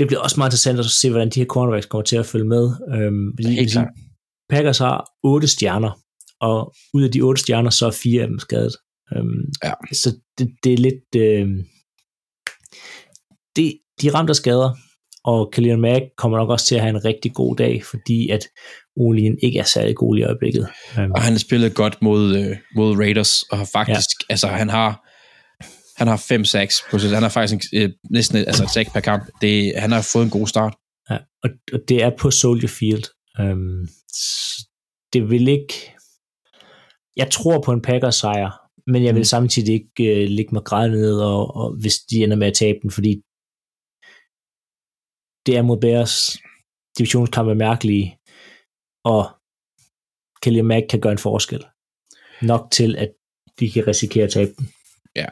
det 0.00 0.08
bliver 0.08 0.20
også 0.20 0.36
meget 0.38 0.48
interessant 0.48 0.78
at 0.78 0.84
se, 0.84 1.10
hvordan 1.10 1.30
de 1.30 1.40
her 1.40 1.46
cornerbacks 1.46 1.86
kommer 1.86 2.04
til 2.04 2.16
at 2.16 2.26
følge 2.26 2.44
med. 2.44 2.64
Øhm, 2.94 3.32
fordi, 3.36 3.54
Helt 3.54 3.72
klart. 3.72 3.88
Packers 4.50 4.78
har 4.78 5.10
otte 5.22 5.48
stjerner, 5.48 6.00
og 6.40 6.74
ud 6.94 7.02
af 7.02 7.10
de 7.10 7.20
otte 7.20 7.40
stjerner, 7.42 7.70
så 7.70 7.86
er 7.86 7.90
fire 7.90 8.22
af 8.22 8.28
dem 8.28 8.38
skadet. 8.38 8.76
Øhm, 9.16 9.44
Ja. 9.64 9.72
Så 9.92 10.16
det, 10.38 10.48
det 10.64 10.72
er 10.72 10.76
lidt... 10.76 11.16
Øh, 11.16 11.48
det, 13.56 13.78
de 14.00 14.06
er 14.08 14.14
ramt 14.14 14.30
af 14.30 14.36
skader, 14.36 14.70
og 15.24 15.50
Khalil 15.52 15.78
Mack 15.78 16.04
kommer 16.16 16.38
nok 16.38 16.50
også 16.50 16.66
til 16.66 16.74
at 16.74 16.80
have 16.80 16.90
en 16.90 17.04
rigtig 17.04 17.34
god 17.34 17.56
dag, 17.56 17.84
fordi 17.84 18.28
at 18.28 18.46
Olien 18.96 19.38
ikke 19.42 19.58
er 19.58 19.64
særlig 19.64 19.96
god 19.96 20.18
i 20.18 20.22
øjeblikket. 20.22 20.68
Um, 20.98 21.12
Og 21.12 21.22
han 21.22 21.32
har 21.32 21.38
spillet 21.38 21.74
godt 21.74 22.02
mod, 22.02 22.36
øh, 22.36 22.56
mod 22.76 22.96
Raiders, 22.96 23.42
og 23.42 23.58
har 23.58 23.68
faktisk, 23.72 24.08
ja. 24.20 24.32
altså 24.32 24.46
han 24.46 24.68
har, 24.68 25.06
han 26.00 26.08
har 26.08 26.16
5 26.28 26.44
sacks, 26.44 26.74
han 27.16 27.22
har 27.22 27.28
faktisk 27.28 27.72
øh, 27.74 27.90
næsten 28.10 28.36
altså 28.36 28.62
et 28.64 28.70
sack 28.70 28.92
per 28.92 29.00
kamp. 29.00 29.22
Det, 29.40 29.54
han 29.76 29.90
har 29.92 30.08
fået 30.12 30.24
en 30.24 30.30
god 30.38 30.46
start. 30.46 30.74
Ja, 31.10 31.18
og, 31.44 31.50
og 31.72 31.80
det 31.88 32.02
er 32.02 32.10
på 32.18 32.30
Soldier 32.30 32.68
Field. 32.78 33.04
Øhm, 33.40 33.82
det 35.12 35.30
vil 35.30 35.48
ikke... 35.48 35.74
Jeg 37.16 37.30
tror 37.30 37.62
på 37.62 37.72
en 37.72 37.82
Packers 37.82 38.14
sejr, 38.14 38.50
men 38.92 39.04
jeg 39.04 39.14
vil 39.14 39.20
Mm. 39.20 39.24
samtidig 39.34 39.74
ikke 39.74 40.22
øh, 40.22 40.28
ligge 40.28 40.54
mig 40.54 40.64
græd 40.64 40.88
ned, 40.88 41.20
og, 41.20 41.56
og 41.56 41.80
hvis 41.80 41.96
de 42.10 42.16
ender 42.24 42.36
med 42.36 42.46
at 42.46 42.54
tabe 42.54 42.78
den, 42.82 42.90
fordi 42.90 43.12
det 45.46 45.56
er 45.56 45.62
mod 45.62 45.80
Bears. 45.80 46.14
Divisionskamp 46.98 47.48
er 47.48 47.54
mærkelige, 47.54 48.18
og 49.04 49.22
Kelly 50.42 50.60
Mack 50.60 50.86
kan 50.90 51.00
gøre 51.00 51.12
en 51.12 51.18
forskel. 51.28 51.64
Nok 52.42 52.70
til, 52.70 52.96
at 52.96 53.10
de 53.60 53.70
kan 53.70 53.86
risikere 53.86 54.24
at 54.24 54.32
tabe 54.32 54.52
den. 54.58 54.68
Ja. 55.16 55.26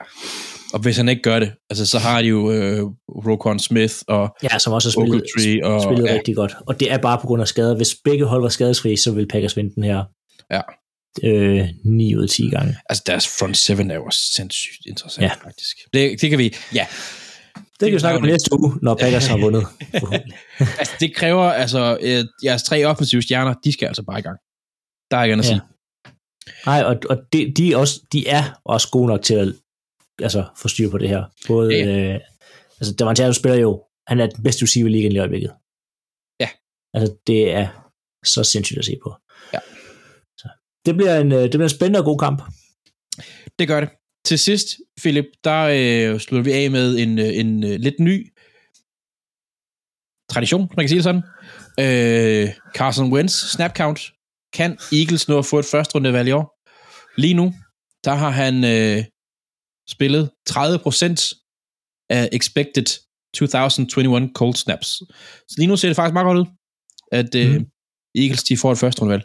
Og 0.72 0.80
hvis 0.80 0.96
han 0.96 1.08
ikke 1.08 1.22
gør 1.22 1.38
det, 1.38 1.52
altså 1.70 1.86
så 1.86 1.98
har 1.98 2.22
de 2.22 2.28
jo 2.28 2.52
øh, 2.52 2.82
Roquan 3.08 3.58
Smith 3.58 3.94
og 4.08 4.36
Ja, 4.42 4.58
som 4.58 4.72
også 4.72 4.88
har 4.88 4.92
spillet, 4.92 5.22
Ogletree 5.36 5.66
og 5.66 5.82
spillet 5.82 6.08
ja, 6.08 6.14
rigtig 6.14 6.36
godt. 6.36 6.54
Og 6.66 6.80
det 6.80 6.92
er 6.92 6.98
bare 6.98 7.18
på 7.20 7.26
grund 7.26 7.42
af 7.42 7.48
skader. 7.48 7.76
Hvis 7.76 7.96
begge 8.04 8.24
hold 8.24 8.42
var 8.42 8.48
skadesfri, 8.48 8.96
så 8.96 9.12
ville 9.12 9.28
Packers 9.28 9.56
vinde 9.56 9.74
den 9.74 9.84
her. 9.84 10.04
Ja. 10.50 10.60
Øh, 11.24 11.68
9 11.84 12.14
ud 12.16 12.22
af 12.22 12.28
10 12.28 12.50
gange. 12.50 12.76
altså 12.90 13.02
deres 13.06 13.28
front 13.38 13.56
seven 13.56 13.90
er 13.90 13.94
jo 13.94 14.10
sindssygt 14.10 14.86
interessant 14.86 15.22
Ja. 15.22 15.30
faktisk. 15.44 15.76
Det, 15.92 16.20
det 16.20 16.30
kan 16.30 16.38
vi, 16.38 16.54
ja. 16.74 16.86
Det 17.80 17.86
kan 17.86 17.92
vi 17.94 17.98
snakke 17.98 18.18
om 18.18 18.24
næste 18.24 18.50
uge, 18.58 18.72
når 18.82 18.94
Packers 18.94 19.26
har 19.26 19.36
vundet. 19.36 19.66
Altså, 20.78 20.92
det 21.00 21.14
kræver, 21.14 21.44
altså, 21.44 21.98
øh, 22.00 22.24
jeres 22.44 22.62
tre 22.62 22.84
offensive 22.84 23.22
stjerner, 23.22 23.54
de 23.64 23.72
skal 23.72 23.86
altså 23.86 24.02
bare 24.02 24.18
i 24.18 24.22
gang. 24.22 24.38
Der 25.10 25.16
er 25.16 25.24
ikke 25.24 25.32
andet 25.32 25.44
at 25.44 25.48
sige. 25.48 25.60
Nej, 26.66 26.82
og, 26.82 26.96
og 27.10 27.16
de, 27.32 27.52
de, 27.56 27.72
er 27.72 27.76
også, 27.76 28.00
de 28.12 28.28
er 28.28 28.60
også 28.64 28.88
gode 28.90 29.06
nok 29.06 29.22
til 29.22 29.34
at 29.34 29.52
altså, 30.22 30.44
få 30.56 30.68
styr 30.68 30.90
på 30.90 30.98
det 30.98 31.08
her. 31.08 31.24
Både, 31.46 31.74
Ja, 31.74 32.14
øh, 32.14 32.20
altså, 32.80 32.94
Davante 32.94 33.34
spiller 33.34 33.58
jo, 33.58 33.84
han 34.06 34.20
er 34.20 34.26
den 34.26 34.42
bedste 34.42 34.62
receiver 34.62 34.88
i 34.88 34.92
ligaen 34.92 35.12
i 35.12 35.18
øjeblikket. 35.18 35.52
Ja. 36.40 36.48
Altså, 36.94 37.16
det 37.26 37.52
er 37.52 37.92
så 38.24 38.44
sindssygt 38.44 38.78
at 38.78 38.84
se 38.84 38.96
på. 39.02 39.14
Ja. 39.52 39.58
Så, 40.38 40.48
det, 40.86 40.96
bliver 40.96 41.18
en, 41.20 41.32
øh, 41.32 41.42
det 41.42 41.50
bliver 41.50 41.64
en 41.64 41.68
spændende 41.68 41.98
og 41.98 42.04
god 42.04 42.18
kamp. 42.18 42.42
Det 43.58 43.68
gør 43.68 43.80
det. 43.80 43.90
Til 44.24 44.38
sidst, 44.38 44.66
Philip, 45.00 45.24
der 45.44 45.62
øh, 45.62 46.20
slutter 46.20 46.44
vi 46.44 46.52
af 46.52 46.70
med 46.70 46.98
en, 46.98 47.18
øh, 47.18 47.36
en 47.36 47.64
øh, 47.64 47.80
lidt 47.80 48.00
ny 48.00 48.32
tradition, 50.30 50.60
man 50.60 50.84
kan 50.84 50.88
sige 50.88 50.96
det 50.96 51.04
sådan. 51.04 51.22
Øh, 51.80 52.54
Carson 52.74 53.12
Wentz, 53.12 53.34
snap 53.34 53.76
count. 53.76 54.00
Kan 54.52 54.78
Eagles 54.92 55.28
nå 55.28 55.38
at 55.38 55.46
få 55.46 55.58
et 55.58 55.64
første 55.64 55.94
rundevalg 55.94 56.28
i 56.28 56.32
år? 56.32 56.58
Lige 57.20 57.34
nu, 57.34 57.54
der 58.04 58.14
har 58.14 58.30
han 58.30 58.64
øh, 58.64 59.04
spillet 59.90 60.31
30% 60.51 61.44
af 62.10 62.28
expected 62.32 62.85
2021 63.35 64.31
cold 64.35 64.55
snaps. 64.55 64.89
Så 65.48 65.55
lige 65.59 65.66
nu 65.66 65.77
ser 65.77 65.89
det 65.89 65.97
faktisk 65.97 66.12
meget 66.12 66.24
godt 66.24 66.39
ud, 66.39 66.47
at 67.12 67.35
øh, 67.35 67.51
Mhm. 67.51 67.59
mm. 67.59 67.66
Eagles 68.15 68.43
de 68.43 68.56
får 68.56 68.73
et 68.73 68.78
første 68.78 69.01
rundevalg. 69.02 69.24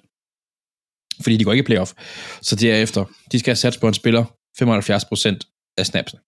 Fordi 1.21 1.37
de 1.37 1.43
går 1.43 1.51
ikke 1.51 1.63
i 1.63 1.65
playoff. 1.65 1.93
Så 2.41 2.55
derefter, 2.55 3.05
de 3.31 3.39
skal 3.39 3.49
have 3.51 3.55
sat 3.55 3.77
på 3.81 3.87
en 3.87 3.93
spiller 3.93 4.25
75% 4.61 5.73
af 5.77 5.85
snapsene. 5.85 6.21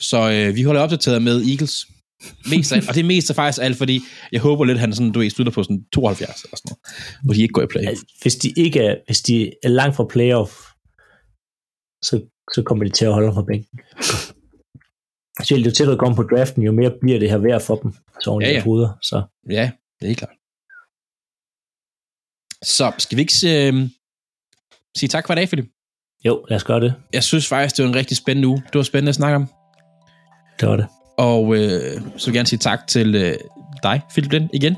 Så 0.00 0.30
øh, 0.30 0.54
vi 0.56 0.62
holder 0.62 0.80
opdateret 0.80 1.22
med 1.22 1.44
Eagles. 1.50 1.86
Mest 2.50 2.72
af, 2.72 2.88
og 2.88 2.94
det 2.94 3.00
er 3.00 3.04
mest 3.04 3.30
af 3.30 3.36
faktisk 3.36 3.62
alt, 3.64 3.76
fordi 3.78 4.00
jeg 4.32 4.40
håber 4.40 4.64
lidt, 4.64 4.78
han 4.78 4.94
sådan, 4.94 5.12
du 5.12 5.18
ved, 5.18 5.30
slutter 5.30 5.52
på 5.52 5.62
sådan 5.62 5.84
72 5.92 6.42
eller 6.44 6.56
sådan 6.56 6.68
noget, 6.70 6.80
hvor 7.24 7.34
de 7.34 7.42
ikke 7.42 7.52
går 7.52 7.62
i 7.62 7.66
play. 7.66 7.82
Altså, 7.86 8.04
hvis 8.22 8.36
de 8.36 8.52
ikke 8.56 8.80
er, 8.80 8.96
hvis 9.06 9.22
de 9.22 9.52
er 9.62 9.68
langt 9.68 9.96
fra 9.96 10.06
playoff, 10.10 10.52
så, 12.02 12.29
så 12.54 12.62
kommer 12.62 12.84
de 12.84 12.90
til 12.90 13.04
at 13.04 13.12
holde 13.12 13.26
ham 13.28 13.34
fra 13.34 13.42
bænken. 13.42 13.80
Så 15.44 15.56
jo 15.56 15.70
tættere 15.70 15.98
kommer 15.98 16.16
på 16.16 16.22
draften, 16.22 16.62
jo 16.62 16.72
mere 16.72 16.92
bliver 17.00 17.18
det 17.18 17.30
her 17.30 17.38
værd 17.38 17.60
for 17.60 17.76
dem, 17.76 17.92
så 18.20 18.38
i 18.38 18.44
Ja, 18.44 18.50
ja, 18.50 18.54
ja. 18.54 18.86
Så 19.02 19.22
Ja, 19.50 19.70
det 20.00 20.10
er 20.10 20.14
klart. 20.14 20.36
Så 22.64 22.92
skal 22.98 23.16
vi 23.16 23.20
ikke 23.20 23.68
øh, 23.68 23.88
sige 24.96 25.08
tak 25.08 25.26
for 25.26 25.34
i 25.34 25.36
dag, 25.36 25.48
Philip? 25.48 25.68
jo, 26.24 26.44
lad 26.48 26.56
os 26.56 26.64
gøre 26.64 26.80
det. 26.80 26.94
Jeg 27.12 27.22
synes 27.22 27.48
faktisk, 27.48 27.76
det 27.76 27.82
var 27.82 27.88
en 27.88 27.96
rigtig 27.96 28.16
spændende 28.16 28.48
uge. 28.48 28.62
Det 28.66 28.74
var 28.74 28.82
spændende 28.82 29.08
at 29.08 29.14
snakke 29.14 29.36
om. 29.36 29.46
Det 30.60 30.68
var 30.68 30.76
det. 30.76 30.86
Og 31.18 31.56
øh, 31.56 32.00
så 32.16 32.26
vil 32.26 32.32
jeg 32.32 32.34
gerne 32.34 32.46
sige 32.46 32.58
tak 32.58 32.86
til 32.86 33.14
øh, 33.14 33.34
dig, 33.82 34.00
Philip 34.10 34.32
Lind, 34.32 34.48
igen. 34.52 34.76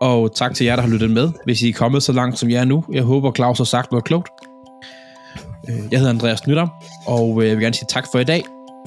Og 0.00 0.34
tak 0.36 0.54
til 0.54 0.66
jer, 0.66 0.76
der 0.76 0.82
har 0.82 0.90
lyttet 0.90 1.10
med, 1.10 1.32
hvis 1.44 1.62
I 1.62 1.68
er 1.68 1.72
kommet 1.72 2.02
så 2.02 2.12
langt, 2.12 2.38
som 2.38 2.50
jeg 2.50 2.60
er 2.60 2.64
nu. 2.64 2.84
Jeg 2.92 3.02
håber, 3.02 3.32
Claus 3.32 3.58
har 3.58 3.64
sagt 3.64 3.90
noget 3.90 4.04
klogt. 4.04 4.30
Øh, 5.68 5.78
Jeg 5.90 5.98
hedder 5.98 6.12
Andreas 6.12 6.46
Nytter, 6.46 6.66
og 7.06 7.42
øh, 7.42 7.48
jeg 7.48 7.56
vil 7.56 7.62
gerne 7.64 7.74
sige 7.74 7.86
tak 7.88 8.06
for 8.12 8.18
i 8.18 8.24
dag. 8.24 8.42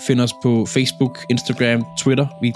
Find 0.07 0.21
os 0.21 0.33
på 0.43 0.65
Facebook, 0.65 1.25
Instagram, 1.29 1.85
Twitter. 1.97 2.27
Vi 2.41 2.53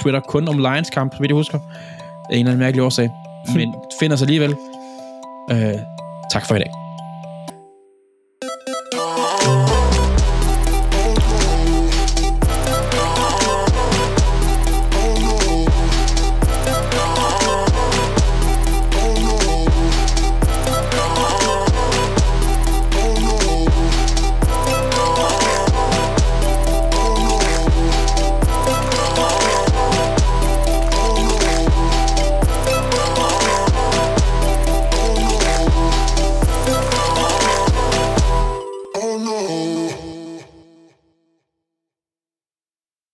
twitter 0.00 0.20
kun 0.20 0.48
om 0.48 0.58
Lions 0.58 0.90
kamp, 0.90 1.12
så 1.14 1.20
vidt 1.20 1.30
jeg 1.30 1.36
husker. 1.36 1.58
Af 1.58 2.34
en 2.34 2.38
eller 2.38 2.50
anden 2.52 2.58
mærkelig 2.58 2.82
årsag. 2.82 3.10
Men 3.56 3.74
find 4.00 4.12
os 4.12 4.22
alligevel. 4.22 4.54
Øh, 5.50 5.74
tak 6.32 6.46
for 6.46 6.54
i 6.54 6.58
dag. 6.58 6.85